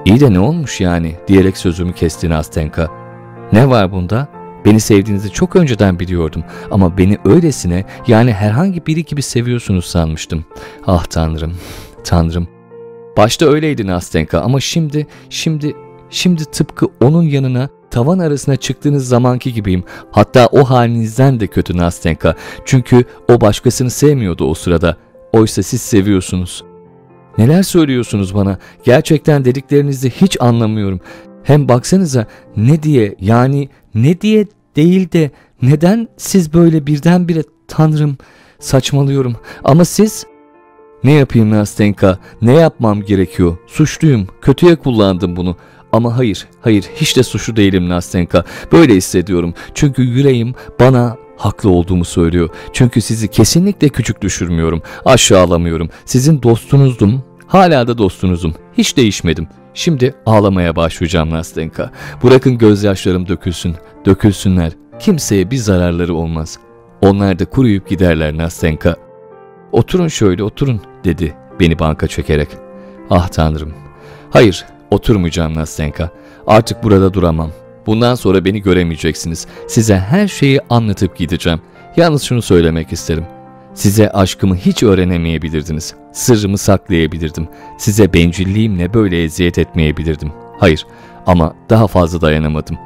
İyi 0.06 0.20
de 0.20 0.34
ne 0.34 0.40
olmuş 0.40 0.82
yani 0.82 1.16
diyerek 1.28 1.58
sözümü 1.58 1.94
kesti 1.94 2.30
Nastenka. 2.30 2.88
Ne 3.54 3.70
var 3.70 3.92
bunda? 3.92 4.28
Beni 4.66 4.80
sevdiğinizi 4.80 5.32
çok 5.32 5.56
önceden 5.56 6.00
biliyordum 6.00 6.44
ama 6.72 6.98
beni 6.98 7.18
öylesine 7.26 7.86
yani 8.08 8.34
herhangi 8.34 8.86
biri 8.86 9.06
gibi 9.06 9.22
seviyorsunuz 9.22 9.86
sanmıştım. 9.86 10.46
Ah 10.88 11.06
tanrım, 11.06 11.54
tanrım. 12.04 12.48
Başta 13.18 13.46
öyleydi 13.46 13.88
Nastenka 13.88 14.40
ama 14.40 14.60
şimdi, 14.60 15.08
şimdi, 15.30 15.76
şimdi 16.16 16.46
tıpkı 16.46 16.88
onun 17.02 17.24
yanına 17.24 17.70
tavan 17.92 18.20
arasına 18.20 18.56
çıktığınız 18.56 19.08
zamanki 19.08 19.54
gibiyim. 19.54 19.84
Hatta 20.12 20.48
o 20.48 20.64
halinizden 20.64 21.40
de 21.40 21.48
kötü 21.48 21.78
Nastenka. 21.78 22.36
Çünkü 22.66 23.04
o 23.30 23.42
başkasını 23.42 23.90
sevmiyordu 23.90 24.46
o 24.46 24.54
sırada. 24.54 24.98
Oysa 25.34 25.64
siz 25.64 25.82
seviyorsunuz. 25.82 26.64
Neler 27.38 27.64
söylüyorsunuz 27.64 28.36
bana? 28.36 28.58
Gerçekten 28.84 29.46
dediklerinizi 29.46 30.10
hiç 30.10 30.42
anlamıyorum. 30.42 31.00
Hem 31.44 31.68
baksanıza 31.68 32.28
ne 32.58 32.84
diye 32.84 33.16
yani 33.20 33.70
ne 33.96 34.22
diye 34.22 34.46
değil 34.76 35.12
de 35.12 35.32
neden 35.62 36.08
siz 36.18 36.54
böyle 36.54 36.88
birdenbire 36.88 37.44
tanrım 37.68 38.18
saçmalıyorum 38.60 39.36
ama 39.64 39.86
siz 39.86 40.26
ne 41.04 41.12
yapayım 41.12 41.52
Nastenka 41.52 42.20
ne 42.42 42.54
yapmam 42.54 43.02
gerekiyor 43.02 43.58
suçluyum 43.68 44.28
kötüye 44.42 44.76
kullandım 44.76 45.36
bunu 45.36 45.58
ama 45.96 46.18
hayır 46.18 46.48
hayır 46.62 46.86
hiç 46.96 47.18
de 47.18 47.24
suçlu 47.24 47.56
değilim 47.56 47.90
Nastenka 47.90 48.44
böyle 48.72 48.96
hissediyorum 48.96 49.54
çünkü 49.74 50.02
yüreğim 50.02 50.56
bana 50.80 51.18
haklı 51.38 51.70
olduğumu 51.70 52.06
söylüyor. 52.06 52.50
Çünkü 52.74 53.02
sizi 53.02 53.28
kesinlikle 53.28 53.90
küçük 53.90 54.22
düşürmüyorum, 54.22 54.82
aşağılamıyorum. 55.06 55.90
Sizin 56.06 56.44
dostunuzdum, 56.44 57.24
hala 57.48 57.88
da 57.88 57.98
dostunuzum. 57.98 58.54
Hiç 58.78 58.98
değişmedim. 58.98 59.48
Şimdi 59.74 60.16
ağlamaya 60.26 60.76
başlayacağım 60.76 61.30
Nastenka. 61.30 61.92
Bırakın 62.24 62.58
gözyaşlarım 62.58 63.28
dökülsün, 63.28 63.76
dökülsünler. 64.06 64.72
Kimseye 65.00 65.52
bir 65.52 65.58
zararları 65.58 66.16
olmaz. 66.16 66.60
Onlar 67.02 67.40
da 67.40 67.46
kuruyup 67.46 67.90
giderler 67.90 68.38
Nastenka. 68.38 68.96
Oturun 69.72 70.08
şöyle 70.08 70.44
oturun 70.44 70.82
dedi 71.04 71.36
beni 71.60 71.80
banka 71.80 72.08
çekerek. 72.08 72.50
Ah 73.10 73.28
tanrım. 73.28 73.74
Hayır 74.32 74.66
oturmayacağım 74.92 75.56
Nastenka. 75.56 76.10
Artık 76.48 76.84
burada 76.84 77.14
duramam. 77.14 77.52
Bundan 77.86 78.16
sonra 78.16 78.46
beni 78.46 78.62
göremeyeceksiniz. 78.62 79.48
Size 79.68 79.98
her 79.98 80.28
şeyi 80.28 80.60
anlatıp 80.70 81.18
gideceğim. 81.18 81.62
Yalnız 81.98 82.24
şunu 82.24 82.42
söylemek 82.42 82.94
isterim. 82.94 83.26
Size 83.74 84.10
aşkımı 84.10 84.56
hiç 84.56 84.84
öğrenemeyebilirdiniz. 84.84 85.96
Sırrımı 86.12 86.58
saklayabilirdim. 86.58 87.48
Size 87.78 88.14
bencilliğimle 88.14 88.94
böyle 88.94 89.24
eziyet 89.24 89.58
etmeyebilirdim. 89.58 90.32
Hayır 90.60 90.86
ama 91.26 91.54
daha 91.70 91.88
fazla 91.88 92.22
dayanamadım. 92.22 92.78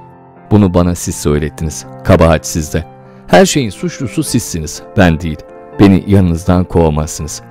Bunu 0.52 0.74
bana 0.74 0.96
siz 0.96 1.16
söylettiniz. 1.16 1.86
Kabahat 2.04 2.48
sizde. 2.48 2.86
Her 3.28 3.46
şeyin 3.46 3.70
suçlusu 3.70 4.24
sizsiniz, 4.24 4.82
ben 4.98 5.20
değil. 5.20 5.38
Beni 5.80 6.04
yanınızdan 6.08 6.64
kovamazsınız. 6.64 7.42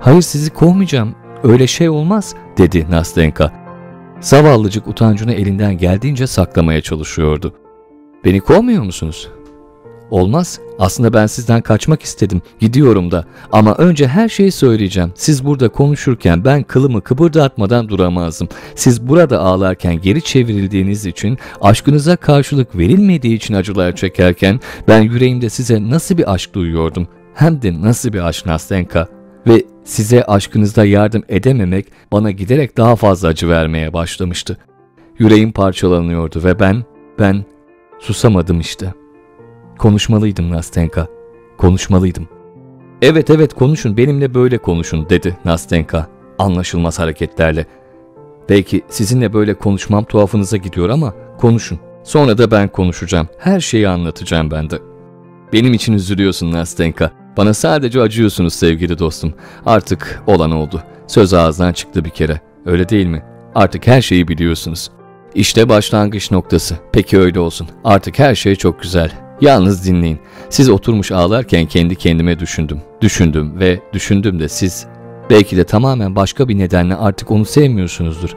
Hayır 0.00 0.22
sizi 0.22 0.50
kovmayacağım. 0.50 1.14
Öyle 1.42 1.66
şey 1.66 1.88
olmaz, 1.88 2.34
dedi 2.58 2.86
Nastenka. 2.90 3.52
Zavallıcık 4.20 4.88
utancını 4.88 5.32
elinden 5.32 5.78
geldiğince 5.78 6.26
saklamaya 6.26 6.80
çalışıyordu. 6.80 7.54
Beni 8.24 8.40
kovmuyor 8.40 8.82
musunuz? 8.82 9.28
Olmaz. 10.10 10.60
Aslında 10.78 11.12
ben 11.12 11.26
sizden 11.26 11.62
kaçmak 11.62 12.02
istedim. 12.02 12.42
Gidiyorum 12.58 13.10
da. 13.10 13.24
Ama 13.52 13.74
önce 13.74 14.08
her 14.08 14.28
şeyi 14.28 14.52
söyleyeceğim. 14.52 15.12
Siz 15.14 15.44
burada 15.44 15.68
konuşurken 15.68 16.44
ben 16.44 16.62
kılımı 16.62 17.00
kıpırdatmadan 17.00 17.88
duramazdım. 17.88 18.48
Siz 18.74 19.08
burada 19.08 19.40
ağlarken 19.40 20.00
geri 20.00 20.22
çevrildiğiniz 20.22 21.06
için, 21.06 21.38
aşkınıza 21.60 22.16
karşılık 22.16 22.78
verilmediği 22.78 23.36
için 23.36 23.54
acılar 23.54 23.96
çekerken 23.96 24.60
ben 24.88 25.00
yüreğimde 25.00 25.50
size 25.50 25.90
nasıl 25.90 26.18
bir 26.18 26.32
aşk 26.32 26.54
duyuyordum. 26.54 27.08
Hem 27.34 27.62
de 27.62 27.82
nasıl 27.82 28.12
bir 28.12 28.26
aşk 28.26 28.46
Nastenka. 28.46 29.17
Ve 29.48 29.64
size 29.84 30.24
aşkınızda 30.24 30.84
yardım 30.84 31.22
edememek 31.28 31.86
bana 32.12 32.30
giderek 32.30 32.76
daha 32.76 32.96
fazla 32.96 33.28
acı 33.28 33.48
vermeye 33.48 33.92
başlamıştı. 33.92 34.56
Yüreğim 35.18 35.52
parçalanıyordu 35.52 36.44
ve 36.44 36.60
ben, 36.60 36.84
ben 37.18 37.44
susamadım 37.98 38.60
işte.'' 38.60 39.08
Konuşmalıydım 39.78 40.50
Nastenka. 40.50 41.06
Konuşmalıydım. 41.58 42.28
Evet 43.02 43.30
evet 43.30 43.54
konuşun 43.54 43.96
benimle 43.96 44.34
böyle 44.34 44.58
konuşun 44.58 45.08
dedi 45.10 45.36
Nastenka 45.44 46.06
anlaşılmaz 46.38 46.98
hareketlerle. 46.98 47.66
Belki 48.48 48.82
sizinle 48.88 49.32
böyle 49.32 49.54
konuşmam 49.54 50.04
tuhafınıza 50.04 50.56
gidiyor 50.56 50.88
ama 50.88 51.14
konuşun. 51.38 51.78
Sonra 52.04 52.38
da 52.38 52.50
ben 52.50 52.68
konuşacağım. 52.68 53.28
Her 53.38 53.60
şeyi 53.60 53.88
anlatacağım 53.88 54.50
ben 54.50 54.70
de. 54.70 54.78
Benim 55.52 55.74
için 55.74 55.92
üzülüyorsun 55.92 56.52
Nastenka. 56.52 57.10
Bana 57.38 57.54
sadece 57.54 58.00
acıyorsunuz 58.00 58.54
sevgili 58.54 58.98
dostum. 58.98 59.34
Artık 59.66 60.22
olan 60.26 60.50
oldu. 60.50 60.82
Söz 61.06 61.34
ağızdan 61.34 61.72
çıktı 61.72 62.04
bir 62.04 62.10
kere. 62.10 62.40
Öyle 62.66 62.88
değil 62.88 63.06
mi? 63.06 63.22
Artık 63.54 63.86
her 63.86 64.02
şeyi 64.02 64.28
biliyorsunuz. 64.28 64.90
İşte 65.34 65.68
başlangıç 65.68 66.30
noktası. 66.30 66.76
Peki 66.92 67.18
öyle 67.18 67.40
olsun. 67.40 67.68
Artık 67.84 68.18
her 68.18 68.34
şey 68.34 68.54
çok 68.56 68.82
güzel. 68.82 69.10
Yalnız 69.40 69.86
dinleyin. 69.86 70.18
Siz 70.50 70.70
oturmuş 70.70 71.12
ağlarken 71.12 71.66
kendi 71.66 71.96
kendime 71.96 72.38
düşündüm. 72.38 72.80
Düşündüm 73.00 73.60
ve 73.60 73.80
düşündüm 73.92 74.40
de 74.40 74.48
siz 74.48 74.86
belki 75.30 75.56
de 75.56 75.64
tamamen 75.64 76.16
başka 76.16 76.48
bir 76.48 76.58
nedenle 76.58 76.96
artık 76.96 77.30
onu 77.30 77.44
sevmiyorsunuzdur. 77.44 78.30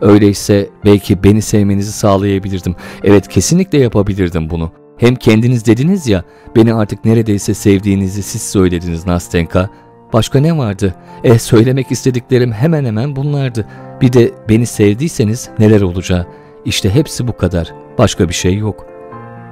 Öyleyse 0.00 0.68
belki 0.84 1.24
beni 1.24 1.42
sevmenizi 1.42 1.92
sağlayabilirdim. 1.92 2.76
Evet 3.04 3.28
kesinlikle 3.28 3.78
yapabilirdim 3.78 4.50
bunu. 4.50 4.72
Hem 4.98 5.14
kendiniz 5.14 5.66
dediniz 5.66 6.08
ya, 6.08 6.24
beni 6.56 6.74
artık 6.74 7.04
neredeyse 7.04 7.54
sevdiğinizi 7.54 8.22
siz 8.22 8.42
söylediniz 8.42 9.06
Nastenka. 9.06 9.70
Başka 10.12 10.40
ne 10.40 10.58
vardı? 10.58 10.94
Eh 11.24 11.38
söylemek 11.38 11.90
istediklerim 11.90 12.52
hemen 12.52 12.84
hemen 12.84 13.16
bunlardı. 13.16 13.68
Bir 14.00 14.12
de 14.12 14.32
beni 14.48 14.66
sevdiyseniz 14.66 15.48
neler 15.58 15.80
olacağı. 15.80 16.26
İşte 16.64 16.94
hepsi 16.94 17.28
bu 17.28 17.36
kadar. 17.36 17.72
Başka 17.98 18.28
bir 18.28 18.34
şey 18.34 18.56
yok.'' 18.56 18.98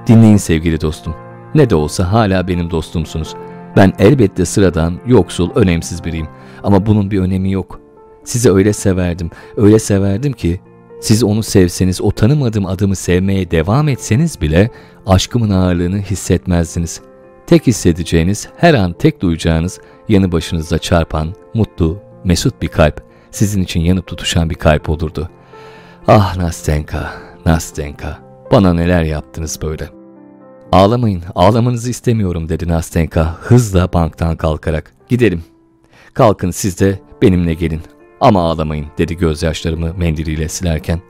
Dinleyin 0.07 0.37
sevgili 0.37 0.81
dostum. 0.81 1.15
Ne 1.55 1.71
de 1.71 1.75
olsa 1.75 2.13
hala 2.13 2.49
benim 2.49 2.71
dostumsunuz. 2.71 3.35
Ben 3.77 3.93
elbette 3.99 4.45
sıradan, 4.45 4.99
yoksul, 5.07 5.51
önemsiz 5.55 6.05
biriyim. 6.05 6.29
Ama 6.63 6.87
bunun 6.87 7.11
bir 7.11 7.19
önemi 7.19 7.53
yok. 7.53 7.81
Sizi 8.25 8.53
öyle 8.53 8.73
severdim, 8.73 9.31
öyle 9.57 9.79
severdim 9.79 10.33
ki 10.33 10.61
siz 11.01 11.23
onu 11.23 11.43
sevseniz, 11.43 12.01
o 12.01 12.11
tanımadığım 12.11 12.67
adımı 12.67 12.97
sevmeye 12.97 13.51
devam 13.51 13.89
etseniz 13.89 14.41
bile 14.41 14.71
aşkımın 15.07 15.51
ağırlığını 15.51 15.99
hissetmezdiniz. 15.99 17.01
Tek 17.47 17.67
hissedeceğiniz, 17.67 18.49
her 18.57 18.75
an 18.75 18.93
tek 18.93 19.23
duyacağınız, 19.23 19.81
yanı 20.09 20.33
başınızda 20.33 20.79
çarpan, 20.79 21.35
mutlu, 21.55 21.99
mesut 22.25 22.63
bir 22.63 22.69
kalp, 22.69 23.03
sizin 23.31 23.63
için 23.63 23.81
yanıp 23.81 24.07
tutuşan 24.07 24.51
bir 24.51 24.55
kalp 24.55 24.89
olurdu. 24.89 25.31
Ah 26.09 26.37
Nastenka, 26.37 27.13
Nastenka, 27.47 28.19
bana 28.53 28.75
neler 28.75 29.03
yaptınız 29.03 29.59
böyle. 29.63 29.89
Ağlamayın, 30.73 31.23
ağlamanızı 31.35 31.91
istemiyorum 31.91 32.49
dedi 32.49 32.69
Nastenka 32.69 33.37
hızla 33.41 33.93
banktan 33.93 34.37
kalkarak. 34.37 34.93
Gidelim. 35.09 35.45
Kalkın 36.15 36.51
siz 36.51 36.81
de 36.81 37.01
benimle 37.23 37.55
gelin. 37.55 37.81
Ama 38.21 38.43
ağlamayın 38.43 38.87
dedi 38.99 39.17
gözyaşlarımı 39.17 39.95
mendiliyle 39.97 40.49
silerken. 40.49 41.01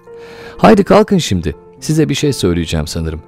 Haydi 0.56 0.84
kalkın 0.84 1.18
şimdi. 1.18 1.56
Size 1.80 2.08
bir 2.08 2.14
şey 2.14 2.32
söyleyeceğim 2.32 2.86
sanırım. 2.86 3.20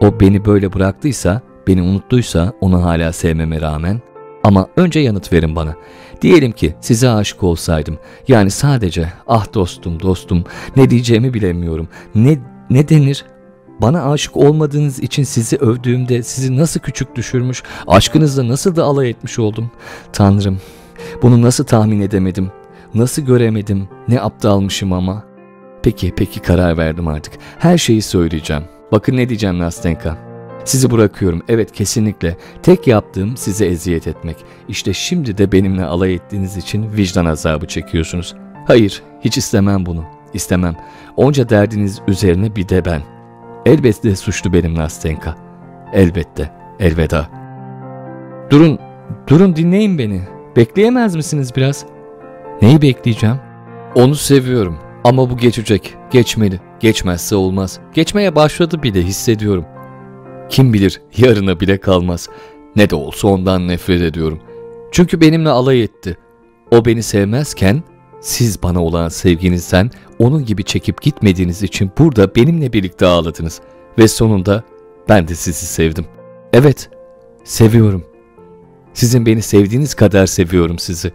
O 0.00 0.20
beni 0.20 0.44
böyle 0.44 0.72
bıraktıysa, 0.72 1.40
beni 1.68 1.82
unuttuysa 1.82 2.52
onu 2.60 2.84
hala 2.84 3.12
sevmeme 3.12 3.60
rağmen 3.60 4.00
ama 4.44 4.66
önce 4.76 5.00
yanıt 5.00 5.32
verin 5.32 5.56
bana. 5.56 5.74
Diyelim 6.22 6.52
ki 6.52 6.74
size 6.80 7.10
aşık 7.10 7.42
olsaydım. 7.42 7.98
Yani 8.28 8.50
sadece 8.50 9.12
ah 9.26 9.54
dostum 9.54 10.00
dostum 10.00 10.44
ne 10.76 10.90
diyeceğimi 10.90 11.34
bilemiyorum. 11.34 11.88
Ne, 12.14 12.38
ne 12.70 12.88
denir? 12.88 13.24
Bana 13.82 14.10
aşık 14.12 14.36
olmadığınız 14.36 14.98
için 14.98 15.22
sizi 15.22 15.56
övdüğümde 15.56 16.22
sizi 16.22 16.56
nasıl 16.56 16.80
küçük 16.80 17.16
düşürmüş, 17.16 17.62
aşkınızla 17.86 18.48
nasıl 18.48 18.76
da 18.76 18.84
alay 18.84 19.10
etmiş 19.10 19.38
oldum. 19.38 19.70
Tanrım, 20.12 20.58
bunu 21.22 21.42
nasıl 21.42 21.64
tahmin 21.64 22.00
edemedim, 22.00 22.50
nasıl 22.94 23.22
göremedim, 23.22 23.88
ne 24.08 24.20
aptalmışım 24.20 24.92
ama. 24.92 25.24
Peki, 25.82 26.12
peki 26.16 26.40
karar 26.40 26.76
verdim 26.76 27.08
artık. 27.08 27.34
Her 27.58 27.78
şeyi 27.78 28.02
söyleyeceğim. 28.02 28.62
Bakın 28.92 29.16
ne 29.16 29.28
diyeceğim 29.28 29.58
Nastenka. 29.58 30.18
Sizi 30.64 30.90
bırakıyorum. 30.90 31.42
Evet 31.48 31.72
kesinlikle. 31.72 32.36
Tek 32.62 32.86
yaptığım 32.86 33.36
size 33.36 33.66
eziyet 33.66 34.06
etmek. 34.06 34.36
İşte 34.68 34.92
şimdi 34.92 35.38
de 35.38 35.52
benimle 35.52 35.84
alay 35.84 36.14
ettiğiniz 36.14 36.56
için 36.56 36.92
vicdan 36.96 37.24
azabı 37.24 37.66
çekiyorsunuz. 37.66 38.34
Hayır, 38.66 39.02
hiç 39.20 39.38
istemem 39.38 39.86
bunu. 39.86 40.04
İstemem. 40.34 40.76
Onca 41.16 41.48
derdiniz 41.48 42.00
üzerine 42.08 42.56
bir 42.56 42.68
de 42.68 42.84
ben. 42.84 43.02
Elbette 43.66 44.16
suçlu 44.16 44.52
benim 44.52 44.74
Nastenka. 44.74 45.36
Elbette. 45.92 46.50
Elveda. 46.80 47.28
Durun, 48.50 48.78
durun 49.26 49.56
dinleyin 49.56 49.98
beni. 49.98 50.22
Bekleyemez 50.56 51.16
misiniz 51.16 51.56
biraz? 51.56 51.86
Neyi 52.62 52.82
bekleyeceğim? 52.82 53.36
Onu 53.94 54.14
seviyorum. 54.14 54.78
Ama 55.04 55.30
bu 55.30 55.36
geçecek. 55.36 55.94
Geçmeli. 56.10 56.60
Geçmezse 56.80 57.36
olmaz. 57.36 57.80
Geçmeye 57.94 58.34
başladı 58.34 58.82
bile 58.82 59.02
hissediyorum. 59.02 59.64
Kim 60.48 60.72
bilir 60.72 61.00
yarına 61.16 61.60
bile 61.60 61.80
kalmaz. 61.80 62.28
Ne 62.76 62.90
de 62.90 62.94
olsa 62.94 63.28
ondan 63.28 63.68
nefret 63.68 64.02
ediyorum. 64.02 64.40
Çünkü 64.92 65.20
benimle 65.20 65.48
alay 65.48 65.82
etti. 65.82 66.16
O 66.70 66.84
beni 66.84 67.02
sevmezken 67.02 67.82
siz 68.20 68.62
bana 68.62 68.84
olan 68.84 69.08
sevginizden 69.08 69.90
onun 70.18 70.44
gibi 70.44 70.64
çekip 70.64 71.02
gitmediğiniz 71.02 71.62
için 71.62 71.90
burada 71.98 72.34
benimle 72.34 72.72
birlikte 72.72 73.06
ağladınız. 73.06 73.60
Ve 73.98 74.08
sonunda 74.08 74.64
ben 75.08 75.28
de 75.28 75.34
sizi 75.34 75.66
sevdim. 75.66 76.04
Evet, 76.52 76.90
seviyorum. 77.44 78.04
Sizin 78.94 79.26
beni 79.26 79.42
sevdiğiniz 79.42 79.94
kadar 79.94 80.26
seviyorum 80.26 80.78
sizi. 80.78 81.12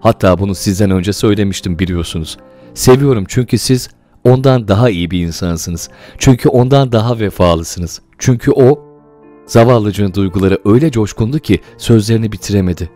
Hatta 0.00 0.38
bunu 0.38 0.54
sizden 0.54 0.90
önce 0.90 1.12
söylemiştim 1.12 1.78
biliyorsunuz. 1.78 2.38
Seviyorum 2.74 3.24
çünkü 3.28 3.58
siz 3.58 3.90
ondan 4.24 4.68
daha 4.68 4.90
iyi 4.90 5.10
bir 5.10 5.20
insansınız. 5.20 5.90
Çünkü 6.18 6.48
ondan 6.48 6.92
daha 6.92 7.18
vefalısınız. 7.18 8.00
Çünkü 8.18 8.50
o 8.52 8.84
zavallıcığın 9.46 10.14
duyguları 10.14 10.58
öyle 10.64 10.90
coşkundu 10.90 11.38
ki 11.38 11.60
sözlerini 11.78 12.32
bitiremedi. 12.32 12.90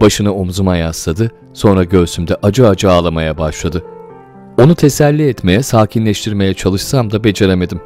Başını 0.00 0.34
omzuma 0.34 0.76
yasladı, 0.76 1.30
sonra 1.52 1.84
göğsümde 1.84 2.36
acı 2.42 2.68
acı 2.68 2.90
ağlamaya 2.90 3.38
başladı. 3.38 3.84
Onu 4.58 4.74
teselli 4.74 5.28
etmeye, 5.28 5.62
sakinleştirmeye 5.62 6.54
çalışsam 6.54 7.10
da 7.10 7.24
beceremedim. 7.24 7.80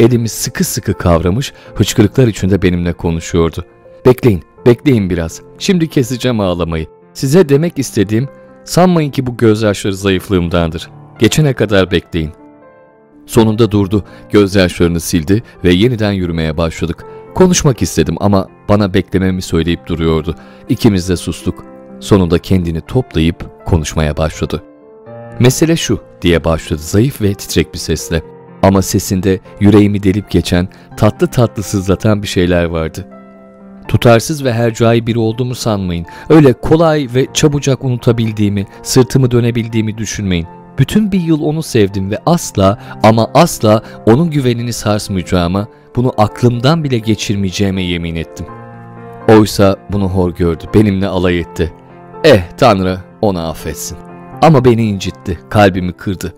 Elimi 0.00 0.28
sıkı 0.28 0.64
sıkı 0.64 0.94
kavramış, 0.94 1.52
hıçkırıklar 1.74 2.26
içinde 2.26 2.62
benimle 2.62 2.92
konuşuyordu. 2.92 3.64
Bekleyin, 4.06 4.42
bekleyin 4.66 5.10
biraz. 5.10 5.40
Şimdi 5.58 5.88
keseceğim 5.88 6.40
ağlamayı. 6.40 6.95
Size 7.16 7.48
demek 7.48 7.78
istediğim, 7.78 8.28
sanmayın 8.64 9.10
ki 9.10 9.26
bu 9.26 9.36
gözyaşları 9.36 9.94
zayıflığımdandır. 9.94 10.90
Geçene 11.18 11.52
kadar 11.52 11.90
bekleyin. 11.90 12.32
Sonunda 13.26 13.70
durdu, 13.70 14.04
gözyaşlarını 14.30 15.00
sildi 15.00 15.42
ve 15.64 15.72
yeniden 15.72 16.12
yürümeye 16.12 16.56
başladık. 16.56 17.04
Konuşmak 17.34 17.82
istedim 17.82 18.16
ama 18.20 18.48
bana 18.68 18.94
beklememi 18.94 19.42
söyleyip 19.42 19.86
duruyordu. 19.86 20.34
İkimiz 20.68 21.08
de 21.08 21.16
sustuk. 21.16 21.64
Sonunda 22.00 22.38
kendini 22.38 22.80
toplayıp 22.80 23.64
konuşmaya 23.66 24.16
başladı. 24.16 24.62
Mesele 25.40 25.76
şu 25.76 26.00
diye 26.22 26.44
başladı 26.44 26.82
zayıf 26.82 27.22
ve 27.22 27.34
titrek 27.34 27.74
bir 27.74 27.78
sesle. 27.78 28.22
Ama 28.62 28.82
sesinde 28.82 29.40
yüreğimi 29.60 30.02
delip 30.02 30.30
geçen, 30.30 30.68
tatlı 30.96 31.26
tatlı 31.26 31.62
sızlatan 31.62 32.22
bir 32.22 32.28
şeyler 32.28 32.64
vardı. 32.64 33.15
Tutarsız 33.88 34.44
ve 34.44 34.52
hercai 34.52 35.06
biri 35.06 35.18
olduğumu 35.18 35.54
sanmayın. 35.54 36.06
Öyle 36.28 36.52
kolay 36.52 37.08
ve 37.14 37.26
çabucak 37.34 37.84
unutabildiğimi, 37.84 38.66
sırtımı 38.82 39.30
dönebildiğimi 39.30 39.98
düşünmeyin. 39.98 40.46
Bütün 40.78 41.12
bir 41.12 41.20
yıl 41.20 41.42
onu 41.42 41.62
sevdim 41.62 42.10
ve 42.10 42.18
asla 42.26 42.78
ama 43.02 43.30
asla 43.34 43.82
onun 44.06 44.30
güvenini 44.30 44.72
sarsmayacağıma, 44.72 45.68
bunu 45.96 46.12
aklımdan 46.18 46.84
bile 46.84 46.98
geçirmeyeceğime 46.98 47.82
yemin 47.82 48.16
ettim. 48.16 48.46
Oysa 49.28 49.76
bunu 49.92 50.08
hor 50.08 50.34
gördü, 50.34 50.64
benimle 50.74 51.06
alay 51.06 51.40
etti. 51.40 51.72
Eh 52.24 52.42
Tanrı 52.56 52.98
ona 53.22 53.48
affetsin. 53.48 53.98
Ama 54.42 54.64
beni 54.64 54.84
incitti, 54.84 55.38
kalbimi 55.50 55.92
kırdı. 55.92 56.34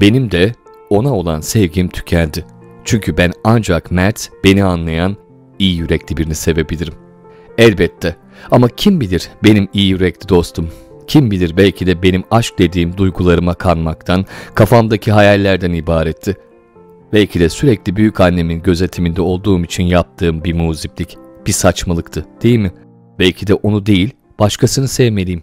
Benim 0.00 0.30
de 0.30 0.52
ona 0.90 1.14
olan 1.14 1.40
sevgim 1.40 1.88
tükendi. 1.88 2.44
Çünkü 2.84 3.16
ben 3.16 3.32
ancak 3.44 3.90
mert, 3.90 4.30
beni 4.44 4.64
anlayan, 4.64 5.16
iyi 5.58 5.76
yürekli 5.76 6.16
birini 6.16 6.34
sevebilirim. 6.34 6.94
Elbette 7.58 8.16
ama 8.50 8.68
kim 8.68 9.00
bilir 9.00 9.28
benim 9.44 9.68
iyi 9.72 9.88
yürekli 9.88 10.28
dostum, 10.28 10.68
kim 11.06 11.30
bilir 11.30 11.56
belki 11.56 11.86
de 11.86 12.02
benim 12.02 12.24
aşk 12.30 12.58
dediğim 12.58 12.96
duygularıma 12.96 13.54
kanmaktan, 13.54 14.26
kafamdaki 14.54 15.12
hayallerden 15.12 15.72
ibaretti. 15.72 16.36
Belki 17.12 17.40
de 17.40 17.48
sürekli 17.48 17.96
büyük 17.96 18.20
annemin 18.20 18.62
gözetiminde 18.62 19.22
olduğum 19.22 19.64
için 19.64 19.84
yaptığım 19.84 20.44
bir 20.44 20.52
muziplik, 20.52 21.18
bir 21.46 21.52
saçmalıktı 21.52 22.26
değil 22.42 22.58
mi? 22.58 22.72
Belki 23.18 23.46
de 23.46 23.54
onu 23.54 23.86
değil, 23.86 24.10
başkasını 24.38 24.88
sevmeliyim. 24.88 25.42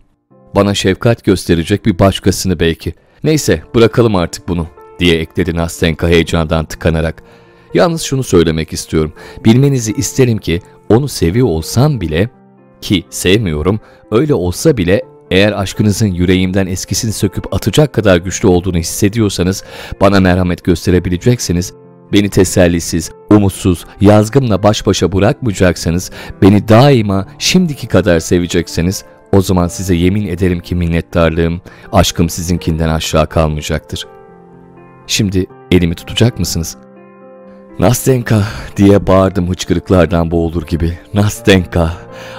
Bana 0.56 0.74
şefkat 0.74 1.24
gösterecek 1.24 1.86
bir 1.86 2.00
başkasını 2.00 2.60
belki. 2.60 2.94
Neyse 3.24 3.64
bırakalım 3.76 4.16
artık 4.16 4.48
bunu 4.48 4.68
diye 5.00 5.18
ekledi 5.18 5.56
Nastenka 5.56 6.08
heyecandan 6.08 6.66
tıkanarak. 6.66 7.24
Yalnız 7.74 8.02
şunu 8.02 8.24
söylemek 8.24 8.74
istiyorum. 8.74 9.14
Bilmenizi 9.46 9.94
isterim 9.94 10.38
ki 10.38 10.62
onu 10.90 11.08
seviyor 11.08 11.48
olsam 11.48 12.02
bile 12.02 12.30
ki 12.82 13.06
sevmiyorum 13.10 13.80
öyle 14.12 14.34
olsa 14.34 14.78
bile 14.78 15.02
eğer 15.32 15.52
aşkınızın 15.52 16.08
yüreğimden 16.08 16.68
eskisini 16.68 17.14
söküp 17.14 17.54
atacak 17.54 17.94
kadar 17.94 18.18
güçlü 18.18 18.48
olduğunu 18.48 18.78
hissediyorsanız, 18.78 19.64
bana 20.02 20.20
merhamet 20.20 20.64
gösterebilecekseniz, 20.64 21.74
beni 22.14 22.30
tesellisiz, 22.30 23.12
umutsuz, 23.30 23.86
yazgımla 24.02 24.64
baş 24.64 24.86
başa 24.86 25.12
bırakmayacaksanız, 25.12 26.12
beni 26.42 26.68
daima 26.68 27.28
şimdiki 27.40 27.88
kadar 27.88 28.20
sevecekseniz, 28.20 29.06
o 29.32 29.42
zaman 29.42 29.68
size 29.68 29.96
yemin 29.96 30.28
ederim 30.28 30.60
ki 30.60 30.76
minnettarlığım, 30.76 31.62
aşkım 31.92 32.30
sizinkinden 32.30 32.90
aşağı 32.90 33.28
kalmayacaktır. 33.28 34.08
Şimdi 35.08 35.46
elimi 35.72 35.96
tutacak 35.96 36.40
mısınız? 36.40 36.78
Nastenka 37.80 38.44
diye 38.78 39.08
bağırdım 39.08 39.50
hıçkırıklardan 39.50 40.32
boğulur 40.32 40.68
gibi. 40.68 41.00
Nastenka, 41.14 41.94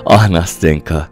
ah 0.07 0.29
Nastenka. 0.31 1.09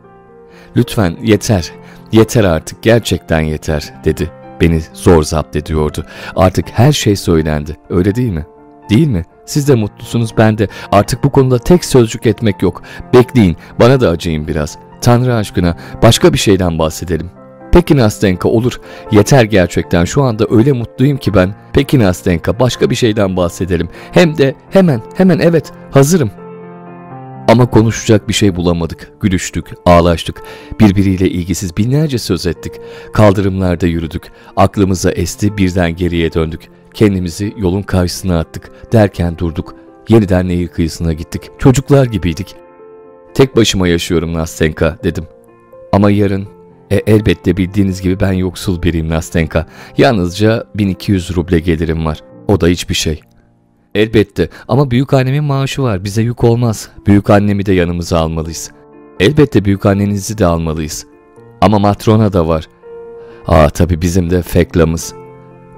Lütfen 0.76 1.16
yeter, 1.22 1.72
yeter 2.12 2.44
artık 2.44 2.82
gerçekten 2.82 3.40
yeter 3.40 3.94
dedi. 4.04 4.30
Beni 4.60 4.80
zor 4.94 5.22
zapt 5.22 5.56
ediyordu. 5.56 6.06
Artık 6.36 6.66
her 6.72 6.92
şey 6.92 7.16
söylendi 7.16 7.76
öyle 7.90 8.14
değil 8.14 8.32
mi? 8.32 8.46
Değil 8.90 9.08
mi? 9.08 9.24
Siz 9.46 9.68
de 9.68 9.74
mutlusunuz 9.74 10.36
ben 10.36 10.58
de. 10.58 10.68
Artık 10.92 11.24
bu 11.24 11.30
konuda 11.30 11.58
tek 11.58 11.84
sözcük 11.84 12.26
etmek 12.26 12.62
yok. 12.62 12.82
Bekleyin 13.14 13.56
bana 13.80 14.00
da 14.00 14.08
acıyın 14.08 14.48
biraz. 14.48 14.78
Tanrı 15.00 15.34
aşkına 15.34 15.76
başka 16.02 16.32
bir 16.32 16.38
şeyden 16.38 16.78
bahsedelim. 16.78 17.30
Peki 17.72 17.96
Nastenka 17.96 18.48
olur. 18.48 18.80
Yeter 19.12 19.44
gerçekten 19.44 20.04
şu 20.04 20.22
anda 20.22 20.46
öyle 20.50 20.72
mutluyum 20.72 21.18
ki 21.18 21.34
ben. 21.34 21.54
Peki 21.72 21.98
Nastenka 21.98 22.60
başka 22.60 22.90
bir 22.90 22.94
şeyden 22.94 23.36
bahsedelim. 23.36 23.88
Hem 24.12 24.38
de 24.38 24.54
hemen 24.70 25.02
hemen 25.14 25.38
evet 25.38 25.72
hazırım. 25.90 26.30
Ama 27.48 27.70
konuşacak 27.70 28.28
bir 28.28 28.32
şey 28.32 28.56
bulamadık. 28.56 29.12
Gülüştük, 29.20 29.66
ağlaştık. 29.86 30.42
Birbiriyle 30.80 31.30
ilgisiz 31.30 31.76
binlerce 31.76 32.18
söz 32.18 32.46
ettik. 32.46 32.72
Kaldırımlarda 33.12 33.86
yürüdük. 33.86 34.22
Aklımıza 34.56 35.10
esti 35.10 35.56
birden 35.56 35.96
geriye 35.96 36.32
döndük. 36.32 36.68
Kendimizi 36.94 37.54
yolun 37.56 37.82
karşısına 37.82 38.38
attık. 38.38 38.70
Derken 38.92 39.38
durduk. 39.38 39.74
Yeniden 40.08 40.48
nehir 40.48 40.68
kıyısına 40.68 41.12
gittik. 41.12 41.42
Çocuklar 41.58 42.06
gibiydik. 42.06 42.54
Tek 43.34 43.56
başıma 43.56 43.88
yaşıyorum 43.88 44.34
Nastenka 44.34 44.98
dedim. 45.04 45.24
Ama 45.92 46.10
yarın 46.10 46.59
e, 46.90 46.96
elbette 46.96 47.56
bildiğiniz 47.56 48.02
gibi 48.02 48.20
ben 48.20 48.32
yoksul 48.32 48.82
biriyim 48.82 49.08
Nastenka. 49.08 49.66
Yalnızca 49.98 50.64
1200 50.74 51.36
ruble 51.36 51.58
gelirim 51.58 52.06
var. 52.06 52.20
O 52.48 52.60
da 52.60 52.66
hiçbir 52.66 52.94
şey. 52.94 53.20
Elbette 53.94 54.48
ama 54.68 54.90
büyük 54.90 55.14
annemin 55.14 55.44
maaşı 55.44 55.82
var 55.82 56.04
bize 56.04 56.22
yük 56.22 56.44
olmaz. 56.44 56.88
Büyük 57.06 57.30
annemi 57.30 57.66
de 57.66 57.72
yanımıza 57.72 58.18
almalıyız. 58.18 58.70
Elbette 59.20 59.64
büyük 59.64 59.86
annenizi 59.86 60.38
de 60.38 60.46
almalıyız. 60.46 61.06
Ama 61.60 61.78
Matrona 61.78 62.32
da 62.32 62.48
var. 62.48 62.68
Aa 63.46 63.68
tabi 63.68 64.02
bizim 64.02 64.30
de 64.30 64.42
Fekla'mız. 64.42 65.14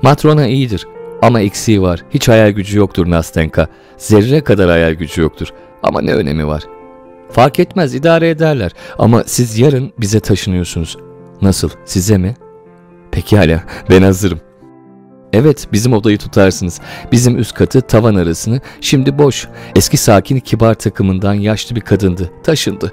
Matrona 0.02 0.46
iyidir 0.46 0.86
ama 1.22 1.40
eksiği 1.40 1.82
var. 1.82 2.04
Hiç 2.10 2.28
hayal 2.28 2.50
gücü 2.50 2.78
yoktur 2.78 3.10
Nastenka. 3.10 3.68
Zerre 3.96 4.40
kadar 4.40 4.70
hayal 4.70 4.92
gücü 4.92 5.22
yoktur. 5.22 5.48
Ama 5.82 6.00
ne 6.00 6.14
önemi 6.14 6.46
var? 6.46 6.62
Fark 7.32 7.60
etmez 7.60 7.94
idare 7.94 8.30
ederler 8.30 8.72
ama 8.98 9.24
siz 9.26 9.58
yarın 9.58 9.92
bize 9.98 10.20
taşınıyorsunuz. 10.20 10.96
Nasıl? 11.42 11.70
Size 11.84 12.18
mi? 12.18 12.34
Peki 13.12 13.36
hala 13.36 13.62
ben 13.90 14.02
hazırım. 14.02 14.40
Evet 15.32 15.68
bizim 15.72 15.92
odayı 15.92 16.18
tutarsınız. 16.18 16.80
Bizim 17.12 17.38
üst 17.38 17.54
katı 17.54 17.80
tavan 17.80 18.14
arasını 18.14 18.60
şimdi 18.80 19.18
boş. 19.18 19.48
Eski 19.76 19.96
sakin 19.96 20.38
kibar 20.38 20.74
takımından 20.74 21.34
yaşlı 21.34 21.76
bir 21.76 21.80
kadındı. 21.80 22.30
Taşındı. 22.42 22.92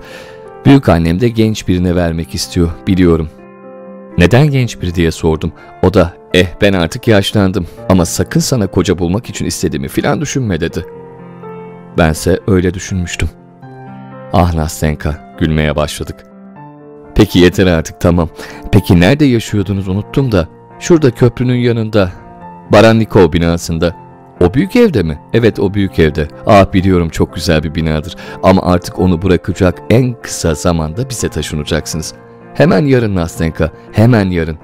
Büyük 0.66 0.90
annem 0.90 1.20
de 1.20 1.30
genç 1.30 1.68
birine 1.68 1.95
vermek 1.95 2.36
istiyor 2.36 2.70
biliyorum. 2.88 3.30
Neden 4.18 4.52
genç 4.52 4.82
biri 4.82 4.95
diye 4.95 5.11
sordum. 5.11 5.52
O 5.84 5.94
da 5.94 6.14
eh 6.34 6.48
ben 6.61 6.74
artık 6.74 7.07
yaşlandım 7.07 7.68
ama 7.90 8.06
sakın 8.06 8.40
sana 8.40 8.68
koca 8.68 8.99
bulmak 8.99 9.30
için 9.30 9.45
istediğimi 9.45 9.88
filan 9.88 10.22
düşünme 10.22 10.60
dedi. 10.60 10.86
Bense 11.98 12.40
öyle 12.48 12.74
düşünmüştüm. 12.74 13.30
Ah 14.34 14.54
Nastenka 14.54 15.36
gülmeye 15.40 15.76
başladık. 15.76 16.16
Peki 17.16 17.40
yeter 17.40 17.68
artık 17.68 18.02
tamam. 18.02 18.30
Peki 18.72 19.00
nerede 19.00 19.26
yaşıyordunuz 19.26 19.88
unuttum 19.88 20.32
da. 20.32 20.48
Şurada 20.80 21.12
köprünün 21.12 21.56
yanında. 21.56 22.12
Barannikov 22.72 23.34
binasında. 23.34 23.96
O 24.42 24.54
büyük 24.54 24.76
evde 24.76 25.04
mi? 25.04 25.20
Evet 25.34 25.60
o 25.60 25.74
büyük 25.74 26.00
evde. 26.00 26.28
Ah 26.46 26.74
biliyorum 26.74 27.10
çok 27.10 27.36
güzel 27.36 27.64
bir 27.64 27.76
binadır. 27.76 28.16
Ama 28.44 28.62
artık 28.62 29.00
onu 29.00 29.22
bırakacak 29.22 29.82
en 29.90 30.16
kısa 30.22 30.56
zamanda 30.56 31.10
bize 31.10 31.30
taşınacaksınız. 31.30 32.14
Hemen 32.54 32.86
yarın 32.86 33.16
Nastenka, 33.16 33.72
hemen 33.92 34.30
yarın. 34.30 34.58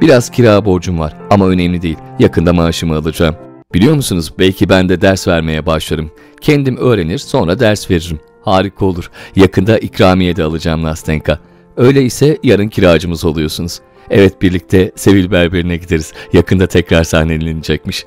Biraz 0.00 0.30
kira 0.30 0.64
borcum 0.64 0.98
var 0.98 1.16
ama 1.30 1.46
önemli 1.48 1.82
değil. 1.82 1.96
Yakında 2.18 2.52
maaşımı 2.52 2.96
alacağım. 2.96 3.36
Biliyor 3.74 3.94
musunuz 3.94 4.32
belki 4.38 4.68
ben 4.68 4.88
de 4.88 5.00
ders 5.00 5.28
vermeye 5.28 5.66
başlarım. 5.66 6.10
Kendim 6.40 6.76
öğrenir 6.76 7.18
sonra 7.18 7.60
ders 7.60 7.90
veririm. 7.90 8.20
Harika 8.52 8.84
olur. 8.84 9.10
Yakında 9.36 9.78
ikramiye 9.78 10.36
de 10.36 10.42
alacağım 10.42 10.82
Nastenka. 10.82 11.38
Öyleyse 11.76 12.38
yarın 12.42 12.68
kiracımız 12.68 13.24
oluyorsunuz. 13.24 13.80
Evet 14.10 14.42
birlikte 14.42 14.92
Sevil 14.96 15.30
Berberine 15.30 15.76
gideriz. 15.76 16.12
Yakında 16.32 16.66
tekrar 16.66 17.04
sahnelenecekmiş. 17.04 18.06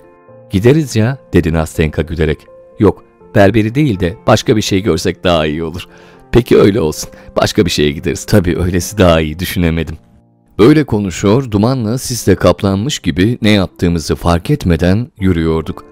Gideriz 0.49 0.95
ya 0.95 1.17
dedi 1.33 1.53
Nastenka 1.53 2.01
gülerek. 2.01 2.37
Yok 2.79 3.03
berberi 3.35 3.75
değil 3.75 3.99
de 3.99 4.17
başka 4.27 4.55
bir 4.55 4.61
şey 4.61 4.83
görsek 4.83 5.23
daha 5.23 5.45
iyi 5.45 5.63
olur. 5.63 5.87
Peki 6.31 6.57
öyle 6.57 6.81
olsun. 6.81 7.09
Başka 7.35 7.65
bir 7.65 7.71
şeye 7.71 7.91
gideriz. 7.91 8.25
Tabii 8.25 8.59
öylesi 8.59 8.97
daha 8.97 9.21
iyi 9.21 9.39
düşünemedim. 9.39 9.97
Böyle 10.59 10.83
konuşuyor, 10.83 11.51
dumanla 11.51 11.97
sisle 11.97 12.35
kaplanmış 12.35 12.99
gibi 12.99 13.37
ne 13.41 13.49
yaptığımızı 13.49 14.15
fark 14.15 14.49
etmeden 14.49 15.11
yürüyorduk. 15.19 15.85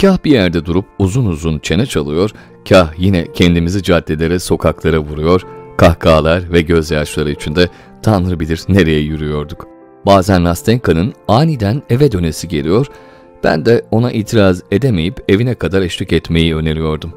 Kah 0.00 0.24
bir 0.24 0.30
yerde 0.30 0.64
durup 0.64 0.84
uzun 0.98 1.26
uzun 1.26 1.58
çene 1.58 1.86
çalıyor, 1.86 2.30
kah 2.68 2.92
yine 2.98 3.32
kendimizi 3.32 3.82
caddelere, 3.82 4.38
sokaklara 4.38 4.98
vuruyor, 4.98 5.42
kahkahalar 5.76 6.52
ve 6.52 6.60
gözyaşları 6.60 7.30
içinde 7.30 7.68
Tanrı 8.02 8.40
bilir 8.40 8.60
nereye 8.68 9.00
yürüyorduk. 9.00 9.66
Bazen 10.06 10.44
Nastenka'nın 10.44 11.12
aniden 11.28 11.82
eve 11.90 12.12
dönesi 12.12 12.48
geliyor, 12.48 12.86
ben 13.44 13.66
de 13.66 13.86
ona 13.90 14.12
itiraz 14.12 14.62
edemeyip 14.70 15.24
evine 15.28 15.54
kadar 15.54 15.82
eşlik 15.82 16.12
etmeyi 16.12 16.56
öneriyordum. 16.56 17.12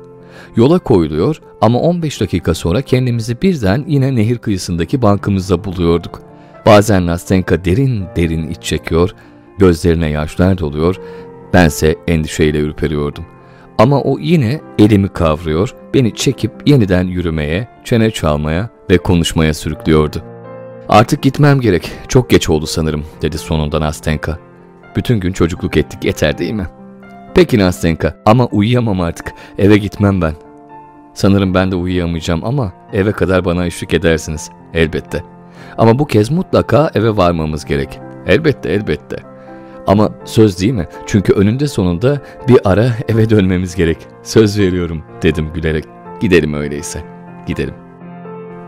Yola 0.56 0.80
koyuluyor 0.80 1.42
ama 1.62 1.80
15 1.80 2.22
dakika 2.22 2.54
sonra 2.54 2.82
kendimizi 2.82 3.42
birden 3.42 3.86
yine 3.88 4.16
nehir 4.16 4.38
kıyısındaki 4.38 5.02
bankımızda 5.02 5.64
buluyorduk. 5.64 6.22
Bazen 6.66 7.08
Nastenka 7.08 7.66
derin 7.66 8.06
derin 8.16 8.48
iç 8.48 8.62
çekiyor, 8.62 9.10
gözlerine 9.58 10.10
yaşlar 10.10 10.58
doluyor, 10.58 10.96
bense 11.54 11.96
endişeyle 12.08 12.60
ürperiyordum. 12.60 13.26
Ama 13.78 14.02
o 14.02 14.20
yine 14.20 14.62
elimi 14.80 15.08
kavruyor, 15.08 15.76
beni 15.94 16.16
çekip 16.16 16.52
yeniden 16.66 17.04
yürümeye, 17.04 17.68
çene 17.84 18.12
çalmaya 18.12 18.70
ve 18.90 18.98
konuşmaya 18.98 19.54
sürüklüyordu. 19.54 20.24
Artık 20.90 21.22
gitmem 21.22 21.62
gerek, 21.62 21.92
çok 22.08 22.30
geç 22.30 22.50
oldu 22.50 22.66
sanırım, 22.68 23.06
dedi 23.22 23.38
sonunda 23.38 23.82
Nastenka. 23.82 24.38
Bütün 24.96 25.20
gün 25.20 25.32
çocukluk 25.32 25.78
ettik, 25.78 26.04
yeter 26.04 26.38
değil 26.38 26.54
mi? 26.54 26.68
Peki 27.36 27.60
Nastenka, 27.60 28.16
ama 28.26 28.46
uyuyamam 28.46 29.02
artık, 29.02 29.34
eve 29.58 29.78
gitmem 29.78 30.22
ben. 30.22 30.34
Sanırım 31.14 31.54
ben 31.54 31.72
de 31.72 31.76
uyuyamayacağım 31.76 32.46
ama 32.46 32.74
eve 32.94 33.12
kadar 33.12 33.46
bana 33.46 33.66
eşlik 33.66 33.94
edersiniz, 33.94 34.50
elbette. 34.74 35.24
Ama 35.78 36.00
bu 36.00 36.06
kez 36.06 36.32
mutlaka 36.32 36.92
eve 36.96 37.18
varmamız 37.18 37.66
gerek. 37.66 38.00
Elbette, 38.28 38.70
elbette. 38.70 39.18
Ama 39.90 40.10
söz 40.26 40.62
değil 40.62 40.74
mi? 40.74 40.88
Çünkü 41.06 41.34
önünde 41.34 41.68
sonunda 41.68 42.22
bir 42.48 42.60
ara 42.66 42.90
eve 43.08 43.30
dönmemiz 43.30 43.76
gerek. 43.76 43.98
Söz 44.24 44.60
veriyorum 44.60 45.04
dedim 45.22 45.54
gülerek. 45.54 45.86
Gidelim 46.22 46.54
öyleyse. 46.54 47.04
Gidelim. 47.48 47.74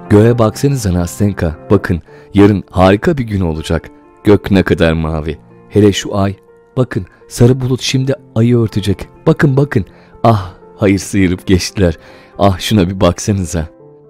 Göğe 0.10 0.40
baksanıza 0.40 0.94
Nastenka. 0.94 1.56
Bakın 1.72 2.02
yarın 2.34 2.64
harika 2.70 3.18
bir 3.18 3.24
gün 3.24 3.42
olacak. 3.42 3.90
Gök 4.24 4.52
ne 4.52 4.64
kadar 4.64 4.94
mavi. 4.94 5.38
Hele 5.70 5.92
şu 5.92 6.18
ay. 6.18 6.36
Bakın 6.78 7.06
sarı 7.28 7.62
bulut 7.62 7.82
şimdi 7.82 8.14
ayı 8.36 8.58
örtecek. 8.58 9.08
Bakın 9.28 9.58
bakın. 9.58 9.86
Ah 10.24 10.54
hayır 10.78 11.00
sıyırıp 11.00 11.48
geçtiler. 11.48 11.98
Ah 12.40 12.60
şuna 12.60 12.90
bir 12.90 13.02
baksanıza. 13.02 13.68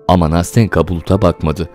Ama 0.07 0.29
Nastenka 0.29 0.87
buluta 0.87 1.21
bakmadı. 1.21 1.69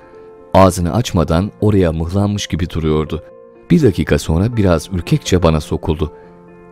Ağzını 0.55 0.95
açmadan 0.95 1.51
oraya 1.61 1.93
mıhlanmış 1.93 2.47
gibi 2.47 2.71
duruyordu. 2.71 3.23
Bir 3.71 3.83
dakika 3.83 4.19
sonra 4.19 4.57
biraz 4.57 4.89
ürkekçe 4.93 5.43
bana 5.43 5.61
sokuldu. 5.61 6.13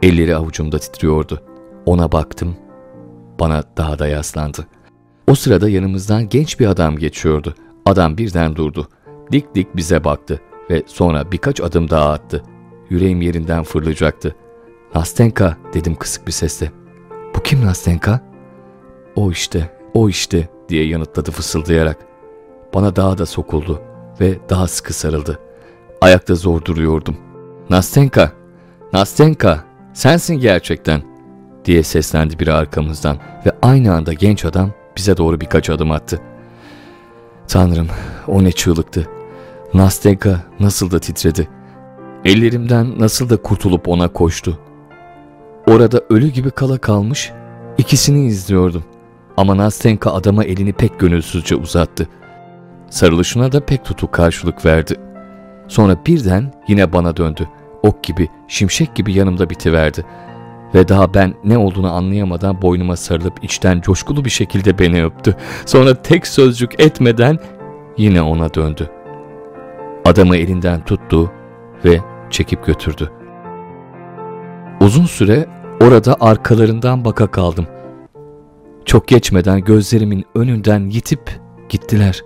Elleri 0.02 0.36
avucumda 0.36 0.78
titriyordu. 0.78 1.42
Ona 1.86 2.12
baktım. 2.12 2.56
Bana 3.40 3.62
daha 3.76 3.98
da 3.98 4.06
yaslandı. 4.06 4.66
O 5.28 5.34
sırada 5.34 5.68
yanımızdan 5.68 6.28
genç 6.28 6.60
bir 6.60 6.66
adam 6.66 6.96
geçiyordu. 6.96 7.54
Adam 7.86 8.18
birden 8.18 8.56
durdu. 8.56 8.88
Dik 9.32 9.54
dik 9.54 9.76
bize 9.76 10.04
baktı 10.04 10.40
ve 10.70 10.82
sonra 10.86 11.32
birkaç 11.32 11.60
adım 11.60 11.90
daha 11.90 12.12
attı. 12.12 12.42
Yüreğim 12.90 13.22
yerinden 13.22 13.64
fırlayacaktı. 13.64 14.34
Nastenka 14.94 15.56
dedim 15.74 15.94
kısık 15.94 16.26
bir 16.26 16.32
sesle. 16.32 16.72
Bu 17.36 17.42
kim 17.42 17.66
Nastenka? 17.66 18.20
O 19.16 19.30
işte, 19.30 19.70
o 19.94 20.08
işte 20.08 20.48
diye 20.68 20.86
yanıtladı 20.86 21.30
fısıldayarak. 21.30 21.98
Bana 22.74 22.96
daha 22.96 23.18
da 23.18 23.26
sokuldu 23.26 23.82
ve 24.20 24.38
daha 24.48 24.68
sıkı 24.68 24.92
sarıldı. 24.92 25.38
Ayakta 26.05 26.35
zor 26.35 26.64
duruyordum. 26.64 27.16
Nastenka, 27.70 28.32
Nastenka, 28.93 29.64
sensin 29.94 30.35
gerçekten 30.35 31.02
diye 31.64 31.82
seslendi 31.82 32.39
biri 32.39 32.52
arkamızdan 32.52 33.16
ve 33.47 33.52
aynı 33.62 33.94
anda 33.94 34.12
genç 34.12 34.44
adam 34.44 34.70
bize 34.97 35.16
doğru 35.16 35.40
birkaç 35.40 35.70
adım 35.70 35.90
attı. 35.90 36.20
Tanrım, 37.48 37.89
o 38.28 38.44
ne 38.44 38.52
çığlıktı. 38.52 39.09
Nastenka 39.74 40.40
nasıl 40.60 40.90
da 40.90 40.98
titredi. 40.98 41.48
Ellerimden 42.24 43.01
nasıl 43.01 43.31
da 43.31 43.36
kurtulup 43.36 43.89
ona 43.89 44.09
koştu. 44.09 44.59
Orada 45.66 46.02
ölü 46.10 46.28
gibi 46.28 46.51
kala 46.51 46.78
kalmış, 46.78 47.32
ikisini 47.78 48.26
izliyordum. 48.26 48.85
Ama 49.36 49.56
Nastenka 49.56 50.12
adama 50.12 50.44
elini 50.44 50.72
pek 50.72 51.01
gönülsüzce 51.01 51.56
uzattı. 51.56 52.09
Sarılışına 52.90 53.52
da 53.52 53.60
pek 53.60 53.85
tutuk 53.85 54.12
karşılık 54.12 54.64
verdi. 54.64 54.97
Sonra 55.68 55.96
birden 56.06 56.52
yine 56.68 56.92
bana 56.92 57.16
döndü. 57.16 57.48
Ok 57.82 58.02
gibi, 58.02 58.28
şimşek 58.48 58.94
gibi 58.94 59.12
yanımda 59.12 59.50
bitiverdi. 59.50 60.04
Ve 60.74 60.88
daha 60.88 61.14
ben 61.14 61.34
ne 61.44 61.58
olduğunu 61.58 61.92
anlayamadan 61.92 62.62
boynuma 62.62 62.96
sarılıp 62.96 63.44
içten 63.44 63.80
coşkulu 63.80 64.24
bir 64.24 64.30
şekilde 64.30 64.78
beni 64.78 65.04
öptü. 65.04 65.36
Sonra 65.66 66.02
tek 66.02 66.26
sözcük 66.26 66.80
etmeden 66.80 67.38
yine 67.98 68.22
ona 68.22 68.54
döndü. 68.54 68.90
Adamı 70.04 70.36
elinden 70.36 70.84
tuttu 70.84 71.32
ve 71.84 72.00
çekip 72.30 72.66
götürdü. 72.66 73.10
Uzun 74.80 75.04
süre 75.04 75.46
orada 75.80 76.16
arkalarından 76.20 77.04
baka 77.04 77.26
kaldım. 77.26 77.66
Çok 78.84 79.08
geçmeden 79.08 79.60
gözlerimin 79.60 80.24
önünden 80.34 80.90
yitip 80.90 81.40
gittiler. 81.68 82.22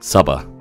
Sabah 0.00 0.53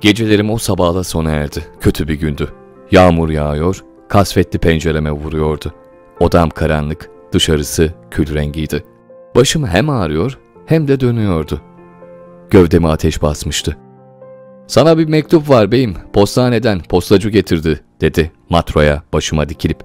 Gecelerim 0.00 0.50
o 0.50 0.58
sabahla 0.58 1.04
sona 1.04 1.30
erdi. 1.30 1.64
Kötü 1.80 2.08
bir 2.08 2.14
gündü. 2.14 2.48
Yağmur 2.90 3.28
yağıyor, 3.28 3.84
kasvetli 4.08 4.58
pencereme 4.58 5.12
vuruyordu. 5.12 5.72
Odam 6.20 6.50
karanlık, 6.50 7.10
dışarısı 7.32 7.92
kül 8.10 8.34
rengiydi. 8.34 8.84
Başım 9.36 9.66
hem 9.66 9.90
ağrıyor 9.90 10.38
hem 10.66 10.88
de 10.88 11.00
dönüyordu. 11.00 11.60
Gövdeme 12.50 12.88
ateş 12.88 13.22
basmıştı. 13.22 13.76
''Sana 14.66 14.98
bir 14.98 15.08
mektup 15.08 15.48
var 15.48 15.72
beyim, 15.72 15.94
postaneden 16.12 16.80
postacı 16.80 17.30
getirdi.'' 17.30 17.80
dedi 18.00 18.32
matroya 18.50 19.02
başıma 19.12 19.48
dikilip. 19.48 19.78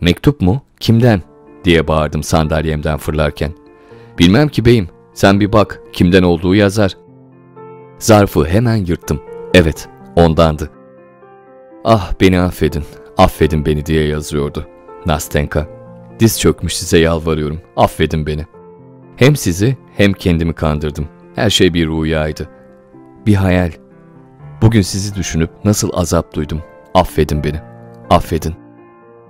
''Mektup 0.00 0.40
mu? 0.40 0.62
Kimden?'' 0.80 1.22
diye 1.64 1.88
bağırdım 1.88 2.22
sandalyemden 2.22 2.98
fırlarken. 2.98 3.52
''Bilmem 4.18 4.48
ki 4.48 4.64
beyim, 4.64 4.88
sen 5.14 5.40
bir 5.40 5.52
bak, 5.52 5.80
kimden 5.92 6.22
olduğu 6.22 6.54
yazar.'' 6.54 7.01
Zarfı 8.02 8.44
hemen 8.44 8.76
yırttım. 8.76 9.22
Evet, 9.54 9.88
ondandı. 10.16 10.70
Ah 11.84 12.12
beni 12.20 12.40
affedin, 12.40 12.84
affedin 13.18 13.66
beni 13.66 13.86
diye 13.86 14.06
yazıyordu. 14.06 14.66
Nastenka. 15.06 15.66
Diz 16.20 16.40
çökmüş 16.40 16.76
size 16.76 16.98
yalvarıyorum, 16.98 17.60
affedin 17.76 18.26
beni. 18.26 18.46
Hem 19.16 19.36
sizi 19.36 19.76
hem 19.96 20.12
kendimi 20.12 20.52
kandırdım. 20.52 21.08
Her 21.34 21.50
şey 21.50 21.74
bir 21.74 21.88
rüyaydı. 21.88 22.48
bir 23.26 23.34
hayal. 23.34 23.70
Bugün 24.62 24.82
sizi 24.82 25.14
düşünüp 25.14 25.50
nasıl 25.64 25.90
azap 25.92 26.34
duydum. 26.34 26.62
Affedin 26.94 27.44
beni. 27.44 27.60
Affedin. 28.10 28.54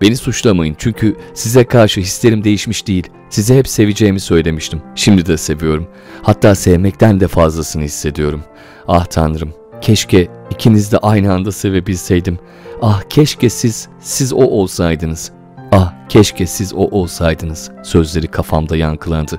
Beni 0.03 0.17
suçlamayın 0.17 0.75
çünkü 0.79 1.17
size 1.35 1.65
karşı 1.65 2.01
hislerim 2.01 2.45
değişmiş 2.45 2.87
değil. 2.87 3.07
Size 3.31 3.59
hep 3.59 3.69
seveceğimi 3.69 4.21
söylemiştim. 4.21 4.83
Şimdi 4.95 5.27
de 5.27 5.37
seviyorum. 5.37 5.89
Hatta 6.23 6.55
sevmekten 6.55 7.21
de 7.21 7.29
fazlasını 7.29 7.83
hissediyorum. 7.83 8.43
Ah 8.89 9.05
Tanrım, 9.05 9.53
keşke 9.81 10.29
ikiniz 10.51 10.93
de 10.93 10.99
aynı 10.99 11.33
anda 11.33 11.53
sevebilseydim. 11.53 12.39
Ah 12.83 13.03
keşke 13.09 13.51
siz, 13.51 13.89
siz 14.01 14.33
o 14.33 14.45
olsaydınız. 14.45 15.33
Ah 15.73 15.95
keşke 16.09 16.47
siz 16.47 16.75
o 16.75 16.79
olsaydınız. 16.79 17.71
Sözleri 17.83 18.29
kafamda 18.29 18.77
yankılandı. 18.77 19.39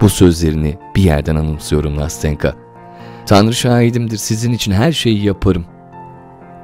Bu 0.00 0.08
sözlerini 0.08 0.78
bir 0.96 1.02
yerden 1.02 1.36
anımsıyorum 1.36 1.96
Nastenka. 1.96 2.54
Tanrı 3.26 3.54
şahidimdir 3.54 4.16
sizin 4.16 4.52
için 4.52 4.72
her 4.72 4.92
şeyi 4.92 5.24
yaparım. 5.24 5.64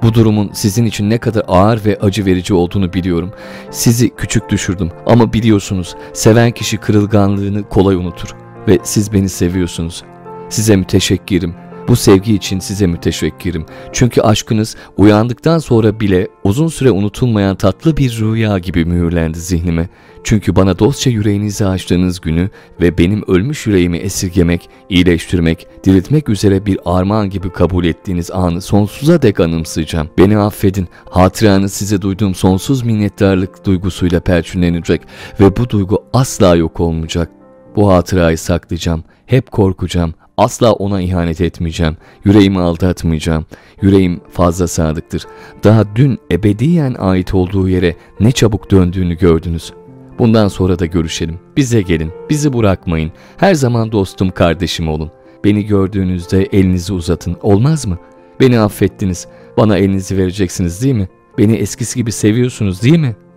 Bu 0.03 0.15
durumun 0.15 0.51
sizin 0.53 0.85
için 0.85 1.11
ne 1.11 1.19
kadar 1.19 1.43
ağır 1.49 1.85
ve 1.85 1.99
acı 2.01 2.27
verici 2.27 2.55
olduğunu 2.55 2.93
biliyorum. 2.93 3.33
Sizi 3.71 4.11
küçük 4.11 4.49
düşürdüm 4.49 4.91
ama 5.07 5.33
biliyorsunuz 5.33 5.95
seven 6.13 6.51
kişi 6.51 6.77
kırılganlığını 6.77 7.69
kolay 7.69 7.97
unutur 7.97 8.35
ve 8.69 8.79
siz 8.83 9.13
beni 9.13 9.29
seviyorsunuz. 9.29 10.03
Size 10.49 10.77
müteşekkirim. 10.77 11.55
Bu 11.89 11.97
sevgi 11.97 12.35
için 12.35 12.59
size 12.59 12.87
müteşekkirim. 12.87 13.67
Çünkü 13.93 14.21
aşkınız 14.21 14.77
uyandıktan 14.97 15.59
sonra 15.59 16.01
bile 16.01 16.29
uzun 16.45 16.69
süre 16.69 16.91
unutulmayan 16.91 17.57
tatlı 17.57 17.97
bir 17.97 18.19
rüya 18.21 18.59
gibi 18.59 18.85
mühürlendi 18.85 19.39
zihnime. 19.39 19.89
Çünkü 20.25 20.57
bana 20.57 20.79
dostça 20.79 21.11
yüreğinizi 21.11 21.67
açtığınız 21.67 22.21
günü 22.21 22.51
ve 22.81 22.99
benim 22.99 23.25
ölmüş 23.27 23.67
yüreğimi 23.67 23.99
esirgemek, 23.99 24.69
iyileştirmek, 24.89 25.67
diriltmek 25.85 26.29
üzere 26.29 26.67
bir 26.67 26.79
armağan 26.85 27.31
gibi 27.31 27.51
kabul 27.51 27.85
ettiğiniz 27.85 28.31
anı 28.31 28.61
sonsuza 28.61 29.23
dek 29.23 29.41
anımsayacağım. 29.41 30.09
Beni 30.19 30.39
affedin, 30.39 30.89
hatıranız 31.11 31.73
size 31.73 32.03
duyduğum 32.03 32.35
sonsuz 32.35 32.83
minnettarlık 32.83 33.67
duygusuyla 33.67 34.21
perçinlenecek 34.21 35.03
ve 35.41 35.57
bu 35.57 35.71
duygu 35.71 36.05
asla 36.13 36.57
yok 36.57 36.81
olmayacak. 36.81 37.31
Bu 37.77 37.93
hatırayı 37.93 38.39
saklayacağım, 38.39 39.05
hep 39.27 39.51
korkacağım, 39.51 40.15
Asla 40.39 40.73
ona 40.73 41.01
ihanet 41.01 41.41
etmeyeceğim. 41.41 41.97
Yüreğimi 42.25 42.61
aldatmayacağım. 42.61 43.47
Yüreğim 43.83 44.21
fazla 44.33 44.69
sadıktır. 44.69 45.27
Daha 45.65 45.97
dün 45.97 46.19
ebediyen 46.33 46.95
ait 46.99 47.35
olduğu 47.35 47.69
yere 47.69 47.97
ne 48.21 48.33
çabuk 48.33 48.71
döndüğünü 48.71 49.19
gördünüz. 49.19 49.73
Bundan 50.19 50.49
sonra 50.49 50.79
da 50.79 50.87
görüşelim. 50.87 51.39
Bize 51.57 51.83
gelin. 51.83 52.13
Bizi 52.31 52.53
bırakmayın. 52.53 53.13
Her 53.37 53.55
zaman 53.55 53.93
dostum, 53.93 54.31
kardeşim 54.31 54.89
olun. 54.89 55.11
Beni 55.45 55.67
gördüğünüzde 55.67 56.43
elinizi 56.43 56.93
uzatın. 56.93 57.37
Olmaz 57.43 57.87
mı? 57.87 57.99
Beni 58.41 58.61
affettiniz. 58.61 59.27
Bana 59.57 59.77
elinizi 59.77 60.17
vereceksiniz 60.17 60.83
değil 60.83 60.95
mi? 60.95 61.09
Beni 61.39 61.57
eskisi 61.57 61.99
gibi 61.99 62.13
seviyorsunuz 62.13 62.83
değil 62.83 62.99
mi?'' 62.99 63.29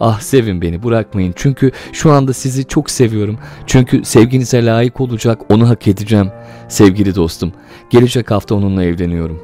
Ah 0.00 0.20
sevin 0.20 0.62
beni 0.62 0.82
bırakmayın 0.82 1.32
çünkü 1.36 1.70
şu 1.92 2.12
anda 2.12 2.32
sizi 2.32 2.64
çok 2.64 2.90
seviyorum. 2.90 3.38
Çünkü 3.66 4.04
sevginize 4.04 4.64
layık 4.66 5.00
olacak 5.00 5.40
onu 5.48 5.68
hak 5.68 5.88
edeceğim. 5.88 6.30
Sevgili 6.68 7.14
dostum 7.14 7.52
gelecek 7.90 8.30
hafta 8.30 8.54
onunla 8.54 8.84
evleniyorum. 8.84 9.42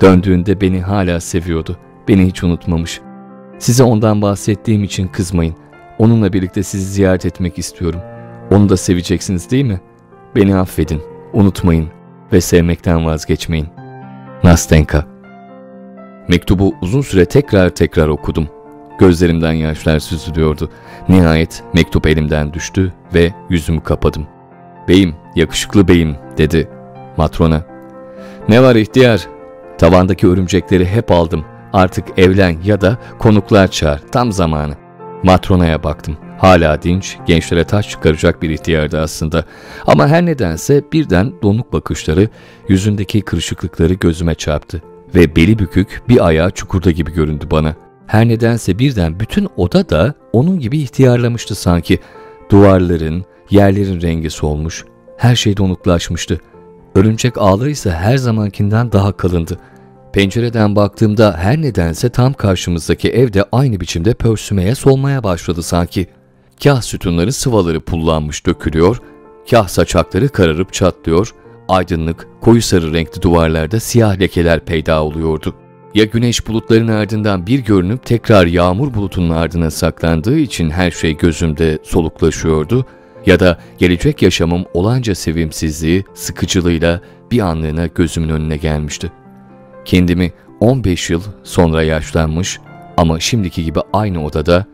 Döndüğünde 0.00 0.60
beni 0.60 0.80
hala 0.80 1.20
seviyordu. 1.20 1.76
Beni 2.08 2.26
hiç 2.26 2.44
unutmamış. 2.44 3.00
Size 3.58 3.82
ondan 3.82 4.22
bahsettiğim 4.22 4.84
için 4.84 5.08
kızmayın. 5.08 5.54
Onunla 5.98 6.32
birlikte 6.32 6.62
sizi 6.62 6.84
ziyaret 6.84 7.26
etmek 7.26 7.58
istiyorum. 7.58 8.00
Onu 8.50 8.68
da 8.68 8.76
seveceksiniz 8.76 9.50
değil 9.50 9.64
mi? 9.64 9.80
Beni 10.36 10.56
affedin, 10.56 11.02
unutmayın 11.32 11.88
ve 12.32 12.40
sevmekten 12.40 13.06
vazgeçmeyin. 13.06 13.68
Nastenka 14.44 15.06
Mektubu 16.28 16.74
uzun 16.82 17.00
süre 17.00 17.24
tekrar 17.24 17.70
tekrar 17.70 18.08
okudum. 18.08 18.48
Gözlerimden 18.98 19.52
yaşlar 19.52 19.98
süzülüyordu. 19.98 20.70
Nihayet 21.08 21.62
mektup 21.74 22.06
elimden 22.06 22.52
düştü 22.52 22.92
ve 23.14 23.34
yüzümü 23.50 23.80
kapadım. 23.80 24.26
Beyim, 24.88 25.14
yakışıklı 25.36 25.88
beyim 25.88 26.16
dedi 26.38 26.68
matrona. 27.16 27.62
Ne 28.48 28.62
var 28.62 28.74
ihtiyar? 28.74 29.26
Tavandaki 29.78 30.28
örümcekleri 30.28 30.86
hep 30.86 31.10
aldım. 31.10 31.44
Artık 31.72 32.18
evlen 32.18 32.56
ya 32.64 32.80
da 32.80 32.98
konuklar 33.18 33.68
çağır. 33.68 34.02
Tam 34.12 34.32
zamanı. 34.32 34.87
Matrona'ya 35.22 35.82
baktım. 35.82 36.16
Hala 36.38 36.82
dinç, 36.82 37.16
gençlere 37.26 37.64
taş 37.64 37.88
çıkaracak 37.88 38.42
bir 38.42 38.50
ihtiyardı 38.50 39.00
aslında. 39.00 39.44
Ama 39.86 40.08
her 40.08 40.26
nedense 40.26 40.82
birden 40.92 41.32
donuk 41.42 41.72
bakışları, 41.72 42.28
yüzündeki 42.68 43.20
kırışıklıkları 43.20 43.94
gözüme 43.94 44.34
çarptı. 44.34 44.82
Ve 45.14 45.36
beli 45.36 45.58
bükük 45.58 46.02
bir 46.08 46.26
ayağı 46.26 46.50
çukurda 46.50 46.90
gibi 46.90 47.12
göründü 47.12 47.44
bana.'' 47.50 47.88
Her 48.08 48.28
nedense 48.28 48.78
birden 48.78 49.20
bütün 49.20 49.48
oda 49.56 49.88
da 49.88 50.14
onun 50.32 50.58
gibi 50.58 50.78
ihtiyarlamıştı 50.78 51.54
sanki. 51.54 51.98
Duvarların, 52.50 53.24
yerlerin 53.50 54.00
rengi 54.00 54.30
solmuş, 54.30 54.84
her 55.16 55.36
şey 55.36 55.56
donuklaşmıştı. 55.56 56.40
Örümcek 56.94 57.38
ağları 57.38 57.70
ise 57.70 57.90
her 57.90 58.16
zamankinden 58.16 58.92
daha 58.92 59.12
kalındı. 59.12 59.58
Pencereden 60.12 60.76
baktığımda 60.76 61.36
her 61.38 61.62
nedense 61.62 62.08
tam 62.08 62.32
karşımızdaki 62.32 63.08
evde 63.10 63.44
aynı 63.52 63.80
biçimde 63.80 64.14
pörsümeye 64.14 64.74
solmaya 64.74 65.24
başladı 65.24 65.62
sanki. 65.62 66.06
Kah 66.62 66.82
sütunların 66.82 67.30
sıvaları 67.30 67.80
pullanmış 67.80 68.46
dökülüyor, 68.46 69.00
kah 69.50 69.68
saçakları 69.68 70.28
kararıp 70.28 70.72
çatlıyor, 70.72 71.34
aydınlık, 71.68 72.26
koyu 72.40 72.62
sarı 72.62 72.94
renkli 72.94 73.22
duvarlarda 73.22 73.80
siyah 73.80 74.20
lekeler 74.20 74.60
peyda 74.60 75.04
oluyordu.'' 75.04 75.68
Ya 75.94 76.04
güneş 76.04 76.46
bulutların 76.46 76.88
ardından 76.88 77.46
bir 77.46 77.58
görünüp 77.58 78.06
tekrar 78.06 78.46
yağmur 78.46 78.94
bulutunun 78.94 79.30
ardına 79.30 79.70
saklandığı 79.70 80.38
için 80.38 80.70
her 80.70 80.90
şey 80.90 81.16
gözümde 81.16 81.78
soluklaşıyordu 81.82 82.86
ya 83.26 83.40
da 83.40 83.58
gelecek 83.78 84.22
yaşamım 84.22 84.64
olanca 84.74 85.14
sevimsizliği, 85.14 86.04
sıkıcılığıyla 86.14 87.00
bir 87.30 87.40
anlığına 87.40 87.86
gözümün 87.86 88.28
önüne 88.28 88.56
gelmişti. 88.56 89.12
Kendimi 89.88 90.32
15 90.60 91.10
yıl 91.10 91.22
sonra 91.44 91.82
yaşlanmış 91.82 92.60
ama 92.96 93.20
şimdiki 93.20 93.64
gibi 93.64 93.78
aynı 93.92 94.24
odada, 94.24 94.64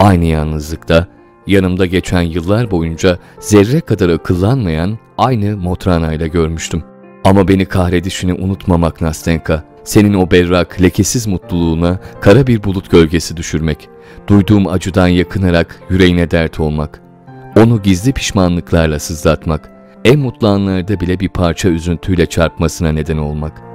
aynı 0.00 0.24
yalnızlıkta, 0.24 1.06
yanımda 1.46 1.86
geçen 1.86 2.22
yıllar 2.22 2.70
boyunca 2.70 3.18
zerre 3.40 3.80
kadar 3.80 4.08
akıllanmayan 4.08 4.98
aynı 5.18 5.56
Motrana 5.56 6.12
ile 6.12 6.28
görmüştüm. 6.28 6.84
Ama 7.24 7.48
beni 7.48 7.64
kahredişini 7.64 8.34
unutmamak 8.34 9.00
Nastenka, 9.00 9.64
senin 9.84 10.14
o 10.14 10.30
berrak, 10.30 10.82
lekesiz 10.82 11.26
mutluluğuna 11.26 11.98
kara 12.20 12.46
bir 12.46 12.64
bulut 12.64 12.90
gölgesi 12.90 13.36
düşürmek, 13.36 13.88
duyduğum 14.28 14.66
acıdan 14.66 15.08
yakınarak 15.08 15.80
yüreğine 15.90 16.30
dert 16.30 16.60
olmak, 16.60 17.00
onu 17.56 17.82
gizli 17.82 18.12
pişmanlıklarla 18.12 18.98
sızlatmak, 18.98 19.70
en 20.04 20.18
mutlu 20.18 20.48
anlarda 20.48 21.00
bile 21.00 21.20
bir 21.20 21.28
parça 21.28 21.68
üzüntüyle 21.68 22.26
çarpmasına 22.26 22.92
neden 22.92 23.16
olmak. 23.16 23.73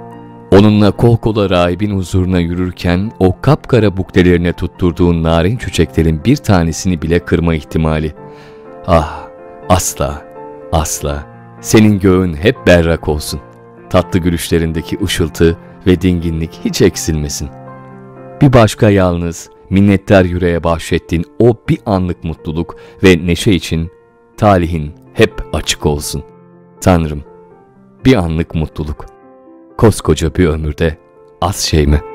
Onunla 0.51 0.91
kol 0.91 1.17
kola 1.17 1.49
rahibin 1.49 1.97
huzuruna 1.97 2.39
yürürken 2.39 3.11
o 3.19 3.41
kapkara 3.41 3.97
buktelerine 3.97 4.53
tutturduğun 4.53 5.23
narin 5.23 5.57
çiçeklerin 5.57 6.23
bir 6.25 6.35
tanesini 6.35 7.01
bile 7.01 7.19
kırma 7.19 7.55
ihtimali. 7.55 8.13
Ah, 8.87 9.27
asla, 9.69 10.25
asla. 10.71 11.25
Senin 11.61 11.99
göğün 11.99 12.33
hep 12.33 12.67
berrak 12.67 13.09
olsun. 13.09 13.39
Tatlı 13.89 14.19
gülüşlerindeki 14.19 14.97
ışıltı, 15.03 15.57
ve 15.87 16.01
dinginlik 16.01 16.59
hiç 16.65 16.81
eksilmesin. 16.81 17.49
Bir 18.41 18.53
başka 18.53 18.89
yalnız, 18.89 19.49
minnettar 19.69 20.25
yüreğe 20.25 20.63
bahşettiğin 20.63 21.25
o 21.39 21.57
bir 21.69 21.79
anlık 21.85 22.23
mutluluk 22.23 22.75
ve 23.03 23.27
neşe 23.27 23.51
için 23.51 23.91
talihin 24.37 24.91
hep 25.13 25.33
açık 25.53 25.85
olsun. 25.85 26.23
Tanrım, 26.81 27.23
bir 28.05 28.15
anlık 28.15 28.55
mutluluk. 28.55 29.18
Koskoca 29.79 30.35
bir 30.35 30.47
ömürde 30.47 30.97
az 31.41 31.59
şey 31.59 31.87
mi?'' 31.87 32.08